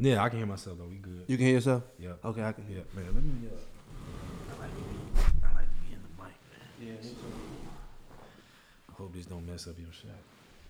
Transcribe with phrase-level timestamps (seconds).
[0.00, 0.86] Yeah, I can hear myself though.
[0.86, 1.24] We good.
[1.26, 1.82] You can hear yourself?
[1.98, 2.12] Yeah.
[2.24, 2.78] Okay, I can hear.
[2.78, 3.04] Yeah, man.
[3.14, 3.48] Let me.
[3.48, 4.96] Uh, I like to be.
[5.44, 6.32] I like to be in the mic.
[6.48, 6.98] Man.
[7.02, 7.10] Yeah.
[8.88, 10.16] I hope this don't mess up your shot.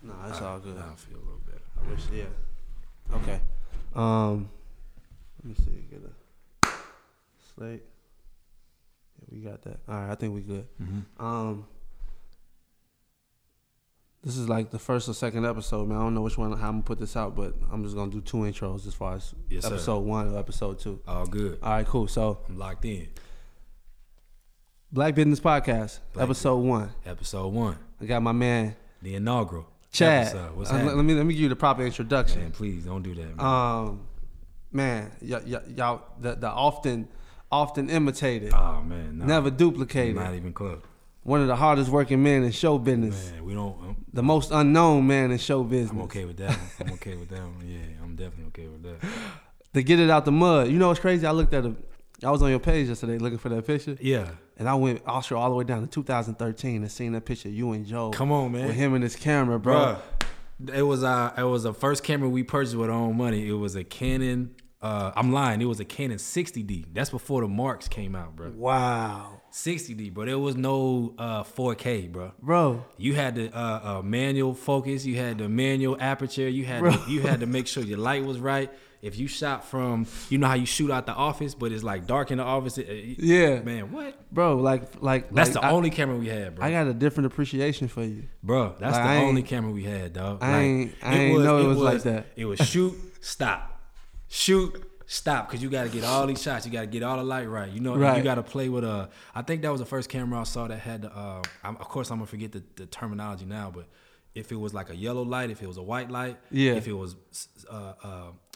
[0.03, 0.77] Nah, it's I, all good.
[0.77, 1.61] I feel a little better.
[1.79, 3.15] I wish, yeah.
[3.15, 3.39] Okay.
[3.95, 4.49] Um,
[5.43, 5.85] let me see.
[5.89, 6.69] Get a
[7.55, 7.83] slate.
[9.19, 9.79] Yeah, we got that.
[9.87, 10.67] All right, I think we good.
[10.81, 11.25] Mm-hmm.
[11.25, 11.65] Um,
[14.23, 15.97] this is like the first or second episode, man.
[15.97, 18.11] I don't know which one how I'm gonna put this out, but I'm just gonna
[18.11, 19.69] do two intros as far as Yes, sir.
[19.73, 20.99] episode one or episode two.
[21.07, 21.57] All good.
[21.63, 22.07] All right, cool.
[22.07, 23.07] So, I'm locked in.
[24.91, 26.91] Black Business Podcast, Black episode one.
[27.05, 29.67] Episode one, I got my man the inaugural.
[29.91, 30.27] Chad.
[30.27, 30.55] Episode.
[30.55, 30.97] What's Uh, let, happening?
[30.97, 32.41] let me let me give you the proper introduction.
[32.41, 33.39] Man, please don't do that, man.
[33.45, 34.01] Um,
[34.71, 37.07] man, y- y- y'all, the, the often,
[37.51, 40.15] often imitated, oh man, nah, never duplicated.
[40.15, 40.81] Not even close.
[41.23, 43.77] One of the hardest working men in show business, Man, we don't.
[43.83, 45.91] I'm, the most unknown man in show business.
[45.91, 46.57] I'm okay with that.
[46.79, 47.61] I'm okay with that one.
[47.65, 49.07] Yeah, I'm definitely okay with that.
[49.73, 50.67] To get it out the mud.
[50.69, 51.25] You know what's crazy?
[51.27, 51.75] I looked at a,
[52.23, 55.37] I was on your page yesterday looking for that picture, Yeah, and I went also
[55.37, 58.31] all the way down to 2013 and seen that picture of you and Joe come
[58.31, 58.67] on, man.
[58.67, 59.97] with him and his camera, bro.
[60.59, 63.47] Bruh, It was uh it was the first camera we purchased with our own money.
[63.47, 64.55] It was a Canon.
[64.81, 65.61] Uh, I'm lying.
[65.61, 66.87] It was a Canon 60D.
[66.93, 68.51] That's before the marks came out, bro.
[68.55, 70.25] Wow, 60D, bro.
[70.25, 72.31] There was no uh 4K, bro.
[72.41, 72.85] bro.
[72.97, 75.05] You had the uh, uh, manual focus.
[75.05, 76.47] You had the manual aperture.
[76.47, 78.71] You had to, you had to make sure your light was right.
[79.01, 82.05] If you shot from, you know how you shoot out the office, but it's like
[82.05, 82.77] dark in the office.
[82.77, 84.31] it- Yeah, man, what?
[84.31, 84.57] bro.
[84.57, 86.63] Like, like That's like, the I, only camera we had, bro.
[86.65, 88.25] I got a different appreciation for you.
[88.43, 90.37] Bro, that's Like, the only camera we had, dog.
[90.43, 92.27] I Like, ain't- I ain't know it was like that.
[92.35, 93.81] It was shoot, stop,
[94.27, 94.83] shoot,
[95.13, 96.65] stop, because you got to get all these shots.
[96.65, 97.69] You got to get all the light right.
[97.69, 98.17] You know, Right.
[98.17, 99.09] you got to play with a.
[99.35, 101.11] I think that was the first camera I saw that had the.
[101.15, 103.87] Uh, I'm, of course, I'm gonna forget the, the terminology now, but
[104.33, 106.73] if it was like a yellow light, if it was a white light, Yeah.
[106.73, 107.15] if it was
[107.69, 108.07] uh, uh,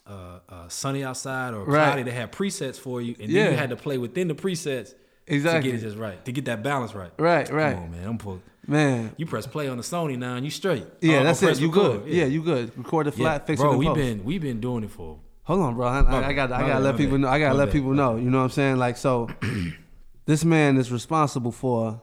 [0.07, 1.87] uh, uh, sunny outside or Right.
[1.87, 4.93] cloudy, they had presets for you, and then you had to play within the presets
[5.27, 5.71] Exactly.
[5.71, 7.11] to get it just right, to get that balance right.
[7.17, 8.07] Right, right, Come on, man.
[8.07, 9.11] I'm pull, man.
[9.17, 10.85] you press play on the Sony now and you straight.
[11.01, 11.59] Yeah, Oh, that's it.
[11.59, 12.03] You record.
[12.05, 12.13] good?
[12.13, 12.25] Yeah.
[12.25, 12.77] you good.
[12.77, 15.17] Record the flat, fix bro, we've been we've been doing it for.
[15.45, 15.87] Hold on, bro.
[15.87, 17.27] I, I, I got I gotta let people know.
[17.27, 18.15] I gotta let people know.
[18.17, 18.77] You know what I'm saying?
[18.77, 19.29] Like so,
[20.25, 22.01] this man is responsible for.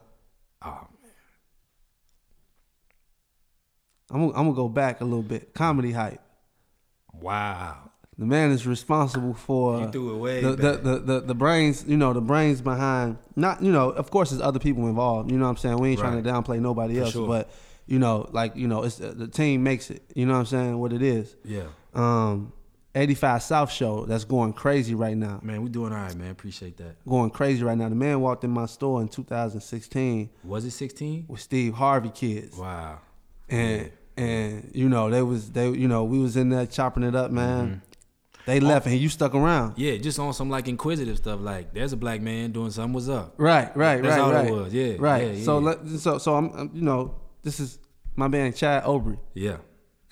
[0.65, 0.87] Oh,
[4.11, 5.55] I'm gonna, I'm gonna go back a little bit.
[5.55, 6.21] Comedy hype.
[7.21, 7.91] wow.
[8.19, 11.85] The man is responsible for You threw it way the, the, the, the, the brains,
[11.89, 15.33] you know, the brains behind not, you know, of course there's other people involved.
[15.33, 15.79] You know what I'm saying?
[15.79, 17.27] We ain't trying to downplay nobody For else, sure.
[17.27, 17.51] but
[17.87, 20.03] you know, like, you know, it's the team makes it.
[20.15, 20.79] You know what I'm saying?
[20.79, 21.35] What it is.
[21.43, 21.65] Yeah,
[21.95, 22.53] Um
[22.95, 25.41] 85 South show that's going crazy right now.
[25.43, 26.31] man, we doing all right, man.
[26.31, 27.05] Appreciate that.
[27.07, 27.89] Going crazy right now.
[27.89, 31.27] The man walked in my store in 2016 Was it 16?
[31.29, 32.57] with Steve Harvey kids.
[32.57, 33.01] Wow.
[33.49, 37.15] And and you know, they was they you know, we was in there chopping it
[37.15, 37.67] up, man.
[37.67, 37.79] Mm-hmm.
[38.45, 39.79] They left and you stuck around.
[39.79, 41.41] Yeah, just on some like inquisitive stuff.
[41.41, 42.93] Like, there's a black man doing something.
[42.93, 43.35] What's up?
[43.37, 44.75] Right, right, That's right, That's all it was.
[44.75, 45.35] Yeah, right.
[45.35, 45.65] yeah, so yeah.
[45.67, 47.79] let so so I'm, I'm you know this is
[48.17, 49.19] my man Chad Oubre.
[49.35, 49.59] Yeah.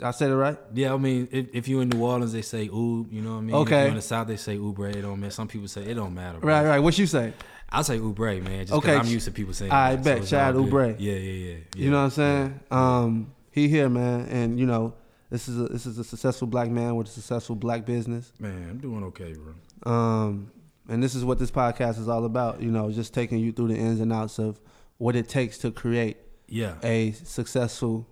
[0.03, 0.59] I said it right.
[0.75, 3.39] Yeah, I mean, if, if you in New Orleans, they say ooh, you know what
[3.39, 3.51] I mean.
[3.57, 3.89] If Okay.
[3.89, 4.95] in the South, they say oobre.
[4.95, 5.33] It don't matter.
[5.33, 6.39] Some people say it don't matter.
[6.39, 6.49] bro.
[6.53, 6.79] Right, right.
[6.79, 7.33] What you say?
[7.73, 8.67] I say oobre, man.
[8.67, 8.97] Just Okay.
[8.97, 9.71] I'm used to people saying.
[9.71, 10.73] I that, bet, all good.
[10.73, 10.97] Oubre.
[10.99, 11.83] Yeah, yeah, yeah, yeah.
[11.85, 12.61] You know what I'm saying?
[12.71, 14.95] Um, he here, man, and you know
[15.31, 18.33] this is a this is a successful black man with a successful black business.
[18.41, 19.93] Man, I'm doing okay, bro.
[19.93, 20.51] Um,
[20.89, 22.61] and this is what this podcast is all about.
[22.61, 24.61] You know, just taking you through the ins and outs of
[24.99, 26.17] what it takes to create
[26.49, 28.07] Yeah, a successful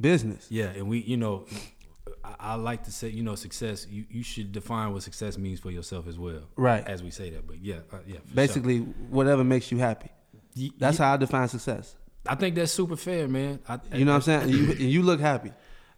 [0.00, 0.46] business.
[0.50, 1.46] yeah, and we, you know,
[2.24, 3.86] I, I like to say, you know, success.
[3.88, 6.86] You you should define what success means for yourself as well, Right.
[6.86, 8.18] As we say that, but yeah, uh, yeah.
[8.34, 10.10] Basically, whatever makes you happy.
[10.56, 10.68] sure.
[10.78, 11.96] That's how I define success.
[12.26, 13.58] I think that's super fair, man.
[13.68, 14.48] I, You know what I'm saying?
[14.48, 15.52] You, you look happy.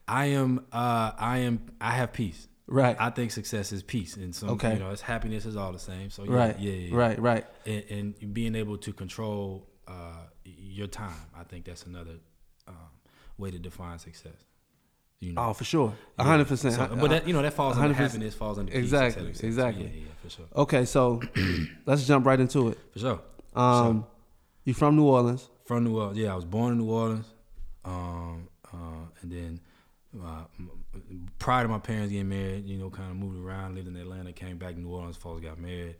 [0.09, 2.49] I am, uh, I am, I have peace.
[2.67, 2.97] Right.
[2.99, 4.73] I think success is peace, and some, Okay.
[4.75, 6.09] you know, it's happiness is all the same.
[6.09, 6.59] So yeah, right.
[6.59, 6.97] yeah, yeah, yeah.
[6.97, 7.19] Right.
[7.19, 7.47] Right.
[7.67, 11.13] and, and being able to control uh, your time.
[11.39, 12.13] I think that's another
[13.39, 14.45] way to define success.
[15.21, 15.95] You know, Oh, for sure.
[16.19, 16.29] A Yeah.
[16.29, 16.75] hundred percent.
[16.75, 18.13] So- but that you know that falls under 100%.
[18.13, 19.49] happiness, falls under Exactly, cetera.
[19.49, 19.85] exactly.
[19.87, 21.21] Yeah, yeah, for sure, Okay, so
[21.87, 22.79] let's jump right into it.
[22.93, 23.21] for sure.
[23.55, 24.07] Um,
[24.65, 25.49] you from New Orleans?
[25.65, 27.27] From New Orleans, yeah, I was born in New Orleans,
[27.85, 29.61] um, uh, and then
[30.23, 30.45] uh,
[31.39, 34.33] prior to my parents getting married, you know, kind of moved around, lived in Atlanta,
[34.33, 35.97] came back to New Orleans, folks got married.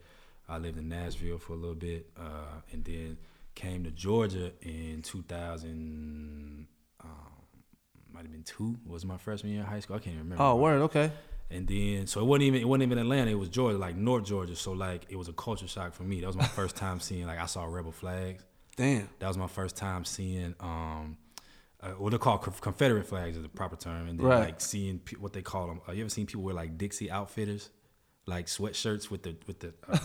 [0.47, 3.17] I lived in Nashville for a little bit, uh, and then
[3.55, 6.67] came to Georgia in 2000.
[7.05, 7.31] Um,
[8.13, 8.77] might have been two.
[8.85, 9.95] Was my freshman year in high school.
[9.95, 10.43] I can't even remember.
[10.43, 10.81] Oh, word.
[10.83, 11.11] Okay.
[11.51, 13.29] And then, so it wasn't even it wasn't even Atlanta.
[13.31, 14.55] It was Georgia, like North Georgia.
[14.55, 16.21] So like it was a culture shock for me.
[16.21, 18.43] That was my first time seeing like I saw rebel flags.
[18.75, 19.07] Damn.
[19.19, 21.17] That was my first time seeing um,
[21.81, 24.39] uh, what they call Confederate flags is the proper term, and then Right.
[24.45, 25.81] like seeing pe- what they call them.
[25.87, 27.69] Uh, you ever seen people wear like Dixie outfitters?
[28.27, 29.97] like sweatshirts with the with the uh,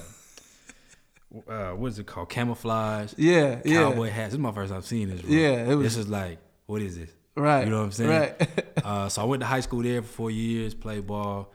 [1.50, 2.28] uh, what is it called?
[2.28, 3.14] Camouflage.
[3.16, 3.84] Yeah, yeah.
[3.84, 4.26] Cowboy hats.
[4.28, 5.22] This is my first time seeing this.
[5.22, 5.30] Bro.
[5.30, 6.38] Yeah, it was- This is like,
[6.70, 7.10] what is this?
[7.36, 7.64] Right.
[7.64, 8.10] You know what I'm saying?
[8.10, 8.74] Right.
[8.84, 11.52] uh, so I went to high school there for four years, played ball.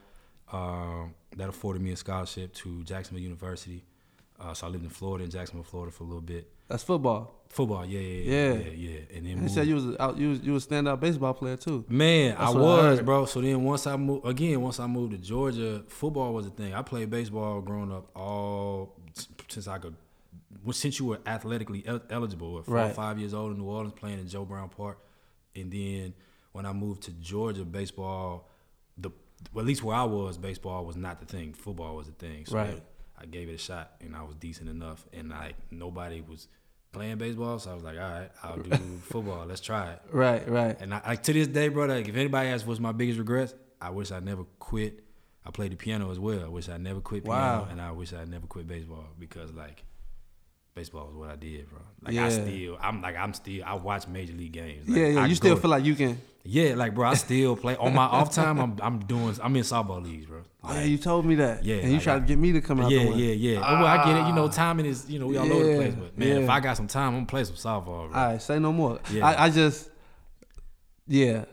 [0.52, 3.84] Um, that afforded me a scholarship to Jacksonville University.
[4.38, 6.50] Uh, so I lived in Florida, in Jacksonville, Florida, for a little bit.
[6.68, 7.44] That's football.
[7.48, 8.58] Football, yeah, yeah, yeah, Yeah.
[8.58, 9.16] yeah, yeah.
[9.16, 11.84] And then You said you was out, you was you was standout baseball player too.
[11.88, 13.06] Man, I That's I was, heard.
[13.06, 13.24] bro.
[13.26, 16.74] So then once I moved again, once I moved to Georgia, football was a thing.
[16.74, 18.96] I played baseball growing up all
[19.48, 19.94] since I could
[20.72, 23.94] since you were athletically el- eligible, at four or five years old in New Orleans,
[23.94, 24.98] playing in Joe Brown Park,
[25.56, 26.14] and then
[26.52, 28.48] when I moved to Georgia, baseball,
[28.98, 29.10] the
[29.52, 31.52] well, at least where I was, baseball was not the thing.
[31.52, 32.46] Football was the thing.
[32.46, 32.82] So Right.
[33.20, 36.48] I gave it a shot, and I was decent enough, and like nobody was
[36.92, 38.70] playing baseball, so I was like, all right, I'll do
[39.02, 39.44] football.
[39.46, 40.02] Let's try it.
[40.12, 40.76] Right, right.
[40.80, 43.54] And I, like to this day, bro, like if anybody asks what's my biggest regrets,
[43.80, 45.02] I wish I never quit.
[45.44, 46.44] I played the piano as well.
[46.44, 47.68] I wish I never quit piano, Wow.
[47.70, 49.84] and I wish I never quit baseball because like
[50.76, 51.80] baseball was what I did, bro.
[52.02, 52.26] Like Yeah.
[52.26, 54.88] I still, I'm like I'm still, I watch major league games.
[54.88, 55.20] Like, yeah, yeah.
[55.22, 56.20] I You still feel like you can.
[56.44, 58.60] yeah, like bro, I still play on my off time.
[58.60, 60.42] I'm I'm doing, I'm in softball leagues, bro.
[60.62, 61.64] Oh, yeah, you told me that.
[61.64, 62.90] Yeah, and you like tried to get me to come out.
[62.90, 63.60] Yeah, yeah, yeah.
[63.60, 64.26] well, I get it.
[64.28, 64.48] You know, Ah.
[64.50, 65.94] timing is, you know, we all over the place.
[65.94, 66.48] But man, if.
[66.50, 68.20] I got some time, I'm gonna play some softball, bro.
[68.20, 68.98] All right, say no more.
[69.10, 69.26] Yeah.
[69.26, 69.88] I, I just,
[71.08, 71.44] yeah.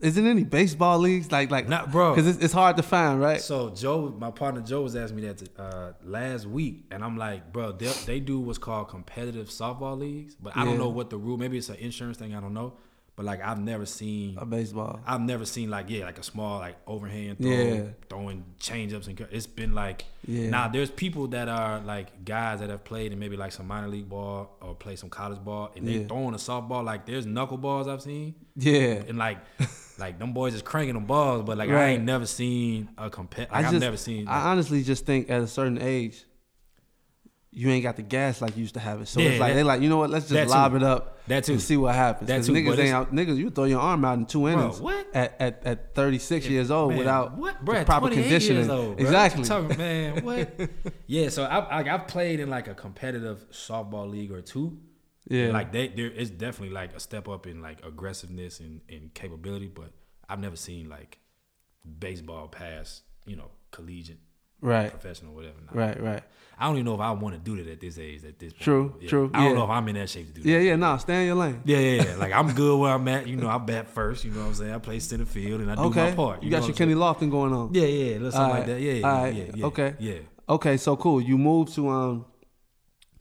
[0.00, 2.14] Isn't any baseball leagues like like Not, bro.
[2.14, 3.40] Because it's, it's hard to find, right?
[3.40, 7.52] So Joe, my partner Joe, was asking me that uh, last week, and I'm like,
[7.52, 10.64] bro, they, they do what's called competitive softball leagues, but I Yeah.
[10.70, 11.36] don't know what the rule.
[11.36, 12.34] Maybe it's an insurance thing.
[12.34, 12.74] I don't know.
[13.20, 14.38] But like, I've never seen.
[14.38, 14.98] A baseball.
[15.06, 17.82] I've never seen like yeah, like a small like overhand throw, Yeah.
[18.08, 20.48] throwing change ups and it's been like Yeah.
[20.48, 23.88] now there's people that are like guys that have played in maybe like some minor
[23.88, 26.06] league ball or play some college ball and they Yeah.
[26.06, 29.02] throwing a softball like there's knuckleballs I've seen Yeah.
[29.06, 29.36] and like
[29.98, 33.50] like them boys is cranking them balls but like I ain't never seen a compet
[33.50, 36.24] like I I've just, never seen I honestly just think at a certain age,
[37.52, 39.08] you ain't got the gas like you used to have it.
[39.08, 40.10] So Yeah, it's like that- they like, you know what?
[40.10, 40.50] Let's just too.
[40.50, 41.52] lob it up That too.
[41.52, 42.28] and see what happens.
[42.28, 43.12] That too, niggas ain't out.
[43.12, 45.06] Niggas, you throw your arm out in two innings what?
[45.12, 48.70] at at, at 36 years old Man, without what, bro, proper 28 conditioning.
[48.70, 49.04] Old, bro.
[49.04, 49.44] exactly.
[49.44, 50.48] Talking, man, what?
[51.08, 54.78] yeah, so I, I I've played in like a competitive softball league or two.
[55.28, 55.50] Yeah.
[55.50, 59.66] Like they there is definitely like a step up in like aggressiveness and, and capability,
[59.68, 59.90] but
[60.28, 61.18] I've never seen like
[61.98, 64.18] baseball past you know collegiate,
[64.60, 64.90] right.
[64.90, 65.56] professional, whatever.
[65.72, 65.80] Nah.
[65.80, 66.00] Right.
[66.00, 66.22] Right.
[66.60, 68.22] I don't even know if I want to do that at this age.
[68.24, 68.62] At this point.
[68.62, 69.08] True, Yeah.
[69.08, 69.58] true, I don't yeah.
[69.58, 70.48] know if I'm in that shape to do that.
[70.48, 70.58] Yeah.
[70.58, 70.76] Yeah.
[70.76, 71.62] No, stay in your lane.
[71.64, 72.14] Yeah, yeah, yeah.
[72.18, 73.26] Like I'm good where I'm at.
[73.26, 74.24] You know, I bat first.
[74.24, 74.72] You know what I'm saying?
[74.74, 76.10] I play center field and I do Okay.
[76.10, 76.42] my part.
[76.42, 77.72] You, know got your Kenny Lofton going on.
[77.72, 78.80] Yeah, yeah, something like that.
[78.80, 79.66] Yeah, yeah, yeah, yeah.
[79.66, 79.94] okay.
[79.98, 80.14] Yeah,
[80.48, 80.76] Okay.
[80.76, 81.20] So cool.
[81.20, 82.26] You moved to um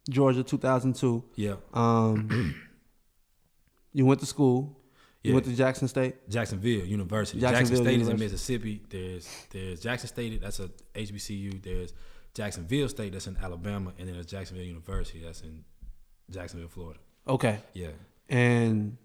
[0.10, 1.24] Georgia 2002.
[1.36, 1.56] yeah.
[1.74, 2.56] Um,
[3.94, 4.76] you went to school.
[5.24, 5.36] You Yeah.
[5.36, 6.16] went to Jackson State.
[6.30, 7.40] Jacksonville University.
[7.40, 8.82] Jacksonville Jackson State is in Mississippi.
[8.90, 10.42] There's there's Jackson State.
[10.42, 11.62] That's a HBCU.
[11.62, 11.94] There's
[12.40, 13.12] Jacksonville State.
[13.12, 15.20] That's in Alabama, and then there's Jacksonville University.
[15.26, 15.66] That's in
[16.32, 17.00] Jacksonville, Florida.
[17.28, 17.60] Okay.
[17.74, 17.90] Yeah.
[18.30, 18.96] And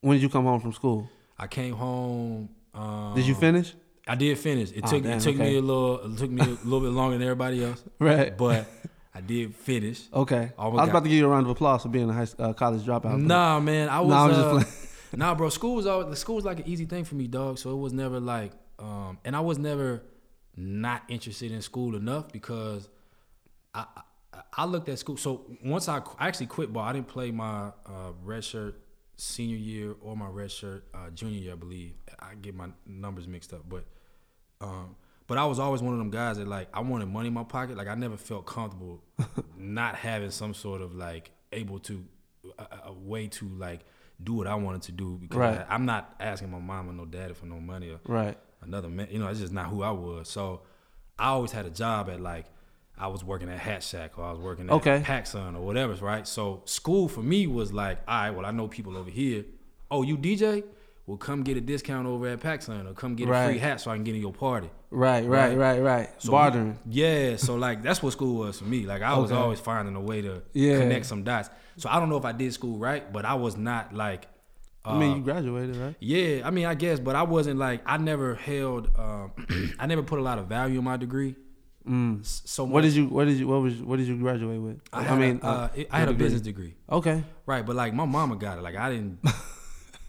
[0.00, 1.08] when did you come home from school?
[1.38, 2.48] I came home.
[2.74, 3.74] Um, Did you finish?
[4.08, 4.72] I did finish.
[4.72, 5.50] It Oh, took damn, it took okay.
[5.50, 8.36] me a little it took me a little bit longer than everybody else, Right.
[8.36, 8.66] but
[9.14, 10.02] I did finish.
[10.12, 10.50] Okay.
[10.58, 12.52] I was about to give you a round of applause for being a high, uh,
[12.54, 13.20] college dropout.
[13.20, 14.10] Nah, man, I was.
[14.10, 14.64] Nah, uh,
[15.16, 15.48] nah, bro.
[15.48, 17.58] School was always the school was like an easy thing for me, dog.
[17.58, 18.50] So it was never like,
[18.80, 20.02] um, and I was never
[20.56, 22.88] not interested in school enough because
[23.74, 23.84] I
[24.32, 25.16] I, I looked at school.
[25.16, 28.80] So once I, I actually quit ball, I didn't play my uh, red shirt
[29.16, 31.92] senior year or my red shirt uh, junior year, I believe.
[32.18, 33.84] I get my numbers mixed up, but
[34.60, 34.96] um,
[35.26, 37.44] but I was always one of them guys that like I wanted money in my
[37.44, 37.76] pocket.
[37.76, 39.02] Like I never felt comfortable
[39.56, 42.04] not having some sort of like able to
[42.58, 43.80] a, a way to like
[44.22, 45.66] do what I wanted to do because Right.
[45.68, 48.38] I, am not asking my mom or no daddy for no money or Right.
[48.64, 49.08] Another man.
[49.10, 50.28] You know, it's just not who I was.
[50.28, 50.62] So
[51.18, 52.46] I always had a job at like
[52.98, 55.00] I was working at Hat Shack or I was working at Okay.
[55.04, 56.26] PacSun or whatever, right?
[56.26, 59.44] So school for me was like, all right, well I know people over here.
[59.90, 60.64] Oh, you DJ?
[61.06, 63.90] Well, come get a discount over at PacSun or come get a free hat so
[63.90, 64.70] I can get in your party.
[64.90, 65.26] Right.
[65.26, 65.54] Right.
[65.56, 65.58] Right.
[65.58, 65.80] Right.
[65.82, 66.08] Right.
[66.22, 66.78] So Bartering.
[66.88, 68.86] Yeah, so like that's what school was for me.
[68.86, 69.38] Like I was Okay.
[69.40, 70.78] always finding a way to Yeah.
[70.78, 71.50] connect some dots.
[71.76, 74.28] So I don't know if I did school right, but I was not like.
[74.86, 75.94] Uh, I mean, you graduated, right?
[76.00, 78.90] yeah, I mean, I guess, but I wasn't like I never held.
[78.98, 79.32] Um,
[79.78, 81.36] I never put a lot of value in my degree.
[81.88, 82.24] Mm.
[82.24, 83.06] So What did you?
[83.06, 83.46] What did you?
[83.48, 83.74] What was?
[83.82, 84.80] What did you graduate with?
[84.92, 86.24] I, had mean, a, uh, I had a degree.
[86.26, 87.22] business degree, Okay.
[87.46, 87.64] right?
[87.64, 88.62] But like my mama got it.
[88.62, 89.18] Like I didn't.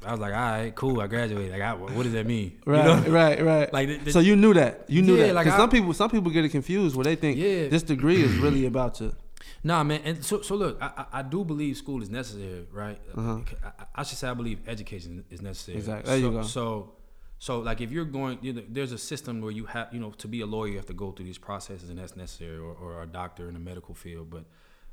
[0.06, 1.02] I was like, all right, cool.
[1.02, 1.52] I graduated.
[1.52, 2.60] Like, I, what does that mean?
[2.68, 2.86] You Right.
[2.86, 3.12] know?
[3.12, 3.44] Right.
[3.44, 3.74] Right.
[3.74, 4.86] Like, the- the- so you knew that.
[4.88, 5.36] You knew Yeah, that.
[5.36, 7.70] like I- some people, some people get it confused where they think Yeah.
[7.70, 9.16] this degree is really about to.
[9.64, 10.02] Nah, man.
[10.04, 13.00] And so, so look, I, I do believe school is necessary, right?
[13.16, 13.40] Uh-huh.
[13.64, 15.78] I, I should say I believe education is necessary.
[15.78, 16.10] Exactly.
[16.10, 16.42] There you so, go.
[16.44, 16.92] So,
[17.38, 20.12] So like if you're going, you know, there's a system where you have, you know,
[20.12, 22.74] to be a lawyer, you have to go through these processes, and that's necessary, or,
[22.74, 24.30] or a doctor in the medical field.
[24.30, 24.46] But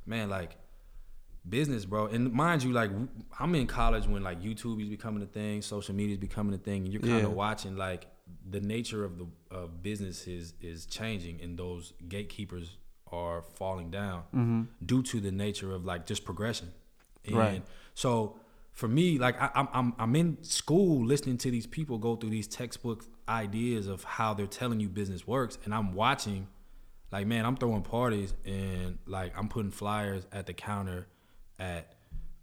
[0.06, 0.56] man, like
[1.48, 2.06] business, bro.
[2.06, 2.90] And mind you, like
[3.38, 6.58] I'm in college when like YouTube is becoming a thing, social media is becoming a
[6.58, 7.26] thing, and you're kind Yeah.
[7.26, 8.06] of watching like
[8.48, 12.76] the nature of the of business is is changing, and those gatekeepers
[13.12, 16.72] are falling down due to the nature of like just progression.
[17.24, 17.62] And Right.
[17.94, 18.38] so
[18.72, 22.30] for me, like I, I'm I'm I'm in school listening to these people go through
[22.30, 26.48] these textbook ideas of how they're telling you business works, and I'm watching
[27.12, 31.06] like man, I'm throwing parties and like I'm putting flyers at the counter
[31.58, 31.92] at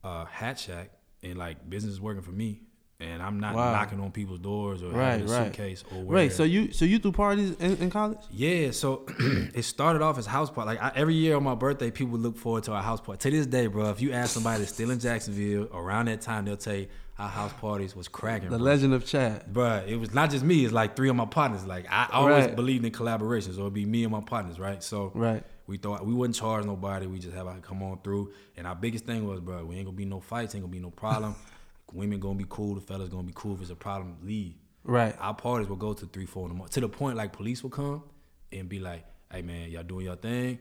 [0.04, 0.92] uh, Hat Shack,
[1.24, 2.62] and like business is working for me,
[3.01, 3.72] and I'm not Wow.
[3.72, 5.46] knocking on people's doors or Right, having a right.
[5.56, 6.15] suitcase or where.
[6.15, 6.32] Right.
[6.34, 8.20] So you so you threw parties in, in college?
[8.29, 10.68] Yeah, so it started off as house party.
[10.72, 13.20] Like I, every year on my birthday, people look forward to our house party.
[13.29, 16.44] To this day, bro, if you ask somebody that's still in Jacksonville around that time,
[16.46, 16.88] they'll tell you
[17.18, 18.50] our house parties was cracking.
[18.50, 18.65] The bro.
[18.65, 19.46] Legend of Chad.
[19.53, 20.65] Bruh, it was not just me.
[20.65, 21.65] It's like three of my partners.
[21.65, 22.56] Like I always Right.
[22.56, 24.84] believed in collaborations, so it'd be me and my partners, right?
[24.84, 25.44] So Right.
[25.68, 27.08] we thought we wouldn't charge nobody.
[27.08, 28.32] We just have to come on through.
[28.58, 30.53] And our biggest thing was, bro, we ain't gonna be no fights.
[30.56, 31.36] Ain't gonna be no problem.
[31.93, 32.75] Women gonna be cool.
[32.75, 33.55] The fellas gonna be cool.
[33.55, 34.53] If it's a problem, leave.
[34.84, 35.15] Right.
[35.19, 36.72] Our parties will go to three, four in the morning.
[36.74, 38.03] To the point, like police will come
[38.51, 40.60] and be like, "Hey, man, y'all doing your thing,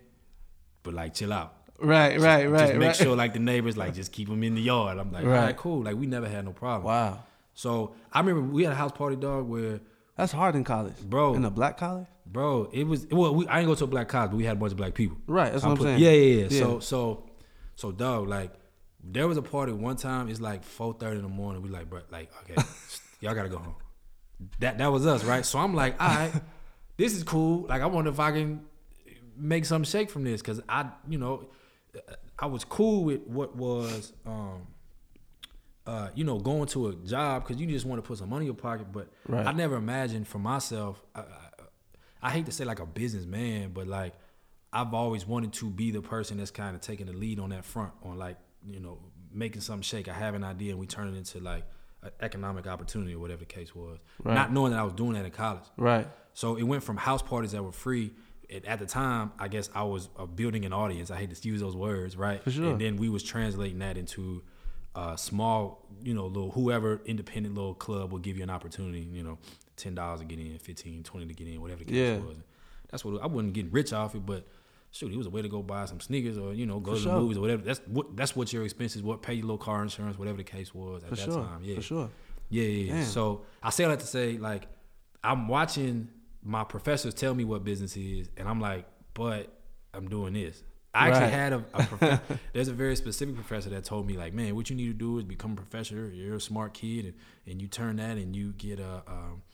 [0.82, 2.18] but like chill out." Right.
[2.18, 2.50] Right.
[2.50, 2.58] Right.
[2.60, 2.96] Just make right.
[2.96, 4.98] sure like the neighbors like just keep them in the yard.
[4.98, 5.36] I'm like, Right.
[5.38, 5.82] all right, cool.
[5.84, 6.84] Like we never had no problem.
[6.84, 7.22] Wow.
[7.54, 9.80] So I remember we had a house party, dog, where
[10.16, 11.34] That's hard in college, Bro.
[11.34, 12.06] In a black college.
[12.26, 13.34] Bro, it was well.
[13.34, 14.94] We, I ain't go to a black college, but we had a bunch of black
[14.94, 15.16] people.
[15.26, 15.52] Right.
[15.52, 16.00] That's what I'm put- saying.
[16.00, 16.58] Yeah, yeah, yeah, Yeah.
[16.58, 17.30] So, so,
[17.76, 18.52] so, dog, like,
[19.10, 20.28] there was a party one time.
[20.28, 21.62] It's like four thirty in the morning.
[21.62, 22.62] We like, bro, like, okay,
[23.20, 23.74] y'all gotta go home.
[24.60, 25.44] That that was us, right?
[25.44, 26.32] So I'm like, all right,
[26.96, 27.66] this is cool.
[27.68, 28.64] Like, I wonder if I can
[29.36, 31.48] make some shake from this because I, you know,
[32.38, 34.66] I was cool with what was, um,
[35.86, 38.42] uh, you know, going to a job because you just want to put some money
[38.42, 38.92] in your pocket.
[38.92, 39.46] But Right.
[39.46, 41.02] I never imagined for myself.
[41.14, 41.24] I, I,
[42.20, 44.12] I hate to say like a businessman, but like
[44.72, 47.64] I've always wanted to be the person that's kind of taking the lead on that
[47.64, 48.36] front, on like
[48.70, 48.98] you know
[49.32, 50.08] making something shake.
[50.08, 51.64] I have an idea and we turn it into like
[52.02, 53.98] an economic opportunity or whatever the case was.
[54.22, 54.34] Right.
[54.34, 55.64] Not knowing that I was doing that in college.
[55.76, 56.06] Right.
[56.32, 58.12] So it went from house parties that were free.
[58.50, 61.10] At, at the time, I guess I was uh, building an audience.
[61.10, 62.42] I hate to use those words, right?
[62.42, 62.70] For sure.
[62.70, 64.42] And then we was translating that into
[64.94, 69.00] uh, small, you know, little whoever independent little club will give you an opportunity.
[69.00, 69.38] You know,
[69.76, 72.16] ten dollars to get in, 15 20 to get in, whatever the case Yeah.
[72.26, 72.36] was.
[72.90, 74.46] That's what I wasn't getting rich off it, but
[74.90, 76.96] shoot, it was a way to go buy some sneakers or you know go For
[76.96, 77.14] to sure.
[77.14, 77.62] the movies or whatever.
[77.62, 80.74] That's what that's what your expenses, what pay your little car insurance, whatever the case
[80.74, 81.44] was at For that sure.
[81.44, 81.60] time.
[81.62, 82.10] Yeah, For sure.
[82.50, 82.94] yeah, yeah.
[82.94, 83.04] yeah.
[83.04, 84.66] So I say all that to say, like,
[85.22, 86.08] I'm watching
[86.42, 89.52] my professors tell me what business is, and I'm like, but
[89.92, 90.62] I'm doing this.
[90.94, 91.32] I actually Right.
[91.32, 92.20] had a, a prof-
[92.54, 95.18] there's a very specific professor that told me like, man, what you need to do
[95.18, 96.10] is become a professor.
[96.10, 97.14] You're a smart kid, and,
[97.46, 99.02] and you turn that and you get a.
[99.06, 99.47] Um, a-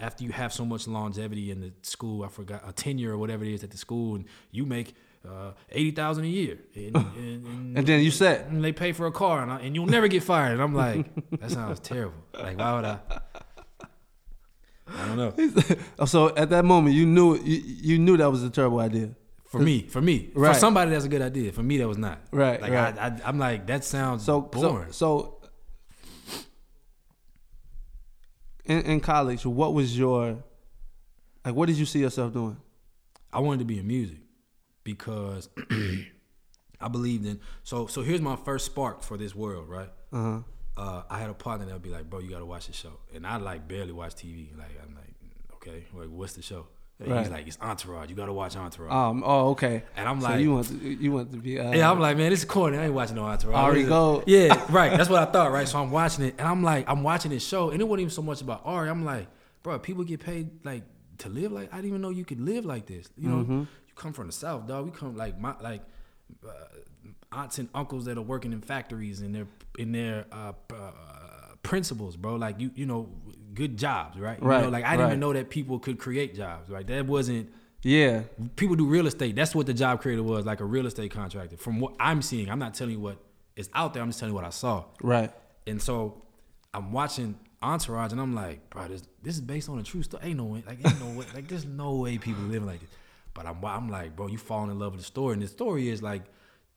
[0.00, 3.44] after you have so much longevity in the school, I forgot a tenure or whatever
[3.44, 4.94] it is at the school, and you make
[5.28, 8.92] uh, eighty thousand a year, and, and, and And then you said, and they pay
[8.92, 10.52] for a car, and, I, and you'll never get fired.
[10.52, 11.06] And I'm like,
[11.40, 12.14] that sounds terrible.
[12.34, 12.98] Like, why would I?
[14.86, 15.32] I don't know.
[16.06, 19.10] so at that moment you knew you, you knew that was a terrible idea.
[19.46, 20.52] For me, for me, Right.
[20.54, 21.52] for somebody that's a good idea.
[21.52, 22.20] For me, that was not.
[22.30, 22.98] Right, Like right.
[22.98, 24.92] I, I, I'm like that sounds So boring.
[24.92, 25.37] so so
[28.68, 30.38] in, in college, what was your
[31.44, 31.54] like?
[31.54, 32.56] What did you see yourself doing?
[33.32, 34.18] I wanted to be in music
[34.84, 35.48] because
[36.80, 37.40] I believed in.
[37.64, 39.90] So so here's my first spark for this world, right?
[40.12, 40.40] Uh huh.
[40.76, 42.72] uh, I had a partner that would be like, "Bro, you got to watch the
[42.72, 44.56] show," and I like barely watch TV.
[44.56, 45.14] Like I'm like,
[45.54, 46.66] okay, like what's the show?
[47.00, 47.20] Right.
[47.20, 48.10] He's like, "It's Entourage.
[48.10, 49.22] You got to watch Entourage." Um.
[49.24, 49.84] Oh, okay.
[49.96, 52.16] And I'm so like- you want to you want to be uh, yeah, I'm like,
[52.16, 52.76] man, this is corny.
[52.76, 53.54] I ain't watching no Entourage.
[53.56, 54.24] Ari What is it?" Gold.
[54.26, 54.96] Yeah, right.
[54.96, 55.68] That's what I thought, right?
[55.68, 58.10] So I'm watching it, and I'm like, I'm watching this show, and it wasn't even
[58.10, 58.90] so much about Ari.
[58.90, 59.28] I'm like,
[59.62, 60.82] bro, people get paid like
[61.18, 63.08] to live like I didn't even know you could live like this.
[63.16, 63.58] You know, Mm-hmm.
[63.60, 64.84] you come from the South, dog.
[64.86, 65.82] We come like my like
[66.44, 66.50] uh,
[67.30, 69.46] aunts and uncles that are working in factories and their
[69.78, 70.90] in their uh, uh,
[71.62, 72.34] principles, bro.
[72.34, 73.08] Like you, you know,
[73.54, 74.38] good jobs, right?
[74.40, 76.70] You Right, know, like I didn't even know that people could create jobs.
[76.70, 76.86] Right?
[76.86, 77.52] That wasn't
[77.82, 78.22] yeah.
[78.56, 79.34] people do real estate.
[79.36, 81.56] That's what the job creator was, like a real estate contractor.
[81.56, 83.18] From what I'm seeing, I'm not telling you what
[83.56, 84.02] is out there.
[84.02, 84.84] I'm just telling you what I saw.
[85.02, 85.32] Right.
[85.66, 86.22] And so
[86.74, 90.22] I'm watching Entourage, and I'm like, bro, this this is based on a true story.
[90.26, 92.90] Ain't no way, like ain't no way, like there's no way people living like this.
[93.34, 95.88] But I'm I'm like, bro, you falling in love with the story, and the story
[95.88, 96.22] is like.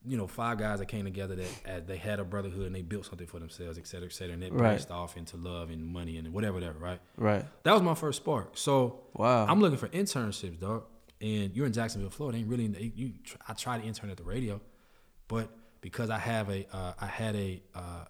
[0.03, 2.81] You know, five guys that came together that as they had a brotherhood and they
[2.81, 4.57] built something for themselves, et cetera, et cetera, and it Right.
[4.59, 6.99] branched off into love and money and whatever, whatever, right?
[7.17, 7.45] Right.
[7.63, 8.57] That was my first spark.
[8.57, 9.45] So Wow.
[9.45, 10.85] I'm looking for internships, dog.
[11.21, 12.39] And you're in Jacksonville, Florida.
[12.39, 13.11] Ain't really you.
[13.47, 14.59] I tried to intern at the radio,
[15.27, 15.49] but
[15.81, 18.05] because I have a, uh, I had a, uh,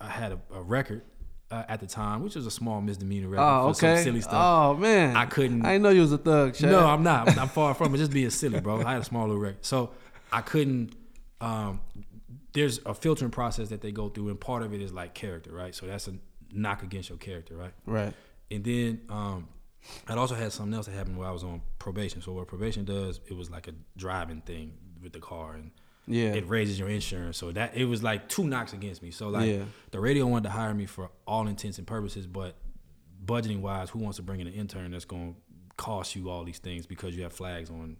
[0.00, 1.02] I had a, a record,
[1.50, 4.34] uh, at the time, which was a small misdemeanor record Oh, for some silly stuff.
[4.34, 5.64] Oh man, I couldn't.
[5.64, 6.60] I didn't know you was a thug.
[6.62, 7.28] No, I'm not.
[7.28, 7.98] I'm, I'm far from it.
[7.98, 8.82] Just being silly, bro.
[8.84, 9.90] I had a small little record, so
[10.34, 10.94] I couldn't.
[11.40, 11.80] Um,
[12.52, 15.52] there's a filtering process that they go through, and part of it is like character,
[15.52, 15.74] right?
[15.74, 16.14] So that's a
[16.52, 17.72] knock against your character, right?
[17.86, 18.12] right.
[18.50, 19.48] And then um,
[20.08, 22.22] I'd also had something else that happened while I was on probation.
[22.22, 24.72] So what probation does, it was like a driving thing
[25.02, 25.70] with the car, and
[26.06, 26.32] Yeah.
[26.34, 27.36] it raises your insurance.
[27.38, 29.10] So that it was like two knocks against me.
[29.10, 29.64] So like Yeah.
[29.90, 32.56] the radio wanted to hire me for all intents and purposes, but
[33.24, 35.40] budgeting wise, who wants to bring in an intern that's going to
[35.76, 37.96] cost you all these things because you have flags on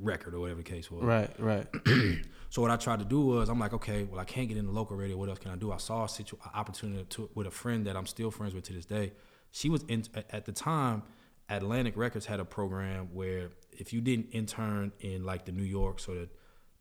[0.00, 1.04] record or whatever the case was.
[1.04, 1.30] right.
[1.38, 1.66] Right.
[2.52, 4.72] So what I tried to do was, I'm like, okay, well, I can't get into
[4.72, 5.16] local radio.
[5.16, 5.70] What else can I do?
[5.70, 8.64] I saw a situ- a opportunity to, with a friend that I'm still friends with
[8.64, 9.12] to this day.
[9.52, 11.04] She was in at the time.
[11.48, 16.08] Atlantic Records had a program where if you didn't intern in like the New Yorks
[16.08, 16.26] or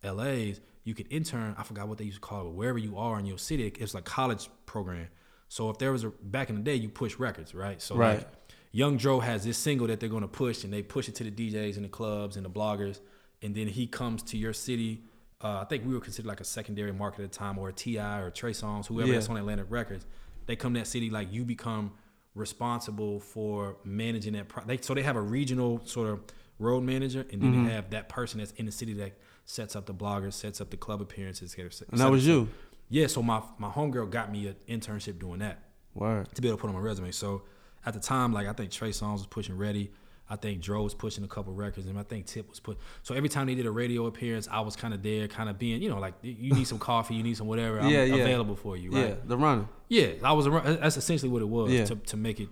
[0.02, 1.54] the LA's, you could intern.
[1.56, 3.72] I forgot what they used to call it, but wherever you are in your city,
[3.80, 5.08] it's like college program.
[5.50, 7.80] So if there was a back in the day, you push records, right?
[7.80, 8.18] So Right.
[8.18, 8.28] like
[8.72, 11.32] Young Dro has this single that they're gonna push, and they push it to the
[11.32, 13.02] DJs and the clubs and the bloggers,
[13.42, 15.04] and then he comes to your city.
[15.42, 17.74] Uh, I think we were considered like a secondary market at the time, or a
[17.74, 18.20] T.I.
[18.20, 19.14] or Trey Songz, whoever Yeah.
[19.16, 20.06] that's on Atlantic Records.
[20.48, 21.92] They come to that city like you become
[22.36, 24.48] responsible for managing that.
[24.50, 26.22] Pro- they, so they have a regional sort of
[26.58, 27.66] road manager, and then Mm-hmm.
[27.68, 29.14] they have that person that's in the city that
[29.46, 31.56] sets up the bloggers, sets up the club appearances.
[31.58, 32.50] And that was you.
[32.90, 33.08] Yeah.
[33.08, 35.60] So my my homegirl got me an internship doing that
[35.94, 36.28] Word.
[36.36, 37.12] to be able to put on my resume.
[37.12, 37.44] So
[37.86, 39.92] at the time, like I think Trey Songz was pushing Ready.
[40.30, 42.78] I think Dro was pushing a couple records, and I think Tip was put.
[43.02, 45.58] So every time they did a radio appearance, I was kind of there, kind of
[45.58, 47.80] being, you know, like you need some coffee, you need some whatever.
[47.82, 48.16] I'm Yeah, yeah.
[48.18, 49.10] available for you, right?
[49.10, 49.16] Yeah.
[49.26, 49.68] The runner.
[49.88, 50.46] Yeah, I was.
[50.46, 51.86] around- That's essentially what it was Yeah.
[51.86, 52.50] to to make it,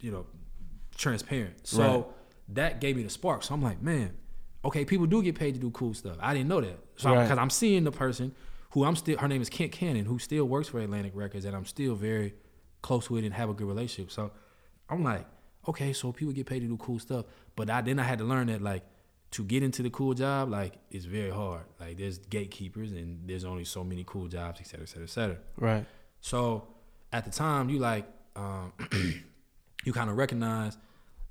[0.00, 0.26] you know,
[0.96, 1.66] transparent.
[1.66, 2.04] So Right.
[2.50, 3.42] that gave me the spark.
[3.44, 4.16] So I'm like, man,
[4.64, 6.16] okay, people do get paid to do cool stuff.
[6.20, 6.78] I didn't know that.
[6.96, 7.22] So Right.
[7.22, 8.34] because I'm seeing the person
[8.72, 11.56] who I'm still, her name is Kent Cannon, who still works for Atlantic Records, and
[11.56, 12.34] I'm still very
[12.82, 14.10] close with and have a good relationship.
[14.12, 14.30] So
[14.88, 15.26] I'm like,
[15.68, 17.26] okay, so people get paid to do cool stuff,
[17.56, 18.84] but I then I had to learn that like
[19.32, 21.62] to get into the cool job, like it's very hard.
[21.78, 25.10] Like there's gatekeepers, and there's only so many cool jobs, et cetera, et cetera, et
[25.10, 25.36] cetera.
[25.56, 25.86] Right.
[26.20, 26.66] So
[27.12, 28.06] at the time, you like,
[28.36, 28.72] um,
[29.84, 30.76] you kind of recognize,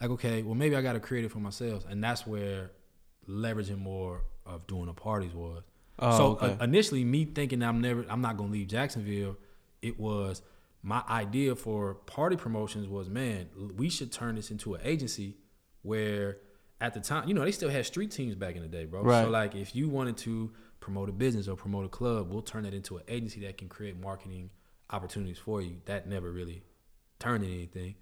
[0.01, 2.71] like, okay, well, maybe I got to create it for myself, and that's where
[3.27, 5.63] leveraging more of doing the parties was.
[5.99, 6.57] Oh, so okay.
[6.59, 9.37] uh, initially, me thinking I'm never, I'm not gonna leave Jacksonville,
[9.81, 10.41] it was
[10.81, 15.37] my idea for party promotions was, man, we should turn this into an agency
[15.81, 16.37] where,
[16.81, 19.03] at the time, you know, they still had street teams back in the day, bro.
[19.03, 19.23] Right.
[19.23, 22.63] So like, if you wanted to promote a business or promote a club, we'll turn
[22.63, 24.49] that into an agency that can create marketing
[24.89, 25.77] opportunities for you.
[25.85, 26.63] That never really
[27.19, 27.95] turned into anything.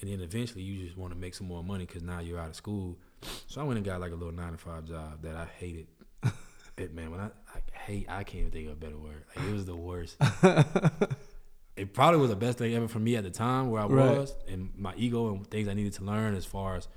[0.00, 2.48] And then eventually, you just want to make some more money because now you're out
[2.48, 2.98] of school.
[3.46, 5.86] So I went and got like a little nine to five job that I hated.
[6.76, 9.24] it man, when I, I hate, I can't even think of a better word.
[9.36, 10.16] Like it was the worst.
[11.76, 14.18] it probably was the best thing ever for me at the time where I Right.
[14.18, 16.88] was and my ego and things I needed to learn as far as,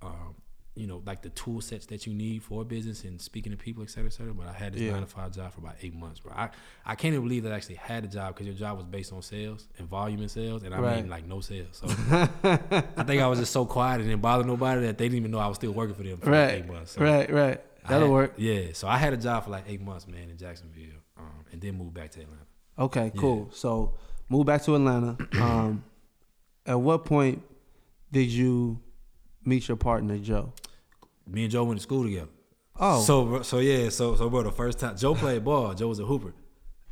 [0.00, 0.36] um,
[0.74, 3.82] you know, like the tool sets that you need for business and speaking to people,
[3.82, 4.32] et cetera, et cetera.
[4.32, 4.92] But I had this Yeah.
[4.92, 6.32] nine to five job for about eight months, bro.
[6.34, 6.48] I,
[6.86, 9.12] I can't even believe that I actually had a job because your job was based
[9.12, 10.96] on sales and volume and sales, and I Right.
[11.02, 11.68] mean like no sales.
[11.84, 11.88] So
[12.42, 15.30] I think I was just so quiet and didn't bother nobody that they didn't even
[15.30, 16.92] know I was still working for them for like eight months.
[16.92, 17.30] So Right.
[17.30, 17.60] Right.
[17.86, 18.34] That'll had- work.
[18.38, 21.60] Yeah, so I had a job for like eight months, man, in Jacksonville, um, and
[21.60, 22.46] then moved back to Atlanta.
[22.78, 23.20] Okay, Yeah.
[23.20, 23.50] cool.
[23.52, 23.94] So
[24.32, 25.16] move back to Atlanta.
[25.42, 25.84] Um,
[26.64, 27.42] at what point
[28.10, 28.78] did you
[29.44, 30.52] meet your partner, Joe?
[31.26, 32.28] Me and Joe went to school together.
[32.78, 35.98] Oh, So, so yeah, so so bro, the first time Joe played ball, Joe was
[36.00, 36.32] a hooper,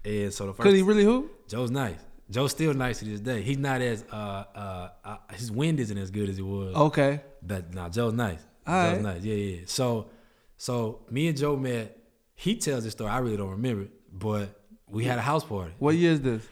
[0.05, 1.49] and so the first could he really hoop?
[1.49, 1.99] Joe's nice.
[2.31, 3.43] Joe's still nice to this day.
[3.43, 6.75] He's not as uh uh, uh his wind isn't as good as it was.
[6.75, 7.21] Okay.
[7.43, 8.43] But nah, Joe's nice.
[8.67, 9.15] All Joe's right.
[9.15, 9.23] nice.
[9.23, 9.61] Yeah, yeah.
[9.67, 10.11] So,
[10.57, 11.97] so me and Joe met.
[12.35, 13.11] He tells this story.
[13.11, 14.47] I really don't remember it, but
[14.87, 15.73] we had a house party.
[15.79, 16.43] What year is this?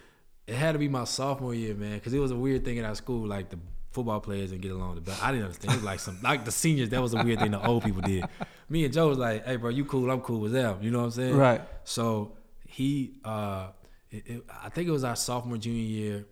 [0.49, 2.85] It had to be my sophomore year, man, because it was a weird thing at
[2.87, 3.27] our school.
[3.27, 3.59] Like the
[3.93, 4.95] football players didn't get along.
[4.95, 5.23] The best.
[5.23, 5.75] I didn't understand.
[5.75, 6.89] It was like some like the seniors.
[6.89, 8.25] That was a weird thing the old people did.
[8.71, 10.11] Me and Joe was like, "Hey, bro, you cool?
[10.11, 11.37] I'm cool with them." You know what I'm saying?
[11.37, 11.61] Right.
[11.85, 12.33] So
[12.67, 13.69] he, uh,
[14.11, 16.27] it, it, I think it was our sophomore junior year,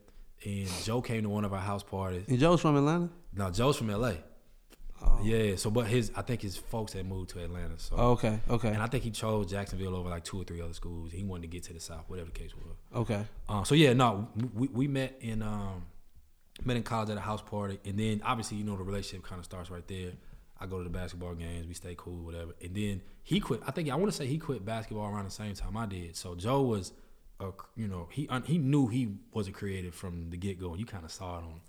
[0.44, 2.24] and Joe came to one of our house parties.
[2.26, 3.10] And Joe's from Atlanta.
[3.34, 4.16] No, Joe's from L.A.
[5.02, 5.20] Oh.
[5.22, 7.78] Yeah, so but his I think his folks had moved to Atlanta.
[7.78, 8.40] So Oh, okay.
[8.48, 8.68] Okay.
[8.68, 11.12] and I think he chose Jacksonville over like two or three other schools.
[11.12, 12.76] He wanted to get to the south, whatever the case was.
[12.94, 13.24] Okay.
[13.48, 15.84] Um, so yeah, no, we, we met in um,
[16.64, 19.38] met in college at a house party, and then obviously you know the relationship kind
[19.38, 20.12] of starts right there.
[20.58, 23.60] I go to the basketball games, we stay cool, whatever, and then he quit.
[23.66, 26.16] I think I want to say he quit basketball around the same time I did.
[26.16, 26.92] So Joe was,
[27.40, 30.80] a, you know, he he knew he was a creative from the get go, and
[30.80, 31.50] you kind of saw it on.
[31.50, 31.60] him.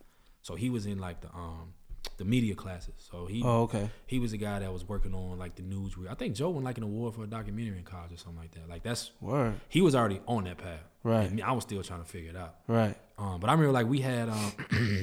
[0.42, 1.74] So he was in like the um,
[2.18, 2.94] the media classes.
[3.12, 3.90] So he Oh, okay.
[4.06, 5.94] he was the guy that was working on like the news.
[6.10, 8.52] I think Joe won like an award for a documentary in college or something like
[8.52, 8.70] that.
[8.70, 9.56] Like that's Word.
[9.70, 10.80] he was already on that path.
[11.04, 11.30] Right.
[11.30, 12.56] And I was still trying to figure it out.
[12.68, 12.98] Right.
[13.18, 14.52] Um, but I remember like we had um,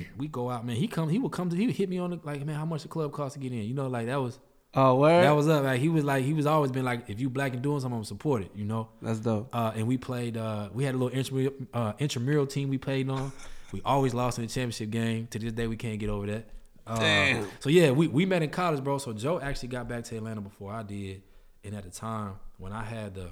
[0.19, 0.77] we go out, man.
[0.77, 2.64] He come, he would come to, he would hit me on the like, man, how
[2.64, 3.59] much the club cost to get in?
[3.59, 4.38] You know, like that was
[4.77, 5.23] Oh, word.
[5.23, 5.62] that was up.
[5.62, 7.93] Like he was like he was always been like, if you black and doing something,
[7.95, 8.51] I'm gonna support it.
[8.57, 8.88] You know.
[9.01, 9.55] That's dope.
[9.55, 10.37] Uh, and we played.
[10.37, 13.31] Uh, we had a little intramural, uh, intramural team we played on.
[13.73, 15.29] we always lost in the championship game.
[15.29, 16.47] To this day, we can't get over that.
[16.87, 18.99] Uh, So yeah, we, we met in college, bro.
[18.99, 21.23] So Joe actually got back to Atlanta before I did,
[21.64, 23.31] and at the time when I had the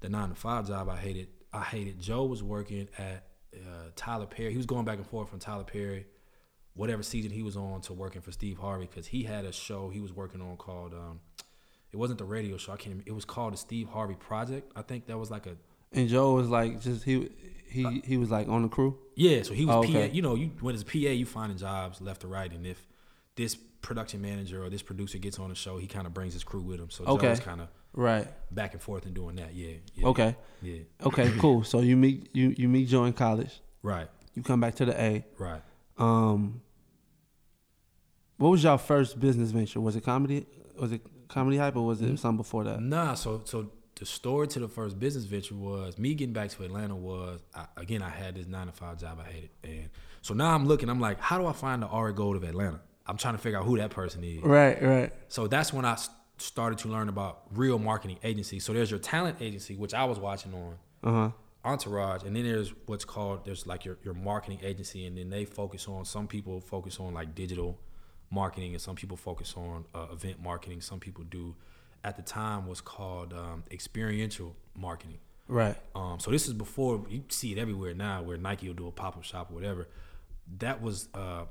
[0.00, 1.28] the nine to five job, I hated.
[1.52, 2.00] I hated.
[2.00, 4.50] Joe was working at uh, Tyler Perry.
[4.50, 6.06] He was going back and forth from Tyler Perry,
[6.74, 9.90] whatever season he was on, to working for Steve Harvey because he had a show
[9.90, 10.94] he was working on called.
[10.94, 11.20] Um,
[11.92, 12.72] it wasn't the radio show.
[12.72, 12.88] I can't.
[12.88, 13.04] Remember.
[13.06, 14.72] It was called the Steve Harvey Project.
[14.74, 15.56] I think that was like a
[15.92, 17.28] And Joe was like, just he
[17.72, 18.98] he he was like on the crew.
[19.16, 20.08] Yeah, so he was Oh, okay.
[20.08, 20.14] PA.
[20.14, 22.86] You know, you when it's PA, you finding jobs left or right, and if
[23.36, 26.44] this production manager or this producer gets on the show, he kind of brings his
[26.44, 26.90] crew with him.
[26.90, 27.28] So Okay.
[27.28, 28.26] Joe's kind of Right.
[28.54, 29.54] back and forth and doing that.
[29.54, 29.74] Yeah.
[29.94, 30.36] yeah Okay.
[30.62, 30.78] Yeah.
[31.04, 31.30] Okay.
[31.38, 31.64] Cool.
[31.64, 33.60] So you meet you you meet Joe in college.
[33.82, 34.08] Right.
[34.34, 35.24] You come back to the A.
[35.38, 35.62] Right.
[35.98, 36.60] Um.
[38.38, 39.80] What was your first business venture?
[39.80, 40.46] Was it comedy?
[40.78, 42.14] Was it comedy hype or was Mm-hmm.
[42.14, 42.80] it something before that?
[42.80, 43.14] Nah.
[43.14, 43.70] So so
[44.02, 46.96] the story to the first business venture was me getting back to Atlanta.
[46.96, 49.90] Was I, again I had this nine to five job I hated, and
[50.22, 50.88] so now I'm looking.
[50.88, 52.80] I'm like, how do I find the Ari Gold of Atlanta?
[53.06, 54.42] I'm trying to figure out who that person is.
[54.42, 54.82] Right.
[54.82, 55.12] Right.
[55.28, 55.96] So that's when I
[56.36, 58.64] started to learn about real marketing agencies.
[58.64, 61.30] So there's your talent agency, which I was watching on Uh huh.
[61.64, 65.44] Entourage, and then there's what's called there's like your, your marketing agency, and then they
[65.44, 67.78] focus on some people focus on like digital
[68.30, 70.80] marketing, and some people focus on uh, event marketing.
[70.80, 71.54] Some people do
[72.04, 75.18] at the time was called um, experiential marketing.
[75.48, 75.76] Right.
[75.94, 78.92] Um, so this is before you see it everywhere now, where Nike will do a
[78.92, 79.88] pop up shop or whatever.
[80.58, 81.44] That was uh,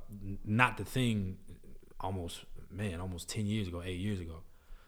[0.46, 1.38] not the thing.
[2.00, 4.42] Almost man, almost ten years ago, eight years ago.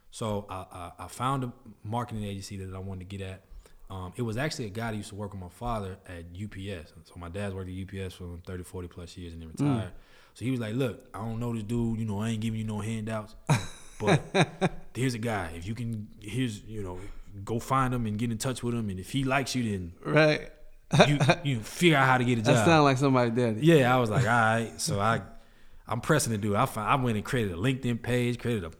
[0.10, 1.52] So I, I, I found a
[1.84, 3.44] marketing agency that I wanted to get at.
[3.90, 6.94] Um, it was actually a guy that used to work with my father at UPS.
[7.04, 9.92] So my dad's worked at UPS for 30, 40 plus years and then retired.
[10.34, 12.00] So he was like, "Look, I don't know this dude.
[12.00, 13.36] You know, I ain't giving you no handouts,
[14.00, 14.22] but
[14.96, 15.52] here's a guy.
[15.56, 17.00] If you can, here's you know,
[17.44, 18.90] go find him and get in touch with him.
[18.90, 20.50] And if he likes you, then Right.
[21.08, 22.56] you you figure out how to get a job.
[22.56, 23.66] That sound like somebody daddy.
[23.66, 24.72] yeah, I was like, all right.
[24.78, 25.22] So I,
[25.88, 26.56] I'm pressing the dude.
[26.56, 28.72] I find, I went and created a LinkedIn page, created a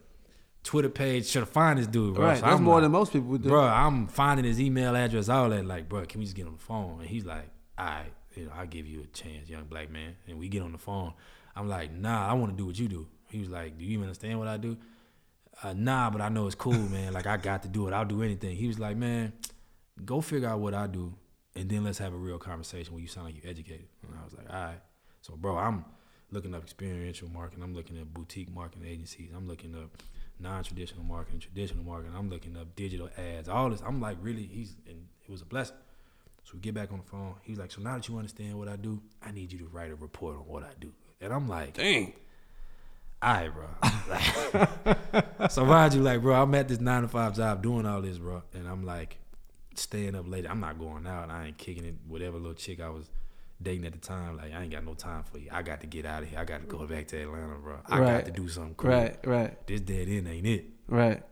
[0.62, 1.26] Twitter page.
[1.26, 2.26] Should have find this dude, bro.
[2.26, 2.36] Right.
[2.38, 3.48] So That's I'm more like, than most people would do.
[3.48, 3.64] bro.
[3.64, 5.66] I'm finding his email address, all that.
[5.66, 7.00] Like, bro, can we just get on the phone?
[7.00, 10.14] And he's like, all right, you know, I'll give you a chance, young black man.
[10.28, 11.12] And we get on the phone.
[11.56, 13.06] I'm like, nah, I want to do what you do.
[13.28, 14.76] He was like, do you even understand what I do?
[15.64, 17.14] Uh, nah, but I know it's cool, man.
[17.14, 17.94] Like, I got to do it.
[17.94, 18.54] I'll do anything.
[18.54, 19.32] He was like, man,
[20.04, 21.14] go figure out what I do,
[21.56, 23.86] and then let's have a real conversation where you sound like you're educated.
[24.06, 24.80] And I was like, all right.
[25.22, 25.86] So, bro, I'm
[26.30, 27.64] looking up experiential marketing.
[27.64, 29.30] I'm looking at boutique marketing agencies.
[29.34, 30.02] I'm looking up
[30.38, 32.12] non-traditional marketing, traditional marketing.
[32.14, 33.48] I'm looking up digital ads.
[33.48, 33.80] All this.
[33.86, 34.42] I'm like, really?
[34.42, 35.76] He's and it was a blessing.
[36.42, 37.36] So we get back on the phone.
[37.42, 39.90] He's like, so now that you understand what I do, I need you to write
[39.90, 40.92] a report on what I do.
[41.22, 42.12] And I'm like, Dang.
[43.24, 43.64] All right, bro.
[44.10, 48.00] Like, so mind you, like, bro, I'm at this nine to five job doing all
[48.02, 49.16] this, bro, and I'm like
[49.74, 50.46] staying up late.
[50.48, 51.30] I'm not going out.
[51.30, 51.94] I ain't kicking it.
[52.06, 53.08] Whatever little chick I was
[53.62, 55.48] dating at the time, like, I ain't got no time for you.
[55.50, 56.38] I got to get out of here.
[56.38, 57.78] I got to go back to Atlanta, bro.
[57.86, 58.24] I Right.
[58.24, 58.90] got to do something cool.
[58.90, 59.16] Right.
[59.26, 59.66] Right.
[59.66, 60.66] This dead end ain't it.
[60.86, 61.22] Right.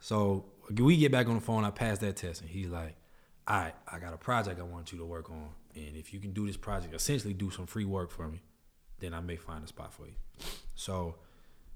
[0.00, 1.64] So we get back on the phone.
[1.64, 2.96] I pass that test, and he's like,
[3.48, 6.20] "All right, I got a project I want you to work on, and if you
[6.20, 8.42] can do this project, essentially do some free work for me,
[9.00, 10.14] then I may find a spot for you."
[10.74, 11.16] So,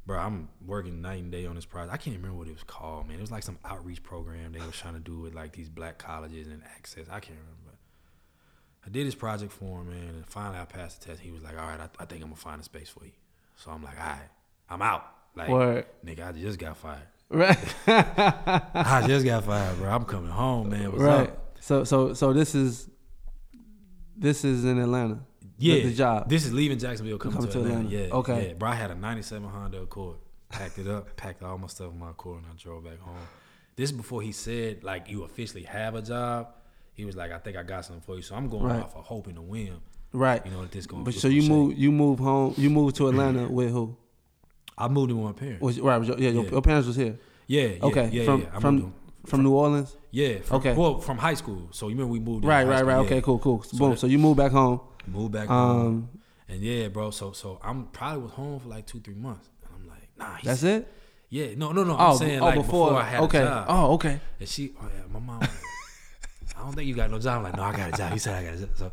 [0.06, 1.92] bro, I'm working night and day on this project.
[1.92, 3.18] I can't remember what it was called, man.
[3.18, 5.98] It was like some outreach program they was trying to do with like these black
[5.98, 7.06] colleges and access.
[7.09, 7.78] I can't remember.
[8.85, 11.20] I did this project for him, man, and finally I passed the test.
[11.20, 13.12] He was like, "All right, I, I think I'm gonna find a space for you."
[13.56, 14.28] So I'm like, "All right,
[14.68, 15.04] I'm out."
[15.37, 15.87] Like, Word.
[16.04, 17.06] nigga, I just got fired.
[17.28, 17.56] Right.
[17.87, 19.88] I just got fired, bro.
[19.88, 20.90] I'm coming home, man.
[20.90, 21.28] What's right.
[21.28, 21.56] up?
[21.61, 22.88] So so so this is
[24.16, 25.20] this is in Atlanta.
[25.59, 26.29] Yeah, the job.
[26.29, 27.87] This is leaving Jacksonville, coming, Coming to, to Atlanta.
[27.87, 28.07] Atlanta.
[28.09, 28.48] Yeah, Okay.
[28.48, 30.16] Yeah, bro, I had a '97 Honda Accord.
[30.48, 33.16] Packed it up, packed all my stuff in my Accord, and I drove back home.
[33.76, 36.48] This is before he said like you officially have a job.
[36.94, 38.22] He was like, I think I got something for you.
[38.22, 38.83] So I'm going Right.
[38.83, 39.74] off of hoping to win.
[40.12, 40.44] Right.
[40.44, 41.05] You know that this going.
[41.05, 43.96] But so you move you move home you move to Atlanta with who?
[44.76, 45.62] I moved in with my parents.
[45.62, 46.50] Was right, was your, yeah, your, Yeah.
[46.50, 47.16] your parents was here.
[47.46, 47.62] Yeah.
[47.62, 48.11] yeah Okay.
[48.12, 48.24] Yeah.
[48.24, 48.46] from yeah.
[48.55, 48.92] I from moved
[49.26, 49.96] from New Orleans?
[50.11, 50.38] yeah.
[50.40, 50.72] From, Okay.
[50.74, 51.68] Well, from high school.
[51.70, 52.44] So you remember we moved.
[52.44, 52.96] Right, right, school, right.
[53.07, 53.62] Okay, cool, cool.
[53.62, 53.90] So Boom.
[53.90, 54.81] that- So you moved back home.
[55.07, 55.87] Moved back home.
[55.87, 56.09] Um
[56.49, 57.11] And yeah, bro.
[57.11, 59.49] So so I'm probably was home for like two three months.
[59.65, 60.35] And I'm like, nah.
[60.37, 60.93] He's, that's it?
[61.29, 61.55] Yeah.
[61.57, 61.97] No no no.
[61.99, 63.39] Oh, I'm saying oh like before, before, I had okay.
[63.39, 63.67] a job.
[63.69, 64.21] Oh, okay.
[64.39, 65.43] And she, oh yeah, my mom.
[66.57, 67.39] I don't think you got no job.
[67.39, 68.13] I'm like, no, I got a job.
[68.13, 68.71] He said I got a job.
[68.75, 68.93] So,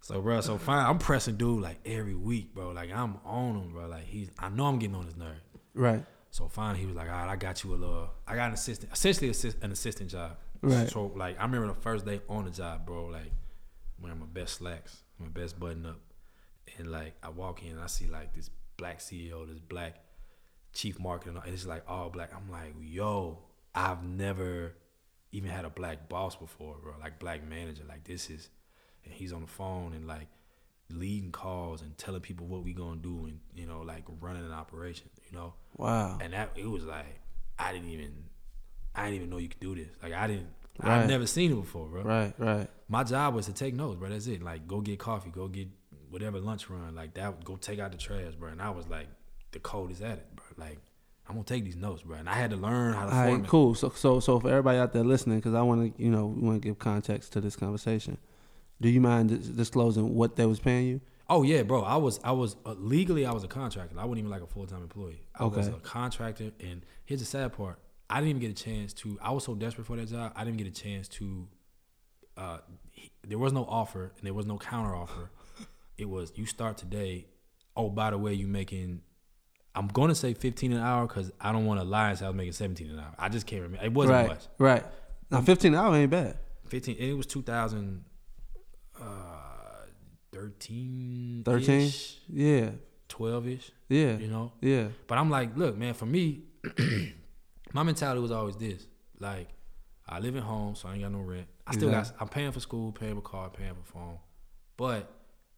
[0.00, 0.86] So bro, so fine.
[0.86, 2.70] I'm pressing dude like every week, bro.
[2.70, 3.88] Like I'm on him, bro.
[3.88, 5.40] Like he's, I know I'm getting on his nerve.
[5.74, 6.04] Right.
[6.30, 8.10] So finally, he was like, "All right, I got you a little.
[8.26, 10.36] I got an assistant, essentially assist, an assistant job.
[10.62, 10.88] Right.
[10.88, 13.06] So like, I remember the first day on the job, bro.
[13.06, 13.30] Like,
[14.00, 16.00] wearing my best slacks, my best button up,
[16.78, 19.96] and like, I walk in, and I see like this black CEO, this black
[20.72, 22.32] chief marketing, and it's like all black.
[22.34, 23.38] I'm like, yo,
[23.74, 24.74] I've never
[25.32, 26.94] even had a black boss before, bro.
[27.00, 27.82] Like black manager.
[27.88, 28.48] Like this is,
[29.04, 30.28] and he's on the phone and like
[30.90, 34.52] leading calls and telling people what we gonna do and you know like running an
[34.52, 35.54] operation, you know.
[35.76, 36.18] Wow.
[36.20, 37.20] And that it was like
[37.58, 38.12] I didn't even
[38.94, 39.88] I didn't even know you could do this.
[40.02, 40.48] Like I didn't
[40.82, 41.02] Right.
[41.02, 42.02] I've never seen it before, bro.
[42.02, 42.34] Right.
[42.38, 42.68] Right.
[42.88, 44.08] My job was to take notes, bro.
[44.08, 44.42] That's it.
[44.42, 45.68] Like go get coffee, go get
[46.10, 48.50] whatever lunch run, like that go take out the trash, bro.
[48.50, 49.06] And I was like
[49.52, 50.66] the coldest at it, bro.
[50.66, 50.78] Like
[51.28, 52.16] I'm gonna take these notes, bro.
[52.16, 53.28] And I had to learn how to All right.
[53.30, 53.48] format.
[53.48, 53.74] Cool.
[53.74, 56.60] So so so for everybody out there listening, because I want to you know want
[56.60, 58.18] to give context to this conversation.
[58.80, 61.00] Do you mind dis- disclosing what they was paying you?
[61.30, 61.82] Oh yeah, bro.
[61.82, 63.98] I was I was uh, legally I was a contractor.
[63.98, 65.22] I wasn't even like a full time employee.
[65.34, 67.78] I was a contractor, and here's the sad part.
[68.14, 69.18] I didn't even get a chance to.
[69.20, 70.32] I was so desperate for that job.
[70.36, 71.48] I didn't get a chance to.
[72.36, 72.58] Uh,
[72.92, 75.30] he- there was no offer, and there was no counter offer.
[75.96, 77.26] It was you start today.
[77.76, 79.02] Oh, by the way, you making.
[79.76, 82.28] I'm gonna say 15 an hour because I don't want to lie and say I
[82.28, 83.14] was making 17 an hour.
[83.18, 83.84] I just can't remember.
[83.84, 84.28] It wasn't right.
[84.28, 84.44] much.
[84.58, 84.84] Right.
[85.30, 86.36] Now fifteen an hour ain't bad.
[86.66, 86.96] 15.
[86.98, 88.04] And it was 2000.
[89.00, 89.04] Uh,
[90.32, 91.42] 13.
[91.44, 91.92] 13?
[92.32, 92.70] Yeah.
[93.08, 93.70] 12 ish.
[93.88, 94.16] Yeah.
[94.16, 94.52] You know.
[94.60, 94.88] Yeah.
[95.06, 96.42] But I'm like, look, man, for me,
[97.74, 98.86] my mentality was always this.
[99.20, 99.48] Like,
[100.08, 101.46] I live at home, so I ain't got no rent.
[101.66, 104.18] I still got I'm paying for school, paying for car, paying for phone.
[104.76, 105.10] But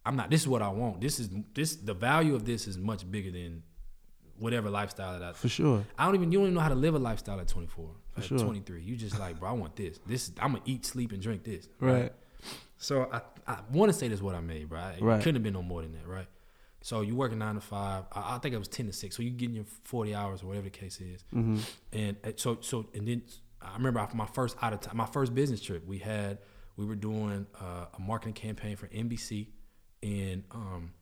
[0.05, 0.99] I'm not this is what I want.
[0.99, 3.63] This is this the value of this is much bigger than
[4.39, 5.83] whatever lifestyle that I For sure.
[5.97, 7.89] I don't even you don't even know how to live a lifestyle at 24.
[8.13, 8.39] For at sure.
[8.39, 8.81] 23.
[8.81, 9.99] You just like, bro, I want this.
[10.05, 11.67] This is, I'm gonna eat, sleep, and drink this.
[11.79, 12.11] Right.
[12.77, 14.79] So I, I want to say this is what I made, bro.
[14.79, 15.19] It Right.
[15.19, 16.27] couldn't have been no more than that, right?
[16.87, 18.05] So you working nine to five.
[18.13, 19.17] I, I think it was ten to six.
[19.17, 21.25] So you getting your forty hours or whatever the case is.
[21.35, 21.57] Mm-hmm.
[21.91, 23.23] And uh, so so and then
[23.61, 25.85] I remember after my first out of time, my first business trip.
[25.85, 26.37] We had
[26.77, 29.47] we were doing uh, a marketing campaign for NBC,
[30.01, 30.93] and um,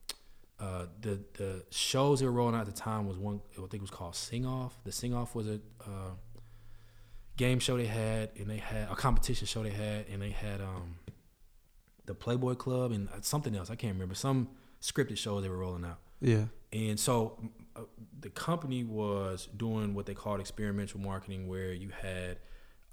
[0.60, 3.76] uh, the the shows they were rolling out at the time was one I think
[3.76, 4.76] it was called Sing Off.
[4.86, 6.16] The Sing Off was a uh,
[7.38, 10.62] game show they had, and they had a competition show they had, and they had
[10.62, 10.96] um,
[12.08, 13.70] the Playboy Club and uh, something else.
[13.70, 14.48] I can't remember some
[14.82, 16.00] scripted shows they were rolling out.
[16.22, 16.46] Yeah.
[16.72, 17.40] And so
[17.76, 17.82] uh,
[18.20, 22.40] the company was doing what they called experiential marketing, where you had,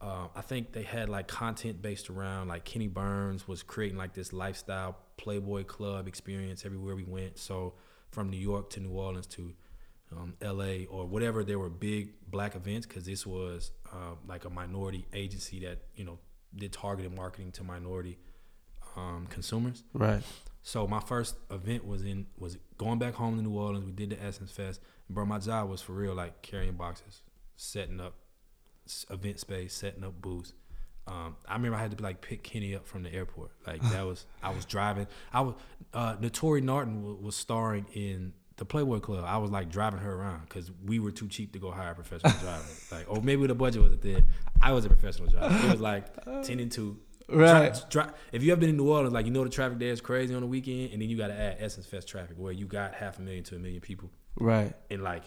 [0.00, 4.14] uh, I think they had like content based around like Kenny Burns was creating like
[4.14, 7.38] this lifestyle Playboy Club experience everywhere we went.
[7.38, 7.74] So
[8.10, 9.52] from New York to New Orleans to
[10.12, 10.86] um, L.A.
[10.86, 15.60] or whatever, there were big black events because this was uh, like a minority agency
[15.60, 16.18] that you know
[16.54, 18.18] did targeted marketing to minority
[18.96, 19.84] um, consumers.
[19.94, 20.22] Right.
[20.62, 23.84] So my first event was in was going back home to New Orleans.
[23.84, 24.80] We did the Essence Fest.
[25.10, 27.22] Bro, my job was for real, like carrying boxes,
[27.56, 28.14] setting up
[29.10, 30.54] event space, setting up booths.
[31.06, 33.50] Um, I remember I had to like pick Kenny up from the airport.
[33.66, 35.08] Like that was I was driving.
[35.32, 35.54] I was
[35.92, 39.24] uh, Naturi Naughton was, was starring in the Playboy Club.
[39.26, 41.94] I was like driving her around because we were too cheap to go hire a
[41.94, 42.64] professional driver.
[42.92, 44.20] Like, or maybe the budget wasn't there.
[44.60, 45.66] I was a professional driver.
[45.66, 47.00] It was like ten and two.
[47.28, 47.72] Right.
[47.90, 49.90] Dri- dri- if you ever been in New Orleans, like you know the traffic there
[49.92, 52.52] is crazy on the weekend, and then you got to add Essence Fest traffic where
[52.52, 54.74] you got half a million to a million people, Right.
[54.90, 55.22] and like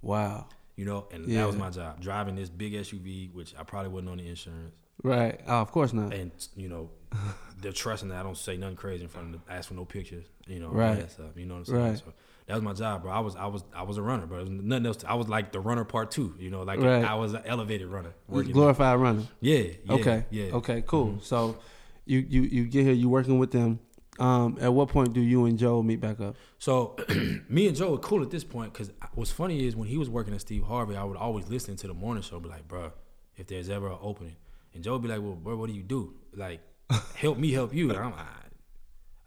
[0.00, 0.46] Wow.
[0.76, 1.40] you know, and Yeah.
[1.42, 4.74] that was my job, driving this big SUV, which I probably wasn't on the insurance,
[5.02, 5.40] Right.
[5.46, 6.12] Oh, of course not.
[6.12, 6.90] and you know,
[7.60, 9.84] they're trusting that I don't say nothing crazy in front of them, ask for no
[9.84, 11.10] pictures, you know, right.
[11.10, 11.80] stuff, you know what I'm saying?
[11.84, 11.98] Right.
[11.98, 12.12] So
[12.52, 13.10] that was my job, bro.
[13.12, 14.98] I was, I was, I was a runner, but nothing else.
[14.98, 17.04] to- I was like the runner part two, you know, like Right.
[17.04, 18.12] I was an elevated runner.
[18.30, 19.22] Glorified runner.
[19.40, 20.24] yeah, yeah, okay.
[20.30, 20.52] yeah.
[20.52, 20.82] Okay.
[20.86, 21.12] Cool.
[21.14, 21.22] Mhm.
[21.22, 21.56] So,
[22.04, 22.92] you you you get here.
[22.94, 23.80] You working with them.
[24.18, 26.36] Um, at what point do you and Joe meet back up?
[26.58, 26.96] So
[27.48, 30.10] me and Joe are cool at this point because what's funny is when he was
[30.10, 32.92] working at Steve Harvey, I would always listen to the morning show, be like, bro,
[33.36, 34.36] if there's ever an opening,
[34.74, 36.12] and Joe would be like, well, bro, what do you do?
[36.36, 36.60] Like,
[37.14, 37.88] help me help you.
[37.88, 38.26] And I'm, I,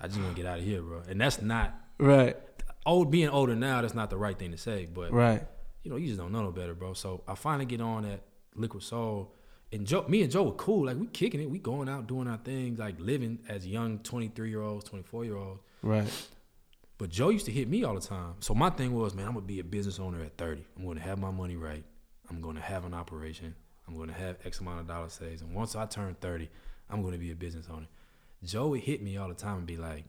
[0.02, 1.02] I just want to get out of here, bro.
[1.10, 2.38] And that's not Right.
[2.86, 3.12] Old.
[3.12, 5.46] Being older now, that's not the right thing to say, but Right.
[5.84, 6.94] you know, you just don't know no better, bro.
[6.94, 8.22] So I finally get on at
[8.56, 9.34] Liquid Soul.
[9.72, 10.86] And Joe, me and Joe were cool.
[10.86, 14.28] Like we kicking it, we going out doing our things, like living as young twenty
[14.30, 15.62] three year olds, twenty four year olds.
[15.82, 16.08] Right.
[16.98, 18.36] But Joe used to hit me all the time.
[18.40, 20.64] So my thing was, man, I'm gonna be a business owner at 30.
[20.78, 21.84] I'm gonna have my money right.
[22.30, 23.54] I'm gonna have an operation.
[23.88, 25.42] I'm gonna have X amount of dollars saved.
[25.42, 26.50] And once I turn 30,
[26.90, 27.88] I'm gonna be a business owner.
[28.44, 30.06] Joe would hit me all the time and be like,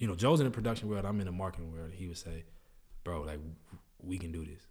[0.00, 1.92] you know, Joe's in the production world, I'm in the marketing world.
[1.92, 2.44] He would say,
[3.04, 3.38] bro, like,
[4.02, 4.66] we can do this.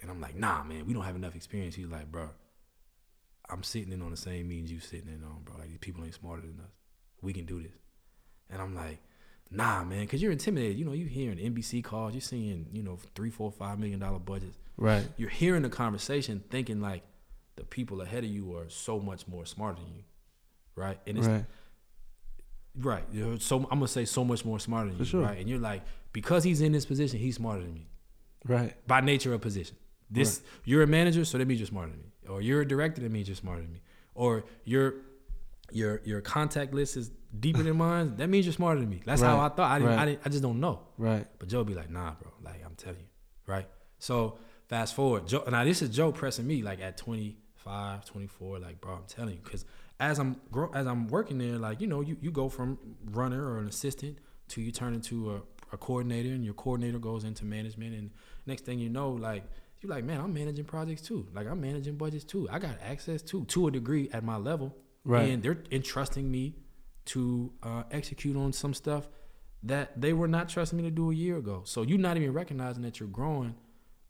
[0.00, 1.74] And I'm like, nah, man, we don't have enough experience.
[1.74, 2.28] He's like, bro,
[3.48, 5.56] I'm sitting in on the same meetings you sitting in on, bro.
[5.56, 6.72] Like these people ain't smarter than us.
[7.22, 7.72] We can do this.
[8.50, 8.98] And I'm like,
[9.50, 10.78] nah, man, because you're intimidated.
[10.78, 14.18] You know, you're hearing NBC calls, you're seeing, you know, three, four, five million dollar
[14.18, 14.58] budgets.
[14.76, 15.06] Right.
[15.16, 17.02] You're hearing the conversation, thinking like
[17.56, 20.02] the people ahead of you are so much more smarter than you,
[20.74, 20.98] right?
[21.06, 21.44] And it's Right.
[22.80, 23.04] Right.
[23.12, 25.22] You're so I'm gonna say so much more smarter than For you, sure.
[25.22, 25.38] right?
[25.38, 27.88] And you're like, because he's in this position, he's smarter than me
[28.46, 28.74] Right.
[28.86, 29.76] by nature of position.
[30.10, 33.00] This you're a manager, so that means you're smarter than me, or you're a director,
[33.02, 33.82] that means you're smarter than me,
[34.14, 34.94] or your
[35.72, 37.10] your your contact list is
[37.40, 38.14] deeper than mine.
[38.16, 39.02] That means you're smarter than me.
[39.04, 39.70] That's how I thought.
[39.70, 40.20] I didn't, I didn't.
[40.24, 40.80] I just don't know.
[40.96, 41.26] Right.
[41.40, 42.30] But Joe be like, nah, bro.
[42.44, 43.08] Like I'm telling you,
[43.52, 43.66] right?
[43.98, 45.26] So fast forward.
[45.26, 48.58] Joe, now this is Joe pressing me like at 25, 24.
[48.60, 49.64] Like, bro, I'm telling you, because
[49.98, 53.44] as I'm grow, as I'm working there, like you know, you you go from runner
[53.48, 57.44] or an assistant to you turn into a, a coordinator, and your coordinator goes into
[57.44, 58.10] management, and
[58.46, 59.44] next thing you know, like
[59.80, 61.26] you're like, man, I'm managing projects too.
[61.34, 62.48] Like I'm managing budgets too.
[62.50, 65.30] I got access to to a degree at my level, Right.
[65.30, 66.56] And they're entrusting me
[67.06, 69.08] to uh, execute on some stuff
[69.62, 71.62] that they were not trusting me to do a year ago.
[71.64, 73.54] So you're not even recognizing that you're growing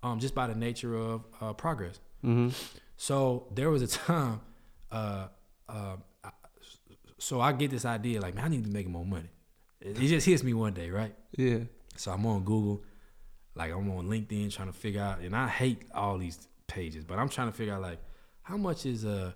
[0.03, 2.01] um, just by the nature of uh, progress.
[2.25, 2.49] Mm-hmm.
[2.97, 4.41] So there was a time,
[4.91, 5.29] uh,
[5.69, 5.97] uh,
[7.19, 9.31] so I get this idea like, man, I need to make more money.
[9.81, 11.15] It it just hits me one day, right?
[11.37, 11.61] Yeah.
[11.97, 12.83] So I'm on Google,
[13.55, 17.19] like I'm on LinkedIn trying to figure out, and I hate all these pages, but
[17.19, 17.99] I'm trying to figure out like
[18.43, 19.35] how much is a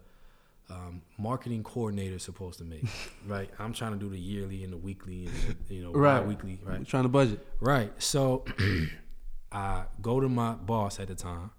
[0.68, 2.84] um, marketing coordinator supposed to make,
[3.26, 3.50] right?
[3.58, 5.34] I'm trying to do the yearly and the weekly and
[5.68, 6.20] the, you know Right.
[6.20, 6.86] bi-weekly, right?
[6.86, 7.44] Trying to budget.
[7.60, 7.92] Right.
[8.00, 8.44] So
[9.52, 11.50] I go to my boss at the time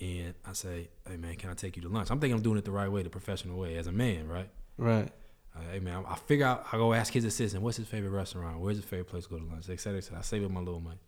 [0.00, 2.10] and I say, Hey man, can I take you to lunch?
[2.10, 4.48] I'm thinking I'm doing it the right way, the professional way, as a man, right?
[4.76, 5.10] Right.
[5.54, 6.66] Uh, hey man, I I figure out.
[6.72, 8.60] I go ask his assistant, what's his favorite restaurant?
[8.60, 9.68] Where's his favorite place to go to lunch?
[9.68, 10.18] Et cetera, et cetera.
[10.18, 11.00] I save up my little money.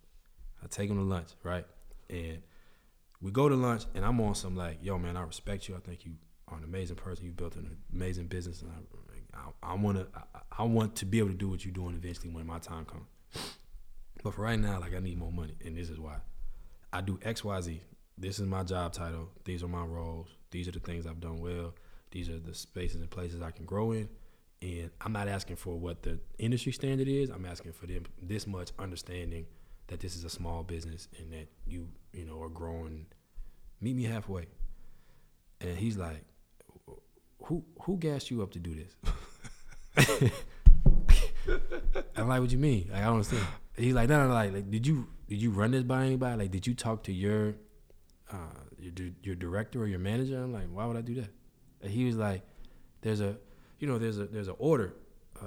[0.62, 1.64] I take him to lunch, right?
[2.10, 2.42] And
[3.20, 5.76] we go to lunch, and I'm on some like, yo man, I respect you.
[5.76, 6.12] I think you
[6.48, 7.24] are an amazing person.
[7.24, 11.06] You built an amazing business, and I, I, I want to, I, I want to
[11.06, 13.06] be able to do what you're doing eventually when my time comes.
[14.22, 16.16] But for right now, like I need more money, and this is why.
[16.92, 17.80] I do X, Y, Z.
[18.22, 19.30] This is my job title.
[19.44, 20.28] These are my roles.
[20.52, 21.74] These are the things I've done well.
[22.12, 24.08] These are the spaces and places I can grow in.
[24.62, 27.30] And I'm not asking for what the industry standard is.
[27.30, 29.46] I'm asking for them this much understanding
[29.88, 33.06] that this is a small business and that you, you know, are growing.
[33.80, 34.46] Meet me halfway.
[35.60, 36.24] And he's like,
[37.46, 38.94] "Who who gassed you up to do this?"
[42.16, 42.88] I'm like, "What you mean?
[42.92, 45.50] Like, I don't understand." He's like, "No, no, no, like, like, did you did you
[45.50, 46.42] run this by anybody?
[46.44, 47.56] Like, did you talk to your
[48.32, 48.36] uh,
[48.78, 51.30] your your director or your manager?" I'm like, "Why would I do that?"
[51.82, 52.42] And he was like,
[53.02, 53.36] "There's a,
[53.78, 54.94] you know, there's a there's an order,
[55.40, 55.46] uh,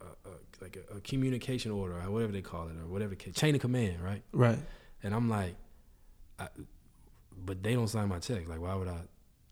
[0.00, 0.28] uh, uh,
[0.60, 4.02] like a, a communication order or whatever they call it or whatever chain of command,
[4.02, 4.58] right?" Right.
[5.02, 5.56] And I'm like,
[6.38, 6.48] I,
[7.36, 8.48] but they don't sign my checks.
[8.48, 9.00] Like, why would I?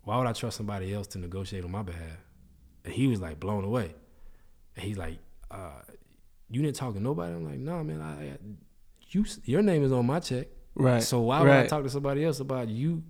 [0.05, 2.19] Why would I trust somebody else to negotiate on my behalf?
[2.85, 3.95] And he was like blown away.
[4.77, 5.19] And he's like,
[5.51, 5.83] uh,
[6.51, 8.01] "You didn't talk to nobody." I'm like, "No, man.
[8.01, 8.39] I, I
[9.11, 10.49] you your name is on my check.
[10.75, 11.03] Right.
[11.03, 13.03] So why would I talk to somebody else about you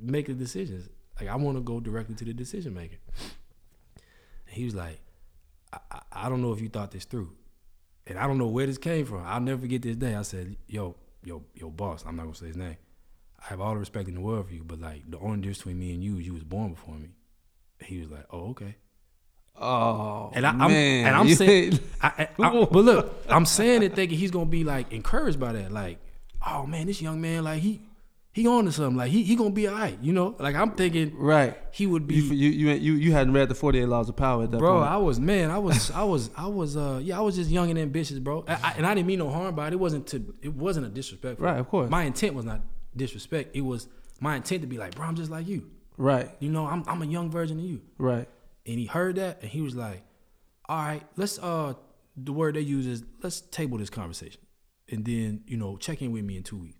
[0.00, 0.88] making decisions?
[1.20, 2.96] Like, I want to go directly to the decision maker."
[4.46, 5.00] And he was like,
[5.72, 7.32] I, I, "I don't know if you thought this through."
[8.06, 9.24] And I don't know where this came from.
[9.24, 10.14] I'll never forget this day.
[10.14, 12.04] I said, "Yo, yo, yo, boss.
[12.06, 12.76] I'm not gonna say his name.
[13.40, 15.58] I have all the respect in the world for you, but like the only difference
[15.58, 17.10] between me and you is you was born before me."
[17.80, 18.76] He was like, "Oh, okay."
[19.58, 20.30] Oh.
[20.34, 21.06] And I, I'm man.
[21.06, 24.64] and I'm saying, I, I, I- but look, I'm saying it thinking he's gonna be
[24.64, 25.72] like encouraged by that.
[25.72, 25.98] Like,
[26.46, 27.80] oh man, this young man, like he
[28.32, 28.96] he on to something.
[28.96, 29.98] Like he he gonna be alright.
[30.02, 31.56] You know, like I'm thinking right.
[31.72, 32.16] he would be.
[32.16, 34.58] You, you you you you hadn't read the Forty Eight Laws of Power at that
[34.58, 34.84] Bro, point.
[34.84, 34.92] Bro.
[34.92, 35.50] I was man.
[35.50, 36.76] I was, I was, I was.
[36.76, 38.44] Uh, yeah, I was just young and ambitious, bro.
[38.46, 39.72] I, I, and I didn't mean no harm by it.
[39.72, 40.34] It wasn't to.
[40.42, 41.40] It wasn't a disrespect.
[41.40, 41.90] Right, of course.
[41.90, 42.60] My intent was not
[42.94, 43.56] disrespect.
[43.56, 43.88] It was
[44.20, 45.70] my intent to be like, bro, I'm just like you.
[45.96, 46.30] right.
[46.38, 47.82] You know, I'm, I'm a young version of you.
[47.98, 48.28] Right.
[48.66, 50.02] And he heard that, and he was like,
[50.68, 51.38] all right, let's.
[51.38, 51.74] Uh,
[52.16, 54.40] the word they use is let's table this conversation,
[54.90, 56.78] and then you know check in with me in two weeks.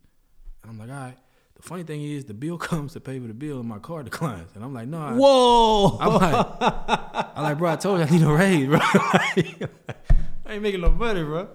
[0.63, 1.17] And I'm like, all right.
[1.55, 4.03] The funny thing is, the bill comes to pay for the bill, and my car
[4.03, 4.51] declines.
[4.55, 5.99] And I'm like, no, I, Whoa.
[5.99, 6.57] I'm like,
[7.37, 8.79] I'm like, bro, I told you I need a raise, bro.
[8.83, 11.49] I ain't making no money, bro.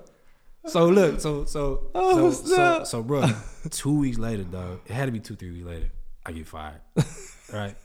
[0.66, 3.26] So look, so so Oh, so, so so bro,
[3.70, 5.92] two weeks later, dog, it had to be two, three weeks later,
[6.26, 6.82] I get fired.
[7.52, 7.76] right?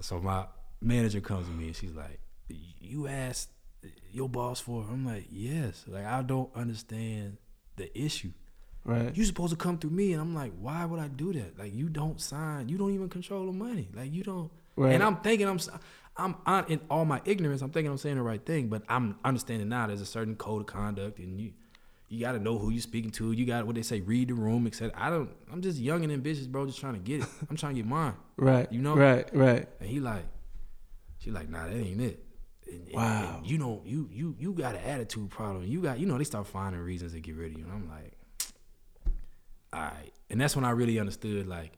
[0.00, 0.46] So my
[0.80, 3.50] manager comes to me and she's like, You asked
[4.12, 4.86] your boss for it?
[4.92, 5.84] I'm like, Yes.
[5.88, 7.38] Like I don't understand
[7.76, 8.32] the issue.
[8.84, 9.16] right.
[9.16, 11.58] You supposed to come through me, and I'm like, why would I do that?
[11.58, 13.88] Like, you don't sign, you don't even control the money.
[13.94, 14.50] Like, you don't.
[14.76, 14.94] Right.
[14.94, 15.58] And I'm thinking, I'm,
[16.16, 19.18] I'm on in all my ignorance, I'm thinking I'm saying the right thing, but I'm
[19.24, 19.86] understanding now.
[19.86, 21.52] There's a certain code of conduct, and you,
[22.08, 23.32] you got to know who you're speaking to.
[23.32, 24.92] You got what they say, read the room, etc.
[24.96, 25.30] I don't.
[25.52, 26.66] I'm just young and ambitious, bro.
[26.66, 27.28] Just trying to get it.
[27.50, 28.14] I'm trying to get mine.
[28.36, 28.70] right.
[28.72, 28.94] you know?
[28.94, 29.28] Right.
[29.34, 29.68] Right.
[29.80, 30.24] And he like,
[31.18, 32.25] she like, nah, that ain't it.
[32.70, 33.36] And, Wow.
[33.38, 35.64] and you know, you you you got an attitude problem.
[35.66, 37.88] You got you know they start finding reasons to get rid of you, and I'm
[37.88, 38.12] like,
[39.72, 40.12] all right.
[40.30, 41.72] And that's when I really understood like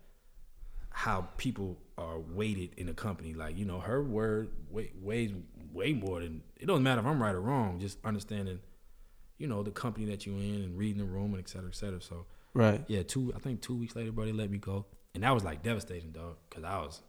[0.90, 3.34] how people are weighted in a company.
[3.34, 5.32] Like you know, her word weighs
[5.72, 7.78] way more than it doesn't matter if I'm right or wrong.
[7.80, 8.60] Just understanding,
[9.36, 11.74] you know, the company that you're in and reading the room and et cetera, et
[11.76, 12.00] cetera.
[12.00, 12.82] So Right.
[12.88, 15.44] yeah, two I think two weeks later, bro, they let me go, and that was
[15.44, 17.02] like devastating, dog, because I was,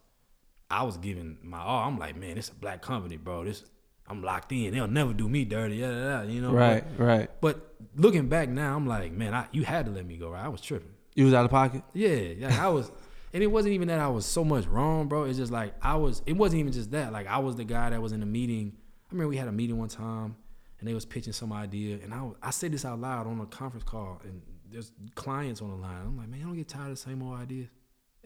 [0.69, 1.87] I was giving my all.
[1.87, 3.45] I'm like, man, it's a black company, bro.
[3.45, 3.63] This
[4.09, 4.73] I'm locked in.
[4.73, 5.75] They'll never do me dirty.
[5.77, 6.51] Yeah, yeah, you know.
[6.51, 6.83] Right.
[6.97, 7.29] Right.
[7.41, 10.31] But, but looking back now, I'm like, man, I, you had to let me go.
[10.31, 10.43] Right?
[10.43, 10.89] I was tripping.
[11.13, 11.83] You was out of pocket.
[11.93, 12.91] Yeah, yeah, I was,
[13.33, 15.23] and it wasn't even that I was so much wrong, bro.
[15.23, 16.23] It's just like I was.
[16.25, 17.13] It wasn't even just that.
[17.13, 18.73] Like I was the guy that was in the meeting.
[18.75, 20.35] I remember we had a meeting one time,
[20.79, 23.45] and they was pitching some idea, and I I said this out loud on a
[23.45, 24.41] conference call, and
[24.71, 26.01] there's clients on the line.
[26.01, 27.69] I'm like, man, I don't get tired of the same old ideas,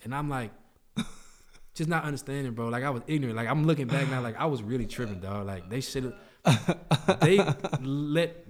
[0.04, 0.52] and I'm like.
[1.74, 2.68] Just not understanding, bro.
[2.68, 3.36] Like I was ignorant.
[3.36, 5.48] Like I'm looking back now, like I was really tripping, dog.
[5.48, 6.14] Like they should
[6.46, 7.38] have, they
[7.82, 8.46] let,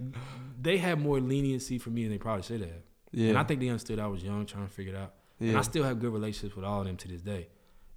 [0.60, 2.82] they had more leniency for me than they probably should have.
[3.12, 3.30] Yeah.
[3.30, 5.14] And I think they understood I was young, trying to figure it out.
[5.38, 5.50] Yeah.
[5.50, 7.48] And I still have good relationships with all of them to this day.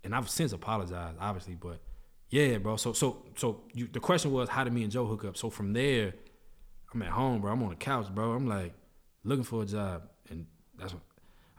[0.03, 1.81] And I've since apologized, obviously, but
[2.29, 2.77] yeah, bro.
[2.77, 5.37] So so so you, the question was how did me and Joe hook up?
[5.37, 6.13] So from there,
[6.93, 7.51] I'm at home, bro.
[7.51, 8.31] I'm on the couch, bro.
[8.33, 8.73] I'm like
[9.23, 10.45] looking for a job, and
[10.77, 11.01] that's what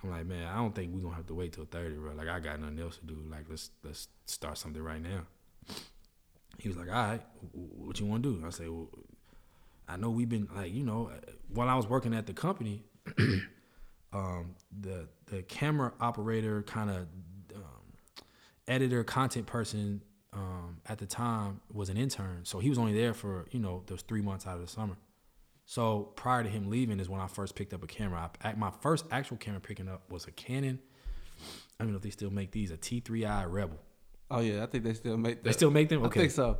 [0.02, 0.46] I'm like, man.
[0.46, 2.12] I don't think we're gonna have to wait till 30, bro.
[2.14, 3.16] Like I got nothing else to do.
[3.30, 5.22] Like let's let's start something right now.
[6.58, 7.20] He was like, all right,
[7.52, 8.46] wh- what you want to do?
[8.46, 8.88] I say, well,
[9.88, 11.10] I know we've been like, you know,
[11.52, 12.84] while I was working at the company,
[14.12, 16.96] um, the the camera operator kind of
[17.54, 17.92] um,
[18.66, 23.14] editor content person um, at the time was an intern, so he was only there
[23.14, 24.96] for you know those three months out of the summer.
[25.68, 28.30] So prior to him leaving is when I first picked up a camera.
[28.42, 30.78] I, my first actual camera picking up was a Canon.
[31.78, 33.76] I don't know if they still make these a T3i Rebel.
[34.30, 35.42] Oh yeah, I think they still make.
[35.42, 36.02] They still make them.
[36.06, 36.56] I think so.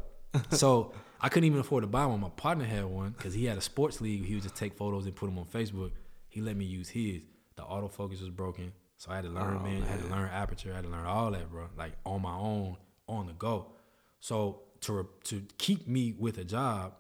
[0.50, 0.92] so
[1.22, 2.20] I couldn't even afford to buy one.
[2.20, 4.26] My partner had one because he had a sports league.
[4.26, 5.92] He would just take photos and put them on Facebook.
[6.28, 7.22] He let me use his.
[7.56, 9.84] The autofocus was broken, so I had to learn, Oh, man.
[9.84, 10.72] I had to learn aperture.
[10.72, 11.68] I had to learn all that, bro.
[11.78, 12.76] Like on my own,
[13.08, 13.72] on the go.
[14.20, 16.92] So to to keep me with a job,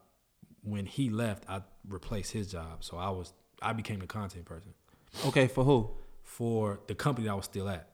[0.62, 2.84] when he left, I replaced his job.
[2.84, 4.72] So I was I became the content person
[5.26, 5.90] Okay, for who?
[6.22, 7.88] for the company that I was still at.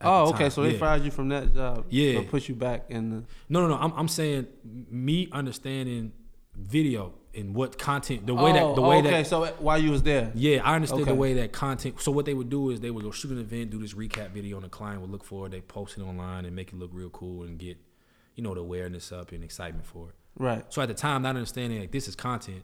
[0.00, 0.48] at Oh, okay.
[0.50, 0.78] So they Yeah.
[0.78, 1.84] fired you from that job.
[1.90, 2.20] Yeah.
[2.20, 3.24] To put you back in the.
[3.48, 3.74] No, no, no.
[3.74, 6.12] I'm, I'm saying me understanding
[6.56, 9.10] video and what content, the way that, the Oh, way okay.
[9.10, 10.30] that, so while you was there.
[10.34, 12.00] yeah, I understood the way that content.
[12.00, 14.30] So what they would do is they would go shoot an event, do this recap
[14.30, 15.50] video, and the client would look for it.
[15.50, 17.78] They post it online and make it look real cool and get,
[18.36, 20.14] you know, the awareness up and excitement for it.
[20.38, 20.64] Right.
[20.72, 22.62] So at the time, not understanding like this is content,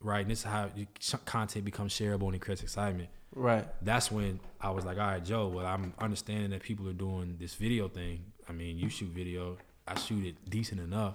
[0.00, 0.20] right?
[0.22, 0.86] And this is how you-
[1.24, 3.08] content becomes shareable and it creates excitement.
[3.34, 3.66] Right.
[3.82, 5.48] That's when I was like, all right, Joe.
[5.48, 8.24] Well, I'm understanding that people are doing this video thing.
[8.48, 11.14] I mean, you shoot video, I shoot it decent enough.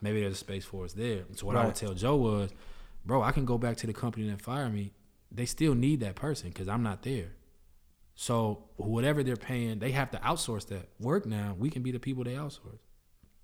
[0.00, 1.24] Maybe there's a space for us there.
[1.34, 2.50] So what I would tell Joe was,
[3.04, 4.92] bro, I can go back to the company that fired me.
[5.30, 7.32] They still need that person because I'm not there.
[8.14, 11.56] So whatever they're paying, they have to outsource that work now.
[11.58, 12.78] We can be the people they outsource.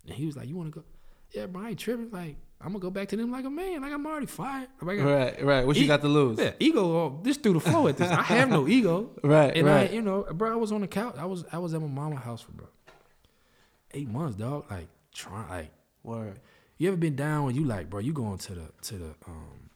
[0.06, 0.84] And he was like, you want to go?
[1.32, 2.10] Yeah, bro, I ain't tripping.
[2.10, 3.80] Like I'm gonna go back to them like a man.
[3.80, 4.68] Like I'm already fired.
[4.82, 5.42] Like, Right.
[5.44, 5.66] Right.
[5.66, 6.38] What you E- got to lose?
[6.38, 8.10] yeah, ego this through the flow at this.
[8.10, 9.10] I have no ego.
[9.24, 9.56] Right.
[9.56, 9.90] And right.
[9.90, 11.16] I, you know, bro, I was on the couch.
[11.18, 12.66] I was I was at my mama house for bro.
[13.92, 14.66] Eight months, dog.
[14.70, 15.70] Like trying like
[16.02, 16.36] what?
[16.78, 19.70] you ever been down when you like, bro, you going to the to the um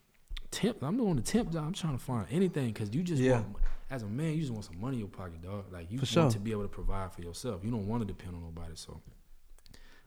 [0.50, 0.82] temp.
[0.82, 1.64] I'm doing the temp job.
[1.66, 3.40] I'm trying to find anything because you just Yeah.
[3.40, 3.56] want
[3.90, 5.64] as a man, you just want some money in your pocket, dog.
[5.72, 6.30] Like you For want sure.
[6.30, 7.62] to be able to provide for yourself.
[7.64, 8.72] You don't want to depend on nobody.
[8.76, 9.00] So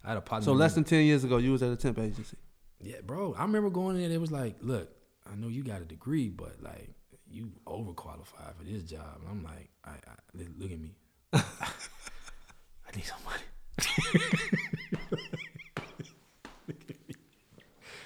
[0.03, 0.45] I had a partner.
[0.45, 2.37] So less than ten years ago, you was at a temp agency.
[2.81, 3.33] Yeah, bro.
[3.37, 4.11] I remember going in.
[4.11, 4.89] It was like, look,
[5.31, 6.89] I know you got a degree, but like
[7.29, 9.19] you overqualified for this job.
[9.21, 10.15] And I'm like, I, I
[10.57, 10.95] look at me.
[11.33, 13.43] I need some money.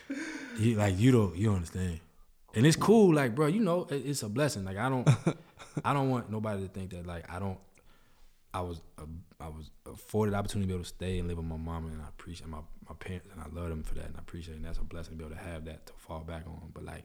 [0.59, 1.99] you, like you don't you don't understand,
[2.55, 3.13] and it's cool.
[3.13, 4.63] Like, bro, you know, it- it's a blessing.
[4.65, 5.07] Like I don't,
[5.86, 7.57] I don't want nobody to think that like I don't.
[8.53, 9.03] I was uh,
[9.39, 11.86] I was afforded the opportunity to be able to stay and live with my mom,
[11.88, 12.59] and I appreciate my
[12.91, 14.57] my parents, and I love them for that, and I appreciate it.
[14.57, 16.71] And that's a blessing to be able to have that to fall back on.
[16.73, 17.03] But like,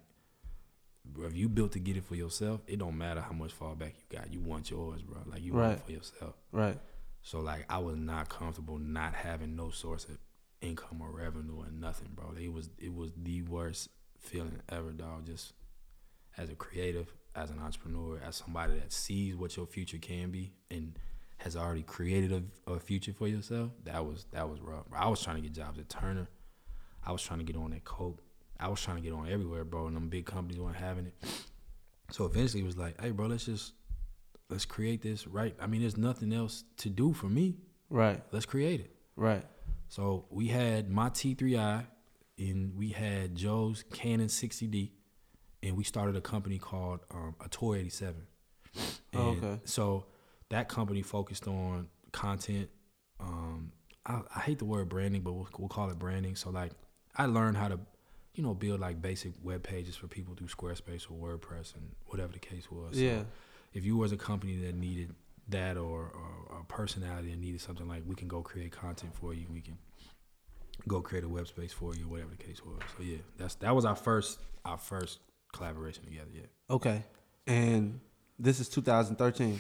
[1.05, 3.93] bro, if you built to get it for yourself, it don't matter how much fallback
[3.99, 4.32] you got.
[4.32, 5.18] You want yours, bro.
[5.26, 5.76] Like you want Right.
[5.78, 6.34] it for yourself.
[6.53, 6.78] Right.
[7.22, 10.18] So like, I was not comfortable not having no source of
[10.61, 12.32] income or revenue or nothing, bro.
[12.41, 15.26] It was it was the worst feeling ever, dog.
[15.26, 15.53] Just
[16.39, 20.53] as a creative, as an entrepreneur, as somebody that sees what your future can be
[20.70, 20.99] and
[21.39, 22.32] has already created
[22.66, 24.87] a, a future for yourself, that was that was rough.
[24.93, 26.28] I was trying to get jobs at Turner.
[27.05, 28.22] I was trying to get on at Coke.
[28.59, 31.14] I was trying to get on everywhere, bro, and them big companies weren't having it.
[32.11, 33.72] So eventually it was like, hey bro, let's just
[34.49, 35.55] let's create this, right?
[35.61, 37.57] I mean, there's nothing else to do for me.
[37.91, 38.22] Right.
[38.32, 38.91] Let's create it.
[39.16, 39.45] Right.
[39.89, 41.84] So we had my T3i,
[42.39, 44.91] and we had Joe's Canon 60D,
[45.62, 48.14] and we started a company called um, Atoy 87.
[49.14, 49.61] Oh, And okay.
[49.64, 50.07] So
[50.51, 52.68] that company focused on content.
[53.20, 53.72] Um,
[54.05, 56.36] I, I hate the word branding, but we'll, we'll call it branding.
[56.36, 56.72] So like,
[57.16, 57.78] I learned how to,
[58.34, 62.32] you know, build like basic web pages for people through Squarespace or WordPress and whatever
[62.32, 62.94] the case was.
[62.94, 63.22] So yeah.
[63.72, 65.14] if you was a company that needed
[65.49, 69.32] that or, or a personality that needed something like we can go create content for
[69.32, 69.78] you we can
[70.88, 73.72] go create a web space for you whatever the case was so yeah that's that
[73.72, 75.20] was our first our first
[75.53, 77.05] collaboration together yeah Okay.
[77.47, 78.01] And
[78.38, 79.59] this is 2013.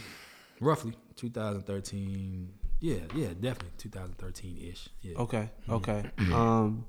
[0.60, 5.50] Roughly 2013 yeah yeah definitely 2013-ish yeah Okay.
[5.68, 5.72] Mhm.
[5.74, 6.10] Okay.
[6.34, 6.84] um.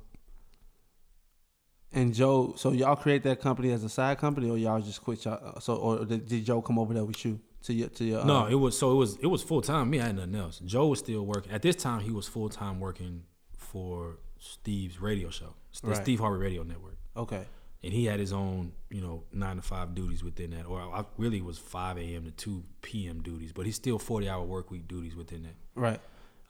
[1.94, 5.24] And Joe, so y'all create that company as a side company, or y'all just quit
[5.24, 5.60] y'all?
[5.62, 8.26] So, or did, did Joe come over there with you to your to your?
[8.26, 10.60] no uh, it was so it was it was full-time me i had nothing else
[10.60, 13.24] joe was still working at this time he was full-time working
[13.58, 15.98] for steve's radio show the Right.
[15.98, 17.46] steve harvey radio network okay.
[17.88, 21.06] And he had his own, you know, nine to five duties within that, or I
[21.18, 22.26] really was five a.m.
[22.26, 23.22] to two p.m.
[23.22, 25.56] duties, but he's still forty hour work week duties within that.
[25.74, 26.00] Right.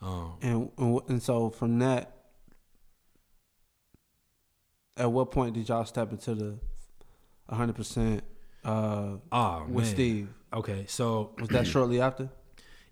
[0.01, 2.11] Um, And and, and so from that,
[4.97, 6.57] at what point did y'all step into the
[7.47, 8.23] 100 percent
[8.65, 9.93] uh, ah, with man.
[9.93, 10.27] Steve?
[10.53, 12.29] Okay, so Was that shortly after?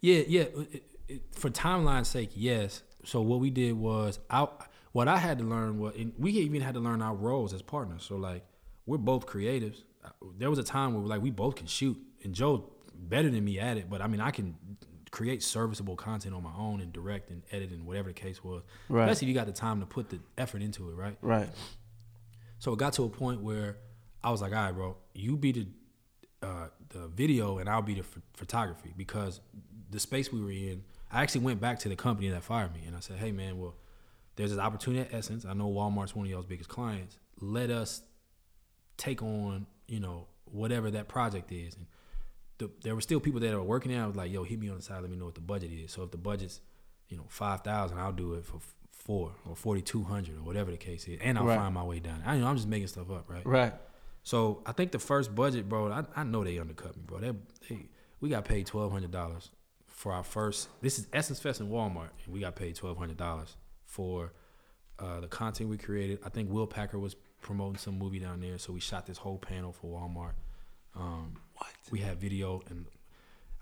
[0.02, 0.42] yeah, yeah.
[0.44, 2.82] it- it- for timeline's sake, yes.
[3.04, 4.48] So what we did was, I
[4.96, 7.62] what I had to learn was, and we even had to learn our roles as
[7.62, 8.06] partners.
[8.08, 8.46] So like,
[8.86, 9.84] we're both creatives.
[10.38, 13.60] There was a time where like we both can shoot, and Joe better than me
[13.60, 14.56] at it, but I mean I can
[15.12, 18.64] create serviceable content on my own and direct and edit and whatever the case was.
[18.88, 19.04] Right.
[19.04, 21.18] Especially if you got the time to put the effort into it, right?
[21.22, 21.50] Right.
[22.60, 23.76] So it got to a point where
[24.24, 25.68] I was like, all right, bro, you be the
[26.42, 29.42] uh, the video and I'll be the ph- photography because
[29.90, 30.86] the space we were in.
[31.12, 33.60] I actually went back to the company that fired me and I said, hey man,
[33.60, 33.76] well,
[34.36, 35.46] there's this opportunity at Essence.
[35.46, 37.18] I know Walmart's one of y'all's biggest clients.
[37.40, 38.02] Let us
[38.98, 41.76] take on, you know, whatever that project is.
[41.76, 41.86] And
[42.58, 44.04] the, there were still people that were working there.
[44.04, 45.02] I was like, yo, hit me on the side.
[45.02, 45.92] Let me know what the budget is.
[45.92, 46.62] So if the budget's,
[47.10, 48.60] you know, five thousand, I'll do it for
[48.92, 51.58] four or forty two hundred or whatever the case is, and I'll Right.
[51.58, 52.24] find my way down.
[52.26, 53.46] I you know I'm just making stuff up, right?
[53.46, 53.74] Right.
[54.24, 57.20] So I think the first budget, bro, I, I know they undercut me, bro.
[57.20, 57.32] They,
[57.70, 57.86] they
[58.20, 59.52] we got paid twelve hundred dollars
[59.88, 60.70] for our first.
[60.82, 63.56] This is Essence Fest in Walmart, and we got paid twelve hundred dollars
[63.96, 64.34] for
[65.00, 66.20] uh, the content we created.
[66.26, 69.38] I think Will Packer was promoting some movie down there, so we shot this whole
[69.38, 70.34] panel for Walmart.
[70.96, 71.70] Um, What?
[71.92, 72.86] we had video, and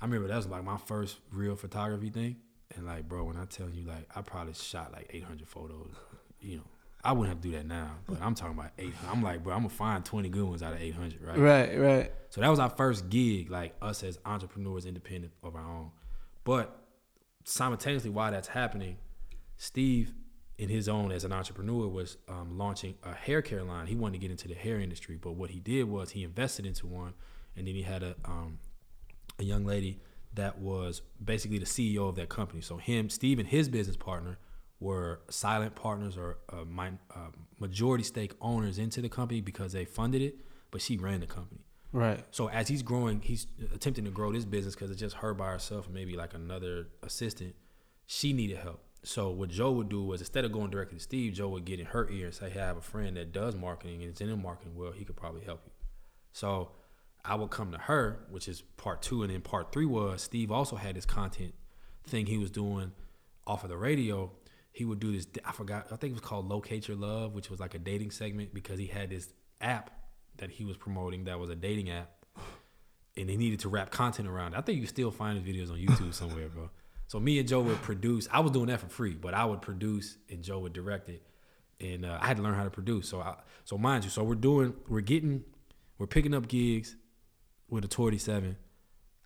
[0.01, 2.37] I remember that was like my first real photography thing.
[2.75, 5.91] And like, bro, when I tell you, like, I probably shot like eight hundred photos.
[6.39, 6.63] You know,
[7.03, 8.93] I wouldn't have to do that now, but I'm talking about eight.
[9.11, 11.37] I'm like, bro, I'm gonna find twenty good ones out of eight hundred, right?
[11.37, 11.79] Right.
[11.79, 12.11] Right.
[12.29, 15.91] So that was our first gig, like us as entrepreneurs, independent of our own.
[16.43, 16.65] But
[17.43, 18.97] simultaneously, while that's happening,
[19.57, 20.13] Steve,
[20.63, 23.85] in his own as an entrepreneur, was um, launching a hair care line.
[23.85, 26.65] He wanted to get into the hair industry, but what he did was he invested
[26.65, 27.13] into one,
[27.57, 28.59] and then he had a um,
[29.39, 29.99] a young lady
[30.35, 32.61] that was basically the CEO of that company.
[32.61, 34.39] So him, Steve, and his business partner
[34.79, 39.85] were silent partners or uh, min- uh, majority stake owners into the company because they
[39.85, 40.35] funded it,
[40.71, 41.61] but she ran the company.
[41.91, 42.23] Right.
[42.31, 45.51] So as he's growing, he's attempting to grow this business because it's just her by
[45.51, 47.55] herself maybe like another assistant.
[48.07, 48.81] She needed help.
[49.03, 51.79] So what Joe would do was instead of going directly to Steve, Joe would get
[51.79, 54.21] in her ear and say, "Hey, I have a friend that does marketing and is
[54.21, 54.95] in the marketing world.
[54.95, 55.71] He could probably help you."
[56.31, 56.71] So
[57.25, 60.51] I would come to her, which is part two, and then part three was Steve
[60.51, 61.53] also had this content
[62.05, 62.91] thing he was doing
[63.45, 64.31] off of the radio.
[64.71, 65.27] He would do this.
[65.45, 65.87] I forgot.
[65.91, 68.79] I think it was called Locate Your Love, which was like a dating segment because
[68.79, 69.91] he had this app
[70.37, 72.09] that he was promoting that was a dating app,
[73.15, 74.53] and he needed to wrap content around.
[74.53, 74.57] it.
[74.57, 76.69] I think you still find his videos on YouTube somewhere, bro.
[77.07, 78.27] So me and Joe would produce.
[78.31, 81.21] I was doing that for free, but I would produce and Joe would direct it,
[81.79, 83.09] and uh, I had to learn how to produce.
[83.09, 83.35] So I,
[83.65, 85.43] so mind you, so we're doing, we're getting,
[85.97, 86.95] we're picking up gigs
[87.69, 88.55] with a 27.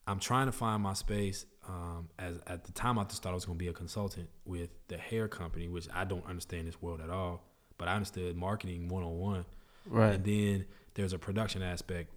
[0.08, 1.46] I'm trying to find my space.
[1.68, 4.30] Um, as at the time, I just thought I was going to be a consultant
[4.46, 7.44] with the hair company, which I don't understand this world at all.
[7.78, 9.46] But I understood marketing one on one.
[9.86, 10.14] Right.
[10.14, 12.10] And then there's a production aspect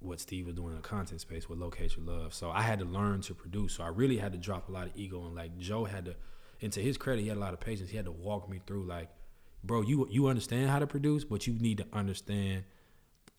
[0.00, 2.32] what Steve was doing in the content space with Locate Your Love.
[2.32, 3.74] So I had to learn to produce.
[3.74, 6.14] So I really had to drop a lot of ego and like Joe had to
[6.60, 7.90] and to his credit, he had a lot of patience.
[7.90, 9.08] He had to walk me through like,
[9.62, 12.64] bro, you you understand how to produce, but you need to understand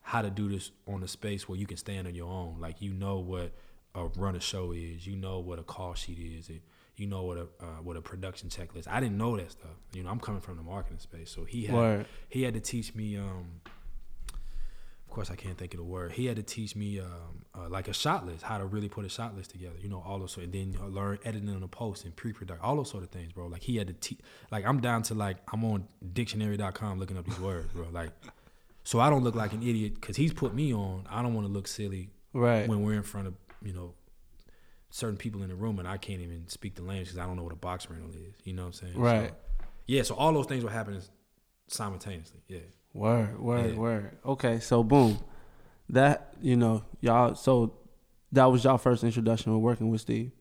[0.02, 2.58] how to do this on a space where you can stand on your own.
[2.60, 3.52] Like you know what
[3.96, 6.62] a run a show is, you know what a call sheet is, and
[6.96, 8.88] you know what a uh, what a production checklist.
[8.88, 9.72] I didn't know that stuff.
[9.94, 12.06] You know, I'm coming from the marketing space, so he had Word.
[12.30, 13.62] he had to teach me um
[15.10, 16.12] of course I can't think of the word.
[16.12, 17.08] He had to teach me um,
[17.58, 19.74] uh, like a shot list, how to really put a shot list together.
[19.82, 22.76] You know, all those sort, and then learn editing on the post and pre-production, all
[22.76, 23.48] those sort of things, bro.
[23.48, 24.20] Like he had to teach.
[24.52, 27.88] Like I'm down to like I'm on dictionary.com looking up these words, bro.
[27.92, 28.12] Like,
[28.84, 31.06] so I don't look like an idiot because he's put me on.
[31.10, 32.68] I don't want to look silly Right.
[32.70, 33.34] when we're in front of
[33.64, 33.96] you know
[34.92, 37.36] certain people in the room and I can't even speak the language because I don't
[37.36, 38.36] know what a box rental is.
[38.44, 39.00] You know what I'm saying?
[39.00, 39.30] Right.
[39.30, 39.36] So,
[39.88, 40.04] yeah.
[40.04, 41.02] So all those things were happening
[41.68, 42.42] simultaneously.
[42.48, 42.60] Yeah.
[43.00, 43.78] Word, word, Yeah.
[43.80, 44.18] word.
[44.26, 45.18] Okay, so boom.
[45.90, 47.74] That, you know, y'all so
[48.34, 50.32] that was y'all first introduction with working with Steve.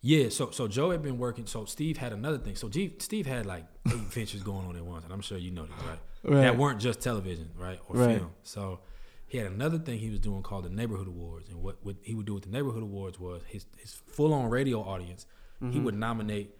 [0.00, 1.46] Yeah, so so Joe had been working.
[1.46, 2.56] So Steve had another thing.
[2.56, 5.52] So G, Steve had like eight ventures going on at once, and I'm sure you
[5.52, 5.98] know this, right?
[6.24, 6.40] Right.
[6.42, 8.18] That weren't just television, right, or Right.
[8.18, 8.30] film.
[8.42, 8.80] So
[9.28, 12.14] he had another thing he was doing called the Neighborhood Awards, and what, what he
[12.14, 15.26] would do with the Neighborhood Awards was his his full on radio audience.
[15.70, 16.56] He would nominate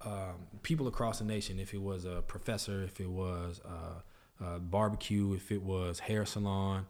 [0.00, 1.60] um, people across the nation.
[1.60, 4.00] If it was a professor, if it was uh,
[4.44, 6.86] uh, barbecue, if it was hair salon,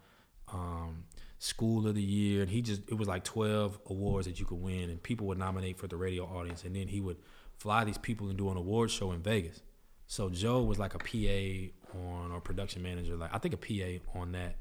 [0.53, 1.05] um,
[1.39, 4.61] school of the year, and he just it was like twelve awards that you could
[4.61, 7.17] win, and people would nominate for the radio audience, and then he would
[7.57, 9.63] fly these people and do an award show in Vegas.
[10.07, 14.19] So Joe was like a PA on or production manager, like I think a PA
[14.19, 14.57] on that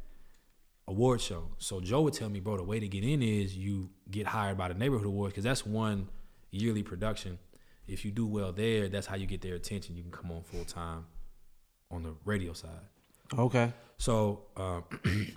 [0.88, 1.50] award show.
[1.58, 4.58] So Joe would tell me, bro, the way to get in is you get hired
[4.58, 6.10] by the neighborhood awards because that's one
[6.52, 7.40] yearly production.
[7.88, 9.96] If you do well there, that's how you get their attention.
[9.96, 11.06] You can come on full time
[11.92, 12.70] on the radio side.
[13.38, 13.74] Okay.
[13.98, 14.84] So um,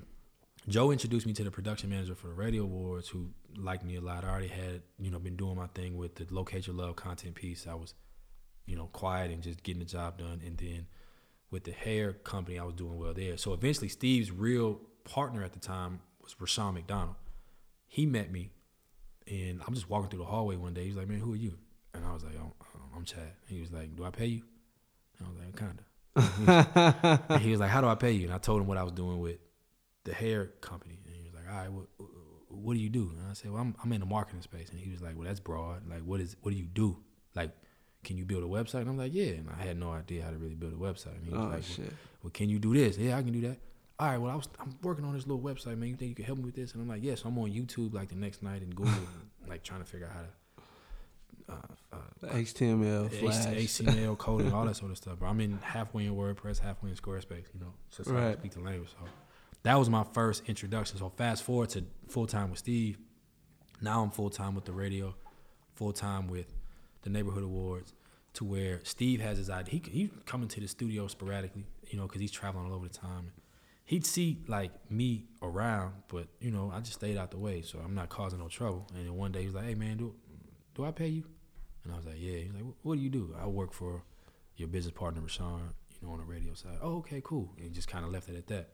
[0.68, 4.00] Joe introduced me to the production manager for the radio awards, who liked me a
[4.00, 4.24] lot.
[4.24, 7.34] I already had, you know, been doing my thing with the locate your love content
[7.34, 7.66] piece.
[7.66, 7.94] I was,
[8.66, 10.40] you know, quiet and just getting the job done.
[10.44, 10.86] And then
[11.50, 13.36] with the hair company, I was doing well there.
[13.36, 17.16] So eventually, Steve's real partner at the time was Rushion McDonald.
[17.88, 18.50] He met me,
[19.26, 20.84] and I'm just walking through the hallway one day.
[20.84, 21.58] He's like, "Man, who are you?"
[21.92, 22.52] And I was like, "Oh,
[22.94, 24.42] I'm Chad." He was like, "Do I pay you?"
[25.18, 25.82] And I was like, "Kinda."
[26.16, 28.82] and he was like, "How do I pay you?" And I told him what I
[28.82, 29.38] was doing with
[30.04, 31.86] the hair company, and he was like, "All right, what,
[32.48, 34.78] what do you do?" And I said, "Well, I'm, I'm in the marketing space." And
[34.78, 35.88] he was like, "Well, that's broad.
[35.88, 36.96] Like, what is what do you do?
[37.34, 37.50] Like,
[38.04, 40.30] can you build a website?" And I'm like, "Yeah." And I had no idea how
[40.30, 41.16] to really build a website.
[41.16, 41.92] And he was Oh like, well, shit.
[42.22, 42.98] well, can you do this?
[42.98, 43.58] Yeah, I can do that.
[43.98, 45.90] All right, well, I was I'm working on this little website, man.
[45.90, 46.72] You think you can help me with this?
[46.72, 47.22] And I'm like, yes.
[47.24, 48.94] I'm on YouTube like the next night and Google,
[49.48, 50.28] like trying to figure out how to
[51.50, 53.46] uh, uh, HTML, Flash.
[53.46, 55.18] HTML coding, all that sort of stuff.
[55.20, 57.46] But I'm in halfway in WordPress, halfway in Squarespace.
[57.54, 58.38] You know, so I Right.
[58.38, 58.90] speak the language.
[58.90, 59.08] So
[59.62, 60.98] that was my first introduction.
[60.98, 62.98] So fast forward to full time with Steve.
[63.80, 65.14] Now I'm full time with the radio,
[65.74, 66.46] full time with
[67.02, 67.94] the neighborhood awards.
[68.34, 69.80] To where Steve has his idea.
[69.82, 72.94] He he come into the studio sporadically, you know, because he's traveling all over the
[72.94, 73.32] time.
[73.86, 77.80] He'd see like me around, but you know, I just stayed out the way, so
[77.84, 78.86] I'm not causing no trouble.
[78.94, 80.14] And then one day he was like, "Hey man, do
[80.76, 81.24] do I pay you?"
[81.84, 82.38] And I was like, yeah.
[82.38, 83.34] He's like, "What- do you do?
[83.40, 84.02] I work for
[84.56, 85.46] your business partner, Rushion,
[86.00, 86.78] you know, on the radio side.
[86.82, 87.50] Oh, okay, cool.
[87.56, 88.68] And he just kind of left it at that.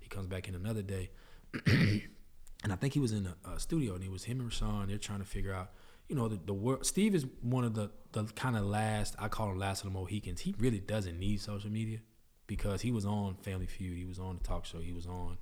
[0.00, 1.10] He comes back in another day,
[1.66, 4.88] and I think he was in a, a studio, and it was him and Rushion.
[4.88, 5.70] They're trying to figure out,
[6.08, 6.84] you know, the, the work.
[6.84, 9.14] Steve is one of the the kind of last.
[9.18, 10.40] I call him last of the Mohicans.
[10.40, 12.00] He really doesn't need social media
[12.46, 15.38] because he was on Family Feud, he was on the talk show, he was on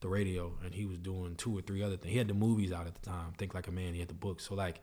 [0.00, 2.12] the radio, and he was doing two or three other things.
[2.12, 3.32] He had the movies out at the time.
[3.36, 3.94] Think like a man.
[3.94, 4.48] He had the books.
[4.48, 4.80] So like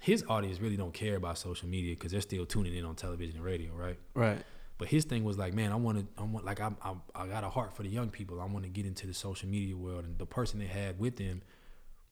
[0.00, 3.36] his audience really don't care about social media because they're still tuning in on television
[3.36, 3.98] and radio, right?
[4.14, 4.42] Right.
[4.78, 7.26] But his thing was like, man, I want to, I want like I'm, I'm, I
[7.26, 8.40] got a heart for the young people.
[8.40, 11.16] I want to get into the social media world, and the person they had with
[11.16, 11.42] them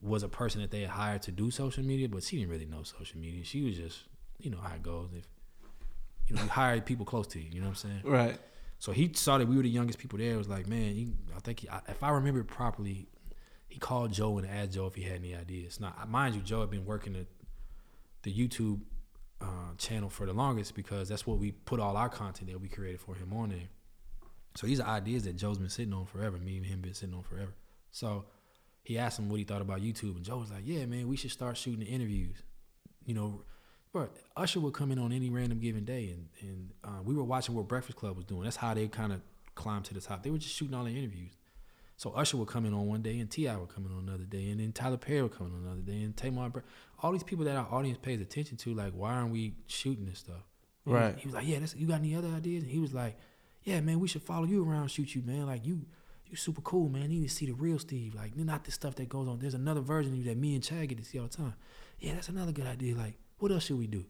[0.01, 2.66] was a person that they had hired to do social media, but she didn't really
[2.66, 3.45] know social media.
[3.45, 4.05] She was just,
[4.39, 5.11] you know how it goes.
[5.16, 5.26] If
[6.28, 8.01] you know, you hire people close to you, you know what I'm saying?
[8.05, 8.39] Right.
[8.78, 10.35] So he saw that we were the youngest people there.
[10.35, 13.09] It was like, man, you, I think he, I, if I remember it properly,
[13.68, 15.80] he called Joe and asked Joe if he had any ideas.
[15.80, 17.26] Now, mind you, Joe had been working at
[18.24, 18.80] the YouTube
[19.40, 22.68] uh, channel for the longest because that's what we put all our content that we
[22.68, 23.68] created for him on there.
[24.56, 26.38] So these are ideas that Joe's been sitting on forever.
[26.38, 27.54] Me and him been sitting on forever.
[27.90, 28.24] So
[28.82, 31.16] he asked him what he thought about YouTube, and Joe was like, "Yeah, man, we
[31.16, 32.36] should start shooting the interviews."
[33.04, 33.42] You know,
[33.92, 37.24] bro, Usher would come in on any random given day, and and uh, we were
[37.24, 38.44] watching what Breakfast Club was doing.
[38.44, 39.20] That's how they kind of
[39.54, 40.22] climbed to the top.
[40.22, 41.32] They were just shooting all their interviews.
[41.97, 44.24] So Usher would come in on one day, and T.I would come in on another
[44.24, 46.61] day, and then Tyler Perry would come in on another day, and Tamar, Br-
[47.03, 48.74] all these people that our audience pays attention to.
[48.74, 50.42] Like, why aren't we shooting this stuff?
[50.84, 51.18] And Right.
[51.18, 53.16] He was like, "Yeah, that's, you got any other ideas?" And he was like,
[53.62, 55.47] "Yeah, man, we should follow you around, shoot you, man.
[55.47, 55.86] Like you,
[56.26, 57.11] you super cool, man.
[57.11, 58.14] You need to see the real Steve.
[58.14, 59.38] Like, not the stuff that goes on.
[59.38, 61.55] There's another version of you that me and Chad get to see all the time.
[62.01, 62.97] Yeah, that's another good idea.
[62.97, 64.05] Like, what else should we do?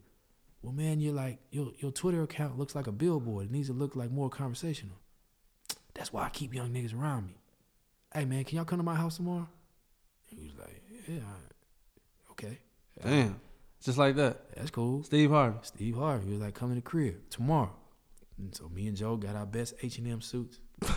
[0.62, 3.46] Well, man, you're like your your Twitter account looks like a billboard.
[3.46, 4.96] It needs to look like more conversational.
[5.92, 7.36] That's why I keep young niggas around me.
[8.14, 9.48] Hey, man, can y'all come to my house tomorrow?
[10.30, 11.18] And he was like, Yeah,
[12.30, 12.58] okay,
[13.02, 13.40] Damn.
[13.82, 14.54] Just like that.
[14.56, 15.02] that's cool.
[15.02, 15.58] Steve Harvey.
[15.62, 17.74] Steve Harvey he was like, "Come to the crib tomorrow."
[18.38, 20.58] And so me and Joe got our best H and M suits.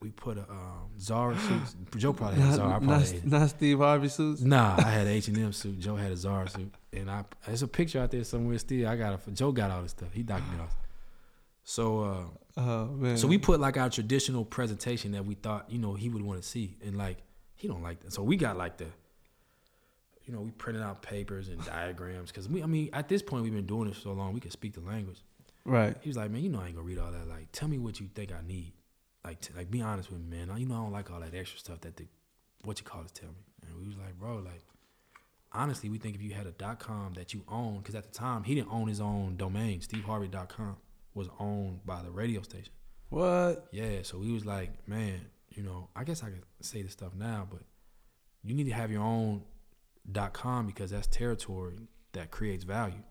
[0.00, 1.96] we put a um, Zara suit.
[1.96, 2.68] Joe probably had Zara.
[2.68, 4.42] I probably not, had not Steve Harvey suits.
[4.42, 5.80] Nah, I had H and M suit.
[5.80, 8.58] Joe had a Zara suit, and I there's a picture out there somewhere.
[8.58, 10.12] Still, I got a Joe got all this stuff.
[10.12, 10.66] He documented all.
[10.66, 10.76] This.
[11.64, 12.22] So, uh,
[12.60, 13.16] Oh man.
[13.16, 16.42] so we put like our traditional presentation that we thought you know he would want
[16.42, 17.18] to see, and like
[17.54, 18.12] he don't like that.
[18.12, 18.86] So we got like the,
[20.26, 23.44] you know, we printed out papers and diagrams because we, I mean, at this point
[23.44, 25.18] we've been doing this so long we can speak the language.
[25.64, 25.96] right.
[26.00, 27.28] He was like, man, you know I ain't gonna read all that.
[27.28, 28.72] Like, tell me what you think I need.
[29.24, 30.58] Like, t- like be honest with me, man.
[30.58, 32.06] You know I don't like all that extra stuff that the
[32.64, 33.44] what you call us tell me.
[33.68, 34.62] And we was like, bro, like
[35.52, 38.12] honestly, we think if you had a dot com that you own, because at the
[38.18, 39.80] time he didn't own his own domain.
[39.80, 40.76] SteveHarvey.com
[41.18, 42.72] was owned by the radio station.
[43.10, 43.66] What?
[43.72, 47.14] Yeah, so we was like, man, you know, I guess I could say this stuff
[47.14, 47.62] now, but
[48.42, 49.42] you need to have your own
[50.10, 51.76] dot com because that's territory
[52.12, 53.02] that creates value.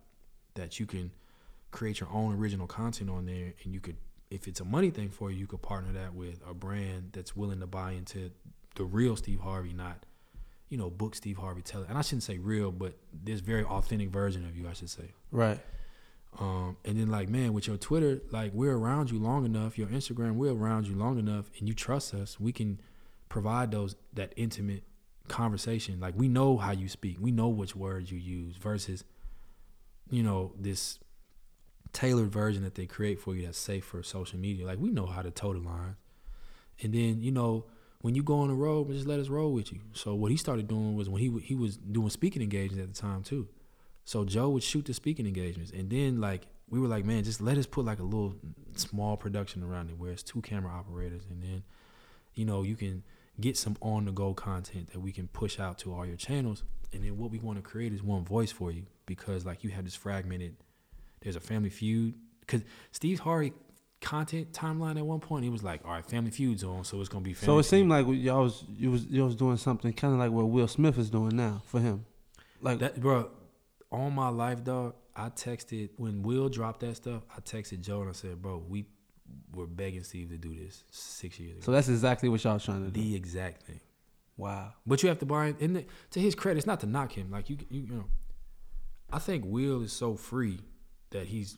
[0.56, 1.12] That you can
[1.70, 3.98] create your own original content on there and you could
[4.30, 7.36] if it's a money thing for you, you could partner that with a brand that's
[7.36, 8.32] willing to buy into
[8.76, 10.06] the real Steve Harvey, not,
[10.70, 11.90] you know, book Steve Harvey tell it.
[11.90, 15.14] And I shouldn't say real, but this very authentic version of you, I should say.
[15.32, 15.60] Right.
[16.40, 19.88] Um, and then like, man, with your Twitter, like we're around you long enough, your
[19.88, 22.40] Instagram, we're around you long enough, and you trust us.
[22.40, 22.80] We can
[23.30, 24.84] provide those that intimate
[25.28, 26.00] conversation.
[26.00, 29.04] Like we know how you speak, we know which words you use versus,
[30.12, 31.00] you know, this
[31.92, 34.66] tailored version that they create for you that's safe for social media.
[34.66, 35.96] Like we know how to toe the line.
[36.84, 37.66] And then you know
[38.02, 39.80] when you go on the road, just let us roll with you.
[39.94, 43.02] So what he started doing was when he he was doing speaking engagements at the
[43.02, 43.48] time too.
[44.08, 47.42] So Joe would shoot the speaking engagements, and then like we were like, man, just
[47.42, 48.36] let us put like a little
[48.74, 51.64] small production around it where it's two camera operators, and then
[52.34, 53.04] you know you can
[53.42, 56.64] get some on the go content that we can push out to all your channels.
[56.94, 59.72] And then what we want to create is one voice for you because like you
[59.72, 60.56] have this fragmented.
[61.20, 62.62] There's a Family Feud because
[62.94, 63.52] Steve Harvey
[64.00, 67.10] content timeline at one point he was like, all right, Family Feud's on, so it's
[67.10, 67.34] gonna be.
[67.34, 70.20] Family So it seemed like y'all was you was you was doing something kind of
[70.22, 72.06] like what Will Smith is doing now for him.
[72.62, 73.30] Like That bro,
[73.92, 74.96] all my life, dog.
[75.16, 77.24] I texted when Will dropped that stuff.
[77.36, 78.86] I texted Joe and I said, "Bro, we
[79.54, 81.66] were begging Steve to do this six years ago.
[81.66, 83.02] so that's exactly what y'all was trying to do.
[83.02, 83.80] the exact thing."
[84.38, 84.74] Wow.
[84.86, 85.74] But you have to buy in.
[85.74, 87.32] the, to his credit, it's not to knock him.
[87.32, 88.06] Like you, you, you know,
[89.12, 90.60] I think Will is so free
[91.10, 91.58] that he's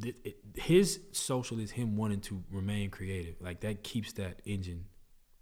[0.00, 3.36] th- it, his social is him wanting to remain creative.
[3.40, 4.84] Like that keeps that engine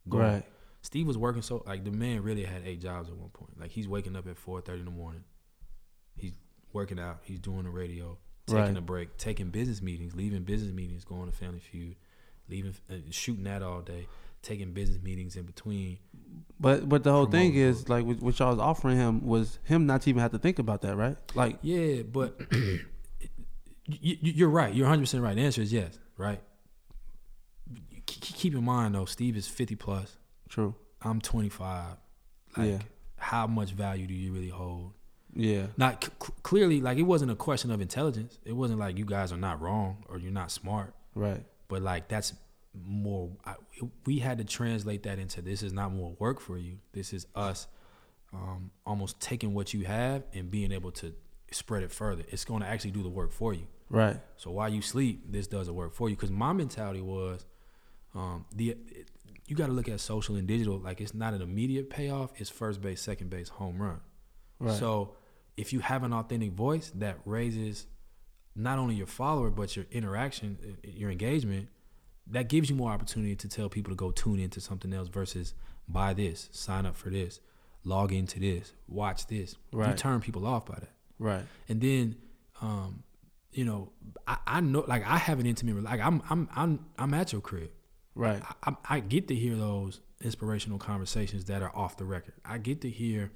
[0.08, 0.24] going.
[0.24, 0.44] Right.
[0.82, 3.58] Steve was working so like the man really had eight jobs at one point.
[3.60, 5.24] Like he's waking up at four thirty in the morning.
[6.16, 6.32] He's
[6.72, 7.18] working out.
[7.22, 8.76] He's doing the radio, taking Right.
[8.76, 11.96] a break, taking business meetings, leaving business meetings, going to Family Feud,
[12.48, 14.06] leaving uh, shooting that all day,
[14.42, 15.98] taking business meetings in between.
[16.60, 19.86] But but the whole thing is like what, what y'all was offering him was him
[19.86, 21.16] not to even have to think about that, right?
[21.34, 24.72] Like Yeah, but you, you're right.
[24.74, 25.34] You're 100 percent right.
[25.36, 25.98] The answer is yes.
[26.16, 26.40] Right.
[28.06, 30.16] Keep keep in mind though, Steve is 50 plus.
[30.48, 30.74] true.
[31.02, 31.96] I'm 25.
[32.56, 32.78] Like, Yeah.
[33.18, 34.92] how much value do you really hold?
[35.36, 35.66] Yeah.
[35.76, 38.38] Not c- clearly, like it wasn't a question of intelligence.
[38.44, 40.94] It wasn't like you guys are not wrong or you're not smart.
[41.14, 41.44] Right.
[41.68, 42.32] But like that's
[42.74, 43.30] more.
[43.44, 43.54] I,
[44.06, 46.78] we had to translate that into this is not more work for you.
[46.92, 47.68] This is us
[48.32, 51.12] um, almost taking what you have and being able to
[51.50, 52.24] spread it further.
[52.28, 53.66] It's going to actually do the work for you.
[53.88, 54.16] Right.
[54.36, 56.16] So while you sleep, this does the work for you.
[56.16, 57.44] Because my mentality was,
[58.14, 59.10] um, the it,
[59.46, 62.32] you got to look at social and digital like it's not an immediate payoff.
[62.36, 64.00] It's first base, second base, home run.
[64.58, 64.76] Right.
[64.76, 65.14] So
[65.56, 67.86] if you have an authentic voice that raises
[68.54, 71.68] not only your follower but your interaction, uh, your engagement,
[72.26, 75.54] that gives you more opportunity to tell people to go tune into something else versus
[75.88, 77.40] buy this, sign up for this,
[77.84, 79.56] log into this, watch this.
[79.90, 80.90] You turn people off by that.
[81.18, 81.44] Right.
[81.68, 82.16] And then,
[82.60, 83.04] um,
[83.52, 83.92] you know,
[84.26, 87.40] I, I know, like, I have an intimate, like, I'm, I'm, I'm, I'm at your
[87.40, 87.70] crib.
[88.14, 88.42] Right.
[88.64, 92.34] I, I, I get to hear those inspirational conversations that are off the record.
[92.44, 93.30] I get to hear,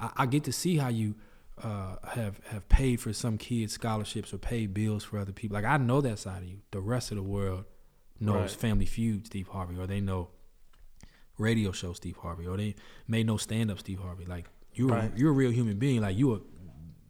[0.00, 1.16] I, I get to see how you
[1.62, 5.54] uh, have have paid for some kids' scholarships or paid bills for other people.
[5.54, 6.58] Like I know that side of you.
[6.70, 7.64] The rest of the world
[8.20, 8.60] knows Right.
[8.60, 10.28] Family Feud, Steve Harvey, or they know
[11.38, 12.74] radio show Steve Harvey, or they
[13.08, 14.24] may know stand up Steve Harvey.
[14.24, 15.12] Like you're Right.
[15.16, 16.00] you're a real human being.
[16.00, 16.40] Like you are,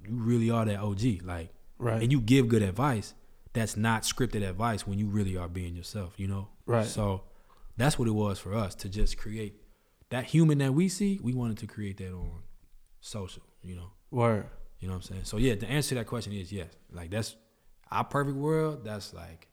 [0.06, 1.20] you really are that OG.
[1.24, 2.02] Like Right.
[2.02, 3.14] and you give good advice
[3.54, 6.48] that's not scripted advice when you really are being yourself, you know?
[6.64, 6.86] Right.
[6.86, 7.24] So
[7.76, 9.56] that's what it was for us to just create
[10.10, 12.42] that human that we see, we wanted to create that on
[13.00, 13.90] social, you know.
[14.12, 14.46] Word.
[14.78, 15.24] You know what I'm saying?
[15.24, 16.68] So yeah, the answer to that question is yes.
[16.92, 17.34] Like that's
[17.90, 19.48] our perfect world, that's like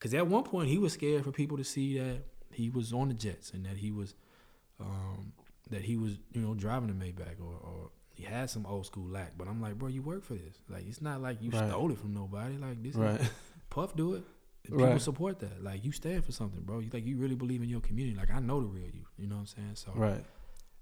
[0.00, 3.08] cuz at one point he was scared for people to see that he was on
[3.08, 4.14] the Jets and that he was
[4.80, 5.32] um
[5.70, 9.08] that he was, you know, driving a Maybach or or he had some old school
[9.08, 10.56] lack, but I'm like, bro, you work for this.
[10.68, 11.70] Like, it's not like you Right.
[11.70, 12.58] stole it from nobody.
[12.58, 13.18] Like, this, Right.
[13.70, 14.16] Puff do it.
[14.16, 14.24] And
[14.76, 15.00] People Right.
[15.00, 15.62] support that.
[15.64, 16.80] Like you stand for something, bro.
[16.80, 18.16] You like you really believe in your community.
[18.16, 19.06] Like I know the real you.
[19.16, 19.76] You know what I'm saying?
[19.76, 20.24] So Right.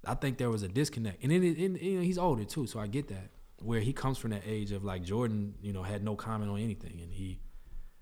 [0.06, 2.78] I think there was a disconnect, and then it, you know, he's older too, so
[2.80, 3.30] I get that.
[3.60, 6.60] Where he comes from that age of like Jordan, you know, had no comment on
[6.60, 7.40] anything, and he,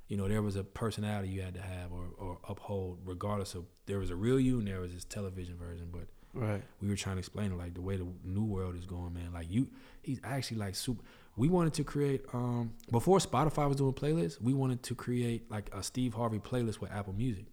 [0.08, 3.64] you know, there was a personality you had to have or, or uphold, regardless of
[3.86, 5.88] there was a real you and there was this television version.
[5.90, 6.62] But Right.
[6.82, 9.32] we were trying to explain it like the way the new world is going, man.
[9.32, 9.68] Like you,
[10.02, 11.02] he's actually like super.
[11.38, 15.70] We wanted to create um before Spotify was doing playlists, we wanted to create like
[15.74, 17.46] a Steve Harvey playlist with Apple Music,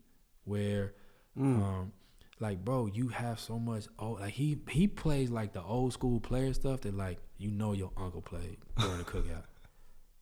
[0.44, 0.94] where
[1.40, 1.56] Mm.
[1.64, 1.92] um,
[2.40, 3.86] like, bro, you have so much.
[4.00, 7.74] Oh, like he he plays like the old school player stuff that like you know
[7.74, 9.44] your uncle played during the cookout.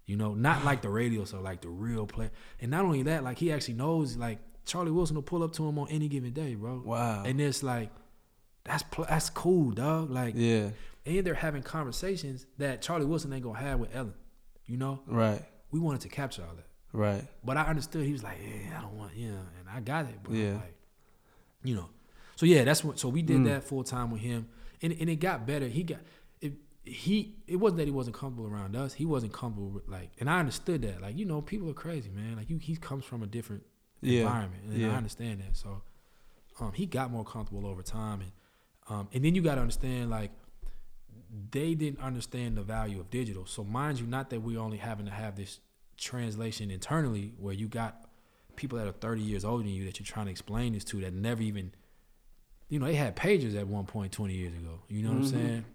[0.08, 2.32] You know, not like the radio, so like the real play.
[2.60, 5.66] And not only that, like he actually knows like Charlie Wilson will pull up to
[5.66, 6.82] him on any given day, bro.
[6.84, 7.24] Wow.
[7.24, 7.92] And it's like
[8.66, 10.10] that's pl- that's cool, dog.
[10.10, 10.72] Like, yeah.
[11.06, 14.16] and they're having conversations that Charlie Wilson ain't gonna have with Ellen.
[14.66, 15.46] You know, Right.
[15.72, 16.68] we wanted to capture all that.
[16.92, 17.24] Right.
[17.46, 20.16] But I understood he was like, yeah, I don't want, yeah, and I got it.
[20.24, 20.54] But Yeah.
[20.56, 20.76] like,
[21.64, 21.88] you know,
[22.42, 22.98] so yeah, that's what.
[22.98, 23.46] So we did Mm.
[23.46, 24.48] that full time with him,
[24.82, 25.68] and and it got better.
[25.68, 26.00] He got
[26.42, 26.54] it.
[26.84, 28.94] He it wasn't that he wasn't comfortable around us.
[28.96, 31.04] He wasn't comfortable with like, and I understood that.
[31.04, 32.38] Like you know, people are crazy, man.
[32.38, 33.62] Like you, he comes from a different
[34.02, 34.22] Yeah.
[34.22, 34.92] environment, and Yeah.
[34.92, 35.56] I understand that.
[35.56, 35.84] So,
[36.60, 38.32] um, he got more comfortable over time, and
[38.90, 40.32] um, and then you got to understand like
[41.52, 43.46] they didn't understand the value of digital.
[43.46, 45.60] So mind you, not that we're only having to have this
[45.96, 48.10] translation internally where you got
[48.56, 51.00] people that are 30 years older than you that you're trying to explain this to
[51.02, 51.72] that never even
[52.72, 55.24] you know they had pages at one point 20 years ago you know what i'm
[55.24, 55.30] Mhm.
[55.32, 55.66] saying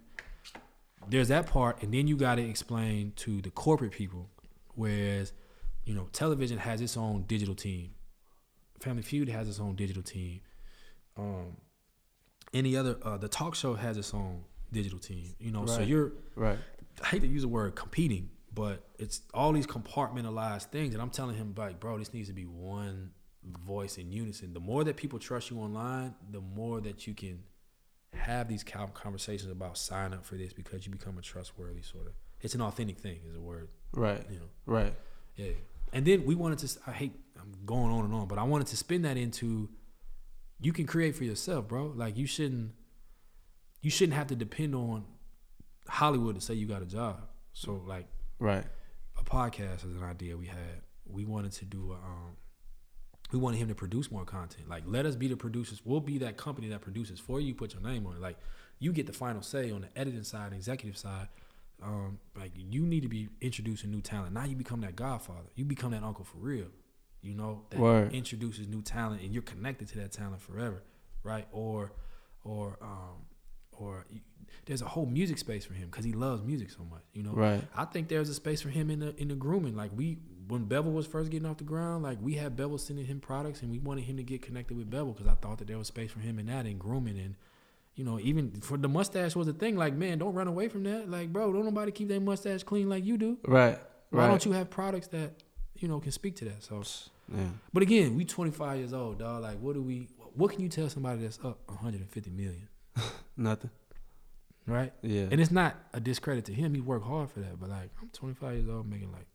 [1.09, 4.29] there's that part and then you got to explain to the corporate people
[4.75, 5.33] whereas
[5.85, 7.95] you know television has its own digital team
[8.81, 10.41] family feud has its own digital team
[11.17, 11.57] um
[12.53, 14.43] any other uh the talk show has its own
[14.73, 16.59] digital team you know so you're Right.
[17.03, 20.95] I hate to use the word competing, but it's all these compartmentalized things.
[20.95, 23.11] And I'm telling him, like, bro, this needs to be one
[23.65, 24.53] voice in unison.
[24.55, 27.41] The more that people trust you online, the more that you can
[28.15, 32.13] have these conversations about sign up for this because you become a trustworthy sort of.
[32.41, 34.25] It's an authentic thing, is a word, Right.
[34.31, 34.49] you know.
[34.67, 34.95] Right.
[35.37, 35.53] Yeah.
[35.93, 36.79] And then we wanted to.
[36.87, 37.13] I hate.
[37.41, 39.69] I'm going on and on, but I wanted to spin that into.
[40.59, 41.93] You can create for yourself, bro.
[41.95, 42.73] Like you shouldn't.
[43.83, 45.05] You shouldn't have to depend on
[45.89, 47.21] Hollywood to say you got a job.
[47.53, 48.07] So like
[48.39, 48.65] Right.
[49.19, 50.83] a podcast is an idea we had.
[51.07, 52.37] We wanted to do a, um,
[53.33, 54.69] we wanted him to produce more content.
[54.69, 55.83] Like let us be the producers.
[55.85, 57.55] We'll be that company that produces for you.
[57.55, 58.21] Put your name on it.
[58.21, 58.37] Like
[58.79, 61.29] you get the final say on the editing side, executive side.
[61.83, 64.33] Um, like you need to be introducing new talent.
[64.33, 65.51] Now you become that godfather.
[65.57, 66.69] You become that uncle for real.
[67.21, 68.13] You know that Word.
[68.15, 70.83] introduces new talent, and you're connected to that talent forever,
[71.25, 71.47] right?
[71.51, 71.93] Or,
[72.45, 73.27] or, um,
[73.73, 74.21] or you,
[74.67, 77.03] there's a whole music space for him because he loves music so much.
[77.15, 77.63] You know, Right.
[77.77, 79.75] I think there's a space for him in the in the grooming.
[79.77, 80.19] Like we
[80.49, 83.63] when Bevel was first getting off the ground, like we had Bevel sending him products
[83.63, 85.89] and we wanted him to get connected with Bevel because I thought that there was
[85.89, 87.35] space for him in that in grooming and
[87.95, 89.75] you know, even for the mustache was a thing.
[89.75, 91.09] Like, man, don't run away from that.
[91.11, 93.39] Like, bro, don't nobody keep their mustache clean like you do.
[93.47, 93.79] Right.
[94.11, 94.29] Why Right.
[94.29, 95.43] don't you have products that,
[95.79, 96.63] you know, can speak to that?
[96.63, 96.83] So
[97.35, 97.49] Yeah.
[97.73, 99.43] but again, we 25 years old, dog.
[99.43, 102.69] Like, what do we what can you tell somebody that's up 150 million?
[103.39, 103.71] Nothing.
[104.67, 104.93] Right?
[105.01, 105.29] Yeah.
[105.31, 106.75] And it's not a discredit to him.
[106.75, 107.59] He worked hard for that.
[107.59, 109.27] But like, I'm 25 years old, making like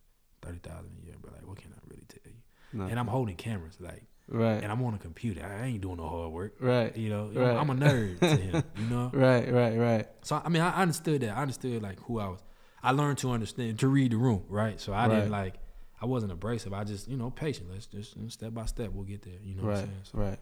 [0.41, 1.15] 30,000 a year.
[1.21, 2.83] But like, what can I really tell you?
[2.89, 4.63] And I'm holding cameras, like, right.
[4.63, 5.45] and I'm on a computer.
[5.45, 6.55] I ain't doing no hard work.
[6.61, 6.95] right.
[6.95, 7.55] You know, Right.
[7.57, 8.63] I'm a nerd to him.
[8.77, 9.11] You know.
[9.13, 9.51] Right.
[9.51, 9.77] Right.
[9.77, 10.07] Right.
[10.21, 11.37] So I mean, I understood that.
[11.37, 12.39] I understood like who I was.
[12.83, 14.79] I learned to understand to read the room, right?
[14.79, 15.55] So I didn't like.
[16.01, 16.73] I wasn't abrasive.
[16.73, 17.69] I just, you know, patient.
[17.71, 19.33] Let's just you know, step by step, we'll get there.
[19.43, 19.79] You know what Right.
[19.79, 19.99] I'm saying?
[20.03, 20.39] So Right.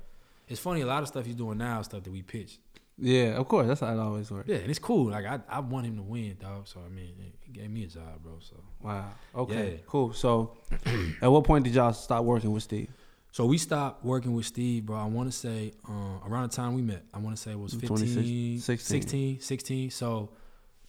[0.48, 0.82] it's funny.
[0.82, 2.60] A lot of stuff he's doing now, stuff that we pitched.
[3.02, 3.38] Yeah.
[3.38, 3.68] Of course.
[3.68, 4.48] That's how it always works.
[4.48, 5.12] Yeah, and it's cool.
[5.12, 6.68] Like I, I want him to win, dog.
[6.68, 8.34] So I mean, he gave me a job, bro.
[8.40, 9.10] So Wow.
[9.36, 9.72] Okay.
[9.72, 9.78] Yeah.
[9.88, 10.14] Cool.
[10.14, 10.58] So,
[11.22, 12.90] at what point did y'all stop working with Steve?
[13.32, 14.98] So we stopped working with Steve, bro.
[14.98, 17.04] I want to say uh, around the time we met.
[17.14, 18.60] I want to say it was 15, 16.
[18.60, 19.92] 16, 16.
[19.92, 20.30] So,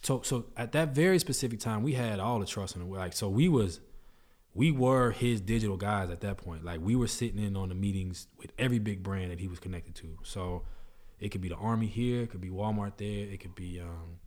[0.01, 2.87] so, so at that very specific time, we had all the trust in it.
[2.89, 3.79] Like, so we was,
[4.55, 6.65] we were his digital guys at that point.
[6.65, 9.59] Like, we were sitting in on the meetings with every big brand that he was
[9.59, 10.17] connected to.
[10.23, 10.63] So,
[11.21, 14.19] it could be the Army here, it could be Walmart there, it could be um,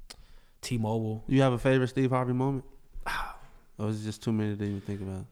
[0.62, 1.24] T-Mobile.
[1.28, 2.64] You have a favorite Steve Harvey moment?
[3.76, 5.26] Or is it just too many to even think about?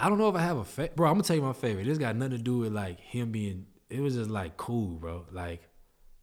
[0.00, 1.06] I don't know if I have a fa- bro.
[1.08, 1.84] I'm gonna tell you my favorite.
[1.84, 3.66] This got nothing to do with like him being.
[3.88, 5.26] It was just like cool, bro.
[5.30, 5.62] Like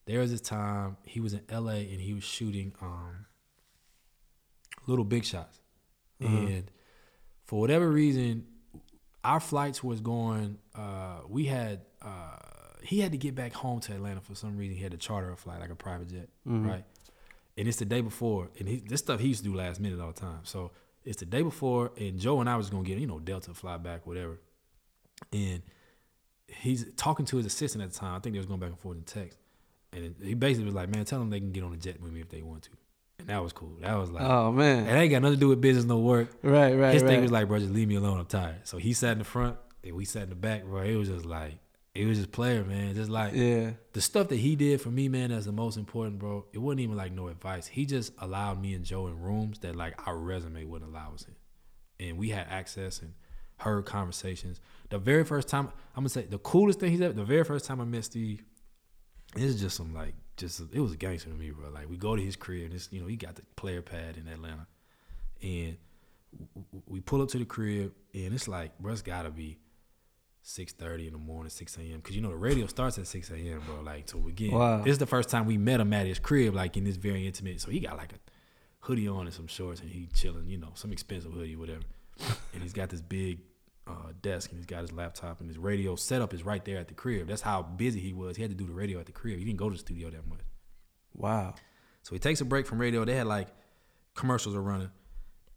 [0.05, 1.77] there was this time he was in L.A.
[1.89, 3.25] and he was shooting um
[4.87, 5.61] little big shots,
[6.21, 6.35] Uh-huh.
[6.35, 6.71] and
[7.45, 8.45] for whatever reason,
[9.23, 10.57] our flights was going.
[10.75, 12.35] Uh, we had uh,
[12.83, 14.75] he had to get back home to Atlanta for some reason.
[14.75, 16.67] He had to charter a flight like a private jet, Mhm.
[16.67, 16.83] right?
[17.57, 19.99] And it's the day before, and he, this stuff he used to do last minute
[19.99, 20.39] all the time.
[20.43, 20.71] So
[21.03, 23.77] it's the day before, and Joe and I was gonna get you know Delta fly
[23.77, 24.39] back, whatever.
[25.31, 25.61] and
[26.47, 28.15] he's talking to his assistant at the time.
[28.15, 29.37] I think they was going back and forth in text,
[29.93, 32.11] and he basically was like, "Man, tell them they can get on the jet with
[32.11, 32.69] me if they want to."
[33.19, 33.77] And that was cool.
[33.81, 34.87] That was like, Oh man.
[34.87, 36.29] it ain't got nothing to do with business, no work.
[36.41, 37.09] Right, right, His right.
[37.09, 38.19] thing was like, bro, just leave me alone.
[38.19, 38.61] I'm tired.
[38.67, 40.81] So he sat in the front and we sat in the back, bro.
[40.81, 41.59] It was just like,
[41.93, 42.95] it was just player, man.
[42.95, 43.71] Just like yeah.
[43.93, 46.45] the stuff that he did for me, man, that's the most important, bro.
[46.53, 47.67] It wasn't even like no advice.
[47.67, 51.25] He just allowed me and Joe in rooms that like our resume wouldn't allow us
[51.27, 52.07] in.
[52.07, 53.13] And we had access and
[53.57, 54.61] heard conversations.
[54.89, 57.65] The very first time, I'm gonna say the coolest thing he's ever, the very first
[57.65, 58.41] time I met Steve,
[59.35, 61.69] this is just some like, just, it was a gangster to me, bro.
[61.69, 64.17] Like we go to his crib and it's, you know, he got the player pad
[64.17, 64.65] in Atlanta.
[65.43, 65.77] And
[66.85, 69.57] we pull up to the crib and it's like, bro, it's gotta be
[70.41, 71.97] six thirty in the morning, six a.m.
[71.97, 73.81] Because you know the radio starts at six a.m., bro.
[73.83, 74.81] Like so, get Wow.
[74.83, 77.25] this is the first time we met him at his crib, like in this very
[77.27, 77.61] intimate.
[77.61, 78.19] So he got like a
[78.79, 81.81] hoodie on and some shorts, and he chilling, you know, some expensive hoodie, whatever.
[82.53, 83.39] and he's got this big
[83.87, 86.87] uh, desk, and he's got his laptop, and his radio setup is right there at
[86.87, 87.27] the crib.
[87.27, 88.35] That's how busy he was.
[88.35, 89.37] He had to do the radio at the crib.
[89.39, 90.39] He didn't go to the studio that much.
[91.13, 91.55] Wow.
[92.03, 93.05] So he takes a break from radio.
[93.05, 93.47] They had like
[94.15, 94.91] commercials are running,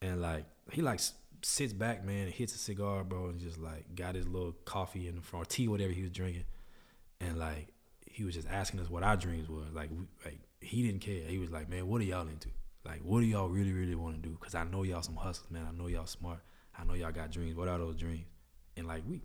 [0.03, 1.15] and like he like s-
[1.45, 5.09] sits back, man, and hits a cigar, bro, and just like got his little coffee
[5.09, 6.45] in the front, or tea, whatever he was drinking,
[7.21, 7.69] and like
[8.07, 9.63] he was just asking us what our dreams were.
[9.73, 11.23] Like, we, like he didn't care.
[11.27, 12.49] He was like, man, what are y'all into?
[12.85, 14.37] Like, what do y'all really, really want to do?
[14.41, 15.67] Cause I know y'all some hustlers, man.
[15.69, 16.41] I know y'all smart.
[16.79, 17.57] I know y'all got dreams.
[17.57, 18.27] What are those dreams?
[18.77, 19.23] And like we,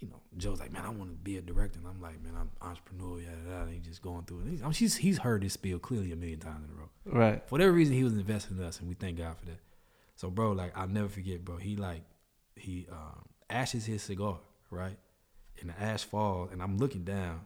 [0.00, 1.78] you know, Joe's like, man, I want to be a director.
[1.78, 3.62] And I'm like, man, I'm entrepreneur, yeah, yada.
[3.64, 4.50] And he's just going through it.
[4.50, 6.90] He's, I mean, he's he's heard this spiel clearly a million times in a row.
[7.06, 7.42] Right.
[7.46, 9.60] For whatever reason, he was investing in us, and we thank God for that.
[10.16, 11.56] So, bro, like I'll never forget, bro.
[11.56, 12.02] He like
[12.56, 14.38] he um, ashes his cigar,
[14.70, 14.96] right?
[15.60, 17.40] And the ash falls, and I'm looking down,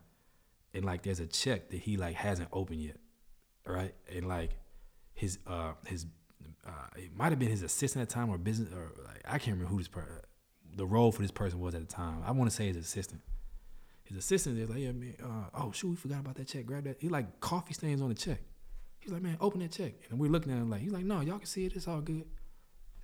[0.74, 2.96] and like there's a check that he like hasn't opened yet,
[3.66, 3.94] right?
[4.14, 4.50] And like
[5.14, 6.06] his uh his
[6.66, 9.38] uh it might have been his assistant at the time or business or like I
[9.38, 10.22] can't remember who this per-
[10.76, 12.22] the role for this person was at the time.
[12.24, 13.22] I want to say his assistant.
[14.04, 15.14] His assistant is like, yeah, man.
[15.22, 16.66] Uh, oh shoot, we forgot about that check.
[16.66, 16.96] Grab that.
[17.00, 18.40] He like coffee stains on the check.
[19.00, 19.92] He's like, man, open that check.
[20.10, 21.74] And we're looking at him like, he's like, no, y'all can see it.
[21.74, 22.24] It's all good.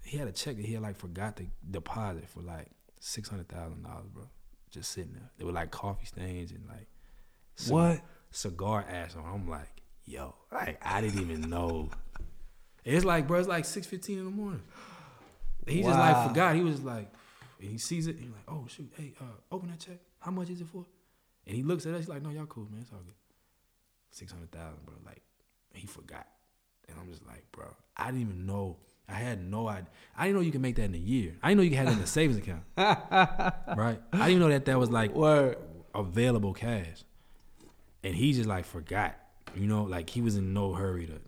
[0.04, 2.68] He had a check that he had like forgot to deposit for like
[3.00, 4.24] six hundred thousand dollars, bro.
[4.70, 5.30] Just sitting there.
[5.38, 6.88] They were like coffee stains and like
[7.68, 8.00] What?
[8.30, 9.24] cigar ash on.
[9.24, 9.70] I'm like,
[10.04, 11.90] yo, like I didn't even know.
[12.84, 14.62] It's like, bro, it's like six fifteen in the morning.
[15.66, 16.54] He just like forgot.
[16.54, 17.10] He was like,
[17.60, 18.16] and he sees it.
[18.16, 19.24] And he's like, oh shoot, hey, uh,
[19.54, 19.98] open that check.
[20.20, 20.84] How much is it for?
[21.46, 22.00] And he looks at us.
[22.00, 22.80] He's like, no, y'all cool, man.
[22.82, 23.14] It's all good.
[24.10, 24.94] Six hundred thousand, bro.
[25.06, 25.22] Like
[25.72, 26.26] he forgot,
[26.88, 28.76] and I'm just like, bro, I didn't even know.
[29.08, 29.88] I had no idea.
[30.16, 31.34] I didn't know you could make that in a year.
[31.42, 32.62] I didn't know you that in a savings account.
[32.76, 34.00] right?
[34.12, 35.56] I didn't know that that was like Word.
[35.94, 37.04] available cash.
[38.02, 39.16] And he just like forgot.
[39.56, 41.20] You know, like he was in no hurry to.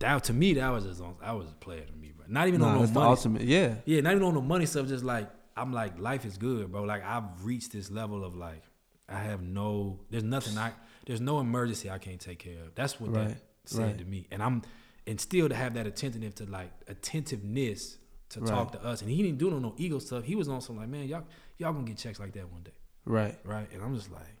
[0.00, 1.14] That to me, that was just on.
[1.22, 2.26] I was a player to me, bro.
[2.28, 3.06] Not even on no money.
[3.06, 3.42] ultimate.
[3.42, 3.74] Yeah.
[3.84, 4.86] Yeah, not even on the money stuff.
[4.88, 6.82] Just like I'm like life is good, bro.
[6.84, 8.62] Like I've reached this level of like
[9.08, 10.00] I have no.
[10.10, 10.72] There's nothing I.
[11.06, 12.74] There's no emergency I can't take care of.
[12.74, 13.98] That's what Right, that said right.
[13.98, 14.26] to me.
[14.30, 14.62] And I'm
[15.08, 17.98] and still to have that attentive to like attentiveness
[18.30, 19.00] to talk to us.
[19.02, 20.24] And he didn't do no no ego stuff.
[20.24, 21.24] He was on some like, man, y'all
[21.58, 22.72] y'all gonna get checks like that one day,
[23.04, 23.36] Right.
[23.44, 23.68] right?
[23.72, 24.34] And I'm just like,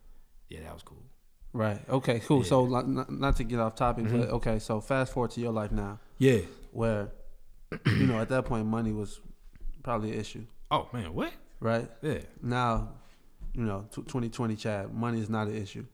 [0.48, 1.02] yeah, that was cool.
[1.52, 1.80] Right.
[1.88, 2.20] Okay.
[2.20, 2.42] Cool.
[2.42, 2.48] Yeah.
[2.48, 4.20] So not, not- to get off topic, Mhm.
[4.20, 4.58] but okay.
[4.58, 6.40] So fast forward to your life now, Yeah.
[6.72, 7.10] where
[7.86, 9.20] you know at that point money was
[9.82, 11.32] probably an issue, Oh man, what?
[11.60, 11.90] right?
[12.02, 12.20] Yeah.
[12.42, 12.90] Now,
[13.54, 15.86] you know, tw 2020 Chad, money is not an issue,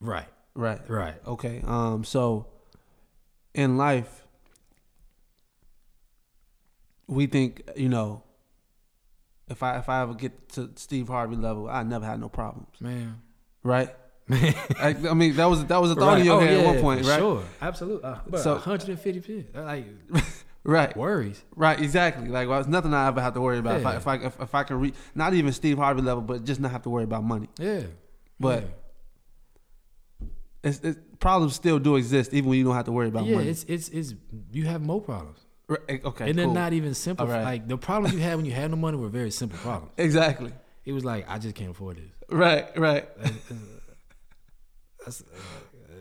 [0.00, 0.26] Right.
[0.54, 0.80] right?
[0.90, 1.14] Right.
[1.26, 1.62] Okay.
[1.64, 2.02] Um.
[2.04, 2.46] So,
[3.54, 4.24] in life,
[7.06, 8.22] we think you know.
[9.48, 12.68] If I if I ever get to Steve Harvey level, I never had no problems,
[12.80, 13.20] Man.
[13.64, 13.88] right?
[14.28, 14.54] Man.
[14.78, 16.20] I, I mean, that was that was a thought Right.
[16.20, 17.18] in your Oh, head at one point, right?
[17.18, 17.42] Sure.
[17.60, 18.04] Absolutely.
[18.08, 19.46] Uh, bro, So- 150 percent.
[19.54, 19.86] Like
[20.62, 20.96] Right.
[20.96, 21.42] worries.
[21.56, 22.28] Right, exactly.
[22.28, 23.80] Like, well, it's nothing I ever have to worry about.
[23.80, 26.44] If, I, if I if, if I can reach, not even Steve Harvey level, but
[26.44, 27.48] just not have to worry about money.
[27.58, 27.82] Yeah.
[28.38, 28.62] But
[30.20, 30.26] yeah.
[30.62, 33.30] it's, it's problems still do exist, even when you don't have to worry about money.
[33.30, 33.50] yeah, money.
[33.50, 34.14] it's it's it's
[34.52, 36.54] you have more problems, Right, okay, and they're cool.
[36.54, 37.26] not even simple.
[37.26, 37.42] Right.
[37.44, 39.92] Like the problems you had when you had no money were very simple problems.
[39.98, 40.52] exactly.
[40.84, 42.10] It was like I just can't afford this.
[42.30, 43.06] Right, right.
[45.04, 45.24] That's, uh,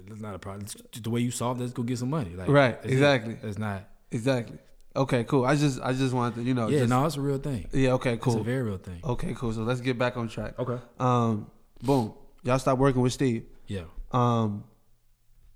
[0.08, 0.64] that's not a problem.
[0.64, 2.32] It's just the way you solve it, let's go get some money.
[2.36, 3.38] Like Right, that's exactly.
[3.44, 3.88] It's not.
[4.12, 4.58] Exactly.
[4.96, 5.46] Okay, cool.
[5.46, 7.68] I just I just wanted to, you know, Yeah, just- no, it's a real thing.
[7.72, 7.92] yeah.
[7.94, 8.34] Okay, cool.
[8.34, 9.00] It's a very real thing.
[9.04, 9.54] Okay, cool.
[9.54, 10.58] So let's get back on track.
[10.60, 10.80] Okay.
[11.00, 11.50] Um,
[11.82, 12.14] boom.
[12.44, 13.46] Y'all stop working with Steve.
[13.68, 13.84] Yeah.
[14.12, 14.64] Um,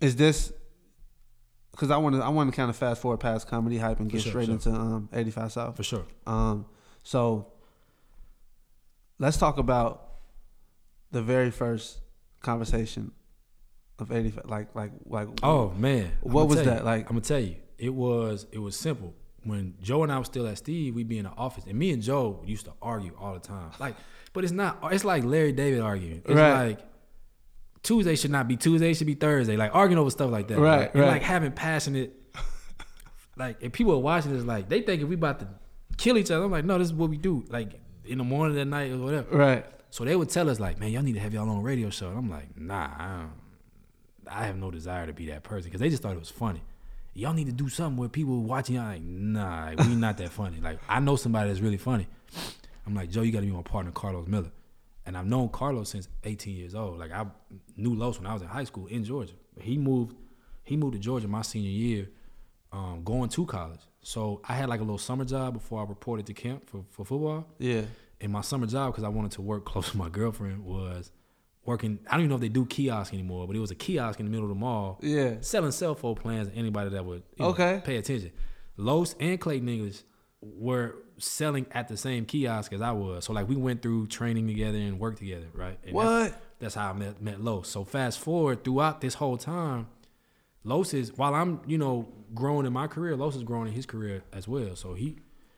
[0.03, 0.51] is this?
[1.71, 4.09] Because I want to I want to kind of fast forward past comedy hype and
[4.11, 4.53] get sure, straight sure.
[4.55, 5.75] into um 85 South.
[5.77, 6.05] For sure.
[6.27, 6.65] Um,
[7.01, 7.47] so
[9.19, 10.09] let's talk about
[11.11, 11.99] the very first
[12.41, 13.11] conversation
[13.99, 14.45] of 85.
[14.45, 15.27] Like, like, like.
[15.41, 16.11] Oh man.
[16.21, 16.71] What was tell you.
[16.71, 17.03] that like?
[17.09, 19.13] I'm gonna tell you, it was it was simple.
[19.45, 21.91] when Joe and I was still at Steve, we'd be in the office, and me
[21.91, 23.71] and Joe used to argue all the time.
[23.79, 23.95] Like,
[24.33, 24.79] but it's not.
[24.91, 26.21] It's like Larry David arguing.
[26.25, 26.67] It's Right.
[26.67, 26.79] like
[27.83, 29.57] Tuesday should not be Tuesday, it should be Thursday.
[29.57, 30.57] Like arguing over stuff like that.
[30.57, 31.11] Right, And right.
[31.11, 32.13] like having passionate.
[33.35, 35.47] Like, if people are watching this, like they think if we about to
[35.97, 37.43] kill each other, I'm like, no, this is what we do.
[37.49, 39.35] Like in the morning, at night, or whatever.
[39.35, 39.65] Right.
[39.89, 42.09] So they would tell us like, man, y'all need to have y'all own radio show.
[42.09, 43.31] And I'm like, nah, I, don't,
[44.27, 46.61] I have no desire to be that person because they just thought it was funny.
[47.15, 50.59] Y'all need to do something where people watching y'all like, nah, we not that funny.
[50.61, 52.07] Like I know somebody that's really funny.
[52.85, 54.51] I'm like, Joe, you got to be my partner, Karlous Miller.
[55.05, 56.97] And I've known Carlos since 18 years old.
[56.99, 57.25] Like I
[57.75, 59.33] knew Los when I was in high school in Georgia.
[59.59, 60.15] He moved,
[60.63, 62.09] he moved to Georgia my senior year,
[62.71, 63.81] um, going to college.
[64.01, 67.05] So I had like a little summer job before I reported to camp for, for
[67.05, 67.45] football.
[67.59, 67.81] Yeah.
[68.21, 71.11] And my summer job, because I wanted to work close to my girlfriend, was
[71.65, 71.99] working.
[72.07, 74.25] I don't even know if they do kiosk anymore, but it was a kiosk in
[74.25, 75.35] the middle of the mall Yeah.
[75.41, 77.81] selling cell phone plans to anybody that would you know, Okay.
[77.83, 78.31] pay attention.
[78.77, 80.01] Los and Clayton English
[80.41, 83.25] were selling at the same kiosk as I was.
[83.25, 85.77] So like we went through training together and worked together, right?
[85.85, 86.41] And that's- What?
[86.59, 87.67] That's how I met met Los.
[87.67, 89.87] So fast forward throughout this whole time,
[90.63, 93.85] Los is while I'm you know growing in my career, Los is growing in his
[93.85, 94.75] career as well.
[94.75, 95.17] So he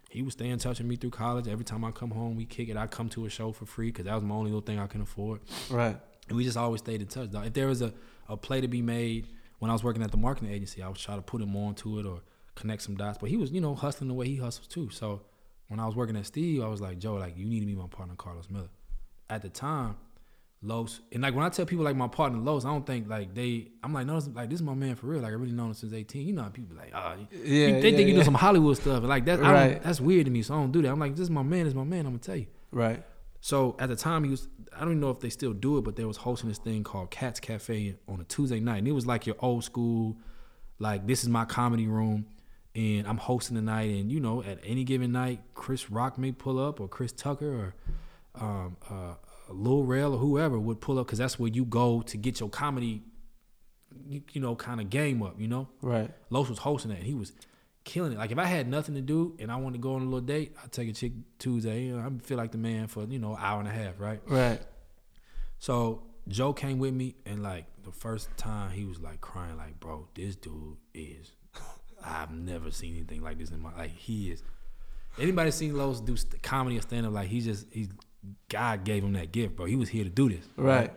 [0.09, 1.47] he was staying in touch with me through college.
[1.47, 2.77] Every time I come home, we kick it.
[2.77, 4.87] I come to a show for free because that was my only little thing I
[4.87, 5.41] can afford.
[5.69, 5.97] Right.
[6.27, 7.29] And we just always stayed in touch.
[7.31, 7.45] Dog.
[7.47, 7.93] If there was a,
[8.29, 9.27] a play to be made
[9.59, 11.75] when I was working at the marketing agency, I was trying to put him on
[11.75, 12.21] to it or
[12.55, 13.17] connect some dots.
[13.19, 14.89] But he was, you know, hustling the way he hustles too.
[14.89, 15.21] So
[15.67, 17.75] when I was working at Steve, I was like, Joe, like you need to be
[17.75, 18.69] my partner, Karlous Miller.
[19.29, 19.95] At the time,
[20.61, 23.33] Los and like when I tell people like my partner Los, I don't think like
[23.35, 23.67] they.
[23.83, 25.21] I'm like, no, this, like this is my man for real.
[25.21, 26.25] Like I really known him since 18.
[26.27, 27.37] You know, how people be like, ah, Yeah.
[27.39, 28.19] you- they yeah, think you yeah.
[28.19, 28.97] do some Hollywood stuff.
[28.99, 29.81] And like that, Right.
[29.83, 30.41] that's weird to me.
[30.41, 30.89] So I don't do that.
[30.89, 31.59] I'm like, this is my man.
[31.65, 31.99] This is my man.
[32.05, 32.47] I'm gonna tell you.
[32.71, 33.03] Right.
[33.41, 34.47] So at the time, he was.
[34.75, 36.83] I don't even know if they still do it, but they was hosting this thing
[36.83, 40.17] called Cats Cafe on a Tuesday night, and it was like your old school,
[40.79, 42.25] like this is my comedy room,
[42.75, 46.31] and I'm hosting the night, and you know, at any given night, Chris Rock may
[46.31, 47.73] pull up, or Chris Tucker,
[48.35, 49.15] or um, uh,
[49.49, 52.49] Lil Rel, or whoever would pull up, because that's where you go to get your
[52.49, 53.03] comedy,
[54.07, 55.69] you, you know, kind of game up, you know.
[55.81, 56.11] Right.
[56.29, 56.97] Los was hosting that.
[56.97, 57.31] And he was
[57.85, 58.17] killing it.
[58.17, 60.19] Like if I had nothing to do and I wanted to go on a little
[60.19, 61.83] date, I'd take a chick Tuesday.
[61.83, 63.99] You know, I feel like the man for you know an hour and a half,
[63.99, 64.19] right?
[64.27, 64.61] Right.
[65.59, 69.79] So Joe came with me, and like the first time he was like crying, like,
[69.79, 71.34] "Bro, this dude is.
[72.05, 73.91] I've never seen anything like this in my like.
[73.91, 74.43] He is.
[75.19, 77.13] Anybody seen Los do comedy or stand up?
[77.13, 77.89] Like he just he's
[78.49, 79.65] God gave him that gift, bro.
[79.65, 80.91] He was here to do this, Right.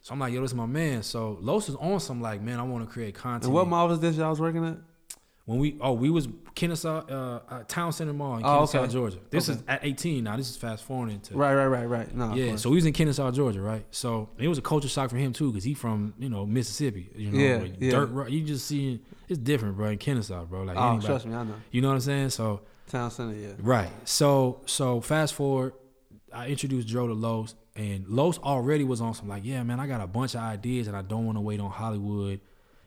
[0.00, 1.02] So I'm like, yo, this is my man.
[1.02, 3.44] So Los is on some like, man, I want to create content.
[3.44, 4.76] And what mall was this y'all was working at?
[5.46, 8.92] When we oh we was Kennesaw uh, uh Town Center Mall in Oh, Kennesaw, okay.
[8.92, 9.18] Georgia.
[9.30, 9.58] This Okay.
[9.58, 10.36] is at 18 now.
[10.36, 11.54] This is fast forwarding to Right.
[11.54, 11.66] Right.
[11.66, 11.84] Right.
[11.84, 12.14] Right.
[12.14, 12.34] No.
[12.34, 12.56] yeah.
[12.56, 13.84] So he was in Kennesaw, Georgia, right?
[13.92, 17.10] So it was a culture shock for him too, cause he from you know Mississippi.
[17.14, 17.90] You know, Yeah, yeah.
[17.92, 18.28] dirt.
[18.30, 19.90] You just seeing it's different, bro.
[19.90, 20.62] In Kennesaw, bro.
[20.64, 21.54] Like Oh, anybody, trust me, I know.
[21.70, 22.30] you know what I'm saying?
[22.30, 23.34] So Town Center.
[23.34, 23.52] Yeah.
[23.60, 23.90] right.
[24.04, 25.74] So so fast forward,
[26.32, 29.86] I introduced Joe to Los, and Los already was on some like, yeah, man, I
[29.86, 32.40] got a bunch of ideas, and I don't want to wait on Hollywood.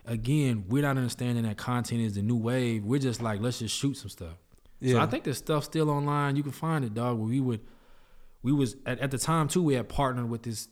[0.09, 2.83] Again, we're not understanding that content is the new wave.
[2.83, 4.37] We're just like, let's just shoot some stuff.
[4.79, 4.93] Yeah.
[4.93, 6.35] So I think there's stuff still online.
[6.35, 7.17] You can find it, dog.
[7.19, 7.61] Where we would,
[8.41, 9.61] we was at, at the time too.
[9.61, 10.67] We had partnered with this,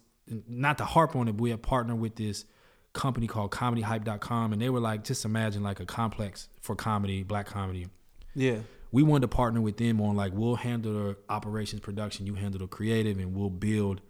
[0.48, 2.46] not to harp on it, but we had partnered with this
[2.94, 7.46] company called ComedyHype.com, and they were like, just imagine like a complex for comedy, black
[7.46, 7.88] comedy.
[8.34, 8.58] Yeah.
[8.92, 12.60] We wanted to partner with them on like we'll handle the operations production, you handle
[12.60, 14.02] the creative, and we'll build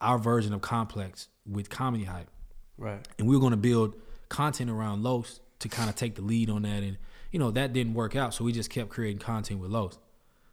[0.00, 2.28] our version of complex with comedy hype
[2.76, 3.06] Right.
[3.18, 3.94] and we were going to build
[4.34, 6.82] content around Los to kind of take the lead on that.
[6.82, 6.98] And
[7.30, 9.98] you know that didn't work out, so we just kept creating content with Los.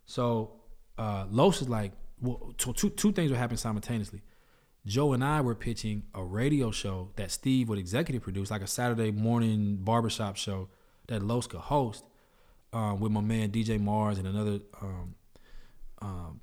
[0.06, 0.52] So
[0.98, 4.22] uh, Los is like, well, two, two two things were happening simultaneously.
[4.86, 8.68] Joe and I were pitching a radio show that Steve would executive produce, like a
[8.68, 10.70] Saturday morning barbershop show
[11.08, 12.04] that Los could host
[12.74, 15.16] um, with my man DJ Mars and another um,
[16.02, 16.42] um,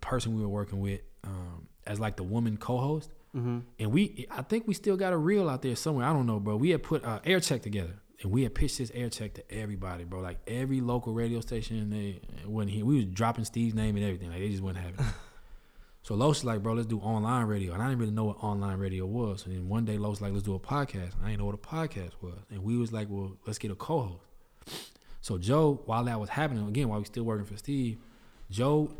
[0.00, 3.10] person we were working with um, as like the woman co-host.
[3.36, 3.58] Mm-hmm.
[3.78, 6.06] And we, I think we still got a reel out there somewhere.
[6.06, 6.56] I don't know, bro.
[6.56, 9.52] We had put uh, air check together, and we had pitched this air check to
[9.52, 10.20] everybody, bro.
[10.20, 12.84] Like every local radio station, they wasn't here.
[12.84, 14.30] We was dropping Steve's name and everything.
[14.30, 15.14] Like they just wouldn't have it.
[16.02, 18.42] so Los was like, bro, let's do online radio, and I didn't really know what
[18.42, 19.46] online radio was.
[19.46, 21.12] And then one day Los was like, let's do a podcast.
[21.22, 23.76] I didn't know what a podcast was, and we was like, well, let's get a
[23.76, 24.24] co-host.
[25.20, 27.98] So Joe, while that was happening, again, while we still working for Steve,
[28.50, 28.90] Joe,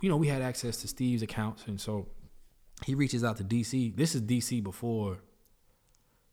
[0.00, 2.06] you know, we had access to Steve's accounts, and so
[2.84, 3.96] he reaches out to DC.
[3.96, 5.18] This is DC before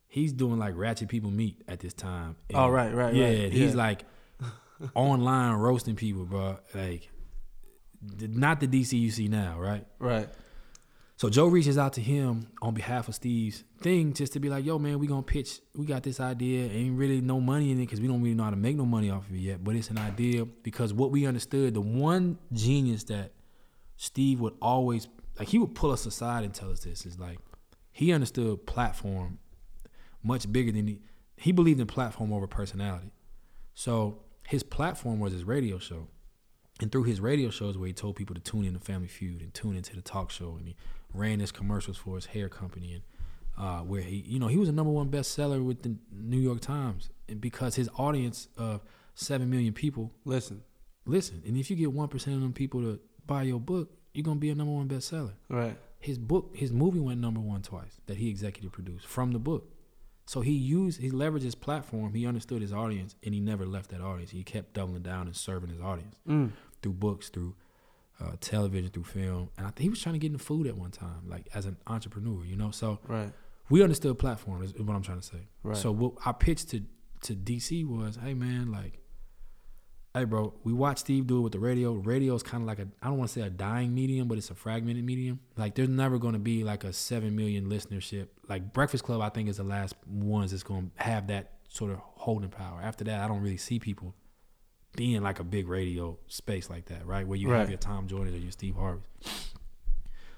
[0.08, 2.36] he's doing like ratchet people meet at this time.
[2.36, 3.52] Oh, and Oh, right, right, yeah, right.
[3.52, 3.78] he's Yeah.
[3.78, 4.06] like
[4.96, 6.58] online roasting people, bro.
[6.74, 7.10] Like
[8.20, 9.86] not the DC you see now, right?
[10.00, 10.28] Right.
[11.16, 14.66] So Joe reaches out to him on behalf of Steve's thing just to be like,
[14.66, 15.62] yo, man, we gonna pitch.
[15.74, 16.70] We got this idea.
[16.70, 18.86] Ain't really no money in it because we don't really know how to make no
[18.86, 19.64] money off of it yet.
[19.64, 23.32] But it's an idea because what we understood, the one genius that
[23.96, 25.08] Steve would always
[25.40, 27.40] like, he would pull us aside and tell us this is like,
[27.92, 29.40] he understood platform
[30.24, 31.02] much bigger than he.
[31.38, 33.12] He believed in platform over personality.
[33.74, 36.08] So his platform was his radio show.
[36.80, 39.42] And through his radio shows where he told people to tune in to Family Feud
[39.42, 40.76] and tune into the talk show and he
[41.14, 43.04] ran his commercials for his hair company and
[43.58, 46.60] uh, where he you know he was a number one bestseller with the New York
[46.60, 48.82] Times and because his audience of
[49.14, 50.64] seven million people Listen,
[51.06, 54.24] listen and if you get one percent of them people to buy your book you're
[54.24, 55.34] gonna be a number one bestseller.
[55.50, 55.78] Right?
[56.00, 59.72] his book his movie went number one twice that he executive produced from the book.
[60.26, 62.14] So he used he leveraged his platform.
[62.14, 64.32] He understood his audience and he never left that audience.
[64.32, 66.52] He kept doubling down and serving his audience Mm.
[66.82, 67.56] through books through
[68.20, 69.50] uh, television through film.
[69.58, 71.66] And i think he was trying to get into food at one time like as
[71.66, 72.72] an entrepreneur you know?
[72.72, 73.32] So Right,
[73.70, 75.48] we understood platform is what i'm trying to say.
[75.64, 75.78] Right.
[75.78, 76.82] so what I pitched to
[77.22, 79.00] to DC was, hey man, like,
[80.14, 81.94] hey bro, we watched Steve do it with the radio.
[81.94, 84.38] Radio is kind of like a I don't want to say a dying medium, but
[84.38, 85.40] it's a fragmented medium.
[85.58, 88.28] Like, there's never going to be like a seven million listenership.
[88.48, 91.92] Like Breakfast Club, I think is the last ones that's going to have that sort
[91.92, 92.80] of holding power.
[92.82, 94.14] After that, I don't really see people
[94.96, 97.28] being like a big radio space like that, right?
[97.28, 97.60] Where you Right.
[97.60, 99.02] have your Tom Joyner or your Steve Harvey.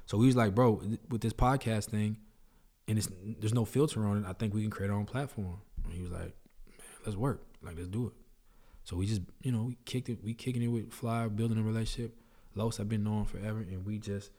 [0.06, 2.18] So we was like, bro, with this podcast thing,
[2.88, 4.26] and it's there's no filter on it.
[4.28, 5.58] I think we can create our own platform.
[5.84, 6.22] And he was like,
[6.68, 7.42] man, let's work.
[7.64, 8.14] Like, let's do it.
[8.86, 10.24] So we just, you know, we kicked it.
[10.24, 12.16] We kicking it with Fly, building a relationship.
[12.56, 14.32] Los, I've been knowing forever, and we just,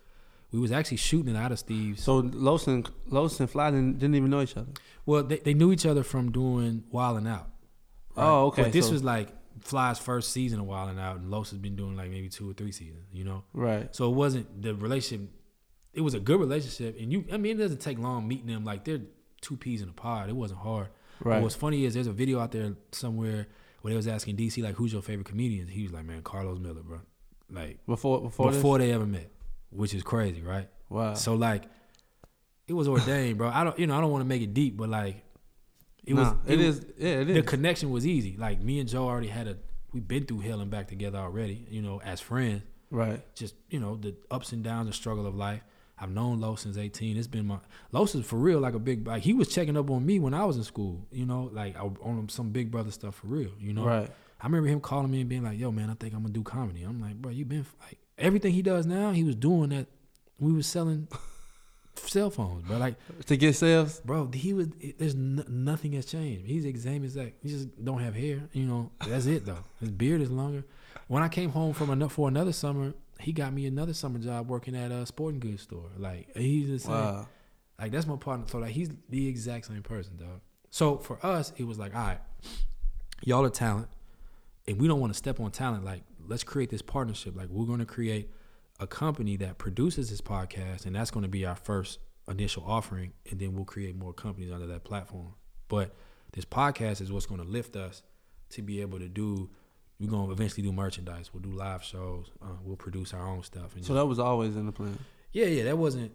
[0.52, 2.02] we was actually shooting it out of Steve's.
[2.02, 4.68] So Los and Los and Fly didn't, didn't even know each other.
[5.04, 7.50] Well, they, they knew each other from doing Wild 'N Out.
[8.16, 9.28] Oh, okay, But this so- was like
[9.60, 12.48] Fly's first season of Wild 'N Out, and Los has been doing like maybe two
[12.50, 13.04] or three seasons.
[13.12, 13.94] You know, Right.
[13.94, 15.28] so it wasn't the relationship.
[15.92, 17.24] It was a good relationship, and you.
[17.32, 18.64] I mean, it doesn't take long meeting them.
[18.64, 19.00] Like they're
[19.40, 20.28] two peas in a pod.
[20.30, 20.88] It wasn't hard.
[21.18, 21.42] But Right.
[21.42, 23.46] what's funny is there's a video out there somewhere
[23.86, 26.60] where they was asking DC like, "Who's your favorite comedian?" He was like, "Man, Karlous
[26.60, 26.98] Miller, bro."
[27.48, 28.88] Like Before before, before, this?
[28.88, 29.30] they ever met,
[29.70, 30.68] which is crazy, right?
[30.88, 31.14] Wow.
[31.14, 31.66] So like,
[32.66, 33.48] it was ordained, bro.
[33.48, 35.22] I don't, you know, I don't want to make it deep, but like,
[36.04, 36.26] it was.
[36.26, 36.84] Nah, it is.
[36.98, 38.36] Yeah, it The connection was easy.
[38.36, 39.56] Like me and Joe already had a.
[39.92, 41.64] We've been through hell and back together already.
[41.70, 42.62] You know, as friends.
[42.90, 43.22] Right.
[43.36, 45.60] Just you know the ups and downs, the struggle of life.
[45.98, 47.16] I've known Los since 18.
[47.16, 47.58] It's been my
[47.92, 49.06] Los is for real, like a big.
[49.06, 51.06] Like he was checking up on me when I was in school.
[51.10, 53.50] You know, like I, on some big brother stuff for real.
[53.58, 54.10] You know, Right.
[54.40, 56.42] I remember him calling me and being like, "Yo, man, I think I'm gonna do
[56.42, 59.12] comedy." I'm like, "Bro, you been like everything he does now.
[59.12, 59.86] He was doing that.
[60.38, 61.08] We was selling
[61.94, 62.76] cell phones, bro.
[62.76, 62.96] Like,
[63.26, 64.00] To get sales.
[64.04, 64.68] bro, he was.
[64.98, 66.44] There's n- nothing has changed.
[66.46, 67.36] He's the same exact.
[67.42, 68.42] He just don't have hair.
[68.52, 69.64] You know, that's it though.
[69.80, 70.64] His beard is longer.
[71.08, 72.92] When I came home from another for another summer,
[73.26, 75.90] he got me another summer job working at a sporting goods store.
[75.98, 76.92] Like he's the same.
[76.92, 77.26] Wow.
[77.76, 78.46] Like that's my partner.
[78.48, 80.42] So like he's the exact same person, dog.
[80.70, 82.20] So for us, it was like, all right,
[83.24, 83.88] y'all are talent,
[84.68, 85.84] and we don't want to step on talent.
[85.84, 87.36] Like let's create this partnership.
[87.36, 88.30] Like we're going to create
[88.78, 91.98] a company that produces this podcast, and that's going to be our first
[92.28, 95.34] initial offering, and then we'll create more companies under that platform.
[95.66, 95.96] But
[96.32, 98.04] this podcast is what's going to lift us
[98.50, 99.50] to be able to do.
[99.98, 101.30] We're going to eventually do merchandise.
[101.32, 102.30] We'll do live shows.
[102.42, 103.74] Uh, we'll produce our own stuff.
[103.74, 104.98] And So just, that was always in the plan.
[105.32, 106.12] yeah, yeah, that wasn't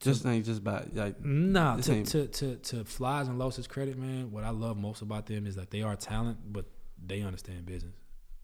[0.00, 4.30] Just ain't just by like Nah, to, to to to Fly's and Los's credit, man.
[4.30, 6.66] What I love most about them is that they are talent, but
[7.04, 7.94] they understand business.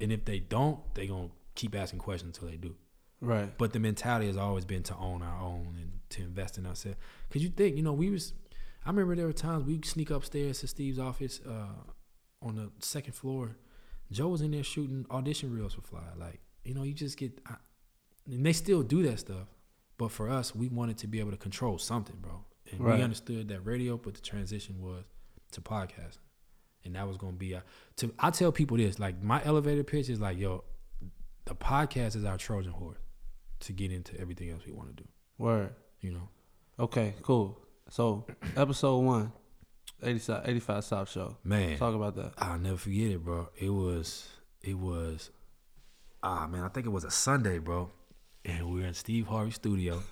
[0.00, 2.74] And if they don't, they gonna keep asking questions until they do.
[3.20, 3.56] right.
[3.56, 6.98] But the mentality has always been to own our own and to invest in ourselves.
[7.30, 8.32] Cause you think, you know, we was.
[8.84, 11.66] I remember there were times we'd sneak upstairs to Steve's office uh,
[12.42, 13.56] on the second floor.
[14.10, 16.01] Joe was in there shooting audition reels for Fly.
[16.16, 17.40] Like, you know, you just get.
[17.47, 17.56] I,
[18.26, 19.48] and they still do that stuff.
[19.98, 22.44] But for us, we wanted to be able to control something, bro.
[22.72, 22.97] And Right.
[22.98, 25.05] we understood that radio, but the transition was
[25.52, 26.18] to podcasting.
[26.85, 27.62] And that was gonna be a,
[27.97, 30.64] to I tell people this, like my elevator pitch is like, yo,
[31.44, 32.98] the podcast is our Trojan horse
[33.60, 35.09] to get into everything else we want to do.
[35.39, 35.74] Word.
[36.01, 36.28] You know?
[36.78, 37.59] Okay, cool.
[37.90, 38.26] So
[38.56, 39.32] episode one,
[40.05, 41.36] 85, 85 South Show.
[41.44, 41.78] Man.
[41.78, 42.32] Talk about that.
[42.39, 43.48] I'll never forget it, bro.
[43.56, 44.28] It was
[44.62, 45.31] it was
[46.22, 47.90] ah man, I think it was a Sunday, bro.
[48.44, 50.02] And we were in Steve Harvey studio.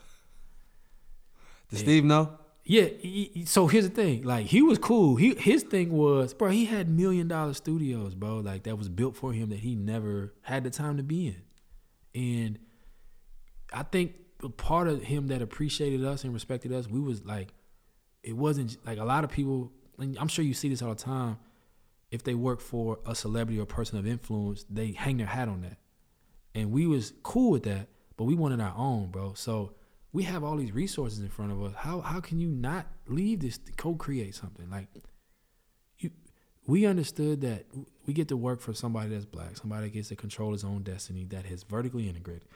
[1.69, 1.85] Did Yeah.
[1.85, 2.39] Steve know?
[2.64, 4.23] Yeah, he- so here's the thing.
[4.23, 5.16] Like he was cool.
[5.16, 9.16] He his thing was, bro, he had million dollar studios, bro, like that was built
[9.16, 11.43] for him that he never had the time to be in.
[12.14, 12.59] And
[13.73, 17.52] I think the part of him that appreciated us and respected us, we was like
[18.23, 21.02] it wasn't like a lot of people and I'm sure you see this all the
[21.02, 21.39] time.
[22.10, 25.62] If they work for a celebrity or person of influence, they hang their hat on
[25.62, 25.78] that.
[26.55, 29.32] And we was cool with that, but we wanted our own, bro.
[29.35, 29.74] So
[30.12, 31.74] we have all these resources in front of us.
[31.74, 34.69] How how can you not leave this to co-create something?
[34.70, 34.89] Like
[35.98, 36.10] you
[36.66, 37.64] we understood that
[38.06, 40.82] we get to work for somebody that's black, somebody that gets to control his own
[40.82, 42.47] destiny, that has vertically integrated,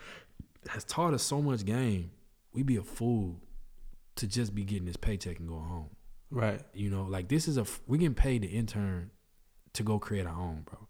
[0.68, 2.10] has taught us so much game.
[2.52, 3.40] We'd be a fool
[4.16, 5.95] to just be getting this paycheck and going home.
[6.30, 6.60] Right.
[6.74, 9.10] You know, like this is a we're getting paid to intern
[9.74, 10.88] to go create our own, bro.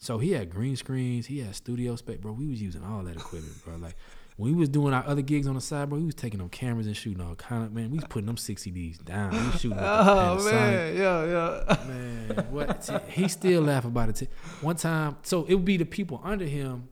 [0.00, 2.32] So he had green screens, he had studio space, bro.
[2.32, 3.76] We was using all that equipment, bro.
[3.76, 3.96] Like
[4.36, 6.48] when we was doing our other gigs on the side, bro, we was taking them
[6.48, 7.90] cameras and shooting all kind of man.
[7.90, 9.32] We was putting them sixty Ds down.
[9.32, 9.76] We was shooting.
[9.76, 11.86] With Oh man, yeah, yeah.
[11.86, 12.82] man, what?
[12.82, 14.16] T- he still laugh about it.
[14.16, 14.28] T-
[14.60, 16.88] One time, so it would be the people under him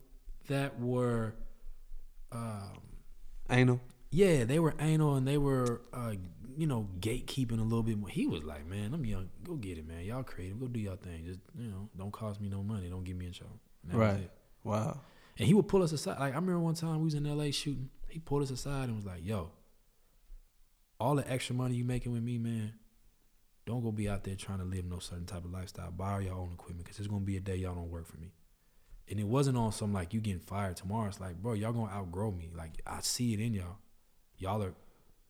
[0.49, 1.35] that were,
[2.33, 2.79] um,
[3.51, 3.81] Anal.
[4.11, 6.15] yeah, they were anal and they were, uh,
[6.57, 8.09] you know, gatekeeping a little bit more.
[8.09, 9.29] He was like, man, I'm young.
[9.45, 10.05] Go get it, man.
[10.05, 10.59] Y'all creative.
[10.59, 11.25] Go do your thing.
[11.27, 12.89] Just, you know, don't cost me no money.
[12.89, 13.61] Don't get me in trouble.
[13.83, 14.31] And that was Right.
[14.65, 15.01] Wow.
[15.39, 16.19] And he would pull us aside.
[16.19, 17.91] Like I remember one time we was in LA shooting.
[18.09, 19.51] He pulled us aside and was like, "Yo,
[20.99, 22.73] all the extra money you making with me, man,
[23.67, 25.91] don't go be out there trying to live no certain type of lifestyle.
[25.91, 28.33] Borrow your own equipment because there's gonna be a day y'all don't work for me."
[29.09, 31.09] And it wasn't on some like you getting fired tomorrow.
[31.09, 32.51] It's like, bro, y'all gonna outgrow me.
[32.57, 33.77] Like I see it in y'all.
[34.39, 34.75] Y'all are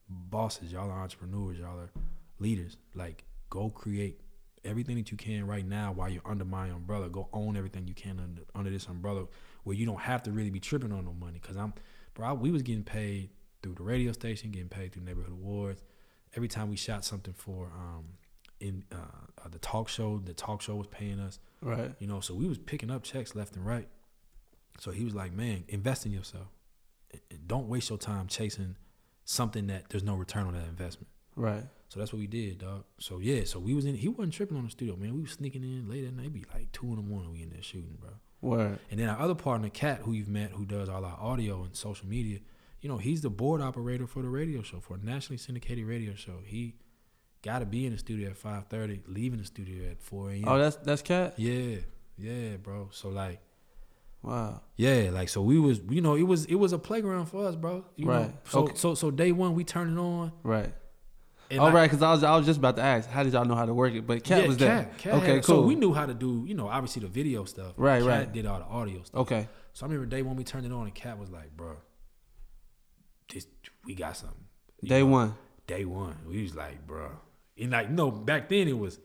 [0.08, 0.72] bosses.
[0.72, 1.58] Y'all are entrepreneurs.
[1.58, 1.90] Y'all are
[2.38, 2.76] leaders.
[2.94, 4.20] Like go create
[4.64, 7.08] everything that you can right now while you're under my umbrella.
[7.08, 9.26] Go own everything you can under, under this umbrella
[9.64, 11.38] where you don't have to really be tripping on no money.
[11.38, 11.72] Cause I'm,
[12.14, 13.30] bro, I, we was getting paid
[13.62, 15.82] through the radio station, getting paid through neighborhood awards.
[16.34, 18.04] Every time we shot something for um
[18.58, 18.96] in uh,
[19.44, 21.38] uh, the talk show, the talk show was paying us.
[21.60, 21.94] Right.
[21.98, 23.88] You know, so we was picking up checks left and right.
[24.78, 26.48] So he was like, "Man, invest in yourself.
[27.46, 28.76] Don't waste your time chasing
[29.26, 31.64] something that there's no return on that investment." Right.
[31.88, 32.84] So that's what we did, dog.
[32.98, 33.94] So yeah, so we was in.
[33.94, 35.14] He wasn't tripping on the studio, man.
[35.14, 37.32] We was sneaking in late at night, be like two in the morning.
[37.32, 38.10] We in there shooting, bro.
[38.40, 38.78] Word.
[38.90, 41.76] And then our other partner, Cat, who you've met, who does all our audio and
[41.76, 42.38] social media,
[42.80, 46.14] you know, he's the board operator for the radio show, for a nationally syndicated radio
[46.14, 46.38] show.
[46.44, 46.76] He
[47.42, 50.44] got to be in the studio at five thirty, leaving the studio at four a.m.
[50.46, 51.34] Oh, that's that's cat.
[51.36, 51.76] yeah,
[52.16, 52.88] yeah, bro.
[52.92, 53.40] So like.
[54.26, 54.60] Wow.
[54.76, 57.54] Yeah, like so we was you know it was it was a playground for us,
[57.54, 57.84] bro.
[57.94, 58.12] You Know?
[58.12, 58.34] Right.
[58.48, 58.74] So Okay.
[58.74, 60.32] so so day one we turned it on.
[60.42, 60.74] Right.
[61.48, 63.32] And All like- right, because I was I was just about to ask, how did
[63.32, 64.04] y'all know how to work it?
[64.04, 64.82] But cat yeah, was there.
[64.84, 65.62] Cat, Cat okay, had- cool.
[65.62, 67.74] So we knew how to do you know obviously the video stuff.
[67.76, 68.32] Right, Cat right.
[68.32, 69.20] Did all the audio stuff.
[69.22, 69.48] Okay.
[69.72, 71.76] So I remember day one we turned it on and Cat was like, bro,
[73.32, 73.46] this
[73.84, 74.36] we got something.
[74.80, 75.34] You Day know, one.
[75.68, 77.10] Day one, we was like, bro,
[77.58, 78.98] and like no back then it was,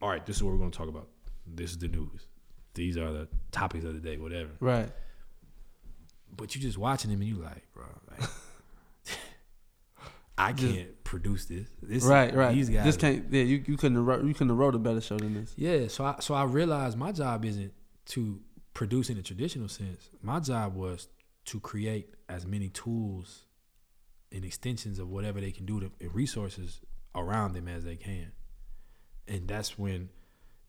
[0.00, 1.08] all right, this is what we're gonna talk about.
[1.46, 2.26] This is the news.
[2.74, 4.50] These are the topics of the day, whatever.
[4.60, 4.90] Right.
[6.34, 8.28] But you just watching him and you like, bro, like,
[10.38, 11.68] I can't produce this.
[11.82, 12.34] This right.
[12.34, 12.54] Right.
[12.54, 13.26] These guys, This can't.
[13.30, 13.42] Yeah.
[13.42, 15.52] You, you couldn't have wrote, you couldn't have wrote a better show than this.
[15.56, 15.88] yeah.
[15.88, 17.72] So I so I realized my job isn't
[18.06, 18.40] to
[18.74, 20.08] produce in the traditional sense.
[20.22, 21.08] My job was
[21.44, 23.44] to create as many tools
[24.32, 26.80] and extensions of whatever they can do to and resources
[27.14, 28.32] around them as they can.
[29.28, 30.08] And that's when,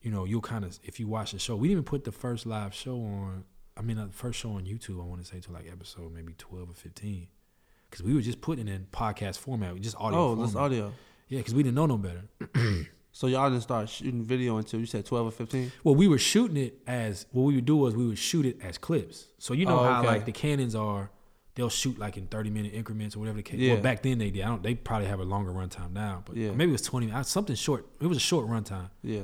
[0.03, 1.55] you know, you'll kind of if you watch the show.
[1.55, 3.45] We didn't even put the first live show on.
[3.75, 5.01] I mean, the first show on YouTube.
[5.01, 7.27] I want to say to like episode maybe twelve or fifteen,
[7.89, 10.19] because we were just putting it in podcast format, just audio.
[10.19, 10.45] oh, format.
[10.47, 10.93] this audio.
[11.29, 12.23] Yeah, because we didn't know no better.
[13.15, 15.71] So y'all didn't start shooting video until you said twelve or fifteen.
[15.83, 18.57] Well, we were shooting it as what we would do was we would shoot it
[18.63, 19.27] as clips.
[19.37, 20.07] So you know Oh, how okay.
[20.07, 21.11] like the Canons are,
[21.53, 23.59] they'll shoot like in thirty minute increments or whatever the case.
[23.59, 23.73] Yeah.
[23.75, 24.41] Well, back then they did.
[24.41, 24.63] I don't.
[24.63, 26.53] They probably have a longer runtime now, but Yeah.
[26.53, 27.11] maybe it was twenty.
[27.23, 27.85] Something short.
[28.01, 28.89] It was a short runtime.
[29.03, 29.21] Yeah.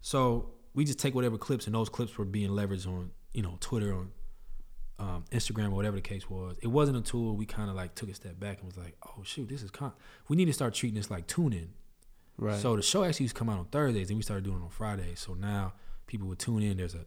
[0.00, 3.56] So we just take whatever clips, and those clips were being leveraged on you know
[3.60, 4.10] Twitter, on
[4.98, 6.56] um, Instagram, or whatever the case was.
[6.62, 9.22] It wasn't until we kind of like took a step back and was like, oh
[9.22, 9.92] shoot, this is con.
[10.28, 11.70] We need to start treating this like tuning.
[12.36, 12.58] Right.
[12.58, 14.62] So the show actually used to come out on Thursdays, and we started doing it
[14.62, 15.20] on Fridays.
[15.20, 15.74] So now
[16.06, 16.78] people would tune in.
[16.78, 17.04] There's a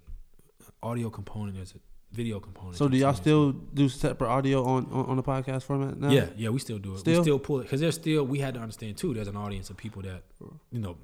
[0.81, 1.55] audio component.
[1.55, 1.79] There's a
[2.15, 2.77] video component.
[2.77, 6.09] So do y'all still do separate audio on, on, on the podcast format now?
[6.09, 6.99] Yeah, yeah, we still do it.
[6.99, 7.19] Still?
[7.19, 8.25] We still pull it because there's still.
[8.25, 9.13] We had to understand too.
[9.13, 10.23] There's an audience of people that,
[10.71, 10.97] you know,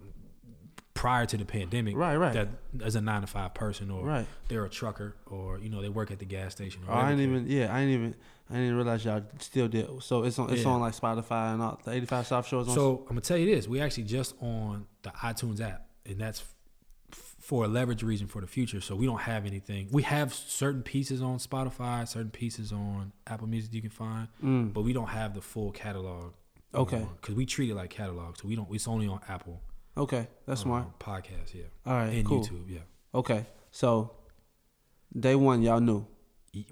[1.00, 2.34] prior to the pandemic, Right, right.
[2.34, 2.50] that
[2.84, 4.28] as a nine to five person, or Right.
[4.50, 6.82] they're a trucker, or you know they work at the gas station.
[6.88, 7.48] Or Oh, I didn't even.
[7.48, 8.16] Yeah, I didn't even.
[8.50, 9.88] I didn't realize y'all still did.
[10.04, 10.50] So it's on.
[10.52, 10.72] It's Yeah.
[10.72, 12.68] on like Spotify and all the 85 South shows.
[12.68, 16.20] On So I'm gonna tell you this: we actually just on the iTunes app, and
[16.20, 16.42] that's
[17.14, 18.82] f- for a leverage reason for the future.
[18.82, 19.88] So we don't have anything.
[19.94, 24.74] We have certain pieces on Spotify, certain pieces on Apple Music you can find, Mm.
[24.74, 26.34] but we don't have the full catalog.
[26.76, 27.06] Okay.
[27.22, 28.68] Because we treat it like catalog, so we don't.
[28.74, 29.62] It's only on Apple.
[30.00, 30.98] Okay, that's smart.
[31.00, 32.42] Podcast, yeah, All right, and cool.
[32.44, 32.80] YouTube, yeah.
[33.14, 34.16] Okay, so
[35.18, 36.06] day one, y'all knew.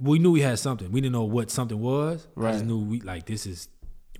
[0.01, 0.91] We knew we had something.
[0.91, 2.27] We didn't know what something was.
[2.35, 2.49] Right.
[2.49, 3.67] I just knew we like this is.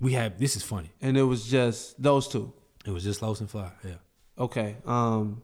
[0.00, 0.92] We have this is funny.
[1.00, 2.52] and it was just those two.
[2.86, 3.72] It was just Los and Fly.
[3.84, 3.94] Yeah.
[4.38, 4.76] Okay.
[4.86, 5.42] Um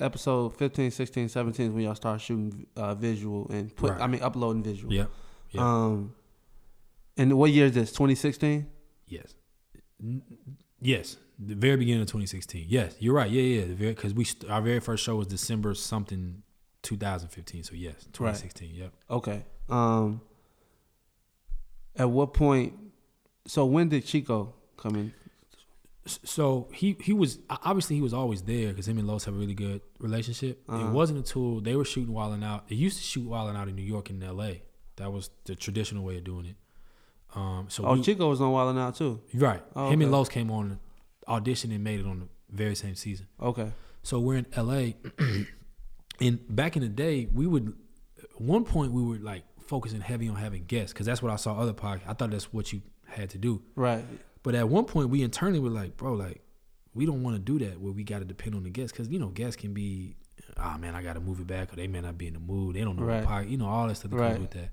[0.00, 4.00] episode 15, 16, 17 is when y'all start shooting uh, visual and put Right.
[4.00, 4.92] I mean uploading visual.
[4.92, 5.06] Yeah.
[5.50, 5.62] Yeah.
[5.62, 6.14] Um
[7.16, 7.90] And what year is this?
[7.92, 8.66] 2016.
[9.06, 9.34] Yes.
[10.80, 12.66] Yes, the very beginning of 2016.
[12.68, 13.30] Yes, you're right.
[13.30, 13.64] Yeah, yeah.
[13.74, 16.42] Because we st- our very first show was December something
[16.82, 17.64] 2015.
[17.64, 18.74] So yes, 2016.
[18.74, 18.92] Yep.
[19.10, 19.44] Okay.
[19.68, 20.20] Um.
[21.96, 22.74] At what point?
[23.46, 25.12] So when did Chico come in?
[26.06, 29.38] So he he was obviously he was always there because him and Los have a
[29.38, 30.62] really good relationship.
[30.68, 30.88] Uh-huh.
[30.88, 32.68] It wasn't until they were shooting Wildin' Out.
[32.68, 34.62] They used to shoot Wildin' Out in New York and L.A.
[34.96, 36.56] That was the traditional way of doing it.
[37.34, 37.66] Um.
[37.68, 39.20] So Oh, we- Chico was on Wild Out too.
[39.34, 39.62] right.
[39.76, 40.10] Oh, him and okay.
[40.10, 40.80] Los came on
[41.28, 43.26] audition and made it on the very same season.
[43.40, 43.72] Okay.
[44.02, 44.94] So we're in LA,
[46.20, 47.74] and back in the day, we would.
[48.38, 51.56] One point, we were like focusing heavy on having guests because that's what I saw
[51.58, 52.08] other podcasts.
[52.08, 53.62] I thought that's what you had to do.
[53.76, 54.04] Right.
[54.42, 56.40] But at one point, we internally were like, bro, like
[56.94, 59.08] we don't want to do that where we got to depend on the guests because
[59.08, 60.16] you know guests can be,
[60.56, 62.40] ah man, I got to move it back or they may not be in the
[62.40, 62.74] mood.
[62.76, 63.20] They don't know Right.
[63.20, 64.28] the podcast, you know all that stuff that Right.
[64.32, 64.70] comes with that.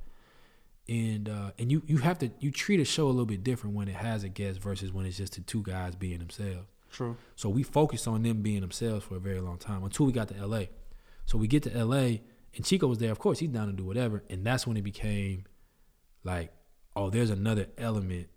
[0.90, 3.76] And uh, and you you have to you treat a show a little bit different
[3.76, 6.66] when it has a guest versus when it's just the two guys being themselves.
[6.92, 7.18] True.
[7.36, 10.30] So we focused on them being themselves for a very long time until we got
[10.30, 10.64] to LA.
[11.26, 12.20] So we get to LA
[12.56, 13.12] and Chico was there.
[13.12, 14.24] Of course, he's down to do whatever.
[14.30, 15.44] And that's when it became
[16.24, 16.54] like,
[16.96, 18.28] oh, there's another element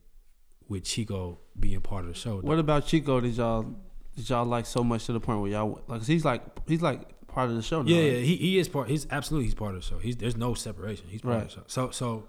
[0.69, 2.39] with Chico being part of the show.
[2.41, 3.21] What about Chico?
[3.21, 3.77] Did y'all
[4.17, 6.01] did y'all like so much to the point where y'all like?
[6.01, 7.91] 'cause he's like he's like part of the show now.
[7.91, 8.13] yeah, right?
[8.15, 8.89] yeah, he, he is part.
[8.89, 9.99] He's absolutely he's part of the show.
[9.99, 11.07] He's there's no separation.
[11.09, 11.63] He's part of the show.
[11.69, 12.29] So so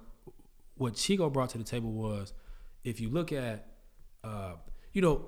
[0.81, 2.33] what Chico brought to the table was,
[2.83, 3.67] if you look at,
[4.23, 4.53] uh,
[4.93, 5.27] you know,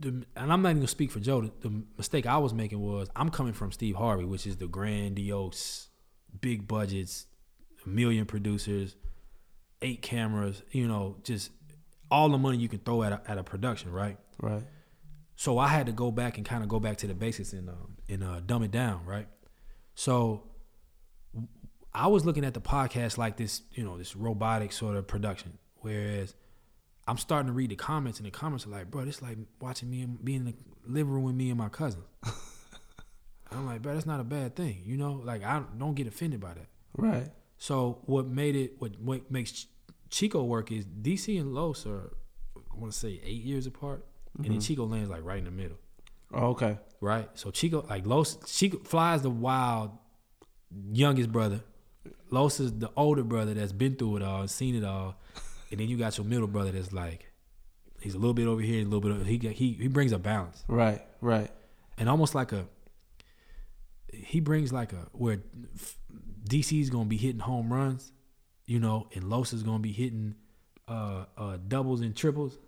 [0.00, 1.42] the, and I'm not even gonna speak for Joe.
[1.42, 4.66] The, the mistake I was making was I'm coming from Steve Harvey, which is the
[4.66, 5.88] grandiose,
[6.40, 7.26] big budgets,
[7.86, 8.96] a million producers,
[9.80, 10.62] eight cameras.
[10.72, 11.52] You know, just
[12.10, 14.18] all the money you can throw at a, at a production, right?
[14.42, 14.64] Right.
[15.36, 17.68] So I had to go back and kind of go back to the basics and
[17.68, 19.28] um, and uh, dumb it down, right?
[19.94, 20.49] So
[21.92, 25.58] I was looking at the podcast like this, you know, this robotic sort of production,
[25.76, 26.34] whereas
[27.08, 29.90] I'm starting to read the comments, and the comments are like, "Bro, it's like watching
[29.90, 30.54] me and being in the
[30.86, 32.02] living room with me and my cousin."
[33.50, 35.20] I'm like, "Bro, that's not a bad thing, you know.
[35.24, 37.30] Like, I don't get offended by that." Right.
[37.58, 39.66] So what made it what what makes
[40.08, 42.12] Chico work is DC and Los are
[42.56, 44.06] I want to say eight years apart,
[44.36, 44.60] and then mm-hmm.
[44.60, 45.78] Chico lands like right in the middle,
[46.32, 46.78] Oh, okay.
[47.00, 47.28] right?
[47.34, 49.90] So Chico like Los Chico flies the wild
[50.92, 51.60] youngest brother.
[52.30, 55.16] Los is the older brother that's been through it all, seen it all,
[55.70, 57.26] and then you got your middle brother that's like
[58.00, 59.12] he's a little bit over here, a little bit.
[59.12, 61.02] Over, he he he brings a balance Right.
[61.20, 61.50] Right.
[61.98, 62.66] and almost like a
[64.12, 65.38] he brings like a where
[66.48, 68.12] DC's gonna be hitting home runs,
[68.66, 70.34] you know, and Los is gonna be hitting
[70.88, 72.58] uh, uh, doubles and triples.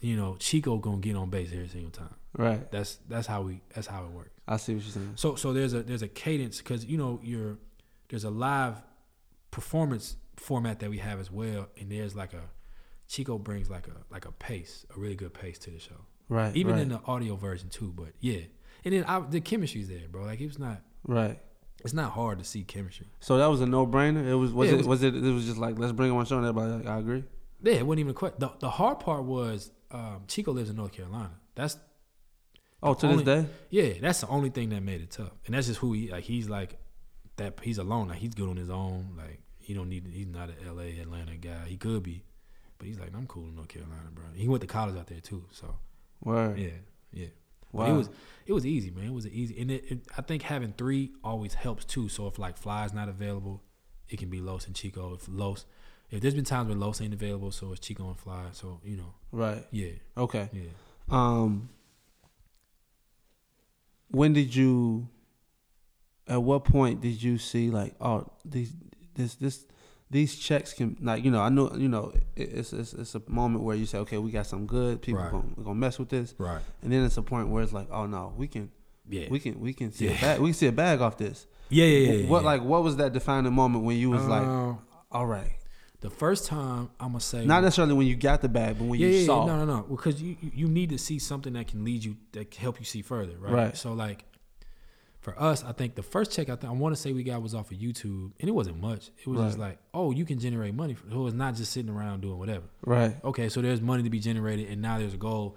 [0.00, 2.14] You know, Chico gonna get on base every single time.
[2.36, 2.70] Right.
[2.70, 4.30] That's that's how we that's how it works.
[4.46, 5.12] I see what you're saying.
[5.16, 7.58] So so there's a there's a cadence because you know you're
[8.08, 8.74] there's a live
[9.62, 12.42] performance format that we have as well, and there's like a
[13.08, 16.54] Chico brings like a like a pace, a really good pace to the show Right.
[16.54, 17.92] even right, in the audio version too.
[17.96, 18.42] But yeah,
[18.84, 20.24] and then I, the chemistry's there, bro.
[20.24, 21.38] Like it's not right.
[21.84, 23.08] it's not hard to see chemistry.
[23.20, 24.24] So that was a no brainer.
[24.28, 26.16] It was was Yeah, it it was, it it was just like let's bring him
[26.16, 27.24] on show and everybody like I agree.
[27.62, 28.38] Yeah, it wasn't even a question.
[28.38, 31.32] The, the hard part was um, Chico lives in North Carolina.
[31.56, 31.76] That's
[32.80, 33.50] Oh, to only- this day.
[33.70, 36.22] yeah, that's the only thing that made it tough, and that's just who he like.
[36.24, 36.78] He's like
[37.36, 37.58] that.
[37.62, 38.06] He's alone.
[38.08, 39.14] Like he's good on his own.
[39.16, 40.06] Like he don't need.
[40.10, 40.98] He's not an L.A.
[40.98, 41.66] Atlanta guy.
[41.66, 42.24] He could be,
[42.78, 44.24] but he's like I'm cool in North Carolina, bro.
[44.34, 45.44] He went to college out there too.
[45.50, 45.76] So
[46.24, 46.58] Word.
[46.58, 46.70] yeah,
[47.12, 47.26] yeah.
[47.70, 47.84] Wow.
[47.84, 48.10] But it was
[48.46, 49.04] it was easy, man.
[49.04, 52.08] It was easy, and it, it, I think having three always helps too.
[52.08, 53.62] So if like Fly's not available,
[54.08, 55.12] it can be Los and Chico.
[55.12, 55.66] If Los,
[56.10, 58.44] if there's been times when Los ain't available, so it's Chico and Fly.
[58.52, 59.66] So you know, right.
[59.70, 60.48] yeah, Okay.
[60.50, 60.62] yeah.
[61.10, 61.68] Um.
[64.10, 65.08] When did you?
[66.26, 68.72] At what point did you see like oh these
[69.18, 69.66] this this
[70.10, 73.22] these checks can like you know I know you know it, it's, it's it's a
[73.28, 75.30] moment where you say okay we got some good people Right.
[75.30, 76.62] gonna, we gonna mess with this Right.
[76.82, 78.70] and then it's a point where it's like oh no we can
[79.10, 79.28] Yeah.
[79.30, 81.84] we can we can see a bag we can see a bag off this yeah,
[81.84, 82.28] yeah, yeah.
[82.30, 82.46] what yeah.
[82.46, 84.74] like what was that defining moment when you was like Uh,
[85.12, 85.52] all right
[86.00, 88.98] the first time I'm gonna say not necessarily when you got the bag but when
[89.00, 89.82] yeah, you yeah, saw no, no, no.
[89.82, 92.78] Because you you- you need to see something that can lead you that can help
[92.78, 93.52] you see further, right?
[93.52, 93.76] Right.
[93.76, 94.24] So like,
[95.20, 97.42] for us, I think the first check I think I want to say we got
[97.42, 99.10] was off of YouTube, and it wasn't much.
[99.18, 100.94] It was just like, oh, you can generate money.
[100.94, 102.64] For, it was not just sitting around doing whatever.
[102.84, 105.56] right Okay, so there's money to be generated, and now there's a goal.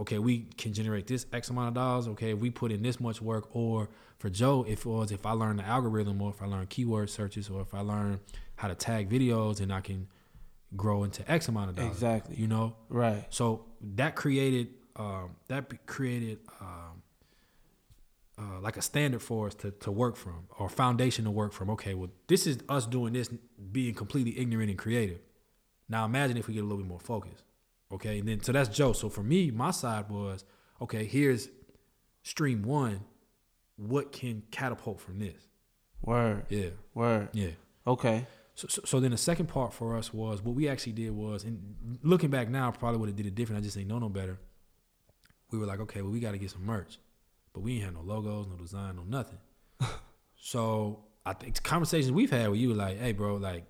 [0.00, 2.08] Okay, we can generate this X amount of dollars.
[2.08, 5.26] Okay, if we put in this much work, or for Joe, if it was if
[5.26, 8.20] I learn the algorithm, or if I learn keyword searches, or if I learn
[8.56, 10.08] how to tag videos, and I can
[10.76, 11.92] grow into X amount of dollars.
[11.92, 12.36] Exactly.
[12.36, 13.66] You know, right so
[13.96, 16.93] that created um, that created um,
[18.38, 21.70] uh, like a standard for us to, to work from or foundation to work from.
[21.70, 23.28] Okay, well, this is us doing this,
[23.72, 25.20] being completely ignorant and creative.
[25.88, 27.44] Now imagine if we get a little bit more focused.
[27.92, 28.92] Okay, and then so that's Joe.
[28.92, 30.44] So for me, my side was
[30.80, 31.04] okay.
[31.04, 31.48] Here's
[32.22, 33.00] stream one.
[33.76, 35.48] What can catapult from this?
[36.02, 36.46] Word.
[36.48, 37.28] Yeah, Word.
[37.32, 37.50] yeah.
[37.86, 38.26] Okay.
[38.54, 41.42] So, so, so then the second part for us was what we actually did was,
[41.42, 43.60] and looking back now, probably would have did it different.
[43.60, 44.38] I just didn't know no better.
[45.50, 46.98] We were like, okay, well, we got to get some merch,
[47.54, 49.38] but we ain't had no logos, no design, no nothing.
[50.36, 53.64] so I think conversations we've had where you were like, hey, bro, like,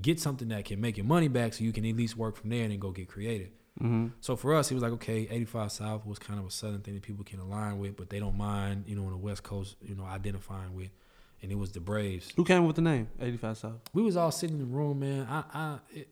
[0.00, 2.50] get something that can make your money back, so you can at least work from
[2.50, 3.50] there and then go get creative.
[3.80, 4.08] Mm-hmm.
[4.20, 6.94] So for us, it was like, okay, 85 South was kind of a southern thing
[6.94, 9.76] that people can align with, but they don't mind, you know, on the West Coast,
[9.80, 10.90] you know, identifying with.
[11.40, 12.32] And it was the Braves.
[12.36, 13.80] Who came up with the name 85 South?
[13.92, 15.26] We was all sitting in the room, man.
[15.28, 16.08] I, I, it,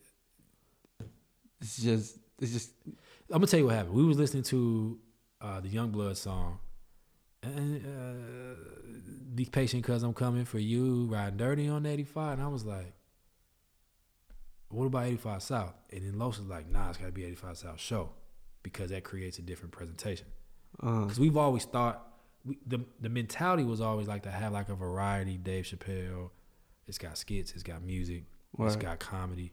[1.61, 2.19] It's just.
[2.41, 2.71] It's just.
[2.87, 2.95] I'm
[3.35, 3.95] gonna tell you what happened.
[3.95, 4.99] We was listening to
[5.41, 6.59] uh, the YoungBloodZ song,
[7.43, 8.55] uh,
[9.35, 12.93] "Be patient, cause I'm coming for you." Riding dirty on 85, and I was like,
[14.69, 17.81] "What about 85 South?" And then Los was like, "Nah, it's gotta be 85 South
[17.81, 18.11] show,
[18.63, 20.27] because that creates a different presentation."
[20.83, 22.07] Uh, Because we've always thought
[22.45, 25.37] we, the the mentality was always like to have like a variety.
[25.37, 26.31] Dave Chappelle,
[26.87, 28.25] it's got skits, it's got music,
[28.67, 29.53] it's got comedy.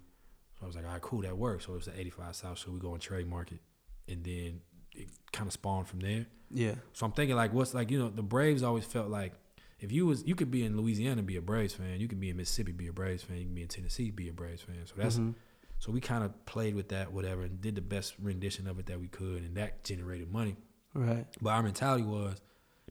[0.59, 1.65] So I was like, all right, cool, that works.
[1.65, 2.71] So it was the 85 South show.
[2.71, 3.59] We go and trademark it,
[4.07, 4.61] and then
[4.97, 6.25] it kind of spawned from there.
[6.51, 6.75] yeah.
[6.93, 9.33] So I'm thinking like, what's like you know the Braves always felt like
[9.79, 12.19] if you was you could be in Louisiana and be a Braves fan, you could
[12.19, 14.61] be in Mississippi be a Braves fan, you can be in Tennessee be a Braves
[14.61, 14.75] fan.
[14.85, 15.35] So that's Mhm.
[15.79, 18.87] so we kind of played with that whatever and did the best rendition of it
[18.87, 20.55] that we could, and that generated money.
[20.93, 21.27] Right.
[21.41, 22.41] But our mentality was,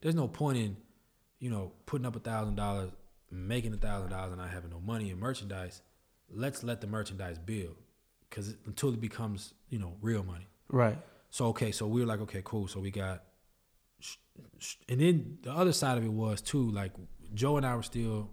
[0.01, 0.77] there's no point in,
[1.39, 2.91] you know, putting up a thousand dollars,
[3.29, 5.81] making a thousand dollars, and not having no money in merchandise.
[6.29, 7.75] Let's let the merchandise build,
[8.29, 10.47] because until it becomes, you know, real money.
[10.69, 10.97] Right.
[11.29, 12.67] So okay, so we were like, okay, cool.
[12.67, 13.23] So we got,
[14.89, 16.93] and then the other side of it was too, like
[17.33, 18.29] Joe and I were still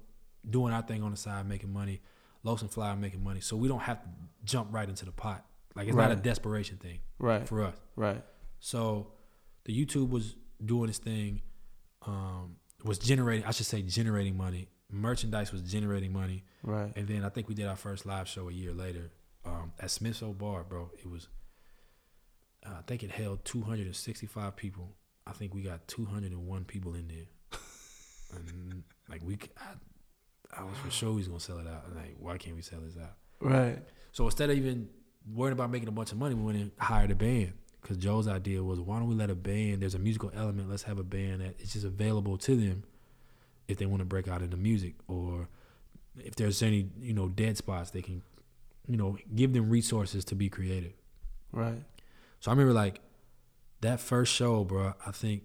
[0.49, 2.01] doing our thing on the side, making money.
[2.43, 4.09] Los and Fly making money, so we don't have to
[4.45, 5.47] jump right into the pot.
[5.75, 7.49] Like it's not a desperation thing Right.
[7.49, 7.75] for us.
[7.97, 8.23] Right.
[8.61, 9.13] So
[9.65, 11.41] the YouTube was doing its thing,
[12.07, 14.69] um, was generating, I should say, generating money.
[14.93, 16.45] Merchandise was generating money.
[16.63, 16.93] Right.
[16.97, 19.11] And then I think we did our first live show a year later
[19.47, 20.91] um, at Smith's Old Bar, bro.
[20.99, 21.29] It was,
[22.67, 24.95] I think it held 265 people.
[25.27, 27.61] I think we got 201 people in there.
[28.37, 29.39] and like we,
[30.57, 31.85] I was for sure we was gonna sell it out.
[31.95, 33.15] Like, why can't we sell this out?
[33.41, 33.79] Right.
[34.13, 34.89] So instead of even
[35.33, 37.53] worrying about making a bunch of money, we went and hired a band.
[37.81, 39.83] Because Joe's idea was, why don't we let a band?
[39.83, 40.71] There's a musical element.
[40.71, 42.85] Let's have a band that is just available to them
[43.69, 45.49] if they want to break out into music, or
[46.19, 48.23] if there's any you know dead spots, they can
[48.89, 50.93] you know give them resources to be creative.
[51.53, 51.83] Right.
[52.45, 53.01] So I remember like
[53.81, 54.93] that first show, bro.
[55.07, 55.45] I think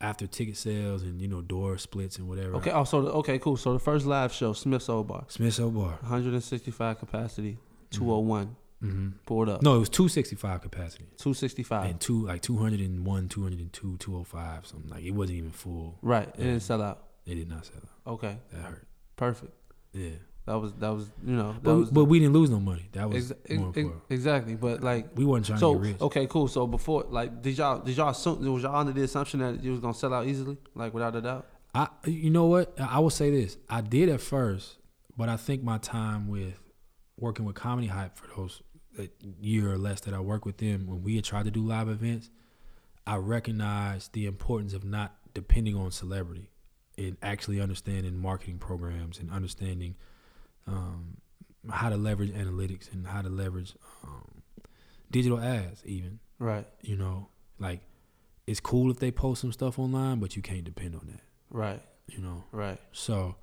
[0.00, 2.56] after ticket sales and you know door splits and whatever.
[2.56, 2.72] Okay.
[2.72, 3.56] Oh, so the, okay, cool.
[3.56, 5.98] So the first live show, Smith's Old Bar, Smith's Old Bar.
[6.00, 7.58] 165 capacity,
[7.92, 9.08] 201 Mm-hmm.
[9.26, 9.62] pulled up.
[9.62, 11.04] No, it was 265 capacity.
[11.18, 11.88] 265.
[11.90, 16.28] and two like 201 202 205 something like it wasn't even full right.
[16.28, 16.44] It Yeah.
[16.46, 17.04] didn't sell out.
[17.26, 18.36] it did not sell out Okay.
[18.52, 18.86] that hurt
[19.16, 19.52] Perfect.
[19.92, 20.10] yeah
[20.48, 22.88] That was that was you know that but, was but we didn't lose no money
[22.92, 24.54] that was ex- more ex- exactly.
[24.54, 26.48] But like we weren't trying so to get rich okay, cool.
[26.48, 29.72] So before like did y'all did y'all assume was y'all under the assumption that you
[29.72, 31.46] was gonna sell out easily like without a doubt?
[31.74, 34.78] i you know what i will say this i did at first
[35.16, 36.54] but i think my time with
[37.18, 38.62] working with comedy hype for those
[39.40, 41.88] year or less that i worked with them when we had tried to do live
[41.88, 42.30] events
[43.06, 46.50] i recognized the importance of not depending on celebrity
[46.96, 49.94] and actually understanding marketing programs and understanding
[50.68, 51.16] um,
[51.70, 53.74] how to leverage analytics and how to leverage
[54.04, 54.42] um,
[55.10, 56.66] digital ads even Right.
[56.82, 57.28] you know
[57.58, 57.80] like
[58.46, 61.20] it's cool if they post some stuff online but you can't depend on that
[61.50, 61.82] Right.
[62.06, 62.78] you know Right.
[62.92, 63.36] so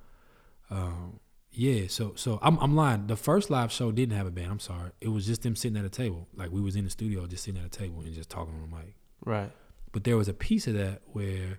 [0.70, 1.20] um,
[1.52, 4.60] yeah so so I'm, I'm lying the first live show didn't have a band i'm
[4.60, 7.26] sorry it was just them sitting at a table like we was in the studio
[7.26, 8.94] just sitting at a table and just talking on the mic
[9.24, 9.50] Right.
[9.92, 11.58] but there was a piece of that where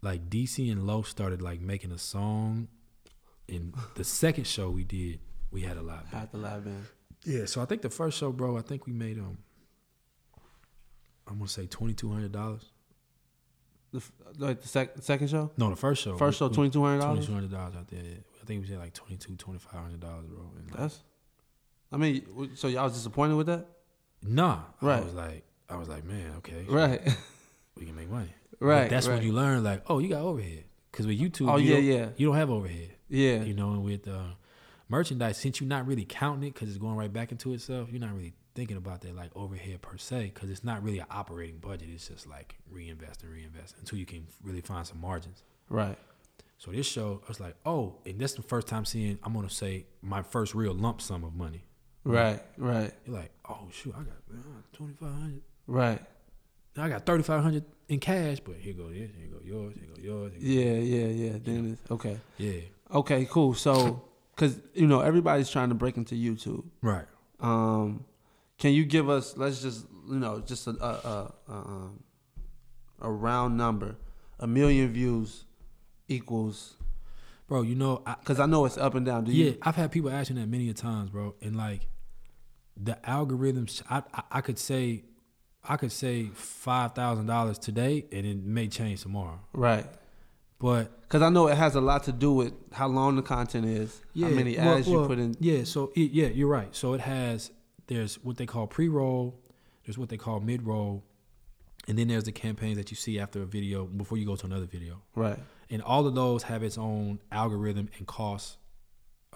[0.00, 2.68] like DC and Low started like making a song
[3.48, 5.20] and the second show we did
[5.50, 6.14] we had a live band.
[6.20, 6.86] Had the live band.
[7.24, 9.38] Yeah, so I think the first show, bro, I think we made um
[11.26, 12.64] I'm gonna say twenty two hundred dollars.
[13.92, 14.02] The,
[14.38, 15.50] like the sec- second show?
[15.56, 16.16] No, the first show.
[16.16, 17.26] First show twenty two hundred twenty dollars.
[17.26, 18.02] Twenty two hundred dollars out there.
[18.02, 18.18] Yeah.
[18.42, 20.50] I think we did like twenty two, twenty five hundred dollars, bro.
[20.56, 21.00] And like, That's.
[21.90, 23.66] I mean, so y'all was disappointed with that?
[24.22, 24.60] nah.
[24.82, 25.00] right.
[25.00, 26.64] I was like I was like, man, okay.
[26.68, 27.00] Right.
[27.76, 28.34] We can make money.
[28.58, 28.82] right.
[28.84, 29.14] But that's right.
[29.14, 30.64] when you learn like, oh, you got overhead.
[30.90, 32.90] Cause with YouTube, Oh you yeah, yeah, you don't have overhead.
[33.08, 33.42] Yeah.
[33.42, 34.34] you know, and with uh,
[34.88, 38.00] merchandise, since you're not really counting it because it's going right back into itself, you're
[38.00, 41.58] not really thinking about that like overhead per se because it's not really an operating
[41.58, 41.88] budget.
[41.92, 45.42] It's just like reinvest and reinvest until you can really find some margins.
[45.68, 45.96] Right.
[46.58, 49.18] So this show, I was like, oh, and that's the first time seeing.
[49.22, 51.64] I'm gonna say my first real lump sum of money.
[52.04, 54.16] Right, right, You're like, oh shoot, I got
[54.72, 55.42] twenty five hundred.
[55.66, 56.00] right.
[56.76, 59.88] I got thirty five hundred in cash, but here go this, here go yours, here
[59.94, 60.32] go yours.
[60.38, 61.38] Here Yeah, yeah, yeah.
[61.42, 62.18] Then it's okay.
[62.38, 62.60] Yeah.
[62.92, 63.54] Okay, cool.
[63.54, 64.04] So,
[64.34, 66.64] because you know everybody's trying to break into YouTube.
[66.82, 67.06] Right.
[67.40, 68.04] Um,
[68.58, 69.36] can you give us?
[69.36, 72.02] Let's just you know just a a, a, a, um,
[73.00, 73.96] a round number.
[74.40, 75.44] A million views
[76.06, 76.76] equals
[77.48, 79.24] Bro, you know, I, because I know it's up and down.
[79.24, 79.58] Do yeah, you?
[79.62, 81.88] I've had people asking that many a times, bro, and like
[82.76, 83.82] the algorithms.
[83.88, 85.04] I I, I could say,
[85.64, 89.40] I could say five thousand dollars today, and it may change tomorrow.
[89.54, 89.86] Right.
[90.58, 93.64] But Because I know it has a lot to do with how long the content
[93.66, 95.36] is, yeah, how many well- ads you put in.
[95.40, 96.74] Yeah, so it, yeah, you're right.
[96.74, 97.50] So it has
[97.86, 99.38] there's what they call pre-roll,
[99.86, 101.04] there's what they call mid-roll,
[101.86, 104.46] and then there's the campaigns that you see after a video before you go to
[104.46, 105.02] another video.
[105.14, 105.38] Right.
[105.70, 108.58] And all of those have its own algorithm and cost.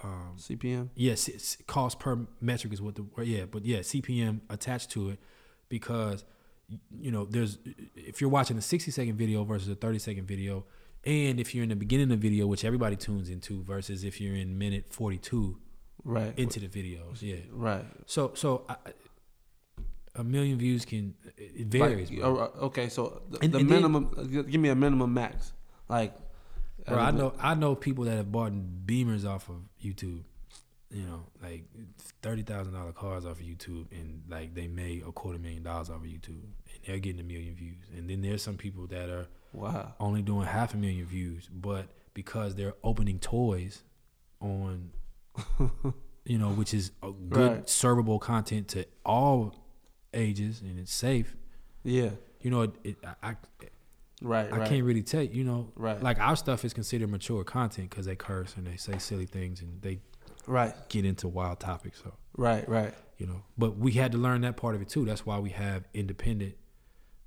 [0.05, 0.89] Um, CPM.
[0.97, 5.21] yes, it's cost per metric is what the yeah, but yeah, CPM attached to it
[5.69, 6.25] because
[6.99, 7.59] you know there's
[7.95, 10.65] if you're watching a 60 second video versus a 30 second video,
[11.05, 14.21] and if you're in the beginning of the video, which everybody tunes into, versus if
[14.21, 15.59] you're in minute 42
[16.05, 16.37] Right.
[16.39, 17.37] into the videos, yeah.
[17.53, 17.85] right.
[18.07, 18.77] So so I,
[20.17, 24.11] a million views can it varies, Like, okay, so the, And- the and minimum.
[24.17, 25.53] uh, give me a minimum max.
[25.89, 26.15] Like.
[26.85, 28.51] Bro, I know I know people that have bought
[28.87, 30.25] Beamers off of YouTube.
[30.91, 31.63] You know, like
[32.23, 35.91] thirty thousand dollar cars off of YouTube, and like they made a quarter million dollars
[35.91, 36.43] off of YouTube,
[36.87, 37.85] they're getting a million views.
[37.97, 39.95] And then there's some people that are Wow.
[40.01, 43.83] only doing half a million views, but because they're opening toys
[44.41, 44.91] on,
[46.25, 47.67] you know, which is a good Right.
[47.67, 49.55] servable content to all
[50.15, 51.37] ages, and it's safe.
[51.85, 52.11] Yeah.
[52.41, 53.37] You know, it, it, I, I
[54.25, 54.53] Right.
[54.53, 54.69] I right.
[54.69, 56.01] can't really tell you, you know, Right.
[56.01, 59.61] like our stuff is considered mature content because they curse and they say silly things
[59.63, 59.99] and they
[60.47, 60.73] Right.
[60.89, 62.01] get into wild topics.
[62.05, 62.69] So Right.
[62.69, 62.95] Right.
[63.19, 65.05] you know, but we had to learn that part of it too.
[65.05, 66.55] That's why we have independent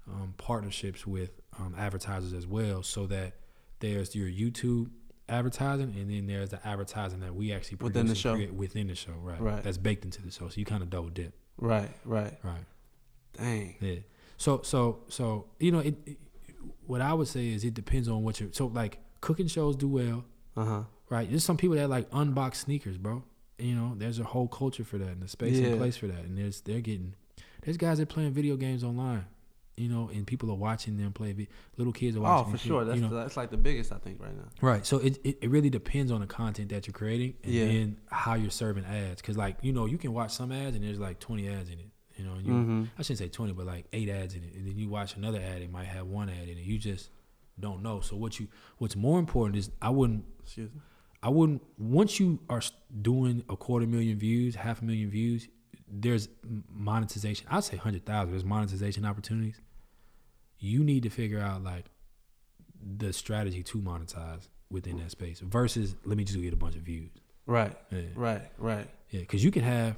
[0.08, 3.34] um, partnerships with um, advertisers as well, so that
[3.80, 4.90] there's your YouTube
[5.28, 8.38] advertising and then there's the advertising that we actually Within the show.
[8.54, 9.42] within the show, right?
[9.42, 9.64] Right.
[9.64, 11.90] That's baked into the show, so you kind of double dip, Right.
[12.06, 12.34] Right.
[12.44, 12.66] right?
[13.38, 13.76] Dang.
[13.82, 13.96] Yeah.
[14.38, 16.18] So so so you know it, it.
[16.86, 18.50] What I would say is it depends on what you're.
[18.52, 20.24] So like cooking shows do well,
[20.56, 20.84] Uh huh.
[21.10, 21.28] right?
[21.30, 23.24] There's some people that like unbox sneakers, bro.
[23.58, 25.70] You know, there's a whole culture for that and a space Yeah.
[25.70, 26.20] and place for that.
[26.26, 27.16] And there's they're getting
[27.64, 29.26] there's guys that playing video games online,
[29.78, 31.36] you know, and people are watching them play.
[31.78, 32.48] Little kids are watching.
[32.48, 32.86] Oh, for sure.
[32.86, 34.46] That's you know, the, that's like the biggest I think right now.
[34.62, 34.86] Right.
[34.86, 37.66] So it, it, it really depends on the content that you're creating and Yeah.
[37.66, 39.22] then how you're serving ads.
[39.22, 41.80] Cause like, you know, you can watch some ads and there's like 20 ads in
[41.80, 41.90] it.
[42.18, 42.84] You know, and you, Mm-hmm.
[42.98, 44.54] I shouldn't say 20, but like eight ads in it.
[44.56, 46.64] And then you watch another ad, it might have one ad in it.
[46.64, 47.10] You just
[47.60, 48.00] don't know.
[48.00, 48.48] So what you,
[48.78, 50.80] what's more important is I wouldn't, Excuse me.
[51.22, 52.62] I wouldn't, once you are
[53.02, 55.48] doing a quarter million views, half a million views,
[55.88, 56.28] there's
[56.70, 57.48] monetization.
[57.50, 58.32] I'd say 100,000.
[58.32, 59.60] There's monetization opportunities.
[60.60, 61.86] You need to figure out like
[62.98, 66.82] the strategy to monetize within that space versus let me just get a bunch of
[66.82, 67.12] views.
[67.46, 67.76] Right.
[67.92, 68.02] Yeah.
[68.16, 68.42] Right.
[68.58, 68.90] Right.
[69.10, 69.98] Yeah, because you can have.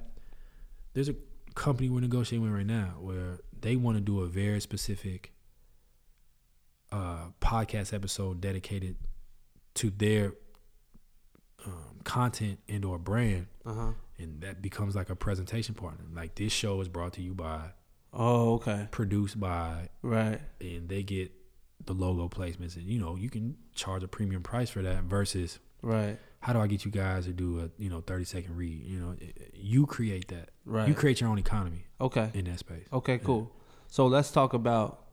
[0.94, 1.16] There's a
[1.56, 5.32] company we're negotiating with right now where they want to do a very specific
[6.92, 8.96] uh, podcast episode dedicated
[9.76, 10.34] to their
[11.66, 13.92] um, content and or brand, Uh huh.
[14.20, 16.06] And that becomes like a presentation partner.
[16.14, 17.72] Like this show is brought to you by,
[18.14, 18.88] Oh, okay.
[18.92, 20.40] produced by, Right.
[20.60, 21.32] and they get
[21.86, 25.60] the logo placements, and you know you can charge a premium price for that versus
[25.82, 26.18] Right.
[26.42, 28.84] how do I get you guys to do a you know 30 second read?
[28.84, 29.16] You know,
[29.54, 30.50] you create that.
[30.66, 30.88] Right.
[30.88, 32.32] You create your own economy okay.
[32.34, 32.88] in that space.
[32.92, 33.20] Okay.
[33.20, 33.52] Cool.
[33.90, 35.04] So let's talk about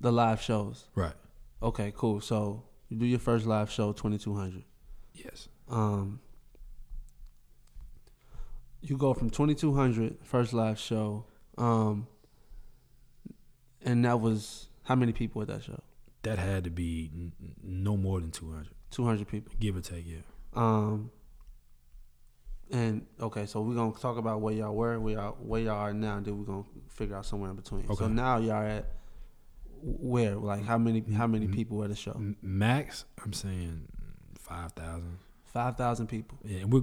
[0.00, 0.88] the live shows.
[0.94, 1.14] Right.
[1.62, 1.92] Okay.
[1.96, 2.20] Cool.
[2.20, 4.64] So you do your first live show, twenty two hundred.
[5.12, 5.48] Yes.
[5.68, 6.20] Um.
[8.80, 11.24] You go from 2200 first live show,
[11.56, 12.06] um,
[13.82, 15.80] and that was how many people at that show?
[16.22, 17.32] That had to be n-
[17.62, 19.52] no more than 200, 200 people.
[19.58, 20.04] give or take.
[20.06, 20.18] Yeah.
[20.54, 21.10] Um,
[22.70, 25.94] and okay, so we're gonna talk about where y'all were, where y'all where y'all are
[25.94, 27.84] now, and then we're gonna figure out somewhere in between.
[27.86, 27.94] Okay.
[27.94, 28.86] So now y'all at
[29.82, 30.34] where?
[30.36, 32.20] Like how many how many people at the show?
[32.42, 33.88] Max, I'm saying
[34.40, 35.18] 5,000.
[35.54, 36.36] Five thousand people.
[36.44, 36.82] Yeah, and we're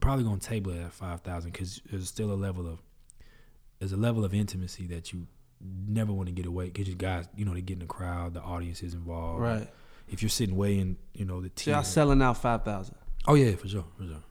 [0.00, 2.78] probably gonna table it at 5,000 because there's still a level of
[3.80, 5.26] there's a level of intimacy that you
[5.88, 8.34] never want to get away because you guys, you know, they get in the crowd,
[8.34, 9.40] the audience is involved.
[9.40, 9.66] Right.
[10.08, 12.94] If you're sitting way in, you know, the So y'all selling out five thousand.
[13.26, 14.22] oh yeah, for sure, for sure.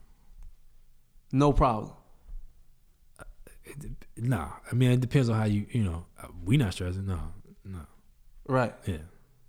[1.32, 1.92] No problem.
[3.64, 3.76] It,
[4.16, 6.06] nah, I mean it depends on how you, you know,
[6.44, 7.06] we not stressing.
[7.06, 7.18] No,
[7.64, 7.80] no,
[8.46, 8.72] Right.
[8.86, 8.98] yeah.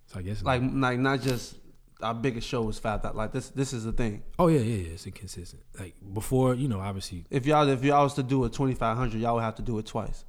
[0.06, 1.54] So I guess Like like not just
[2.02, 3.16] our biggest show was five thousand.
[3.16, 4.22] Like this, this is the thing.
[4.38, 4.92] Oh yeah, yeah, yeah.
[4.94, 5.62] It's inconsistent.
[5.78, 8.96] Like before, you know, obviously, If y'all if y'all was to do a twenty five
[8.96, 10.24] hundred, y'all would have to do it twice.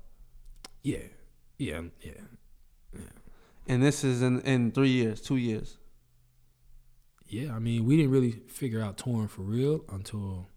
[0.84, 1.00] yeah,
[1.58, 2.12] yeah, yeah.
[3.68, 5.78] And this is in in three years, two years.
[7.28, 10.48] Yeah, I mean, we didn't really figure out touring for real until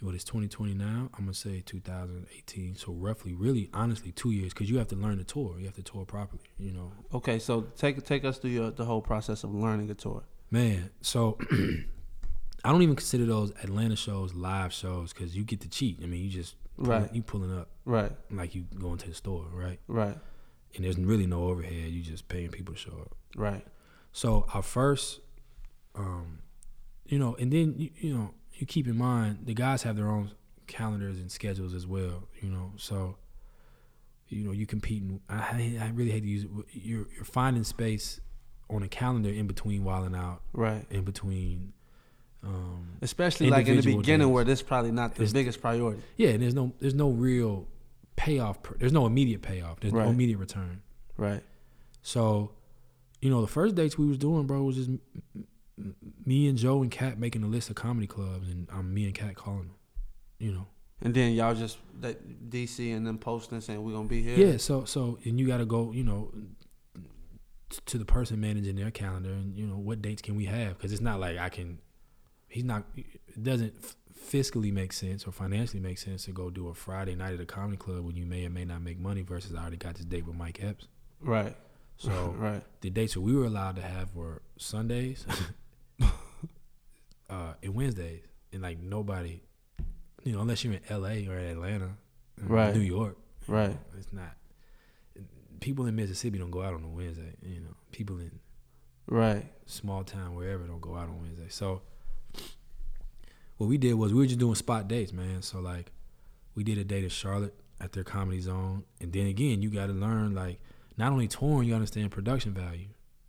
[0.00, 1.08] what is 2020 now.
[1.14, 2.74] I'm gonna say 2018.
[2.76, 5.58] So roughly, really, honestly, two years because you have to learn to tour.
[5.58, 6.42] You have to tour properly.
[6.58, 9.94] You know, Okay, so take take us through your, the whole process of learning a
[9.94, 10.24] tour.
[10.50, 10.90] man.
[11.00, 11.38] So
[12.64, 16.00] I don't even consider those Atlanta shows live shows because you get to cheat.
[16.02, 17.14] I mean, you just pull- Right.
[17.14, 19.78] You pulling up Right, like you going to the store, right?
[19.86, 20.16] right,
[20.74, 21.90] And there's really no overhead.
[21.90, 23.14] You just paying people to show up.
[23.36, 23.64] right.
[24.12, 25.20] So our first,
[25.94, 26.38] um,
[27.06, 30.08] you know, and then you, you know, you keep in mind the guys have their
[30.08, 30.30] own
[30.66, 32.28] calendars and schedules as well.
[32.40, 33.16] You know, so
[34.28, 35.20] you know you competing.
[35.28, 36.50] I, I really hate to use it.
[36.72, 38.20] You're you're finding space
[38.68, 40.84] on a calendar in between Wild 'N Out, Right.
[40.90, 41.72] in between.
[42.42, 44.34] Um, Especially like in the beginning days.
[44.34, 46.02] where this probably not the It's- biggest priority.
[46.16, 47.66] yeah, and there's no there's no real
[48.16, 48.58] payoff.
[48.78, 49.80] There's no immediate payoff.
[49.80, 50.04] There's Right.
[50.04, 50.82] no immediate return.
[51.16, 51.42] Right.
[52.02, 52.52] So,
[53.20, 54.90] you know, the first dates we was doing, bro, was just
[56.24, 59.04] me and Joe and Kat making a list of comedy clubs, and I'm um, me
[59.04, 59.74] and Kat calling them.
[60.38, 60.66] You know.
[61.02, 64.36] And then y'all just that DC and then posting saying we're gonna be here.
[64.36, 64.56] Yeah.
[64.56, 66.32] So so and you got to go, you know,
[67.86, 70.76] to the person managing their calendar, and you know what dates can we have?
[70.76, 71.78] Because it's not like I can.
[72.48, 72.84] He's not.
[72.96, 73.74] It doesn't
[74.18, 77.46] fiscally make sense or financially make sense to go do a Friday night at a
[77.46, 79.20] comedy club when you may or may not make money.
[79.22, 80.88] Versus I already got this date with Mike Epps.
[81.20, 81.54] Right.
[81.98, 82.62] So right.
[82.80, 85.26] the dates that we were allowed to have were Sundays
[87.30, 88.22] uh, and Wednesdays,
[88.52, 89.40] and like nobody,
[90.24, 91.26] you know, unless you're in L.A.
[91.26, 91.96] or Atlanta,
[92.40, 92.74] Right.
[92.74, 93.16] New York,
[93.48, 93.76] Right.
[93.96, 94.36] it's not.
[95.60, 97.32] People in Mississippi don't go out on a Wednesday.
[97.42, 98.30] You know, people in
[99.08, 99.44] Right.
[99.66, 101.48] small town wherever don't go out on Wednesday.
[101.48, 101.82] So
[103.56, 105.42] what we did was we were just doing spot dates, man.
[105.42, 105.92] So like
[106.54, 109.86] we did a date in Charlotte at their comedy zone, and then again you got
[109.86, 110.60] to learn like
[110.98, 112.88] not only touring, you understand production value.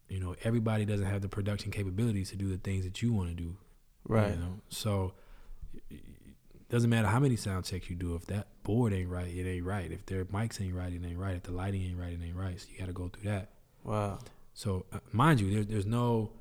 [0.09, 3.29] You know, everybody doesn't have the production capabilities to do the things that you want
[3.29, 3.57] to do.
[4.07, 4.31] Right.
[4.31, 5.13] You know, so
[5.89, 5.99] it
[6.69, 8.15] doesn't matter how many sound checks you do.
[8.15, 9.91] If that board ain't right, it ain't right.
[9.91, 11.35] If their mics ain't right, it ain't right.
[11.35, 12.59] If the lighting ain't right, it ain't right.
[12.59, 13.49] So you got to go through that.
[13.83, 14.19] Wow.
[14.53, 16.31] So uh, mind you, there's there's no.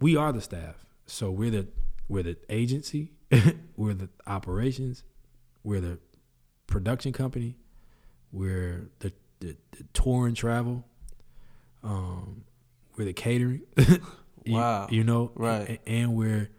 [0.00, 1.68] We are the staff, so we're the
[2.08, 3.12] we're the agency,
[3.76, 5.04] we're the operations,
[5.62, 5.98] we're the
[6.66, 7.56] production company,
[8.32, 10.84] we're the the, the tour and travel,
[11.82, 12.44] um,
[12.96, 13.62] we're the catering.
[14.46, 14.86] You- Wow.
[14.90, 15.68] you, know, Right.
[15.84, 16.50] a- and we're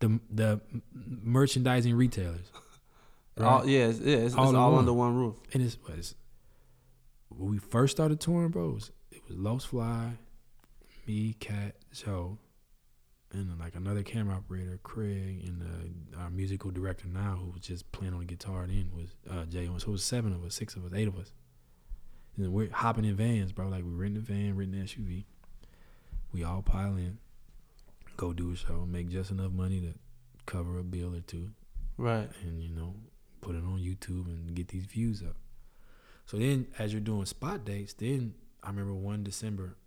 [0.00, 0.60] the the
[0.94, 2.50] merchandising retailers.
[3.40, 3.68] All, right?
[3.68, 4.80] yeah, it's, yeah, it's, All it's all one.
[4.80, 5.36] under one roof.
[5.54, 6.14] And it's, it's
[7.28, 8.90] when we first started touring, bros.
[9.12, 10.14] It was, Los Fly,
[11.06, 12.38] me, Cat, Joe,
[13.32, 17.90] and like another camera operator, Craig, and uh, our musical director now, who was just
[17.92, 18.66] playing on the guitar.
[18.66, 19.66] Then was uh, Jay.
[19.66, 21.32] So it was seven of us, six of us, eight of us.
[22.36, 23.68] And we're hopping in vans, bro.
[23.68, 25.24] Like we renting a van, renting an SUV.
[26.38, 27.18] We all pile in,
[28.16, 29.94] go do a show, make just enough money to
[30.46, 31.50] cover a bill or two
[31.96, 32.28] Right.
[32.44, 32.94] and you know
[33.40, 35.34] put it on YouTube and get these views up.
[36.26, 39.78] So then, as you're doing spot dates, then I remember one December.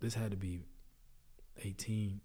[0.00, 0.60] This had to be
[1.64, 2.20] 18,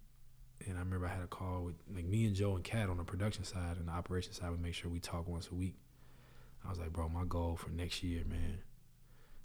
[0.66, 2.98] and I remember I had a call with like me and Joe and Kat on
[2.98, 4.50] the production side and the operation side.
[4.50, 5.76] We make sure we talk once a week.
[6.66, 8.58] I was like, bro, my goal for next year, man,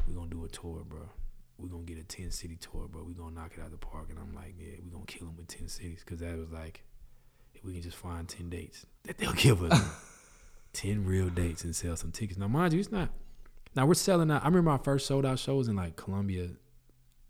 [0.06, 1.08] we're gonna do a tour, bro.
[1.62, 3.04] We gonna get a 10 city tour, bro.
[3.04, 4.08] We're gonna knock it out the park.
[4.10, 6.84] And I'm like, yeah, we're gonna kill them with 10 cities, cause that was like,
[7.54, 9.82] if we can just find 10 dates that they'll give us.
[10.74, 12.40] 10 real dates and sell some tickets.
[12.40, 13.10] Now, mind you, it's not.
[13.76, 14.42] Now, we're selling out.
[14.44, 16.50] I remember our first sold out shows in like Columbia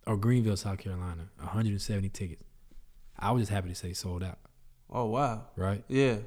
[0.05, 2.43] or Greenville, South Carolina, 170 tickets.
[3.17, 4.37] I was just happy to say sold out,
[4.89, 5.45] Oh wow.
[5.55, 5.83] right?
[5.87, 6.17] Yeah.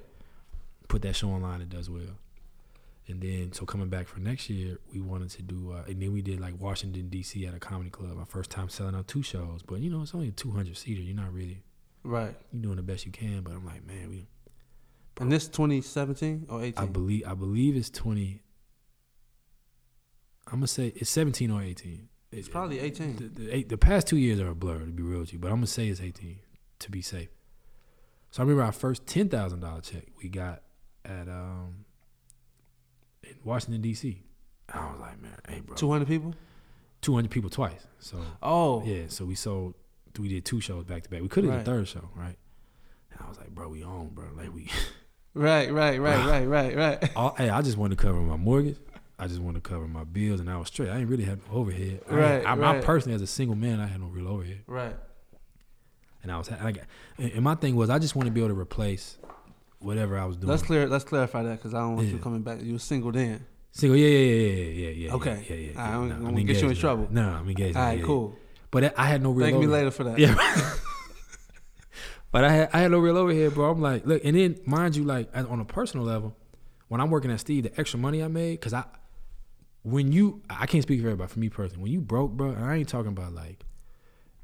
[0.88, 2.18] Put that show online, it does well.
[3.06, 6.12] And then, so coming back for next year, we wanted to do, uh, and then
[6.12, 7.46] we did like Washington, D.C.
[7.46, 8.16] at a comedy club.
[8.18, 11.02] Our first time selling out two shows, but you know, it's only a 200 seater.
[11.02, 11.62] You're not really,
[12.02, 12.34] Right.
[12.50, 14.26] you're doing the best you can, but I'm like, man, we,
[15.20, 16.82] And this 2017 or 18?
[16.82, 18.40] I believe I believe it's twenty.
[20.46, 22.08] I'm gonna say it's seventeen or eighteen.
[22.32, 23.16] it's probably 18.
[23.16, 25.48] The, the, the past two years are a blur to be real with you, but
[25.48, 26.38] I'm gonna say it's eighteen
[26.80, 27.28] to be safe.
[28.30, 30.62] So I remember our first ten thousand dollar check we got
[31.04, 31.83] at um
[33.28, 34.22] in Washington D.C.
[34.72, 36.34] I was like, man, hey bro, 200 people?
[37.00, 37.86] two hundred people twice.
[37.98, 38.82] So Oh.
[38.84, 39.74] yeah, so we sold.
[40.18, 41.20] We did two shows back to back.
[41.22, 41.64] We could have Right.
[41.64, 42.36] did a third show, right?
[43.10, 44.26] And I was like, bro, we on, bro.
[44.36, 44.70] Like we.
[45.36, 47.10] Right, right, right, right, right, right.
[47.16, 48.76] all, hey, I just wanted to cover my mortgage.
[49.18, 50.88] I just wanted to cover my bills, and I was straight.
[50.90, 52.02] I didn't really have no overhead.
[52.08, 52.84] I, Right, I, I right.
[52.84, 54.60] personally, as a single man, I had no real overhead.
[54.68, 54.94] Right.
[56.22, 56.84] and I was like,
[57.18, 59.18] and and my thing was I just want to be able to replace
[59.84, 60.50] whatever I was doing.
[60.50, 60.88] Let's clear.
[60.88, 62.62] Let's clarify that because I don't want you coming back.
[62.62, 63.46] You were single then.
[63.72, 65.14] Single, yeah, yeah, yeah, yeah, yeah, yeah.
[65.14, 65.46] Okay.
[65.48, 65.70] yeah, yeah.
[65.74, 67.08] yeah, I don't No, wanna I'm get you in trouble.
[67.10, 67.76] No, I'm engaged.
[67.76, 68.32] All right, yeah, cool.
[68.34, 68.40] yeah.
[68.70, 69.46] But I had no real.
[69.46, 69.84] Thank me overhead.
[69.84, 70.18] later for that.
[70.18, 70.34] Yeah.
[72.32, 73.70] but I had I had no real overhead, bro.
[73.70, 76.36] I'm like, look, and then mind you, like on a personal level,
[76.88, 78.84] when I'm working at Steve, the extra money I made, cause I,
[79.82, 81.28] when you, I can't speak for everybody.
[81.32, 83.63] For me personally, when you broke, bro, and I ain't talking about like,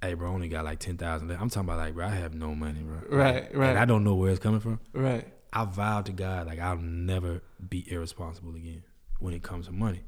[0.03, 1.31] hey, bro, I only got like ten thousand.
[1.31, 3.01] I'm talking about like, bro, I have no money, bro.
[3.09, 3.71] Right, right.
[3.71, 4.81] And I don't know where it's coming from.
[4.93, 5.27] Right.
[5.53, 8.83] I vowed to God like I'll never be irresponsible again
[9.19, 10.03] when it comes to money.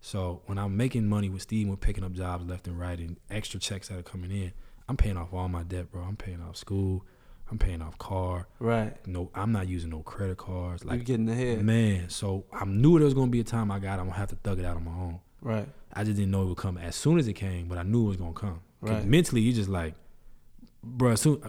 [0.00, 3.16] So when I'm making money with Steve, we're picking up jobs left and right and
[3.30, 4.52] extra checks that are coming in.
[4.88, 6.02] I'm paying off all my debt, bro.
[6.02, 7.04] I'm paying off school.
[7.50, 8.48] I'm paying off car.
[8.58, 8.96] Right.
[9.06, 10.84] No, I'm not using no credit cards.
[10.84, 11.62] Like getting ahead.
[11.62, 13.98] man, so I knew there was gonna be a time I got.
[14.00, 15.20] I'm gonna have to thug it out on my own.
[15.42, 15.68] Right.
[15.92, 18.04] I just didn't know it would come as soon as it came, but I knew
[18.04, 18.60] it was gonna come.
[18.82, 19.04] Right.
[19.04, 19.94] Mentally, you just like,
[20.82, 21.14] bro.
[21.14, 21.40] Soon,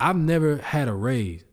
[0.00, 1.44] I've never had a raise,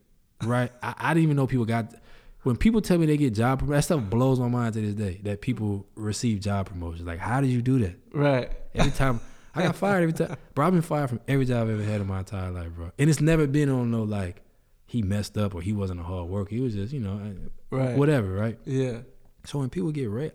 [0.42, 0.72] right?
[0.82, 1.94] I, I didn't even know people got.
[2.42, 4.94] When people tell me they get job promotions, that stuff blows my mind to this
[4.94, 5.20] day.
[5.24, 7.06] That people receive job promotions.
[7.06, 7.96] Like, how did you do that?
[8.12, 8.50] Right.
[8.74, 9.20] Every time
[9.54, 10.66] I got fired, every time, bro.
[10.66, 12.90] I've been fired from every job I've ever had in my entire life, bro.
[12.98, 14.42] And it's never been on no like
[14.86, 16.50] he messed up or he wasn't a hard worker.
[16.54, 17.20] He was just, you know,
[17.70, 17.96] Right.
[17.96, 18.58] whatever, right?
[18.64, 19.02] Yeah.
[19.44, 20.34] So when people get raised,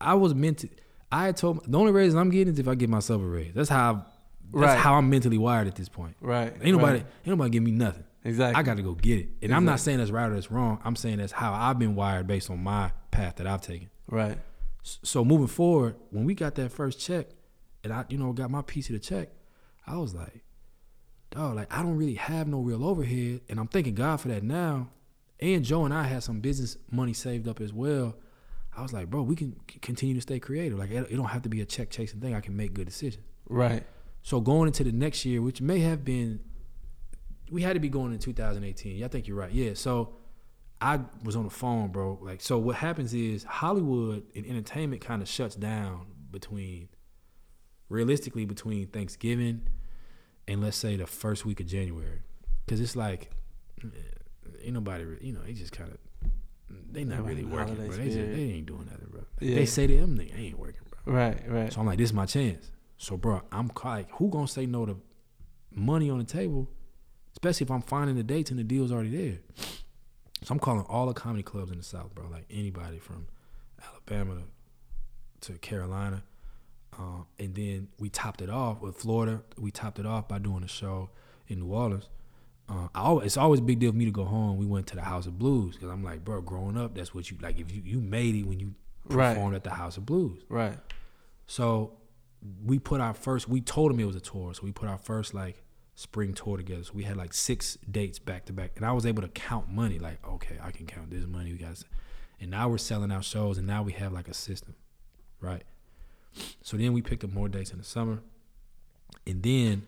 [0.00, 0.68] I was meant to.
[1.10, 3.54] I told the only raise I'm getting is if I give myself a raise.
[3.54, 4.04] That's how.
[4.50, 4.78] That's Right.
[4.78, 6.16] how I'm mentally wired at this point.
[6.22, 6.54] Right.
[6.62, 6.98] Ain't nobody.
[6.98, 7.06] Right.
[7.18, 8.04] Ain't nobody give me nothing.
[8.24, 8.58] Exactly.
[8.58, 9.28] I got to go get it.
[9.42, 10.80] And I'm not saying that's right or that's wrong.
[10.84, 13.90] I'm saying that's how I've been wired based on my path that I've taken.
[14.08, 14.38] Right.
[14.82, 17.26] So moving forward, when we got that first check,
[17.84, 19.28] and I, you know, got my piece of the check,
[19.86, 20.42] I was like,
[21.30, 24.42] dog, like I don't really have no real overhead, and I'm thanking God for that
[24.42, 24.88] now.
[25.40, 28.16] And Joe and I had some business money saved up as well.
[28.78, 30.78] I was like, bro, we can continue to stay creative.
[30.78, 32.34] Like it, it don't have to be a check chasing thing.
[32.34, 33.24] I can make good decisions.
[33.48, 33.84] Right.
[34.22, 36.40] So going into the next year, which may have been,
[37.50, 38.96] we had to be going in 2018.
[38.96, 39.50] Yeah, I think you're right.
[39.50, 39.74] Yeah.
[39.74, 40.14] So
[40.80, 42.18] I was on the phone, bro.
[42.22, 46.88] Like, so what happens is Hollywood and entertainment kind of shuts down between,
[47.88, 49.62] realistically, between Thanksgiving
[50.46, 52.20] and let's say the first week of January,
[52.64, 53.30] because it's like,
[53.82, 53.88] eh,
[54.62, 55.98] ain't nobody, you know, they just kind of,
[56.90, 57.88] they not really working, bro.
[57.88, 59.24] They, just, they ain't doing nothing, bro.
[59.40, 59.56] Yeah.
[59.56, 61.14] They say to them, they ain't working, bro.
[61.14, 61.40] Right.
[61.48, 61.72] Right.
[61.72, 62.70] So I'm like, this is my chance.
[62.96, 65.00] So, bro, I'm like, who gonna say no to
[65.72, 66.68] money on the table,
[67.32, 69.38] especially if I'm finding the dates and the deal's already there.
[70.42, 72.28] So I'm calling all the comedy clubs in the South, bro.
[72.28, 73.26] Like anybody from
[73.84, 74.42] Alabama
[75.40, 76.22] to, to Carolina,
[76.98, 79.42] uh, and then we topped it off with Florida.
[79.56, 81.10] We topped it off by doing a show
[81.46, 82.08] in New Orleans.
[82.68, 84.58] Uh, I always, it's always a big deal for me to go home.
[84.58, 87.30] We went to the House of Blues because I'm like, bro, growing up, that's what
[87.30, 87.58] you like.
[87.58, 88.74] If you you made it when you
[89.08, 89.32] Right.
[89.34, 90.42] performed at the House of Blues.
[90.50, 90.76] Right.
[91.46, 91.92] So
[92.64, 93.48] we put our first.
[93.48, 95.62] We told him it was a tour, so we put our first like
[95.94, 96.84] spring tour together.
[96.84, 99.70] So we had like six dates back to back, and I was able to count
[99.70, 99.98] money.
[99.98, 101.52] Like, okay, I can count this money.
[101.52, 101.82] We got,
[102.38, 104.74] and now we're selling out shows, and now we have like a system,
[105.40, 105.62] right?
[106.62, 108.20] So then we picked up more dates in the summer,
[109.26, 109.86] and then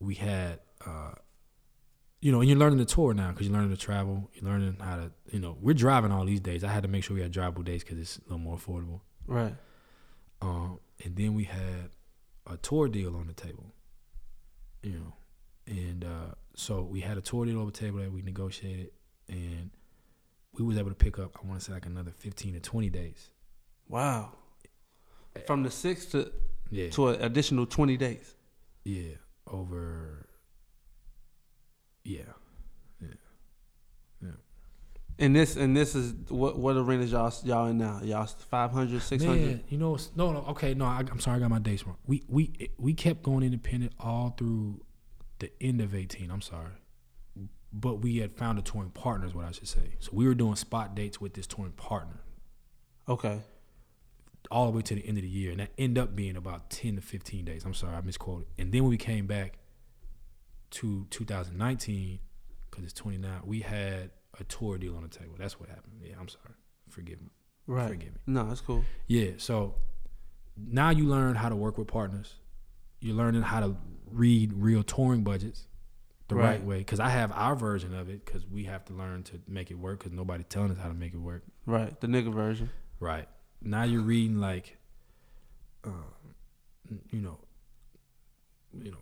[0.00, 1.12] we had, uh,
[2.20, 4.30] you know, and you're learning the tour now because you're learning to travel.
[4.34, 6.62] You're learning how to, you know, we're driving all these days.
[6.64, 9.00] I had to make sure we had drivable days because it's a little more affordable.
[9.26, 9.54] Right.
[10.42, 11.90] Um, and then we had
[12.46, 13.72] a tour deal on the table,
[14.82, 15.14] you know,
[15.66, 18.90] and uh, so we had a tour deal on the table that we negotiated,
[19.28, 19.70] and
[20.54, 21.38] we was able to pick up.
[21.42, 23.30] I want to say like another fifteen to twenty days.
[23.88, 24.32] Wow.
[25.46, 26.32] From the sixth to
[26.70, 28.34] Yeah, to an additional twenty days.
[28.84, 29.12] yeah,
[29.46, 30.26] over.
[32.04, 32.20] Yeah,
[33.00, 33.08] Yeah.
[34.22, 34.28] Yeah.
[35.18, 38.00] And this and this is what what arenas y'all y'all in now?
[38.02, 39.36] Y'all 500, 600?
[39.36, 41.96] Man, you know, no, no, okay, no, I, I'm sorry, I got my dates wrong.
[42.06, 44.82] We we we kept going independent all through
[45.40, 46.30] the end of 18.
[46.30, 46.72] I'm sorry,
[47.72, 49.94] but we had found a touring partner, is what I should say.
[50.00, 52.20] So we were doing spot dates with this touring partner
[53.08, 53.40] Okay.
[54.50, 56.70] all the way to the end of the year, and that ended up being about
[56.70, 57.64] 10 to 15 days.
[57.64, 58.48] I'm sorry, I misquoted.
[58.58, 59.58] And then when we came back
[60.70, 62.18] to 2019,
[62.70, 65.34] because it's 29, we had a tour deal on the table.
[65.38, 65.94] That's what happened.
[66.02, 66.54] Yeah, I'm sorry.
[66.88, 67.28] Forgive me.
[67.66, 67.88] Right.
[67.88, 68.20] Forgive me.
[68.26, 68.84] No, that's cool.
[69.06, 69.74] Yeah, so
[70.56, 72.34] now you learn how to work with partners.
[73.00, 73.76] You're learning how to
[74.10, 75.66] read real touring budgets
[76.28, 76.64] the right, Right.
[76.64, 76.78] way.
[76.78, 78.24] Because I have our version of it.
[78.24, 80.00] Because we have to learn to make it work.
[80.00, 81.42] Because nobody's telling us how to make it work.
[81.66, 81.98] Right.
[82.00, 82.70] The nigga version.
[82.98, 83.28] Right
[83.62, 84.76] now, you're reading like,
[85.84, 85.90] uh,
[87.10, 87.38] you know,
[88.82, 88.98] you know,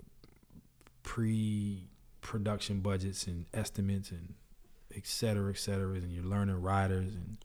[1.08, 4.34] pre-production budgets and estimates and
[4.94, 7.38] et cetera, et cetera, and you're learning riders and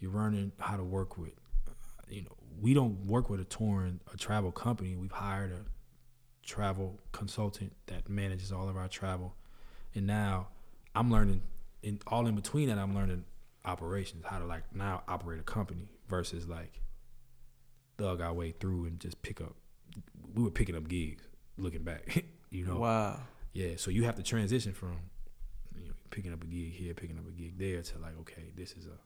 [0.00, 1.32] you're learning how to work with.
[1.68, 1.72] uh,
[2.08, 4.96] You know, we don't work with a touring, a travel company.
[4.96, 5.64] We've hired a
[6.44, 9.36] travel consultant that manages all of our travel.
[9.94, 10.48] And now
[10.94, 11.42] I'm learning
[11.82, 13.24] in all in between that I'm learning
[13.64, 16.80] operations, how to like now operate a company versus like
[17.98, 19.54] thug our way through and just pick up
[20.34, 21.22] we were picking up gigs
[21.56, 22.24] looking back.
[22.50, 22.76] you know.
[22.76, 23.20] Wow.
[23.52, 23.72] Yeah.
[23.76, 24.96] So you have to transition from
[25.74, 28.52] you know, picking up a gig here, picking up a gig there to like, okay,
[28.56, 28.98] this is a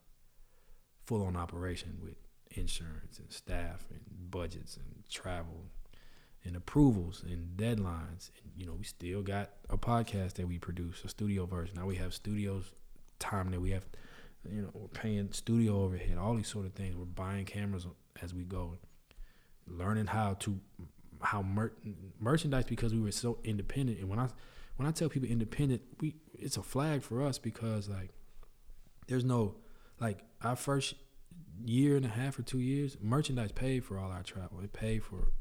[1.06, 2.16] full on operation with
[2.50, 4.00] insurance and staff and
[4.30, 5.66] budgets and travel
[6.44, 8.30] and approvals and deadlines.
[8.42, 11.76] And you know, we still got a podcast that we produce, a studio version.
[11.76, 12.72] Now we have studios
[13.18, 13.84] time that we have
[14.50, 16.96] you know, we're paying studio overhead, all these sort of things.
[16.96, 17.86] We're buying cameras
[18.22, 18.76] as we go,
[19.66, 20.60] learning how to
[21.24, 21.72] how mer-
[22.20, 23.98] merchandise because we were so independent.
[23.98, 24.28] And when I
[24.76, 28.10] when I tell people independent, we it's a flag for us because like
[29.06, 29.56] there's no
[30.00, 30.94] like our first
[31.64, 34.60] year and a half or two years, merchandise paid for all our travel.
[34.62, 35.32] It paid for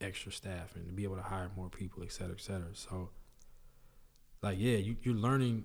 [0.00, 2.74] extra staff and to be able to hire more people, et cetera, et cetera.
[2.74, 3.10] So
[4.42, 5.64] like yeah, you, you're learning,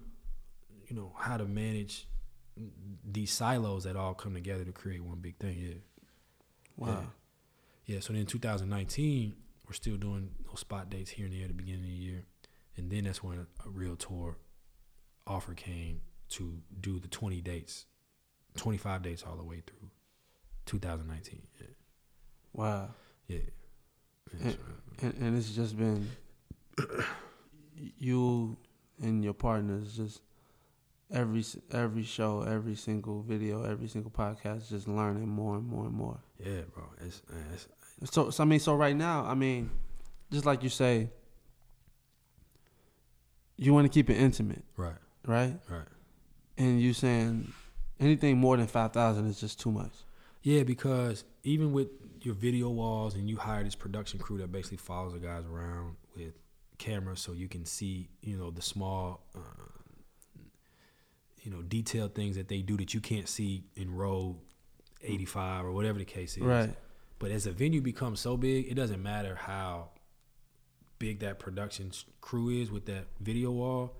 [0.88, 2.08] you know, how to manage
[3.04, 5.58] these silos that all come together to create one big thing.
[5.60, 5.74] Yeah.
[6.78, 7.06] Wow.
[7.86, 7.96] Yeah.
[7.96, 8.00] yeah.
[8.02, 9.36] So then in 2019,
[9.74, 12.26] we're still doing those spot dates here and there at the beginning of the year,
[12.78, 14.38] and then that's when a, real tour
[15.26, 17.88] offer came to do the 20 dates,
[18.56, 19.90] 25 dates all the way through
[20.68, 21.42] 2019.
[21.60, 21.68] Yeah.
[22.54, 22.90] Wow.
[23.28, 23.38] Yeah.
[24.32, 24.58] And,
[25.02, 26.08] and, and it's just been
[27.98, 28.56] you
[29.02, 30.22] and your partners just
[31.12, 35.96] every every show, every single video, every single podcast, just learning more and more and
[35.96, 36.20] more.
[36.40, 36.84] Yeah, bro.
[37.02, 37.68] It's, it's
[38.04, 39.70] so, so I mean, so right now, I mean,
[40.32, 41.10] just like you say,
[43.58, 44.96] you want to keep it intimate, right?
[45.26, 45.56] Right.
[45.70, 45.88] Right.
[46.58, 47.52] And you saying
[48.00, 49.94] anything more than five thousand is just too much.
[50.42, 51.88] Yeah, because even with
[52.22, 55.96] your video walls and you hire this production crew that basically follows the guys around
[56.16, 56.34] with
[56.78, 59.40] cameras so you can see, you know, the small, uh,
[61.42, 64.38] you know, detailed things that they do that you can't see in row
[65.02, 66.44] 85 or whatever the case is.
[66.44, 66.74] Right.
[67.24, 69.92] But as a venue becomes so big, it doesn't matter how
[71.00, 73.96] big that production crew is with that video wall.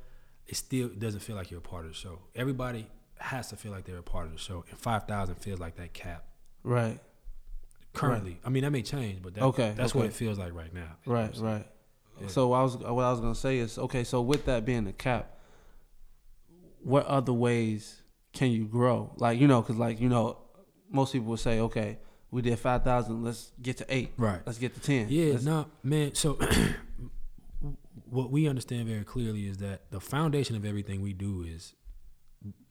[0.46, 2.20] It still doesn't feel like you're a part of the show.
[2.36, 2.86] Everybody
[3.20, 5.78] has to feel like they're a part of the show, and five thousand feels like
[5.78, 6.26] that cap.
[6.64, 7.00] Right.
[7.94, 8.42] Currently, right.
[8.44, 10.00] I mean that may change, but that, okay, that's okay.
[10.00, 10.98] what it feels like right now.
[11.06, 11.66] Right, right.
[12.20, 12.28] Yeah.
[12.28, 14.04] So I was what I was gonna say is okay.
[14.04, 15.38] So with that being the cap,
[16.82, 18.02] what other ways
[18.34, 19.14] can you grow?
[19.16, 20.40] Like you know, because like you know,
[20.92, 22.00] most people would say, okay,
[22.34, 23.24] we did five thousand.
[23.24, 24.12] Let's get to eight.
[24.18, 24.42] Right.
[24.46, 25.08] Let's get to ten.
[25.10, 25.34] Yeah.
[25.34, 26.16] Let's, no, man.
[26.16, 26.40] So
[28.10, 31.76] what we understand very clearly is that the foundation of everything we do is,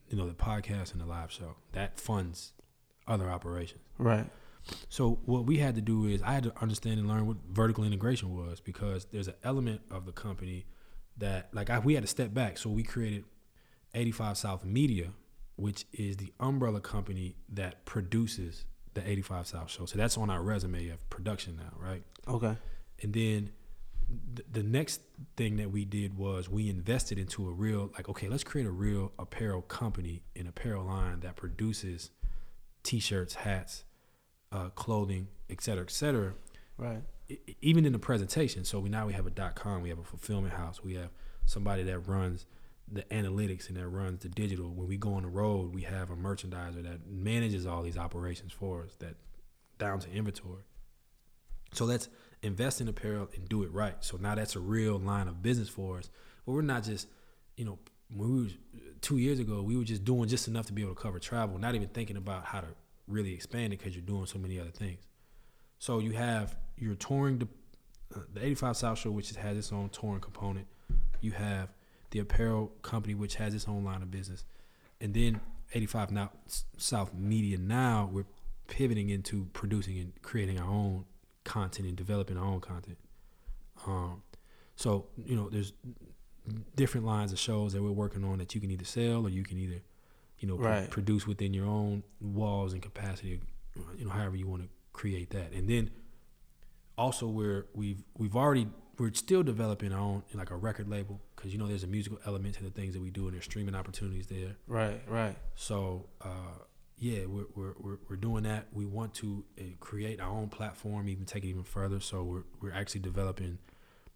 [0.09, 2.53] you know, the podcast and the live show that funds
[3.07, 3.83] other operations.
[3.99, 4.27] Right.
[4.89, 7.85] So what we had to do is I had to understand and learn what vertical
[7.85, 10.67] integration was because there's an element of the company
[11.19, 12.59] that like I, we had to step back.
[12.59, 13.25] So we created
[13.95, 15.11] 85 South Media,
[15.55, 18.65] which is the umbrella company that produces
[18.95, 19.87] the 85 South show.
[19.87, 22.03] So that's on our resume of production now, right?
[22.29, 22.57] Okay.
[23.03, 23.51] And then
[24.37, 25.01] th- the next
[25.37, 28.71] thing that we did was we invested into a real, like, okay, let's create a
[28.71, 32.11] real apparel company, an apparel line that produces
[32.83, 33.85] t shirts, hats,
[34.51, 36.35] uh, clothing, et cetera, et cetera.
[36.77, 37.03] Right.
[37.31, 38.65] I- even in the presentation.
[38.65, 41.11] So we now we have a dot com, we have a fulfillment house, we have
[41.47, 42.47] somebody that runs
[42.93, 44.69] the analytics and that runs the digital.
[44.69, 48.53] When we go on the road, we have a merchandiser that manages all these operations
[48.53, 49.15] for us, that
[49.79, 50.63] down to inventory.
[51.73, 52.09] So let's
[52.43, 53.97] invest in apparel and do it right.
[54.01, 56.11] So now that's a real line of business for us.
[56.45, 57.09] But we're not just,
[57.57, 57.79] you know,
[58.15, 58.51] when we were
[59.01, 61.59] two years ago, we were just doing just enough to be able to cover travel,
[61.59, 62.69] not even thinking about how to
[63.09, 65.01] really expand it because you're doing so many other things.
[65.79, 67.49] So you have you're touring the
[68.15, 70.67] uh, the 85 South Show, which has its own touring component.
[71.23, 71.71] You have
[72.13, 74.45] the apparel company, which has its own line of business,
[75.01, 75.41] and then
[75.75, 76.31] 85 now
[76.77, 77.59] South Media.
[77.59, 78.27] Now we're
[78.69, 81.05] pivoting into producing and creating our own
[81.45, 82.99] content and developing our own content.
[83.87, 84.23] Um,
[84.77, 85.73] so you know, there's
[86.77, 89.43] different lines of shows that we're working on that you can either sell or you
[89.43, 89.81] can either,
[90.39, 90.85] you know, right.
[90.85, 93.41] pr- produce within your own walls and capacity.
[93.97, 95.91] You know, however you want to create that, and then
[96.99, 98.69] also we're we've we've already
[99.03, 102.21] we're still developing our own like a record label because you know there's a musical
[102.25, 104.55] element to the things that we do and there's streaming opportunities there.
[104.69, 105.35] Right, right.
[105.57, 106.63] So uh,
[106.99, 108.69] yeah, we're, we're we're we're doing that.
[108.73, 111.99] We want to uh, create our own platform, even take it even further.
[111.99, 113.59] So we're we're actually developing.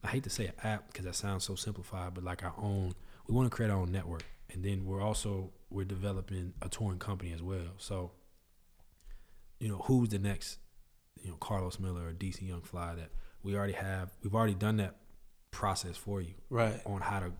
[0.04, 2.92] I hate to say an app because that sounds so simplified, but like our own.
[3.26, 7.00] We want to create our own network, and then we're also we're developing a touring
[7.00, 7.74] company as well.
[7.78, 8.12] So
[9.58, 10.58] you know who's the next,
[11.20, 13.10] you know Karlous Miller or DC Young Fly that
[13.46, 14.96] we already have we've already done that
[15.52, 16.80] process for you Right.
[16.84, 17.32] on how to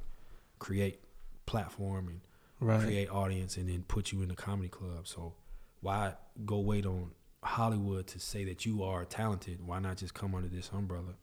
[0.60, 1.00] create
[1.46, 2.20] platform and
[2.60, 2.80] Right.
[2.82, 5.06] create audience and then put you in the comedy club.
[5.06, 5.34] So
[5.80, 6.14] why
[6.46, 7.10] go wait on
[7.42, 9.60] Hollywood to say that you are talented?
[9.66, 11.16] Why not just come under this umbrella?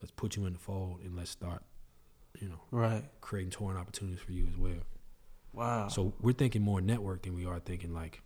[0.00, 1.62] Let's put you in the fold and let's start,
[2.40, 3.04] you know, Right.
[3.20, 4.82] creating touring opportunities for you as well.
[5.52, 5.88] Wow.
[5.88, 8.22] So we're thinking more network than we are thinking like,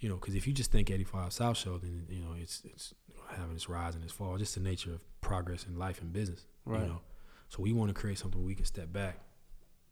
[0.00, 2.94] you know, because if you just think 85 South Show, then you know it's it's
[3.34, 4.36] having its rise and its fall.
[4.38, 6.46] Just the nature of progress in life and business.
[6.64, 6.80] Right.
[6.82, 7.00] You know,
[7.48, 9.18] so we want to create something where we can step back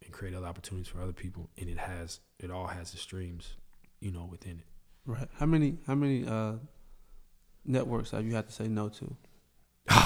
[0.04, 3.54] and create other opportunities for other people, and it has it all has the streams,
[4.00, 4.64] you know, within it.
[5.06, 5.28] Right.
[5.38, 6.54] How many how many uh
[7.64, 9.16] networks have you had to say no to?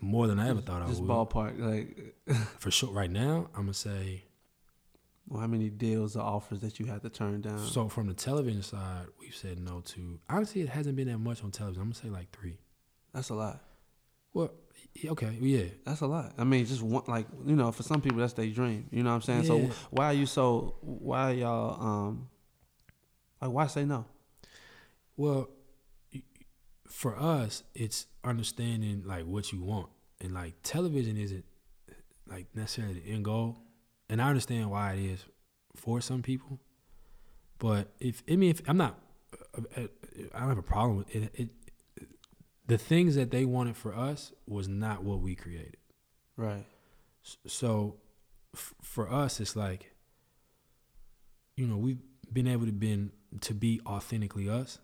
[0.00, 1.08] More than I ever thought I Just would.
[1.08, 2.14] ballpark, like
[2.58, 4.24] For sure, right now I'm gonna say.
[5.28, 7.58] Well, how many deals or offers that you had to turn down?
[7.58, 10.18] So from the television side, we've said no to.
[10.28, 11.82] Honestly, it hasn't been that much on television.
[11.82, 12.58] I'm gonna say like three.
[13.14, 13.62] That's a lot.
[14.34, 14.50] Well,
[15.04, 15.64] okay, yeah.
[15.84, 16.32] That's a lot.
[16.38, 18.88] I mean, just one like you know, for some people that's their dream.
[18.90, 19.44] You know what I'm saying?
[19.44, 20.76] So why are you so?
[20.80, 22.28] Why y'all um?
[23.40, 24.06] Like why say no?
[25.16, 25.50] Well,
[26.88, 29.88] for us, it's understanding like what you want,
[30.20, 31.44] and like television isn't
[32.26, 33.58] like necessarily the end goal.
[34.12, 35.24] And I understand why it is
[35.74, 36.60] for some people,
[37.58, 39.00] but if I mean, if I'm not,
[39.56, 39.86] uh, uh,
[40.34, 41.30] I don't have a problem with it.
[41.34, 41.48] it
[42.66, 45.78] the things that they wanted for us was not what we created.
[46.36, 46.66] Right.
[47.46, 47.96] So
[48.54, 49.94] f- for us, it's like,
[51.56, 54.78] you know, we've been able to been to be authentically us,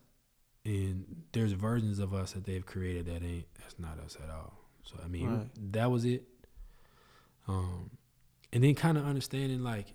[0.65, 4.53] and there's versions of us that they've created that ain't that's not us at all.
[4.81, 5.71] So I mean, Right.
[5.73, 6.23] that was it.
[7.47, 7.91] Um,
[8.51, 9.93] and then kind of understanding like,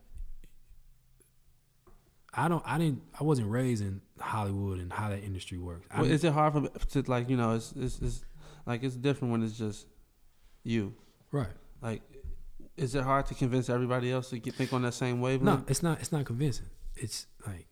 [2.32, 5.86] I don't, I didn't, I wasn't raised in Hollywood and how that industry works.
[5.96, 6.68] Well, is it hard for
[7.02, 8.24] to like you know it's, it's it's
[8.66, 9.86] like it's different when it's just
[10.64, 10.94] you.
[11.30, 11.48] right.
[11.80, 12.02] Like,
[12.76, 15.60] is it hard to convince everybody else to get, think on that same wavelength?
[15.60, 16.00] No, it's not.
[16.00, 16.66] It's not convincing.
[16.96, 17.68] It's like,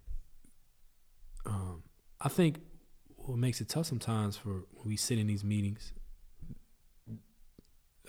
[1.46, 1.82] um,
[2.20, 2.60] I think
[3.16, 5.92] what makes it tough sometimes for when we sit in these meetings.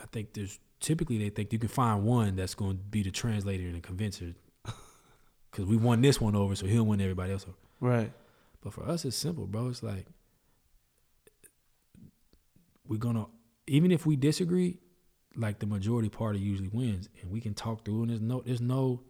[0.01, 3.09] I think there's typically they think you can find one that's going to be the
[3.11, 4.33] translator and the convincer,
[5.51, 7.57] because we won this one over, so he'll win everybody else over.
[7.79, 8.11] Right.
[8.61, 9.69] But for us, it's simple, bro.
[9.69, 10.05] It's like
[12.87, 13.25] we're gonna
[13.67, 14.77] even if we disagree,
[15.35, 18.01] like the majority party usually wins, and we can talk through.
[18.03, 19.01] And there's no, there's no,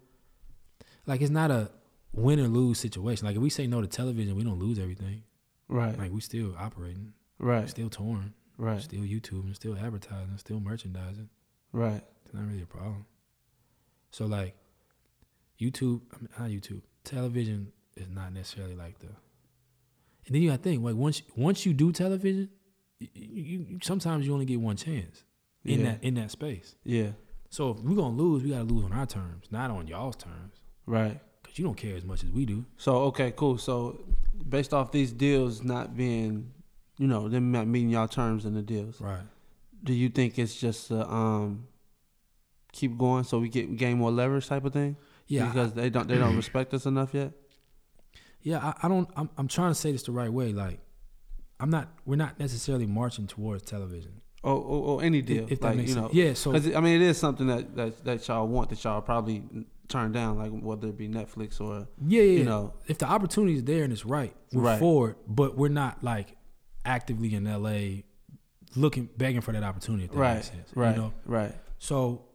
[1.07, 1.71] like it's not a
[2.13, 3.25] win or lose situation.
[3.25, 5.23] Like if we say no to television, we don't lose everything.
[5.67, 5.97] Right.
[5.97, 7.67] Like we still operating, right.
[7.67, 8.79] still touring, Right.
[8.81, 11.29] still YouTube, and still advertising, still merchandising.
[11.73, 12.01] Right.
[12.25, 13.05] It's not really a problem.
[14.11, 14.55] So like
[15.59, 19.07] YouTube, I mean, not YouTube, television is not necessarily like the.
[20.25, 22.49] And then you got to think like once once you do television,
[22.99, 25.23] you, you, you sometimes you only get one chance
[25.65, 25.85] in Yeah.
[25.93, 26.75] that in that space.
[26.83, 27.09] Yeah.
[27.49, 30.55] So if we're gonna lose, we gotta lose on our terms, not on y'all's terms,
[30.85, 31.19] Right.
[31.41, 32.65] because you don't care as much as we do.
[32.77, 33.57] So okay, cool.
[33.57, 34.05] So
[34.47, 36.51] based off these deals not being,
[36.97, 39.21] you know, them not meeting y'all terms in the deals, Right.
[39.83, 41.67] Do you think it's just uh, um
[42.71, 44.97] keep going so we get gain more leverage type of thing?
[45.27, 45.45] Yeah.
[45.47, 47.31] Because they don't they don't respect us enough yet.
[48.41, 49.09] Yeah, I, I don't.
[49.15, 50.51] I'm, I'm trying to say this the right way.
[50.51, 50.79] Like,
[51.59, 51.87] I'm not.
[52.05, 54.21] We're not necessarily marching towards television.
[54.43, 56.13] Or, or, or any deal, If that like makes you know, sense.
[56.13, 56.33] Yeah.
[56.33, 59.43] So I mean, it is something that, that that y'all want that y'all probably
[59.87, 62.39] turn down, like whether it be Netflix or yeah, yeah.
[62.39, 64.79] you know, if the opportunity is there and it's right, we're Right.
[64.79, 65.17] for it.
[65.25, 66.35] But we're not like
[66.83, 68.01] actively in LA
[68.75, 70.07] looking, begging for that opportunity.
[70.07, 70.69] That right, makes sense.
[70.75, 71.13] right, You know.
[71.25, 72.25] right, So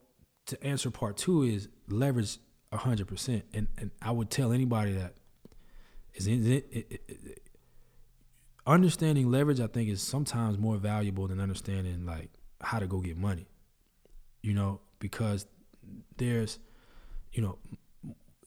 [0.46, 2.38] to answer part two is leverage
[2.72, 5.14] hundred percent, and and I would tell anybody that
[6.14, 7.42] is in it, it, it-
[8.66, 9.60] understanding leverage.
[9.60, 13.46] I think is sometimes more valuable than understanding like how to go get money.
[14.42, 15.46] You know, because
[16.16, 16.58] there's,
[17.32, 17.58] you know,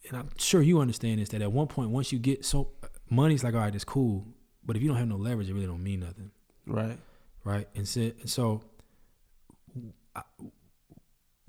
[0.08, 2.70] and I'm sure you understand this that at one point once you get so
[3.10, 4.26] money's like all right, it's cool,
[4.64, 6.32] but if you don't have no leverage, it really don't mean nothing
[6.68, 6.98] right,
[7.44, 7.68] right?
[7.76, 8.64] And so, and so
[10.16, 10.24] I-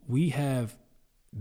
[0.06, 0.76] we have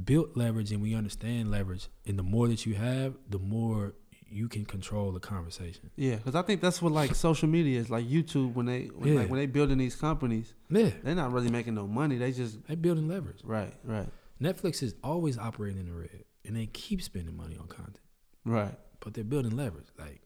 [0.06, 1.88] built leverage and we understand leverage.
[2.06, 3.94] And the more that you have, the more
[4.34, 5.90] you can control the conversation.
[5.98, 6.16] yeah.
[6.16, 9.20] Because I think that's what like social media is like YouTube when they when, Yeah.
[9.20, 12.18] like when they building these companies, Yeah, they're not really making no money.
[12.18, 13.42] They just they building leverage.
[13.44, 14.08] right, right,
[14.42, 18.00] Netflix is always operating in the red, and they keep spending money on content,
[18.46, 18.74] right.
[19.02, 19.88] but they're building leverage.
[20.00, 20.22] Like,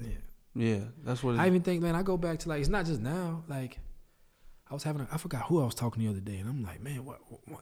[0.00, 0.08] yeah.
[0.54, 1.34] Yeah, that's what.
[1.34, 3.44] It, I even think, man, I go back to like it's not just now.
[3.48, 3.78] Like,
[4.70, 6.48] I was having, a, I forgot who I was talking to the other day, and
[6.48, 7.16] I'm like, man, why,
[7.46, 7.60] why,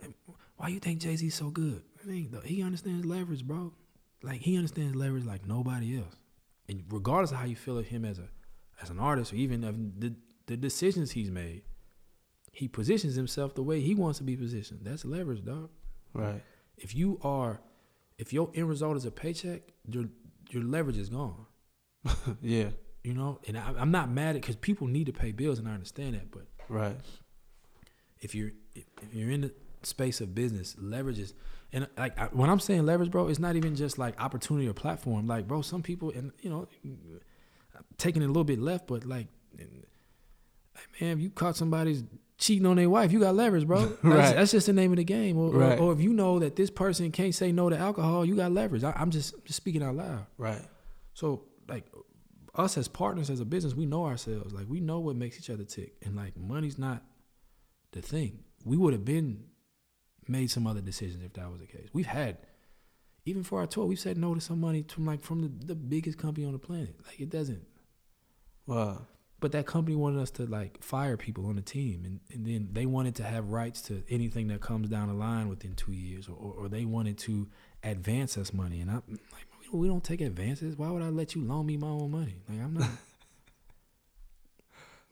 [0.57, 1.83] why you think Jay Z's so good?
[2.03, 3.73] I mean, he understands leverage, bro.
[4.23, 6.15] Like he understands leverage like nobody else,
[6.69, 8.29] and regardless of how you feel of him as a
[8.83, 10.15] as an artist or even of the
[10.47, 11.63] the decisions he's made,
[12.53, 14.81] he positions himself the way he wants to be positioned.
[14.83, 15.71] That's leverage, dog.
[16.13, 16.43] Right.
[16.77, 17.61] If you are,
[18.19, 20.05] if your end result is a paycheck, your
[20.51, 21.47] your leverage is gone.
[22.43, 22.71] yeah.
[23.03, 25.67] You know, and I, I'm not mad at because people need to pay bills, and
[25.69, 26.31] I understand that.
[26.31, 26.97] But Right.
[28.21, 29.53] if you're if you're in the
[29.83, 31.33] space of business, leverage is,
[31.73, 34.75] and like I, when I'm saying leverage, bro, it's not even just like opportunity or
[34.75, 35.27] platform.
[35.27, 36.69] Like, bro, some people, and you know,
[37.97, 39.29] taking it a little bit left, but like,
[41.01, 42.05] man, if you caught somebody's
[42.37, 43.81] cheating on their wife, you got leverage, bro.
[43.87, 44.37] That's, Right.
[44.37, 45.37] that's just the name of the game.
[45.39, 45.79] Or, or- Right.
[45.79, 48.85] or, if you know that this person can't say no to alcohol, you got leverage.
[48.85, 50.27] I, I'm just just speaking out loud.
[50.39, 50.63] Right.
[51.15, 51.87] So like
[52.55, 54.53] us as partners as a business, we know ourselves.
[54.53, 55.95] Like we know what makes each other tick.
[56.05, 57.03] And like money's not
[57.93, 58.41] the thing.
[58.65, 59.45] We would have been
[60.29, 61.89] made some other decisions if that was the case.
[61.93, 62.39] We've had
[63.25, 65.75] even for our tour, we've said no to some money from like from the, the
[65.75, 66.97] biggest company on the planet.
[67.07, 67.63] Like it doesn't
[68.67, 69.07] Wow.
[69.41, 72.69] but that company wanted us to like fire people on the team and, and then
[72.73, 76.29] they wanted to have rights to anything that comes down the line within two years
[76.29, 77.49] or, or, or they wanted to
[77.83, 81.43] advance us money and i'm like we don't, take advances why would i let you
[81.43, 82.89] loan me my own money like i'm not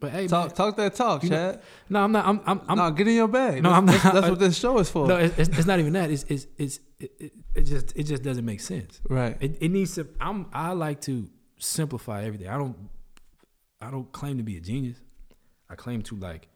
[0.00, 1.62] but hey Talk man, talk that talk, You know, Chad.
[1.88, 3.62] no i'm not i'm i'm, I'm no, get in your bag.
[3.62, 5.06] No, That's- I'm not- That's, that's what this show is for.
[5.08, 8.04] no it's, it's, it's not even that it's it's, it's it, it, it just it
[8.04, 9.36] just doesn't make sense right.
[9.40, 10.08] It, it needs to.
[10.20, 10.46] I'm.
[10.52, 11.28] I like to
[11.58, 12.48] simplify everything.
[12.48, 12.76] I don't.
[13.80, 14.96] I don't claim to be a genius.
[15.70, 16.48] I claim to like.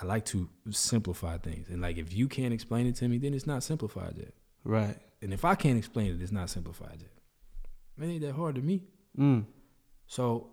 [0.00, 3.34] I like to simplify things, and like if you can't explain it to me, then
[3.34, 4.32] it's not simplified yet.
[4.64, 4.96] right.
[5.22, 7.10] And if I can't explain it, it's not simplified yet.
[8.00, 8.82] It ain't that hard to me.
[9.18, 9.44] Mm.
[10.06, 10.50] So,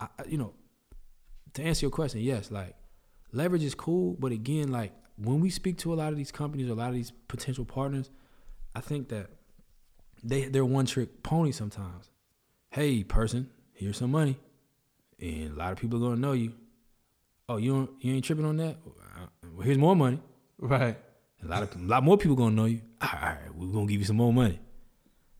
[0.00, 0.54] I, I- you know,
[1.54, 2.74] to answer your question, yes, like
[3.32, 6.68] leverage is cool, but again, like when we speak to a lot of these companies,
[6.68, 8.10] a lot of these potential partners,
[8.74, 9.28] I think that
[10.22, 12.10] they they're one trick pony sometimes.
[12.70, 14.36] Hey, person, here's some money,
[15.20, 16.52] and a lot of people are gonna know you.
[17.48, 18.76] Oh, you don't, you ain't tripping on that?
[18.84, 20.18] Well, here's more money.
[20.58, 20.96] Right.
[21.44, 22.80] A lot of a lot more people gonna know you.
[23.02, 24.58] All right, all right, we're gonna give you some more money.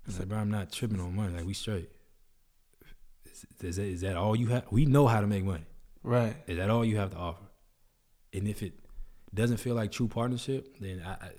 [0.06, 1.34] It's like, bro, I'm not tripping on money.
[1.34, 1.90] Like we straight.
[3.30, 4.64] Is, is, that, is that all you have?
[4.70, 5.64] We know how to make money.
[6.02, 6.36] Right.
[6.46, 7.44] Is that all you have to offer?
[8.32, 8.74] And if it
[9.32, 11.30] doesn't feel like true partnership, then I, I,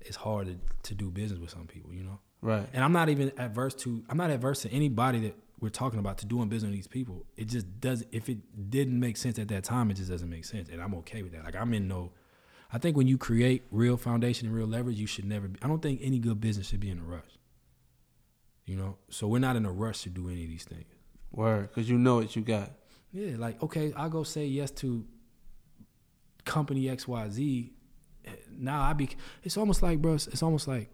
[0.00, 0.58] it's hard to,
[0.88, 2.20] to do business with some people, you know.
[2.40, 2.66] Right.
[2.72, 4.04] And I'm not even adverse to.
[4.08, 7.26] I'm not adverse to anybody that we're talking about to doing business with these people.
[7.36, 8.08] It just doesn't.
[8.12, 10.94] If it didn't make sense at that time, it just doesn't make sense, and I'm
[10.96, 11.44] okay with that.
[11.44, 12.12] Like I'm in no.
[12.72, 15.48] I think when you create real foundation and real leverage, you should never.
[15.48, 17.37] Be, I don't think any good business should be in a rush.
[18.68, 20.84] You know, so we're not in a rush to do any of these things.
[21.32, 21.68] Word.
[21.68, 22.70] Because you know what you got.
[23.12, 25.06] Yeah, like okay, I'll go say yes to
[26.44, 27.70] company XYZ.
[28.58, 29.08] Now I be
[29.42, 30.90] it's almost like bro, it's, almost like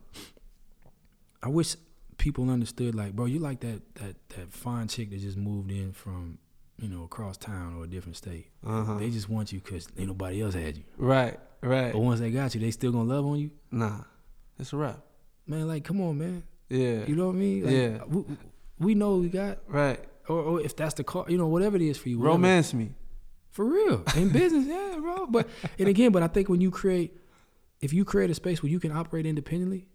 [1.43, 1.75] I wish
[2.17, 5.93] people understood like, bro, you like that that that fine chick that just moved in
[5.93, 6.39] from,
[6.79, 8.51] you know, across town or a different state.
[8.65, 8.99] Uh huh.
[8.99, 10.85] They just want you cuz ain't nobody else had you.
[10.97, 11.41] Right.
[11.61, 11.93] Right.
[11.93, 13.51] But once they got you, they still to love on you.
[13.73, 14.03] Nah.
[14.61, 15.01] It's a wrap.
[15.45, 16.45] Man, like come on, man.
[16.75, 17.05] Yeah.
[17.07, 17.65] You know what I mean?
[17.65, 18.05] Like, Yeah.
[18.07, 18.25] We,
[18.79, 20.01] we know what we got right.
[20.29, 22.19] or, or if that's the car, you know, whatever it is for you.
[22.19, 22.35] whatever.
[22.35, 22.95] Romance me.
[23.51, 24.03] For real.
[24.17, 25.27] In business, yeah, bro.
[25.27, 25.49] But
[25.79, 27.17] and again, but I think when you create
[27.81, 29.87] if you create a space where you can operate independently,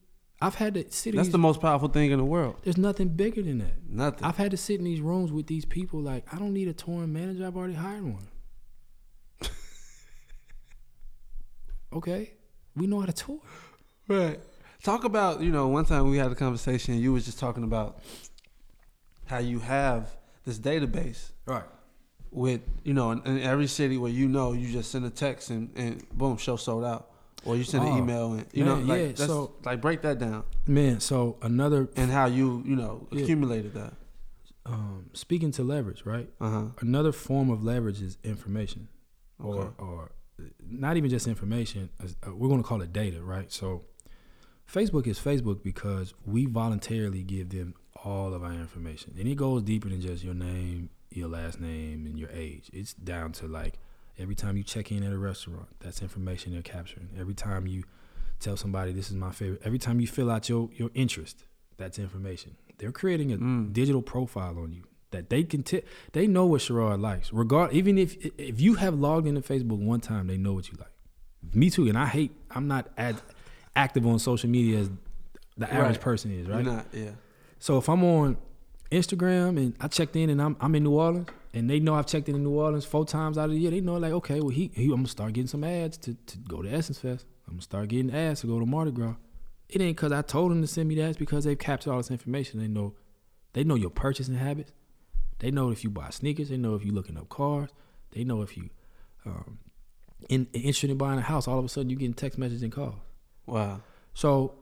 [0.41, 2.55] I've had to sit in That's these, the most powerful thing in the world.
[2.63, 3.73] there's nothing bigger than that.
[3.89, 4.23] Nothing.
[4.23, 6.73] I've had to sit in these rooms with these people like I don't need a
[6.73, 8.27] touring manager, I've already hired one.
[11.93, 12.33] okay.
[12.75, 13.41] We know how to tour.
[14.07, 14.39] Right.
[14.83, 17.63] Talk about, you know, one time we had a conversation and you was just talking
[17.63, 17.99] about
[19.25, 20.09] how you have
[20.45, 21.63] this database Right.
[22.31, 25.49] with, you know, in, in every city where you know you just send a text
[25.49, 27.11] and, and boom, show sold out.
[27.45, 29.79] Or you send an Oh, email and you man, know, like yeah, that's, so- like
[29.81, 33.23] break that down Man, so another and how you, you know, Yeah.
[33.23, 33.93] accumulated that.
[34.65, 36.29] um speaking to leverage, right?
[36.41, 36.65] Uh huh.
[36.81, 38.87] Another form of leverage is information.
[39.41, 39.47] Okay.
[39.57, 40.11] or or
[40.69, 41.89] not even just information.
[42.01, 43.49] uh, We're going to call it data, right?
[43.51, 43.83] So,
[44.71, 47.73] Facebook is Facebook because we voluntarily give them
[48.05, 52.05] all of our information, and it goes deeper than just your name, your last name,
[52.05, 52.69] and your age.
[52.71, 53.79] It's down to like
[54.17, 57.09] every time you check in at a restaurant, that's information they're capturing.
[57.19, 57.83] Every time you
[58.39, 61.43] tell somebody this is my favorite, every time you fill out your your interest,
[61.77, 62.55] that's information.
[62.77, 63.73] They're creating a Mm.
[63.73, 65.81] digital profile on you that they can t-
[66.13, 67.33] they know what Sherrod likes.
[67.33, 70.77] Regard even if if you have logged into Facebook one time, they know what you
[70.79, 70.93] like.
[71.53, 72.31] Me too, and I hate.
[72.51, 73.15] I'm not as
[73.75, 74.89] active on social media as
[75.57, 76.01] the average Right.
[76.01, 76.63] person is, right?
[76.63, 77.11] You're not, yeah.
[77.59, 78.37] So if I'm on
[78.91, 82.05] Instagram and I checked in and I'm I'm in New Orleans and they know I've
[82.07, 84.39] checked in in New Orleans four times out of the year, they know like okay,
[84.39, 87.25] well he, he I'm gonna start getting some ads to, to go to Essence Fest.
[87.47, 89.15] I'm gonna start getting ads to go to Mardi Gras.
[89.67, 91.97] It ain't cause I told them to send me the ads because they've captured all
[91.97, 92.59] this information.
[92.59, 92.95] They know
[93.53, 94.71] They know your purchasing habits.
[95.39, 96.49] They know if you buy sneakers.
[96.49, 97.69] They know if you're looking up cars.
[98.11, 98.69] They know if you
[99.25, 99.59] um,
[100.29, 101.47] in, interested in buying a house.
[101.47, 102.95] All of a sudden, you're getting text messages and calls.
[103.49, 103.81] Wow.
[104.13, 104.55] So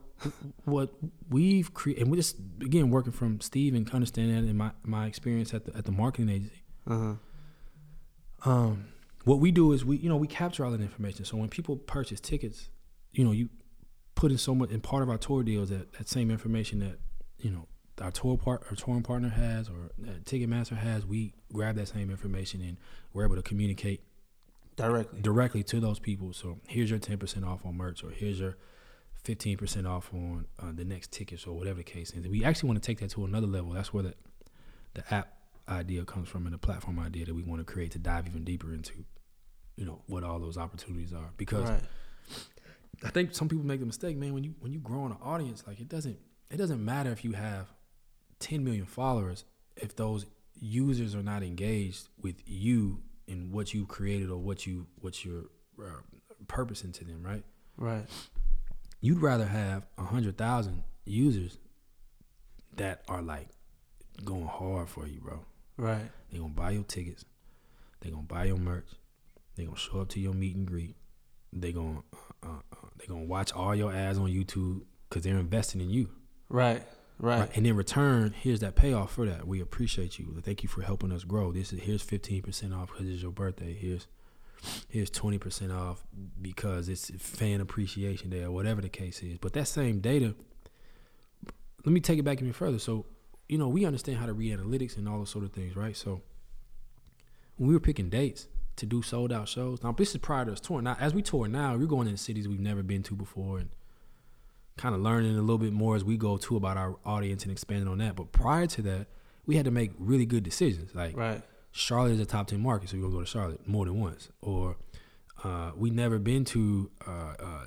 [0.65, 0.89] what
[1.30, 5.05] we've created, and we just again working from Steve and understanding that in my my
[5.05, 6.61] experience at the at the marketing agency.
[6.88, 7.14] Uh huh.
[8.51, 8.85] Um,
[9.26, 11.26] what we do is we you know we capture all that information.
[11.26, 12.69] So when people purchase tickets,
[13.11, 13.49] you know you
[14.15, 16.99] put in so much in part of our tour deals that that same information that
[17.39, 17.68] you know
[18.01, 21.05] our tour part our touring partner has or that Ticketmaster has.
[21.05, 22.77] We grab that same information and
[23.14, 24.01] we're able to communicate
[24.76, 25.22] Directly.
[25.22, 26.34] directly to those people.
[26.34, 28.57] So here's your ten percent off on merch, or here's your
[29.27, 32.25] fifteen percent off on uh, the next tickets, or whatever the case is.
[32.27, 33.71] We actually want to take that to another level.
[33.71, 34.13] That's where the
[34.93, 35.33] the app
[35.67, 38.45] idea comes from, and the platform idea that we want to create to dive even
[38.45, 38.93] deeper into,
[39.75, 41.29] you know, what all those opportunities are.
[41.35, 41.83] Because Right.
[43.03, 44.33] I think some people make the mistake, man.
[44.33, 46.17] When you when you grow an audience, like it doesn't
[46.49, 47.67] it doesn't matter if you have
[48.39, 49.43] ten million followers
[49.75, 50.25] if those
[50.59, 55.45] users are not engaged with you and what you created or what you what you're
[55.79, 56.01] uh,
[56.47, 57.43] purposing to them, right?
[57.77, 58.05] Right.
[58.99, 61.57] You'd rather have a hundred thousand users
[62.76, 63.49] that are like
[64.24, 65.45] going hard for you, bro.
[65.78, 66.10] Right.
[66.32, 67.26] They gonna buy your tickets.
[68.02, 68.88] They gonna buy your merch.
[69.56, 70.95] They gonna show up to your meet and greet.
[71.53, 72.03] They gonna
[72.44, 76.10] uh, uh, they gonna watch all your ads on YouTube because they're investing in you.
[76.49, 76.84] Right.
[77.19, 77.49] Right.
[77.56, 79.48] And in return, here's that payoff for that.
[79.48, 80.40] We appreciate you.
[80.44, 81.52] Thank you for helping us grow.
[81.52, 83.74] This is here's fifteen percent off because it's your birthday.
[83.74, 84.07] Here's
[84.89, 86.03] here's twenty percent off
[86.41, 89.38] because it's fan appreciation day or whatever the case is.
[89.38, 90.35] But that same data,
[91.85, 92.79] let me take it back even further.
[92.79, 93.05] So,
[93.47, 95.95] you know, we understand how to read analytics and all those sort of things, right?
[95.95, 96.21] So
[97.57, 98.47] when we were picking dates
[98.77, 100.84] to do sold out shows, now this is prior to us touring.
[100.84, 103.69] Now as we tour now, we're going into cities we've never been to before and
[104.77, 107.51] kind of learning a little bit more as we go too about our audience and
[107.51, 108.15] expanding on that.
[108.15, 109.07] But prior to that,
[109.47, 110.93] we had to make really good decisions.
[110.93, 111.41] Like Right.
[111.77, 114.29] Charlotte is a top ten market, so we're gonna go to Charlotte more than once.
[114.41, 114.77] Or
[115.43, 117.65] uh, we never been to uh, uh,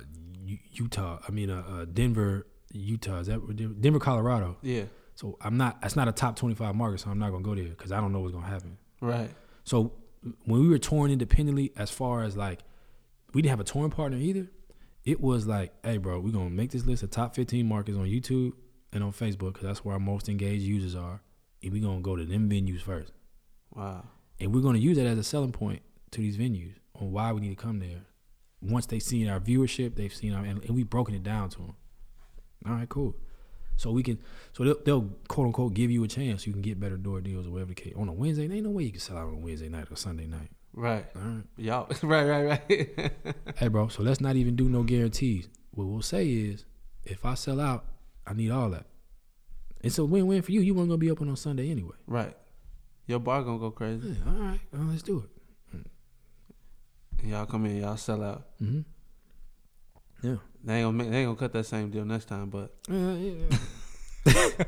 [0.73, 1.19] Utah.
[1.25, 3.19] I mean, uh, uh, Denver, Utah.
[3.19, 4.57] Is that Denver, Denver, Colorado?
[4.61, 4.83] Yeah.
[5.15, 5.81] So I'm not.
[5.81, 8.01] That's not a top twenty five market, so I'm not gonna go there because I
[8.01, 8.77] don't know what's gonna happen.
[8.99, 9.29] Right.
[9.63, 9.93] So
[10.43, 12.59] when we were touring independently, as far as like
[13.33, 14.47] we didn't have a touring partner either,
[15.05, 18.05] it was like, hey, bro, we're gonna make this list of top 15 markets on
[18.05, 18.51] YouTube
[18.91, 21.21] and on Facebook because that's where our most engaged users are,
[21.63, 23.13] and we're gonna go to them venues first,
[23.75, 24.03] Wow.
[24.39, 25.81] and we're gonna use that as a selling point
[26.11, 28.01] to these venues on why we need to come there.
[28.61, 31.57] Once they've seen our viewership, they've seen our, and, and we've broken it down to
[31.59, 31.75] them.
[32.67, 33.15] All right, cool.
[33.77, 34.19] So we can,
[34.53, 36.45] so they'll, they'll quote unquote give you a chance.
[36.45, 37.93] You can get better door deals or whatever the case.
[37.97, 39.87] On a Wednesday, there ain't no way you can sell out on a Wednesday night
[39.89, 40.49] or Sunday night.
[40.73, 41.05] Right.
[41.15, 41.43] All right.
[41.57, 41.87] Y'all.
[42.03, 42.25] Right.
[42.25, 42.61] Right.
[42.69, 43.11] Right.
[43.55, 45.49] hey, bro, so let's not even do no guarantees.
[45.71, 46.65] What we'll say is,
[47.03, 47.85] if I sell out,
[48.27, 48.85] I need all that.
[49.81, 50.61] It's a win-win for you.
[50.61, 51.95] You weren't gonna be open on Sunday anyway.
[52.05, 52.35] right.
[53.11, 54.07] Your bar gonna go crazy.
[54.07, 55.25] Yeah, all right, well, let's do
[55.73, 57.27] it.
[57.27, 57.81] Y'all come in.
[57.81, 58.47] Y'all sell out.
[58.63, 58.81] Mm-hmm.
[60.27, 60.37] Yeah.
[60.63, 62.49] They ain't gonna make, they ain't gonna cut that same deal next time.
[62.49, 63.45] But Yeah, yeah.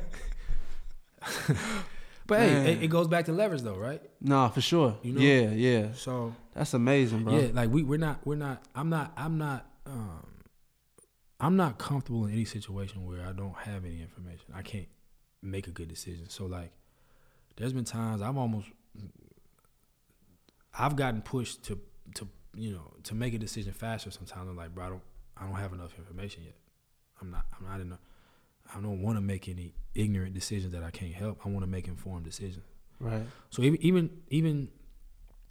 [2.26, 2.66] but hey, Man.
[2.66, 4.02] it, it goes back to leverage though, right?
[4.20, 4.98] nah, for sure.
[5.02, 5.20] You know?
[5.22, 5.50] Yeah.
[5.50, 5.92] Yeah.
[5.94, 7.38] So That's amazing, bro.
[7.38, 10.26] yeah, like we we're not we're not I'm not I'm not um
[11.40, 14.46] I'm not comfortable in any situation where I don't have any information.
[14.54, 14.88] I can't
[15.42, 16.28] make a good decision.
[16.28, 16.72] So like
[17.56, 18.68] there's been times I've almost
[20.76, 21.78] I've gotten pushed to
[22.14, 25.02] to you know to make a decision faster sometimes I'm like bro I don't
[25.36, 26.54] I don't have enough information yet.
[27.20, 27.98] I'm not I'm not in a
[28.74, 31.40] I don't want to make any ignorant decisions that I can't help.
[31.44, 32.64] I want to make informed decisions.
[32.98, 33.26] Right.
[33.50, 34.68] So even even even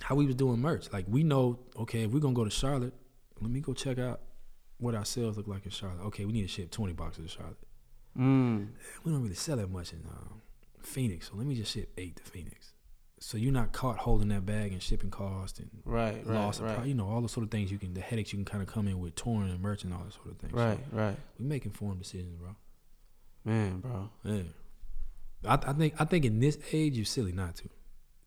[0.01, 2.93] how we was doing merch, like we know, okay, if we're gonna go to Charlotte,
[3.41, 4.21] let me go check out
[4.77, 6.03] what our sales look like in Charlotte.
[6.05, 7.57] Okay, we need to ship twenty boxes to Charlotte.
[8.17, 8.69] Mm.
[9.03, 10.41] We don't really sell that much in um,
[10.87, 12.73] Phoenix, so let me just ship eight to Phoenix.
[13.19, 16.15] So you're not caught holding that bag and shipping cost and Right.
[16.25, 16.35] Right.
[16.35, 16.77] loss of right.
[16.79, 18.61] pri- you know all the sort of things you can the headaches you can kind
[18.61, 20.51] of come in with touring and merch and all that sort of things.
[20.53, 20.79] So Right.
[20.91, 21.17] Right.
[21.39, 22.55] we make informed decisions, bro.
[23.45, 24.09] Man, bro.
[24.25, 24.41] Yeah.
[25.45, 27.69] I, I think I think in this age you're silly not to.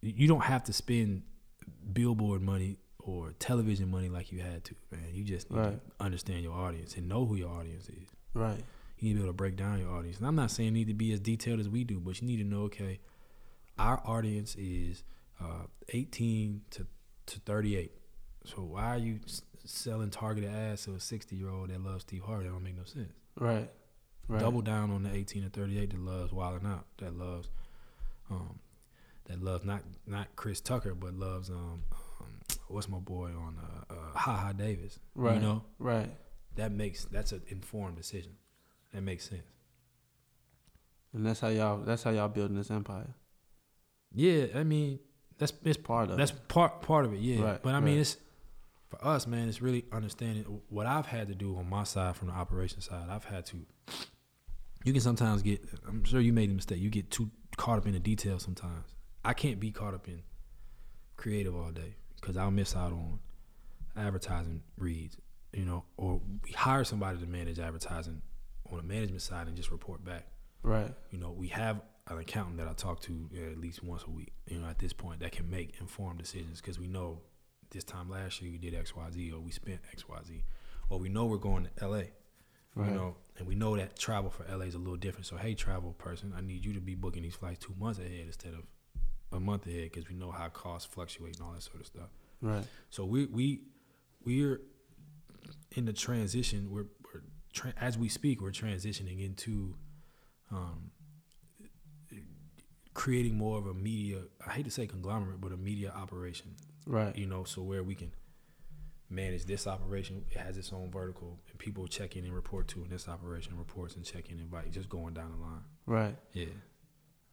[0.01, 1.23] You you don't have to spend
[1.93, 5.11] billboard money or television money like you had to, man.
[5.12, 5.73] You just need Right.
[5.99, 8.09] to understand your audience and know who your audience is.
[8.35, 8.62] Right.
[8.98, 10.18] You need to be able to break down your audience.
[10.18, 12.27] And I'm not saying you need to be as detailed as we do, but you
[12.27, 12.98] need to know, okay,
[13.78, 15.02] our audience is
[15.40, 16.86] uh, 18 to,
[17.27, 17.93] to 38.
[18.44, 22.02] So why are you s- selling targeted ads to a 60 year old that loves
[22.02, 22.44] Steve Harvey?
[22.44, 23.12] That don't make no sense.
[23.39, 23.70] Right.
[24.28, 24.40] Right.
[24.40, 27.48] Double down on the 18 to 38 that loves Wild 'N Out, that loves,
[28.31, 28.59] um,
[29.27, 31.82] that loves not not Chris Tucker, but loves um,
[32.20, 34.98] um what's my boy on uh, uh, Ha Ha Davis.
[35.14, 35.35] Right.
[35.35, 36.09] You know Right.
[36.56, 38.32] that makes that's an informed decision.
[38.97, 39.43] That makes sense.
[41.12, 41.78] And that's how y'all.
[41.82, 43.14] That's how y'all building this empire.
[44.14, 45.01] Yeah, I mean
[45.36, 46.48] that's it's Part of that's it.
[46.48, 47.20] part part of it.
[47.20, 48.01] Yeah, Right, but I mean right.
[48.01, 48.16] it's
[48.89, 49.48] for us, man.
[49.48, 53.10] It's really understanding what I've had to do on my side from the operation side.
[53.10, 53.59] I've had to.
[54.85, 55.60] You can sometimes get.
[55.86, 56.81] I'm sure you made the mistake.
[56.81, 58.94] You get too caught up in the details sometimes.
[59.27, 60.23] I can't be caught up in
[61.18, 63.18] creative all day because I'll miss out on
[63.94, 65.18] advertising reads.
[65.52, 68.23] You know, or we hire somebody to manage advertising
[68.70, 70.26] on the management side and just report back
[70.62, 70.93] Right.
[71.10, 74.10] you know, we have an accountant that I talk to uh, at least once a
[74.10, 77.20] week, you know, at this point that can make informed decisions because we know
[77.70, 80.44] this time last year we did X, Y, Z or we spent X, Y, Z,
[80.88, 82.02] or we know we're going to LA,
[82.74, 82.88] Right.
[82.90, 85.26] you know, and we know that travel for LA is a little different.
[85.26, 88.24] So, hey, travel person, I need you to be booking these flights two months ahead
[88.26, 88.60] instead of
[89.32, 92.09] a month ahead because we know how costs fluctuate and all that sort of stuff.
[92.40, 92.64] Right.
[92.90, 93.62] So we we
[94.24, 94.60] we're
[95.72, 96.70] in the transition.
[96.70, 96.86] We're
[97.57, 99.74] tra- as we speak, we're transitioning into
[100.53, 100.91] um,
[102.95, 104.19] creating more of a media.
[104.47, 106.55] I hate to say conglomerate, but a media operation.
[106.87, 107.16] Right.
[107.16, 108.12] You know, so where we can
[109.11, 112.83] manage this operation, it has its own vertical, and people check in and report to,
[112.83, 115.62] and this operation reports and check in and invite, just going down the line.
[115.87, 116.16] Right.
[116.33, 116.47] Yeah.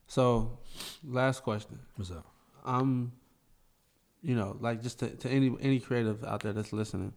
[0.08, 0.60] So,
[1.04, 1.80] last question.
[1.95, 2.26] What's up?
[2.64, 3.12] I'm,
[4.22, 7.14] you know, like just to, to any any creative out there that's listening,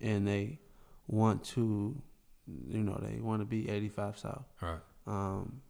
[0.00, 0.58] and they
[1.06, 2.00] want to,
[2.46, 4.44] you know, they want to be 85 South.
[4.60, 4.78] Right.
[5.06, 5.60] Um,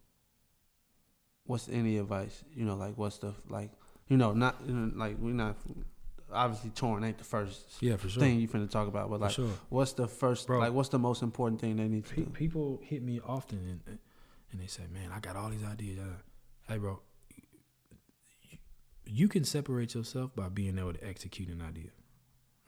[1.45, 2.45] what's any advice?
[2.55, 3.71] You know, like what's the like,
[4.09, 5.57] you know, not you know, like we're not
[6.33, 8.21] obviously touring ain't the first Yeah, for sure.
[8.23, 9.51] thing you finna talk about, but like, sure.
[9.69, 10.61] what's the first Bro.
[10.61, 12.31] like what's the most important thing they need to Pe- do?
[12.31, 13.99] people hit me often and
[14.53, 15.99] and they say, "Man, I got all these ideas."
[16.69, 17.01] Hey, bro,
[19.07, 21.91] you- can separate yourself by being able to execute an idea,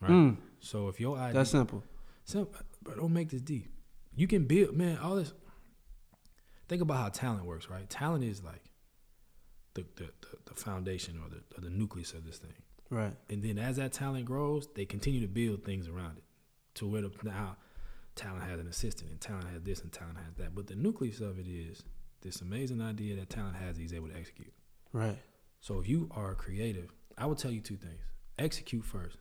[0.01, 0.11] right?
[0.11, 1.83] Mm, So if your idea, that's simple.
[2.25, 2.47] Sim-
[2.81, 3.69] but don't make this deep.
[4.15, 4.97] You can build, man.
[4.97, 5.33] All this.
[6.67, 7.89] Think about how talent works, right?
[7.89, 8.63] Talent is like
[9.73, 12.53] the the, the, the foundation or the or the nucleus of this thing.
[12.89, 13.13] Right.
[13.29, 16.23] And then as that talent grows, they continue to build things around it
[16.75, 17.57] to where the, now
[18.15, 20.53] talent has an assistant and talent has this and talent has that.
[20.53, 21.83] But the nucleus of it is
[22.21, 24.53] this amazing idea that talent has he's able to execute.
[24.91, 25.17] Right.
[25.59, 28.01] So if you are creative, I would tell you two things.
[28.37, 29.17] Execute first.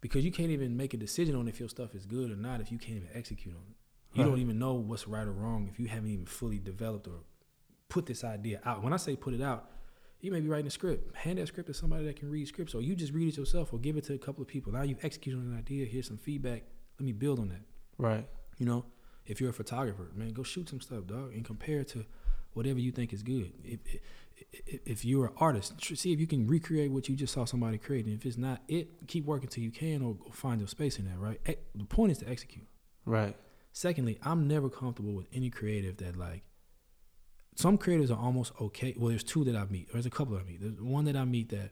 [0.00, 2.60] Because you can't even make a decision on if your stuff is good or not
[2.60, 3.76] if you can't even execute on it.
[4.12, 4.28] You Right.
[4.30, 7.20] don't even know what's right or wrong if you haven't even fully developed or
[7.88, 8.82] put this idea out.
[8.82, 9.70] When I say put it out,
[10.20, 11.16] you may be writing a script.
[11.16, 13.72] Hand that script to somebody that can read scripts, or you just read it yourself,
[13.72, 14.72] or give it to a couple of people.
[14.72, 15.86] Now you've executed an idea.
[15.86, 16.64] Here's some feedback.
[16.98, 17.62] Let me build on that.
[17.98, 18.28] Right.
[18.58, 18.84] You know,
[19.26, 22.04] if you're a photographer, man, go shoot some stuff, dog, and compare it to
[22.52, 23.52] whatever you think is good.
[23.64, 23.80] If
[24.66, 27.78] if, if you're an artist, see if you can recreate what you just saw somebody
[27.78, 28.06] create.
[28.06, 31.04] And if it's not it, keep working till you can, or find your space in
[31.06, 31.18] that.
[31.18, 31.40] Right.
[31.74, 32.66] The point is to execute.
[33.04, 33.36] Right.
[33.72, 36.42] Secondly, I'm never comfortable with any creative that like.
[37.56, 38.94] Some creators are almost okay.
[38.96, 39.92] Well, there's two that I meet.
[39.92, 40.60] There's a couple that I meet.
[40.60, 41.70] There's one that I meet that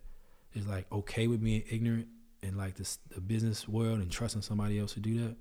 [0.54, 2.08] is like okay with being ignorant
[2.42, 5.36] and like this the business world and trusting somebody else to do that.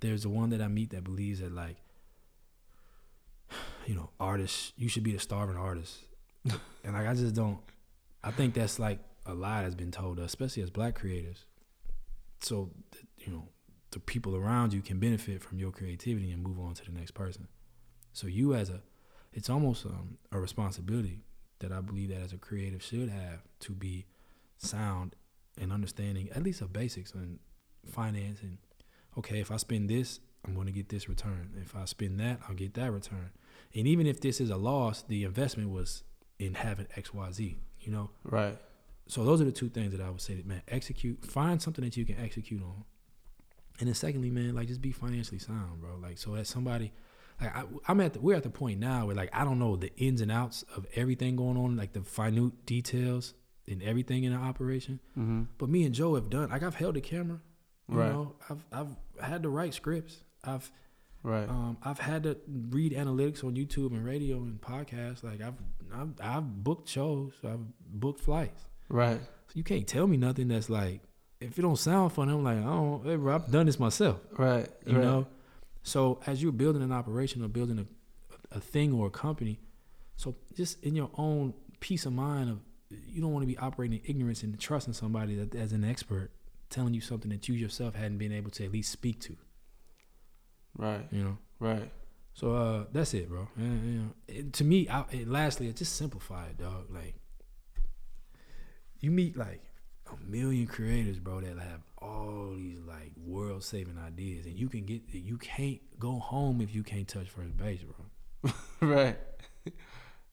[0.00, 1.76] There's the one that I meet that believes that like,
[3.86, 5.98] you know, artists you should be the starving artist,
[6.84, 7.58] and like I just don't.
[8.22, 11.44] I think that's like a lie that's been told us, especially as black creators.
[12.40, 12.70] So
[13.18, 13.48] you know,
[13.90, 17.12] the people around you can benefit from your creativity and move on to the next
[17.12, 17.48] person.
[18.12, 18.82] So you as a,
[19.32, 21.24] it's almost um, a responsibility
[21.60, 24.06] that I believe that as a creative should have to be
[24.58, 25.14] sound
[25.60, 27.38] and understanding at least of basics and
[27.86, 28.58] finance and
[29.16, 32.40] okay if I spend this I'm going to get this return if I spend that
[32.48, 33.30] I'll get that return
[33.74, 36.02] and even if this is a loss the investment was
[36.38, 38.56] in having X Y Z you know Right.
[39.06, 41.84] so those are the two things that I would say that man, execute, find something
[41.84, 42.84] that you can execute on.
[43.80, 45.96] And then secondly, man, like just be financially sound, bro.
[46.00, 46.92] Like so that somebody
[47.40, 49.74] like I, I'm at the we're at the point now where like I don't know
[49.76, 53.34] the ins and outs of everything going on, like the minute details
[53.66, 55.00] and everything in the operation.
[55.18, 55.42] Mm-hmm.
[55.58, 57.40] But me and Joe have done like I've held the camera.
[57.88, 58.12] You Right.
[58.12, 58.96] know, I've I've
[59.28, 60.18] had to write scripts.
[60.44, 60.70] I've
[61.22, 61.46] Right.
[61.48, 65.22] um, I've had to read analytics on YouTube and radio and podcasts.
[65.24, 65.54] Like I've
[65.94, 67.32] I've, I've booked shows.
[67.44, 68.62] I've booked flights.
[68.88, 69.20] right.
[69.48, 71.00] So you can't tell me nothing that's like,
[71.40, 74.20] if it don't sound fun, I'm like, I don't, hey, bro, I've done this myself,
[74.36, 74.68] Right.
[74.86, 75.02] you right.
[75.02, 75.26] know?
[75.82, 79.58] So as you're building an operation or building a, a thing or a company,
[80.16, 82.58] so just in your own peace of mind of,
[82.90, 86.30] you don't want to be operating in ignorance and trusting somebody that as an expert
[86.68, 89.36] telling you something that you yourself hadn't been able to at least speak to,
[90.76, 91.06] Right.
[91.10, 91.38] you know?
[91.58, 91.90] Right.
[92.34, 93.48] So uh, that's it, bro.
[93.56, 96.90] And, you know, it- to me, I, and lastly, it just simplify it, dog.
[96.90, 97.14] Like
[99.00, 99.62] you meet like
[100.12, 104.84] a million creators, bro, that have all these like world saving ideas, and you can
[104.86, 108.52] get you can't go home if you can't touch first base, bro.
[108.80, 109.16] right.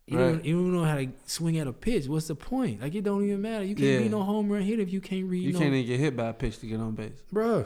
[0.10, 0.32] You, Right.
[0.32, 2.08] don't, you don't know how to swing at a pitch.
[2.08, 2.82] What's the point?
[2.82, 3.66] Like it don't even matter.
[3.66, 4.00] You can't Yeah.
[4.00, 5.44] be no home run hitter if you can't read.
[5.44, 7.22] You no, can't even get hit by a pitch to get on base.
[7.32, 7.66] bro.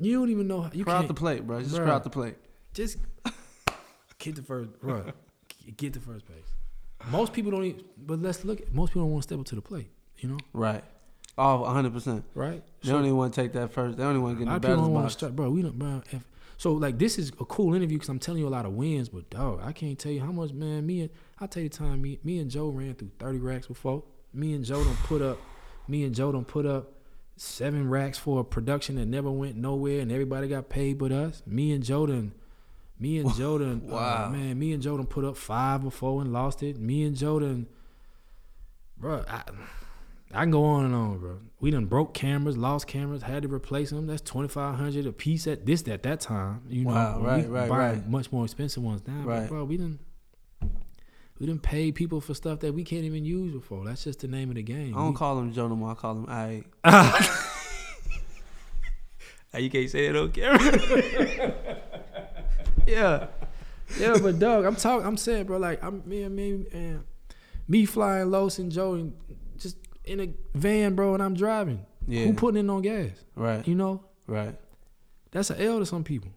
[0.00, 0.62] You don't even know.
[0.62, 1.62] How, you crowd the plate, bro.
[1.62, 2.34] Just crowd the plate.
[2.74, 2.98] just
[4.18, 5.12] get the first, bruh.
[5.76, 6.44] Get the first base.
[7.10, 7.64] Most people don't.
[7.64, 8.60] Even, but let's look.
[8.60, 9.88] At, most people don't want to step up to the plate.
[10.18, 10.82] You know, Right.
[11.38, 12.24] Oh, 100 percent.
[12.34, 12.62] right?
[12.82, 13.96] They don't even want to take that first.
[13.98, 15.14] They don't even want to get in the people batter's don't want to box.
[15.14, 15.50] start, bro.
[15.50, 16.02] We don't, bro.
[16.10, 16.22] If,
[16.56, 19.10] so like this is a cool interview because I'm telling you a lot of wins,
[19.10, 20.86] but dog, I can't tell you how much, man.
[20.86, 23.66] Me and I tell you the time me, me and Joe ran through 30 racks
[23.66, 24.02] before.
[24.32, 25.38] Me and Joe don't put up.
[25.88, 26.92] Me and Joe don't put up
[27.36, 31.42] seven racks for a production that never went nowhere, and everybody got paid but us.
[31.46, 32.32] Me and Joe done.
[32.98, 34.30] Me and Joe done, uh, Wow.
[34.30, 34.58] man.
[34.58, 36.78] Me and Joe done put up five before and lost it.
[36.78, 37.66] Me and Joe done,
[38.96, 39.22] bro.
[39.28, 39.42] I,
[40.34, 41.38] I can go on and on, bro.
[41.60, 44.06] We done broke cameras, lost cameras, had to replace them.
[44.06, 46.62] That's twenty five hundred a piece at this at that time.
[46.68, 49.22] You know, Wow, we right, right, much more expensive ones now.
[49.22, 49.40] Right.
[49.42, 50.00] But bro, we didn't
[51.38, 53.84] we didn't pay people for stuff that we can't even use before.
[53.84, 54.94] That's just the name of the game.
[54.94, 55.92] I don't We- call him Joe no more.
[55.92, 56.64] I call him I.
[59.58, 61.54] you can't say it on camera.
[62.86, 63.26] yeah,
[63.98, 65.06] yeah, but dog, I'm talking.
[65.06, 67.04] I'm saying, bro, like I'm me and me and
[67.68, 69.14] me flying Los and Joe and
[69.58, 69.76] just
[70.06, 71.84] in a van, bro, and I'm driving.
[72.06, 72.24] Yeah.
[72.26, 73.10] Who putting in on gas?
[73.34, 73.66] Right.
[73.66, 74.54] You know, Right.
[75.32, 76.30] that's an L to some people.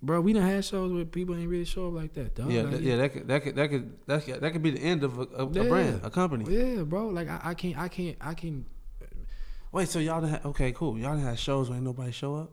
[0.00, 2.52] Bro, we done had shows where people ain't really show up like that, dog.
[2.52, 2.62] Yeah.
[2.62, 2.96] Like, that, yeah.
[2.96, 3.26] That could.
[3.28, 3.56] That could.
[3.56, 3.98] That could.
[4.06, 6.44] That could, that could be the end of a, a, a brand, a company.
[6.48, 7.08] Yeah, bro.
[7.08, 8.64] Like I, I can't, I can't, I can,
[9.72, 9.88] Wait.
[9.88, 10.70] So y'all done had, okay?
[10.72, 10.98] Cool.
[10.98, 12.52] Y'all done had shows where ain't nobody show up.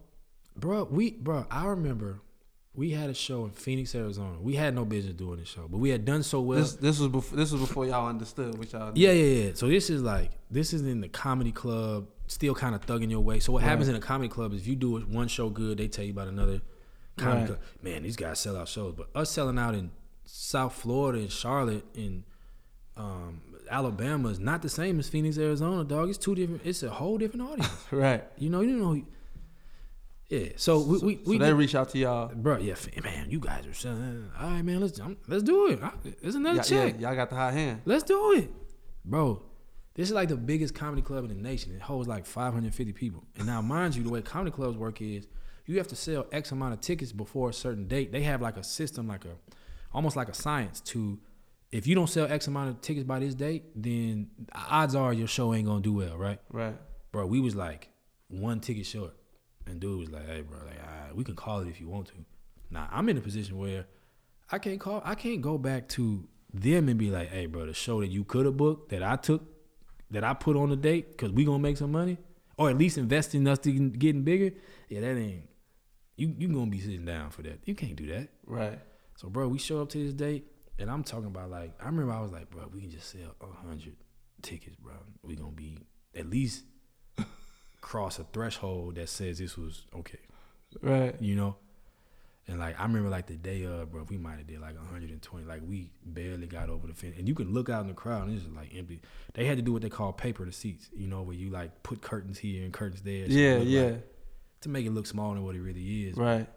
[0.58, 0.86] bro.
[0.90, 1.46] We, bro.
[1.52, 2.20] I remember
[2.76, 4.38] we had a show in Phoenix, Arizona.
[4.42, 6.60] We had no business doing this show, but we had done so well.
[6.60, 8.92] this this was before this was before y'all understood what y'all.
[8.96, 9.52] yeah, yeah, yeah.
[9.56, 13.22] So this is like this is in the comedy club, still kind of thugging your
[13.22, 13.40] way.
[13.40, 15.88] So what happens in a comedy club is if you do one show good, they
[15.88, 16.62] tell you about another
[17.18, 17.48] comedy Right.
[17.48, 17.60] club.
[17.82, 19.92] Man, these guys sell out shows, but us selling out in
[20.26, 22.24] South Florida and Charlotte and
[22.98, 25.84] um, Alabama is not the same as Phoenix, Arizona.
[25.84, 26.62] Dog, it's two different.
[26.66, 27.72] It's a whole different audience.
[27.92, 28.24] Right.
[28.38, 29.02] You know, you know.
[30.30, 30.50] Yeah.
[30.56, 32.32] So we we, So we they reach out to y'all.
[32.34, 32.58] bro.
[32.58, 34.30] Yeah, man, you guys are selling.
[34.40, 34.80] All right, man.
[34.82, 35.80] Let's um, let's do it.
[36.22, 37.00] It's another Y'all, yeah, check.
[37.02, 37.82] y'all got the high hand.
[37.86, 38.52] Let's do it,
[39.04, 39.44] bro.
[39.94, 41.74] This is like the biggest comedy club in the nation.
[41.74, 43.24] It holds like 550 people.
[43.38, 45.26] And now, mind you, the way comedy clubs work is
[45.68, 48.12] you have to sell X amount of tickets before a certain date.
[48.12, 49.36] They have like a system, like a
[49.94, 51.20] almost like a science to.
[51.72, 55.28] If you don't sell X amount of tickets by this date, then odds are your
[55.28, 56.40] show ain't gonna do well, right?
[56.52, 56.76] Right.
[57.12, 57.90] bro, we was like
[58.28, 59.14] one ticket short,
[59.68, 61.88] and dude was like, "Hey, bro, like, all right, we can call it if you
[61.88, 62.14] want to."
[62.70, 63.86] Now I'm in a position where
[64.52, 67.74] I can't call, I can't go back to them and be like, "Hey, bro, the
[67.74, 69.44] show that you could have booked, that I took,
[70.12, 72.18] that I put on the date, because we gonna make some money,
[72.58, 74.56] or at least invest in us to getting bigger."
[74.90, 75.50] Yeah, that ain't
[76.18, 76.34] you.
[76.38, 77.60] You gonna be sitting down for that?
[77.66, 78.30] You can't do that.
[78.46, 78.80] Right.
[79.18, 80.46] So, bro, we show up to this date,
[80.78, 83.36] and I'm talking about like I remember I was like, bro, we can just sell
[83.42, 83.96] a hundred
[84.42, 84.94] tickets, bro.
[85.24, 85.80] We gonna be
[86.16, 86.64] at least
[87.86, 90.18] cross a threshold that says this was okay,
[90.82, 91.16] Right.
[91.22, 91.56] you know.
[92.48, 95.46] And like I remember like the day of, bro, we might have did like 120.
[95.46, 98.24] Like we barely got over the fence, and you can look out in the crowd
[98.28, 99.02] and it's just like empty.
[99.34, 101.82] They had to do what they call paper the seats, you know, where you like
[101.84, 103.26] put curtains here and curtains there.
[103.28, 103.58] Yeah.
[103.58, 103.84] Yeah.
[103.92, 104.12] like-
[104.62, 106.18] to make it look smaller than what it really is.
[106.18, 106.48] Right.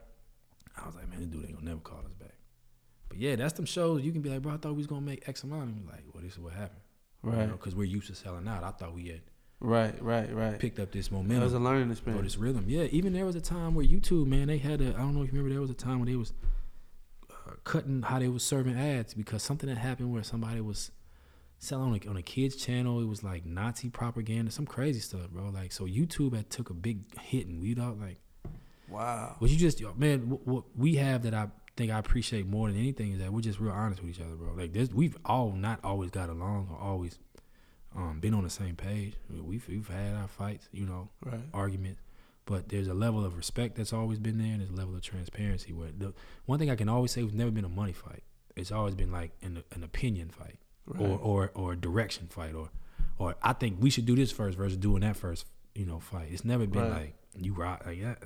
[0.82, 2.34] I was like, man, this dude ain't gonna never call us back.
[3.10, 5.02] But yeah, that's them shows you can be like, bro, I thought we was gonna
[5.02, 5.64] make X amount.
[5.76, 6.80] And like, well, this is what happened.
[7.22, 7.50] Right.
[7.50, 8.62] Because we're used to selling out.
[8.64, 9.20] I thought we had
[9.60, 10.00] Right.
[10.02, 10.32] Right.
[10.32, 10.58] Right.
[10.58, 12.64] picked up this That was momentum a learning or this rhythm.
[12.68, 15.22] Yeah, even there was a time where YouTube, man, they had a, I don't know
[15.22, 16.32] if you remember, there was a time when they was
[17.30, 20.92] uh, cutting how they was serving ads because something had happened where somebody was
[21.58, 23.00] selling on a, on a kids channel.
[23.00, 25.50] It was like Nazi propaganda, some crazy stuff, bro.
[25.50, 28.20] Like, so YouTube had took a big hit and we thought like,
[28.88, 29.36] Wow.
[29.38, 32.78] What you just, man, what, what we have that I think I appreciate more than
[32.78, 34.54] anything is that we're just real honest with each other, bro.
[34.54, 37.18] Like this, we've all not always got along or always
[37.96, 39.14] um, been on the same page.
[39.30, 41.40] We've we've had our fights, you know, Right.
[41.54, 42.00] arguments,
[42.44, 45.02] but there's a level of respect that's always been there, and there's a level of
[45.02, 46.12] transparency where the
[46.46, 48.22] one thing I can always say was never been a money fight.
[48.56, 51.00] It's always been like an, an opinion fight Right.
[51.02, 52.70] or or or a direction fight or
[53.18, 56.28] or I think we should do this first versus doing that first, you know, fight.
[56.30, 56.92] It's never been Right.
[56.92, 58.22] like you rock like that.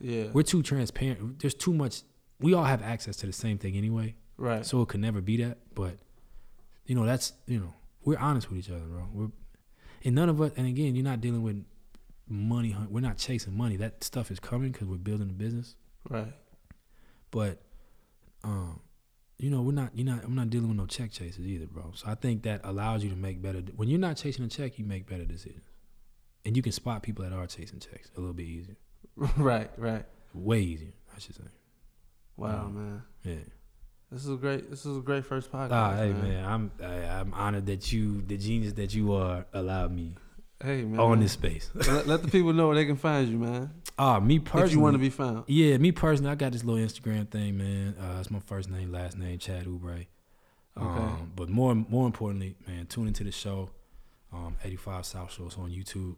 [0.00, 0.26] yeah.
[0.32, 1.38] We're too transparent.
[1.40, 2.02] There's too much.
[2.40, 4.66] We all have access to the same thing anyway, right.
[4.66, 5.58] so it could never be that.
[5.74, 5.98] But
[6.86, 7.72] you know, that's you know,
[8.04, 9.06] we're honest with each other, bro.
[9.12, 9.28] We're
[10.04, 10.52] and none of us.
[10.56, 11.64] And again, you're not dealing with
[12.28, 12.76] money.
[12.90, 13.76] We're not chasing money.
[13.76, 15.76] That stuff is coming because we're building a business.
[16.08, 16.32] right.
[17.30, 17.62] But
[18.42, 18.80] um,
[19.38, 19.90] you know, we're not.
[19.94, 20.24] You're not.
[20.24, 21.92] I'm not dealing with no check chasers either, bro.
[21.94, 23.60] So I think that allows you to make better.
[23.76, 25.64] When you're not chasing a check, you make better decisions,
[26.44, 28.76] and you can spot people that are chasing checks a little bit easier,
[29.36, 29.70] right.
[29.76, 30.04] Right.
[30.32, 31.42] way easier, I should say.
[32.36, 33.02] Wow, Um, man.
[33.24, 33.34] Yeah.
[34.14, 34.70] This is a great.
[34.70, 35.72] This is a great first podcast.
[35.72, 36.22] Ah, hey man.
[36.22, 40.14] man, I'm I, I'm honored that you, the genius that you are, allowed me
[40.62, 41.00] Hey man.
[41.00, 41.68] on this space.
[41.74, 43.72] let, let the people know where they can find you, man.
[43.98, 45.42] Ah, me personally, If you want to be found.
[45.48, 47.96] Yeah, me personally, I got this little Instagram thing, man.
[48.00, 50.06] Uh, it's my first name, last name, Chad Oubre.
[50.76, 51.22] Um, Okay.
[51.34, 53.70] But more, more importantly, man, tune into the show.
[54.32, 56.16] Um, 85 South Shows on YouTube.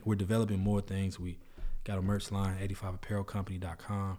[0.04, 1.18] We're developing more things.
[1.18, 1.38] We
[1.82, 4.18] got a merch line, 85apparelcompany.com.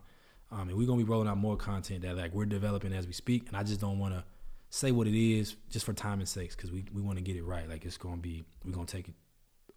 [0.56, 3.14] Um, and we're gonna be rolling out more content that like we're developing as we
[3.14, 3.48] speak.
[3.50, 4.24] And I just don't want to
[4.70, 7.36] say what it is just for time and sakes because we, we want to get
[7.36, 7.68] it right.
[7.70, 9.14] Like it's gonna be we're gonna take it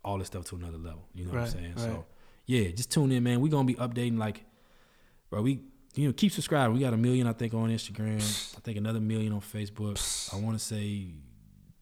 [0.05, 1.09] all this stuff to another level.
[1.15, 1.73] You know what I'm saying?
[1.77, 1.81] right.
[1.81, 2.05] So
[2.47, 3.41] yeah, just tune in, man.
[3.41, 4.45] We're gonna be updating like
[5.31, 5.61] bro, we
[5.95, 6.75] you know, keep subscribing.
[6.75, 8.19] We got a million, I think, on Instagram.
[8.57, 10.33] I think another million on Facebook.
[10.33, 11.09] I want to say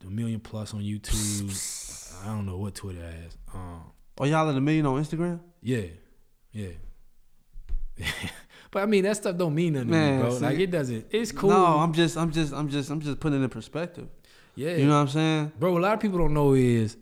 [0.03, 2.23] a million plus on YouTube.
[2.23, 3.37] I don't know what Twitter has.
[3.53, 3.81] Um,
[4.19, 5.39] Oh, y'all at a million on Instagram?
[5.61, 5.83] yeah,
[6.51, 6.69] yeah.
[8.77, 10.31] but I mean, that stuff don't mean nothing Man, me, bro.
[10.37, 11.07] see- like it doesn't.
[11.09, 11.49] It's cool.
[11.49, 14.07] No, I'm just, I'm just, I'm just, I'm just putting it in perspective.
[14.55, 15.51] yeah, You know what I'm saying?
[15.59, 15.75] bro.
[15.75, 16.95] A lot of people don't know is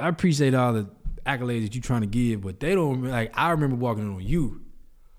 [0.00, 0.88] I appreciate all the
[1.24, 3.30] accolades that you trying to give, but they don't like.
[3.34, 4.62] I remember walking in on you,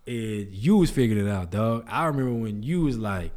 [0.05, 1.85] and you was figuring it out, dog.
[1.89, 3.31] I remember when you was like,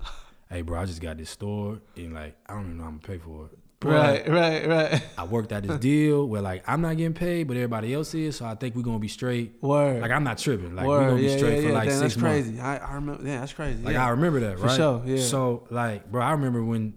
[0.48, 2.98] "Hey, bro, I just got this store, and like I don't even know how I'm
[2.98, 5.02] gonna pay for it." Right, right, right.
[5.16, 8.36] I worked out this deal where like I'm not getting paid, but everybody else is,
[8.36, 9.54] so I think we're gonna be straight.
[9.62, 10.02] Word.
[10.02, 10.74] Like I'm not tripping.
[10.74, 11.08] Like we're Word.
[11.08, 11.74] gonna be yeah, straight yeah, for yeah.
[11.74, 12.48] like Damn, six that's months.
[12.48, 12.60] crazy.
[12.60, 13.26] I, I remember.
[13.26, 13.82] Yeah, that's crazy.
[13.82, 14.06] Like yeah.
[14.06, 14.76] I remember that, For right?
[14.76, 15.22] sure, yeah.
[15.22, 16.94] So like, bro, I remember when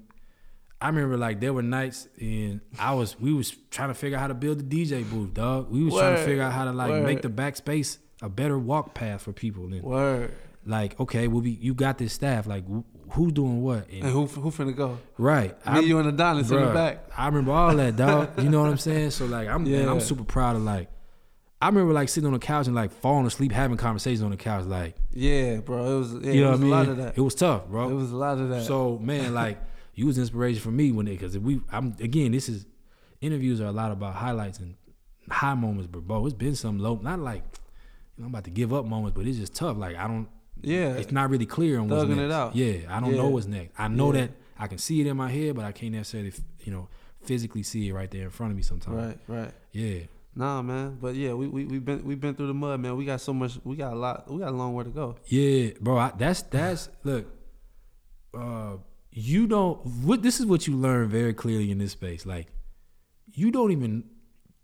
[0.81, 4.22] I remember like there were nights and I was we was trying to figure out
[4.22, 5.72] how to build the DJ booth, dog.
[5.72, 7.05] We was trying to figure out how to like Word.
[7.05, 9.64] make the backspace a better walk path for people.
[9.65, 10.34] And Word.
[10.65, 12.45] like, okay, well, we you got this staff.
[12.45, 12.65] Like,
[13.14, 13.88] wh- who's doing what?
[13.90, 14.98] And, And who who finna go?
[15.18, 17.06] right, Me, you, and Adonis in the Bruh, back.
[17.18, 18.40] I remember all that, dog.
[18.41, 19.11] you know what I'm saying?
[19.11, 19.91] So like, I'm man, Yeah.
[19.91, 20.90] I'm super proud of like.
[21.61, 24.38] I remember like sitting on the couch and like falling asleep, having conversations on the
[24.38, 25.95] couch, like Yeah, bro.
[25.95, 26.14] It was.
[26.15, 26.73] Yeah, you it know was what I mean.
[26.73, 27.18] a lot of that.
[27.18, 27.90] It was tough, bro.
[27.90, 28.64] It was a lot of that.
[28.65, 29.60] So man, like
[29.95, 32.65] you was inspiration for me when it because we I'm again this is
[33.22, 34.76] interviews are a lot about highlights and
[35.30, 37.44] high moments, but bro, it's been some low not like
[38.18, 39.77] you know, I'm about to give up moments, but it's just tough.
[39.77, 40.27] Like I don't
[40.64, 42.22] yeah, it's not really clear on what's next.
[42.22, 42.56] it out.
[42.56, 43.18] Yeah, I don't Yeah.
[43.18, 43.73] know what's next.
[43.77, 44.22] I know Yeah.
[44.22, 46.34] that I can see it in my head, but I can't necessarily
[46.65, 46.88] you know
[47.23, 48.95] physically see it right there in front of me sometimes.
[48.98, 49.52] right, right.
[49.72, 49.99] Yeah.
[50.35, 50.98] Nah, man.
[50.99, 52.98] But yeah, we we we been we been through the mud, man.
[52.98, 53.60] We got so much.
[53.64, 54.30] We got a lot.
[54.31, 55.15] We got a long way to go.
[55.27, 55.98] Yeah, bro.
[55.98, 57.27] I, that's that's look.
[58.34, 58.77] Uh,
[59.11, 59.77] you don't.
[60.03, 62.26] What this is what you learn very clearly in this space.
[62.26, 62.48] Like,
[63.31, 64.06] you don't even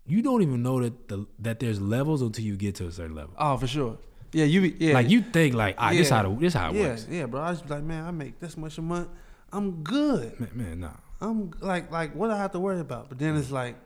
[0.06, 3.14] you don't even know that the that there's levels until you get to a certain
[3.14, 3.34] level.
[3.38, 3.96] Oh, for sure.
[4.32, 4.60] Yeah, you.
[4.78, 6.16] Yeah, Like you think like, ah, this Yeah.
[6.22, 7.06] how the, this how it yeah, works.
[7.10, 7.40] yeah, bro.
[7.40, 9.08] I was like, man, I make this much a month.
[9.52, 10.38] I'm good.
[10.38, 10.92] Man, man, nah.
[11.20, 13.08] I'm like, like, what do I have to worry about?
[13.08, 13.76] But then it's like,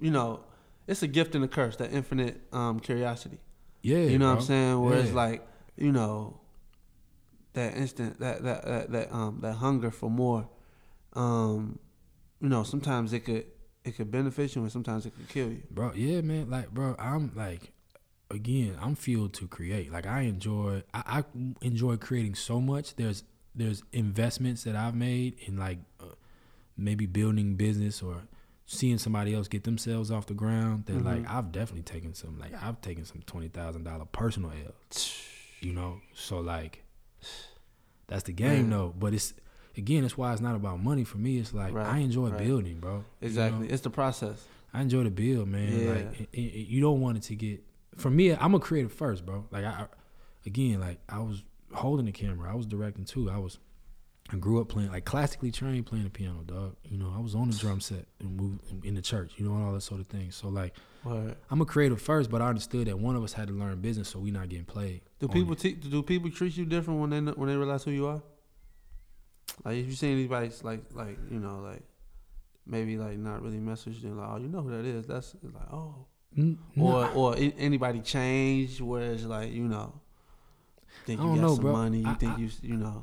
[0.00, 0.40] you know,
[0.86, 1.76] it's a gift and a curse.
[1.76, 3.38] That infinite um, curiosity.
[3.82, 4.38] Yeah, you know what.
[4.38, 4.80] I'm saying?
[4.82, 5.46] Where it's like,
[5.76, 6.40] you know,
[7.52, 10.48] that instant, that that that, that um that hunger for more.
[11.14, 11.78] Um,
[12.40, 13.46] you know, sometimes it could
[13.84, 15.62] it could benefit you, and sometimes it could kill you.
[15.70, 15.92] bro.
[15.94, 16.50] Yeah, man.
[16.50, 17.72] Like, bro, I'm like,
[18.34, 19.90] again, I'm fueled to create.
[19.92, 21.24] Like, I enjoy, I, I
[21.62, 22.96] enjoy creating so much.
[22.96, 26.06] There's, there's investments that I've made in like, uh,
[26.76, 28.16] maybe building business or
[28.66, 30.84] seeing somebody else get themselves off the ground.
[30.86, 34.72] That like, I've definitely taken some, like, I've taken some twenty thousand dollar personal L.
[35.60, 36.82] You know, so like,
[38.06, 38.92] that's the game though.
[38.98, 39.34] But it's
[39.76, 41.38] again, that's why it's not about money for me.
[41.38, 42.38] It's like Right, I enjoy right.
[42.44, 43.04] building, bro.
[43.20, 43.66] You Exactly.
[43.68, 43.72] know?
[43.72, 44.44] It's the process.
[44.72, 45.78] I enjoy the build, man.
[45.78, 45.90] Yeah.
[45.92, 47.62] Like it, it- you don't want it to get.
[47.96, 49.46] For me, I'm a creative first, bro.
[49.50, 49.86] Like I,
[50.46, 51.42] again, like I was
[51.72, 52.50] holding the camera.
[52.50, 53.30] I was directing too.
[53.30, 53.58] I was.
[54.32, 56.76] I grew up playing like classically trained playing the piano, dog.
[56.88, 59.32] You know, I was on the drum set and moved in the church.
[59.36, 60.30] You know, and all that sort of thing.
[60.30, 60.74] So like,
[61.04, 61.36] Word.
[61.50, 64.08] I'm a creative first, but I understood that one of us had to learn business,
[64.08, 65.02] so we not getting played.
[65.18, 68.06] Do people te- do people treat you different when they when they realize who you
[68.06, 68.22] are?
[69.62, 71.82] Like if you see anybody like like you know like
[72.66, 75.72] maybe like not really message them like oh you know who that is that's like
[75.72, 76.06] oh
[76.36, 79.92] no, or or anybody change where it's like you know
[81.06, 81.72] think I you don't got know, some bro.
[81.72, 83.02] money you I- think I- you you know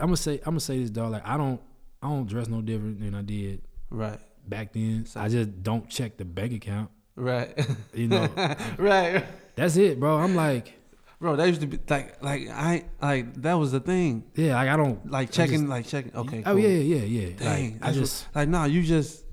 [0.00, 1.10] I'm gonna say I'm gonna say this, dog.
[1.12, 1.60] Like I don't
[2.02, 5.06] I don't dress no different than I did right back then.
[5.06, 6.90] So- I just don't check the bank account.
[7.16, 7.50] right
[7.92, 8.28] You know,
[8.78, 9.24] right
[9.56, 10.18] that's it, bro.
[10.18, 10.74] I'm like,
[11.20, 14.68] bro that used to be like like I like that was the thing yeah, like
[14.68, 16.58] I don't like checking just- like checking okay Oh cool.
[16.60, 17.28] yeah, yeah, yeah.
[17.36, 19.24] Dang, like, I what- just like nah you just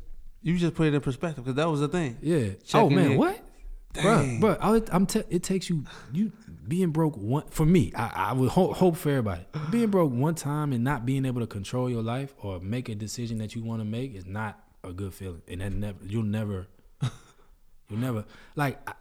[0.46, 2.50] you just put it in perspective because that was the thing yeah.
[2.76, 3.40] oh man, what?
[3.94, 4.40] Dang.
[4.42, 6.32] Bro, bro, I'm te- it takes you you
[6.68, 7.94] being broke one for me.
[7.96, 9.46] I, I would hope, hope for everybody.
[9.72, 12.96] Being broke one time and not being able to control your life or make a
[12.96, 16.24] decision that you want to make is not a good feeling, and that never you'll
[16.24, 16.68] never
[17.90, 18.26] you'll never
[18.56, 18.94] like I-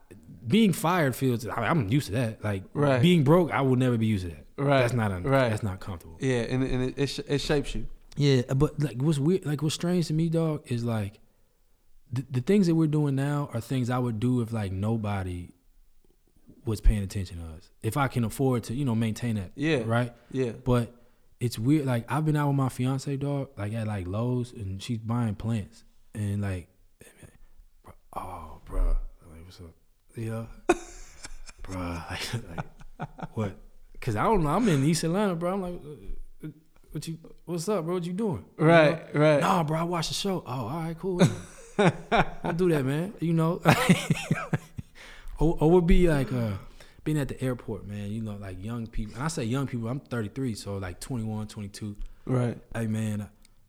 [0.46, 1.46] being fired feels.
[1.46, 2.44] I, I'm used to that.
[2.44, 3.02] Like Right.
[3.02, 4.44] being broke, I will never be used to that.
[4.56, 4.80] Right.
[4.82, 5.48] That's not a, right.
[5.50, 6.18] that's not comfortable.
[6.20, 7.86] Yeah, and and it it, sh- it shapes you.
[8.16, 11.18] Yeah, but like what's weird, like what's strange to me, dog, is like
[12.14, 15.50] the, the things that we're doing now are things I would do if like nobody
[16.64, 17.70] was paying attention to us.
[17.82, 19.52] If I can afford to, you know, maintain that.
[19.54, 19.82] Yeah.
[19.84, 20.12] Right.
[20.32, 20.52] Yeah.
[20.52, 20.94] But
[21.40, 21.84] it's weird.
[21.86, 25.34] Like I've been out with my fiance, dog, like at like Lowe's, and she's buying
[25.34, 25.84] plants,
[26.14, 26.68] and like,
[28.16, 28.96] oh, bro,
[29.30, 29.74] like what's up?
[30.16, 30.46] You know,
[31.62, 31.78] bro,
[32.10, 33.56] like, like what?
[34.00, 34.50] Cause I don't know.
[34.50, 35.54] I'm in East Atlanta, bro.
[35.54, 35.80] I'm like,
[36.44, 36.48] uh,
[36.92, 37.18] what you?
[37.46, 37.94] What's up, bro?
[37.94, 38.44] What you doing?
[38.58, 39.14] You Right.
[39.14, 39.20] know?
[39.20, 39.40] Right.
[39.40, 39.78] Nah, bro.
[39.78, 40.42] I watched the show.
[40.46, 41.20] Oh, all right, cool.
[42.42, 43.14] don't do that, man.
[43.20, 43.60] You know,
[45.38, 46.52] or, or would be like uh,
[47.04, 48.10] being at the airport, man.
[48.10, 49.14] You know, like young people.
[49.14, 49.88] And I say young people.
[49.88, 51.96] I'm 33, so like 21, 22.
[52.26, 52.58] Right.
[52.74, 53.28] Hey, man,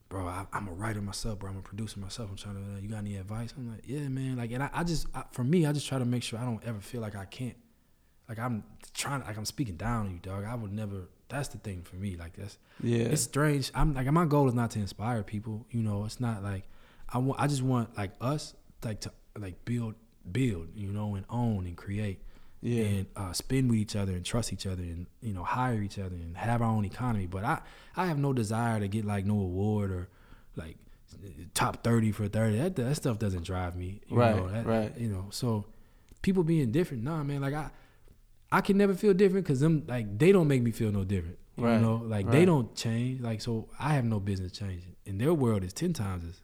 [0.09, 1.49] bro, I, I'm a writer myself, bro.
[1.49, 2.29] I'm a producer myself.
[2.29, 2.75] I'm trying to.
[2.77, 3.53] Uh, you got any advice?
[3.57, 4.37] I'm like, yeah, man.
[4.37, 6.43] Like, and I, I just, I, for me, I just try to make sure I
[6.45, 7.55] don't ever feel like I can't.
[8.27, 8.63] Like I'm
[8.95, 10.45] trying, like I'm speaking down on you, dog.
[10.45, 11.09] I would never.
[11.27, 12.15] That's the thing for me.
[12.17, 13.05] Like that's Yeah.
[13.05, 13.71] it's strange.
[13.75, 15.65] I'm like my goal is not to inspire people.
[15.69, 16.67] You know, it's not like
[17.11, 17.39] I want.
[17.39, 18.53] I just want like us
[18.83, 19.95] like to like build,
[20.31, 20.69] build.
[20.75, 22.19] You know, and own and create
[22.61, 22.83] yeah.
[22.83, 25.99] and uh, spend with each other and trust each other and you know hire each
[25.99, 27.27] other and have our own economy.
[27.27, 27.61] But I
[27.95, 30.09] I have no desire to get like no award or
[30.55, 30.77] like
[31.53, 32.57] top thirty for thirty.
[32.57, 34.01] That that stuff doesn't drive me.
[34.07, 34.97] You Right, Know, that, right.
[34.97, 35.65] You know, so
[36.21, 37.41] people being different, nah, man.
[37.41, 37.69] Like I.
[38.51, 41.39] I can never feel different because them like they don't make me feel no different.
[41.57, 43.19] You Right, know, like they don't change.
[43.19, 44.95] Like so, I have no business changing.
[45.05, 46.39] And their world is ten times as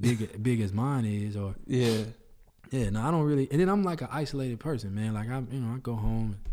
[0.00, 1.36] big big as mine is.
[1.36, 2.04] Or yeah.
[2.70, 3.48] yeah, no, I don't really.
[3.50, 5.14] And then I'm like an isolated person, man.
[5.14, 6.36] Like I'm, you know, I go home.
[6.36, 6.52] And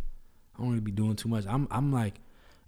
[0.57, 1.45] I don't really be doing too much.
[1.47, 2.15] I'm I'm like,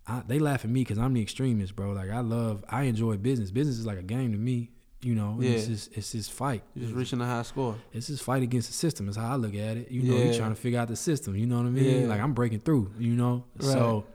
[0.08, 1.92] I, they laugh at me because I'm the extremist, bro.
[1.92, 3.52] Like I love, I enjoy business.
[3.52, 4.72] Business is like a game to me.
[5.04, 6.62] You know, and it's just it's just fight.
[6.76, 7.76] You're just reaching a high score.
[7.92, 9.10] It's just fight against the system.
[9.10, 9.90] Is how I look at it.
[9.90, 10.26] You know, Yeah.
[10.26, 11.36] you're trying to figure out the system.
[11.36, 12.02] You know what I mean?
[12.04, 12.08] Yeah.
[12.08, 12.92] Like I'm breaking through.
[13.00, 14.06] You know, so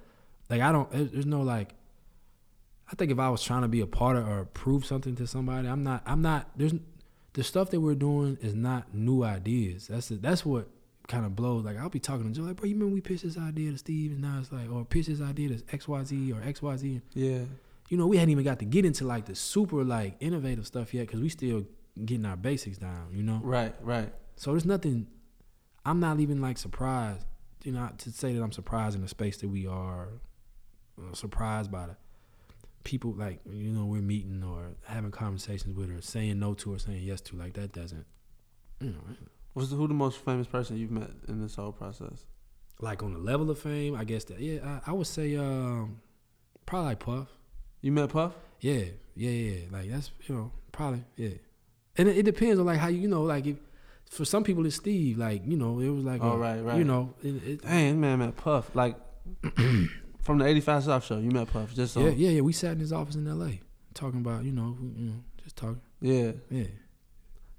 [0.48, 0.88] like I don't.
[0.92, 1.74] there- There's no like.
[2.90, 5.26] I think if I was trying to be a part of or prove something to
[5.26, 6.02] somebody, I'm not.
[6.06, 6.50] I'm not.
[6.56, 6.74] There's
[7.32, 9.88] the stuff that we're doing is not new ideas.
[9.88, 10.68] That's the, that's what
[11.08, 11.64] kind of blows.
[11.64, 13.78] Like I'll be talking to Joe, like, bro, you remember we pitched this idea to
[13.78, 16.62] Steve, and now it's like, or pitched this idea to X Y Z or X
[16.62, 17.00] Y Z.
[17.14, 17.40] Yeah.
[17.88, 20.92] You know, we hadn't even got to get into like the super like innovative stuff
[20.94, 21.64] yet because we still
[22.04, 23.08] getting our basics down.
[23.12, 23.74] You know, Right.
[23.80, 24.12] Right.
[24.36, 25.06] so there's nothing.
[25.84, 27.24] I'm not even like surprised,
[27.64, 30.08] you know, to say that I'm surprised in the space that we are.
[30.98, 31.96] uh, surprised by the
[32.86, 36.78] people like you know we're meeting or having conversations with or saying no to or
[36.78, 37.36] saying yes to.
[37.36, 38.06] Like that doesn't,
[38.80, 39.00] you know,
[39.52, 42.24] What's the, who the most famous person you've met in this whole process?
[42.78, 43.94] like on the level of fame.
[43.94, 46.00] I guess that yeah, I, I would say um,
[46.66, 47.28] probably like Puff.
[47.80, 48.32] You met Puff?
[48.60, 48.84] Yeah,
[49.14, 49.58] yeah, yeah.
[49.72, 51.30] Like that's you know probably yeah,
[51.96, 53.56] and it, it depends on like how you you know like if
[54.10, 56.76] for some people it's Steve like you know it was like Oh, a- right, right.
[56.78, 58.70] you know it, it, Dang, man, met Puff.
[58.76, 58.96] Like
[60.26, 61.72] from the 85 South show, you met Puff.
[61.74, 62.00] Just so.
[62.00, 62.40] Yeah, um, yeah, yeah.
[62.42, 63.60] We sat in his office in L.A.
[63.94, 65.80] talking about, you know, you know, just talking.
[66.00, 66.32] Yeah.
[66.50, 66.64] Yeah,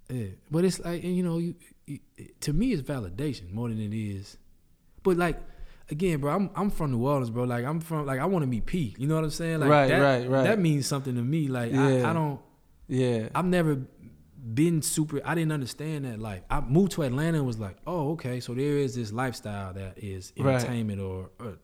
[0.09, 0.27] yeah.
[0.51, 1.55] But it's like, you know, you,
[1.85, 1.99] you
[2.41, 4.37] to me, it's validation more than it is.
[5.01, 5.37] But like,
[5.89, 7.45] again, bro, I'm I'm from New Orleans, bro.
[7.45, 8.93] Like, I'm from like I want to meet P.
[8.97, 9.61] You know what I'm saying?
[9.61, 10.43] Like, Right, that, right, right.
[10.43, 11.47] That means something to me.
[11.47, 11.81] Like, Yeah.
[12.05, 12.39] I, I don't.
[12.89, 13.29] Yeah.
[13.33, 13.81] I've never
[14.53, 15.21] been super.
[15.25, 16.41] I didn't understand that life.
[16.49, 19.97] I moved to Atlanta and was like, oh, okay, so there is this lifestyle that
[19.97, 20.55] is Right.
[20.55, 21.57] entertainment or, or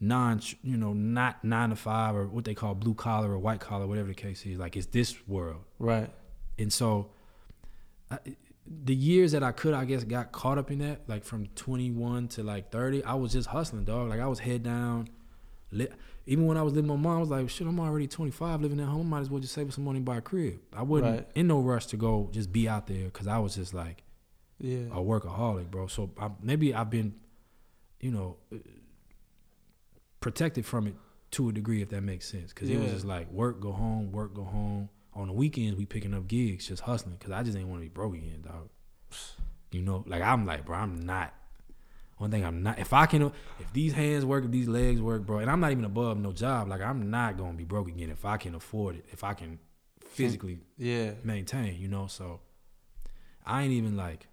[0.00, 3.60] non, you know, not nine to five or what they call blue collar or white
[3.60, 4.58] collar, whatever the case is.
[4.58, 6.10] Like, it's this world, Right.
[6.58, 7.10] and so.
[8.10, 8.18] I,
[8.84, 12.26] the years that I could, I guess, got caught up in that, like from 21
[12.28, 14.08] to like 30, I was just hustling, dog.
[14.08, 15.08] Like I was head down.
[15.70, 15.86] Li-
[16.26, 18.62] Even when I was living with my mom, I was like, shit, I'm already 25
[18.62, 19.02] living at home.
[19.06, 20.58] I might as well just save some money and buy a crib.
[20.72, 21.28] I wasn't Right.
[21.36, 24.02] in no rush to go just be out there because I was just like
[24.58, 24.86] Yeah.
[24.90, 25.86] a workaholic, bro.
[25.86, 27.14] So I, maybe I've been,
[28.00, 28.36] you know,
[30.20, 30.94] protected from it
[31.32, 32.52] to a degree, if that makes sense.
[32.52, 34.88] Because it was just like work, go home, work, go home.
[35.14, 37.16] On the weekends, we picking up gigs, just hustling.
[37.18, 38.68] Because I just ain't want to be broke again, dog.
[39.72, 41.32] You know, like I'm like, bro, I'm not.
[42.18, 42.78] One thing I'm not.
[42.78, 43.22] If I can,
[43.58, 46.32] if these hands work, if these legs work, bro, and I'm not even above no
[46.32, 46.68] job.
[46.68, 49.04] Like I'm not gonna be broke again if I can afford it.
[49.12, 49.58] If I can
[50.00, 51.12] physically Yeah.
[51.24, 52.06] maintain, you know.
[52.06, 52.40] So
[53.44, 54.28] I ain't even like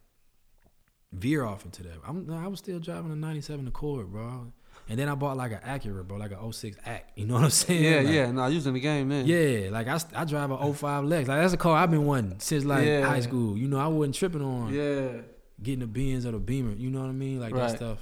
[1.11, 1.97] veer off into that.
[2.07, 4.53] I'm I was still driving a '97 Accord, bro,
[4.89, 7.17] and then I bought like an Acura, bro, like a 06 Act.
[7.17, 7.83] You know what I'm saying?
[7.83, 8.31] Yeah, Like, yeah.
[8.31, 9.25] No, you was in the game then.
[9.25, 11.27] Yeah, like I, I drive a 05 Lex.
[11.27, 13.05] Like that's a car I've been wanting since like Yeah.
[13.05, 13.57] high school.
[13.57, 15.21] You know, I wasn't tripping on Yeah.
[15.61, 16.73] getting the Benz or the Beamer.
[16.73, 17.39] You know what I mean?
[17.39, 17.69] Like Right.
[17.69, 17.99] that stuff.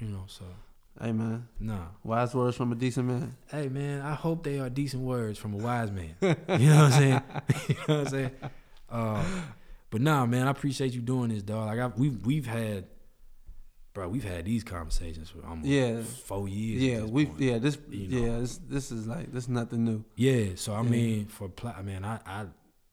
[0.00, 0.44] You know, so
[1.00, 1.86] Hey man, nah.
[2.02, 3.36] wise words from a decent man.
[3.46, 6.16] Hey man, I hope they are decent words from a wise man.
[6.20, 6.26] You
[6.70, 7.22] know what I'm saying?
[7.68, 8.30] you know what I'm saying?
[8.90, 9.24] Uh,
[9.90, 11.66] but nah, man, I appreciate you doing this, dog.
[11.66, 12.86] Like I, we've we've had
[13.94, 16.02] bro, we've had these conversations for almost Yeah.
[16.02, 16.82] four years.
[16.82, 17.40] Yeah, this we point.
[17.40, 18.26] yeah this You know.
[18.34, 20.04] yeah this this is like this is nothing new.
[20.16, 20.88] Yeah, so I Yeah.
[20.90, 22.46] mean, for pla- I mean, I, I,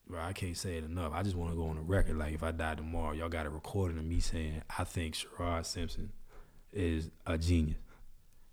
[0.08, 1.12] bro, I can't say it enough.
[1.14, 2.18] I just want to go on the record.
[2.18, 5.66] Like, if I die tomorrow, y'all got a recording of me saying I think Sherrod
[5.66, 6.12] Simpson
[6.74, 7.78] is a genius,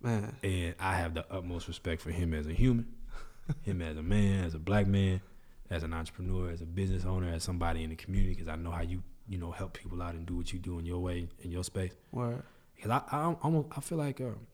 [0.01, 2.87] Man, and I have the utmost respect for him as a human,
[3.63, 5.21] him as a man, as a black man,
[5.69, 8.33] as an entrepreneur, as a business owner, as somebody in the community.
[8.33, 10.79] Because I know how you, you know, help people out and do what you do
[10.79, 11.93] in your way, in your space.
[12.11, 12.43] word.
[12.75, 14.19] Because I, I, almost, I feel like.
[14.21, 14.47] Um,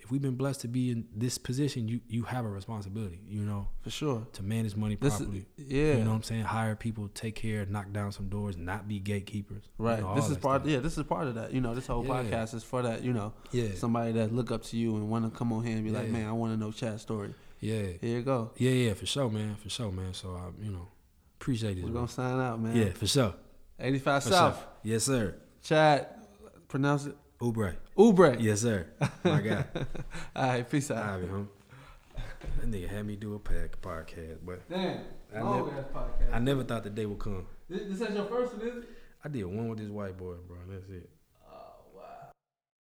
[0.00, 3.40] if we've been blessed to be in this position, you you have a responsibility, you
[3.42, 4.26] know, For sure.
[4.34, 5.44] to manage money properly.
[5.58, 5.94] is yeah.
[5.94, 6.44] You know what I'm saying?
[6.44, 9.64] Hire people, take care, knock down some doors, not be gatekeepers.
[9.76, 10.00] you Right.
[10.00, 10.62] know, this is part.
[10.62, 10.70] stuff.
[10.72, 10.78] Yeah.
[10.78, 11.52] This is part of that.
[11.52, 12.10] You know, this whole Yeah.
[12.22, 13.02] podcast is for that.
[13.02, 13.74] You know, Yeah.
[13.74, 16.08] somebody that look up to you and want to come on here and be like,
[16.08, 17.34] man, I want to know Chad's story.
[17.60, 17.82] Yeah.
[18.00, 18.52] Here you go.
[18.56, 19.56] Yeah, yeah, for sure, man.
[19.56, 20.14] For sure, man.
[20.14, 20.86] So I, you know,
[21.40, 21.84] appreciate this.
[21.84, 22.76] We're gonna sign out, man.
[22.76, 23.34] Yeah, for sure.
[23.78, 24.56] 85 For South.
[24.56, 24.64] sure.
[24.82, 25.34] Yes, sir.
[25.62, 26.06] Chad,
[26.68, 27.76] pronounce it Ubre.
[27.96, 28.36] Ubre.
[28.40, 28.86] Yes, sir.
[29.24, 29.64] My guy.
[30.36, 30.68] All right.
[30.68, 31.20] Peace out.
[31.20, 31.48] right, home.
[32.60, 35.00] That nigga had me do a pack podcast, but Damn.
[35.34, 36.32] I long never- podcast.
[36.34, 37.46] I never thought the day would come.
[37.68, 38.88] this, this is your first one, is it?
[39.24, 40.56] I did one with this white boy, bro.
[40.68, 41.08] That's it.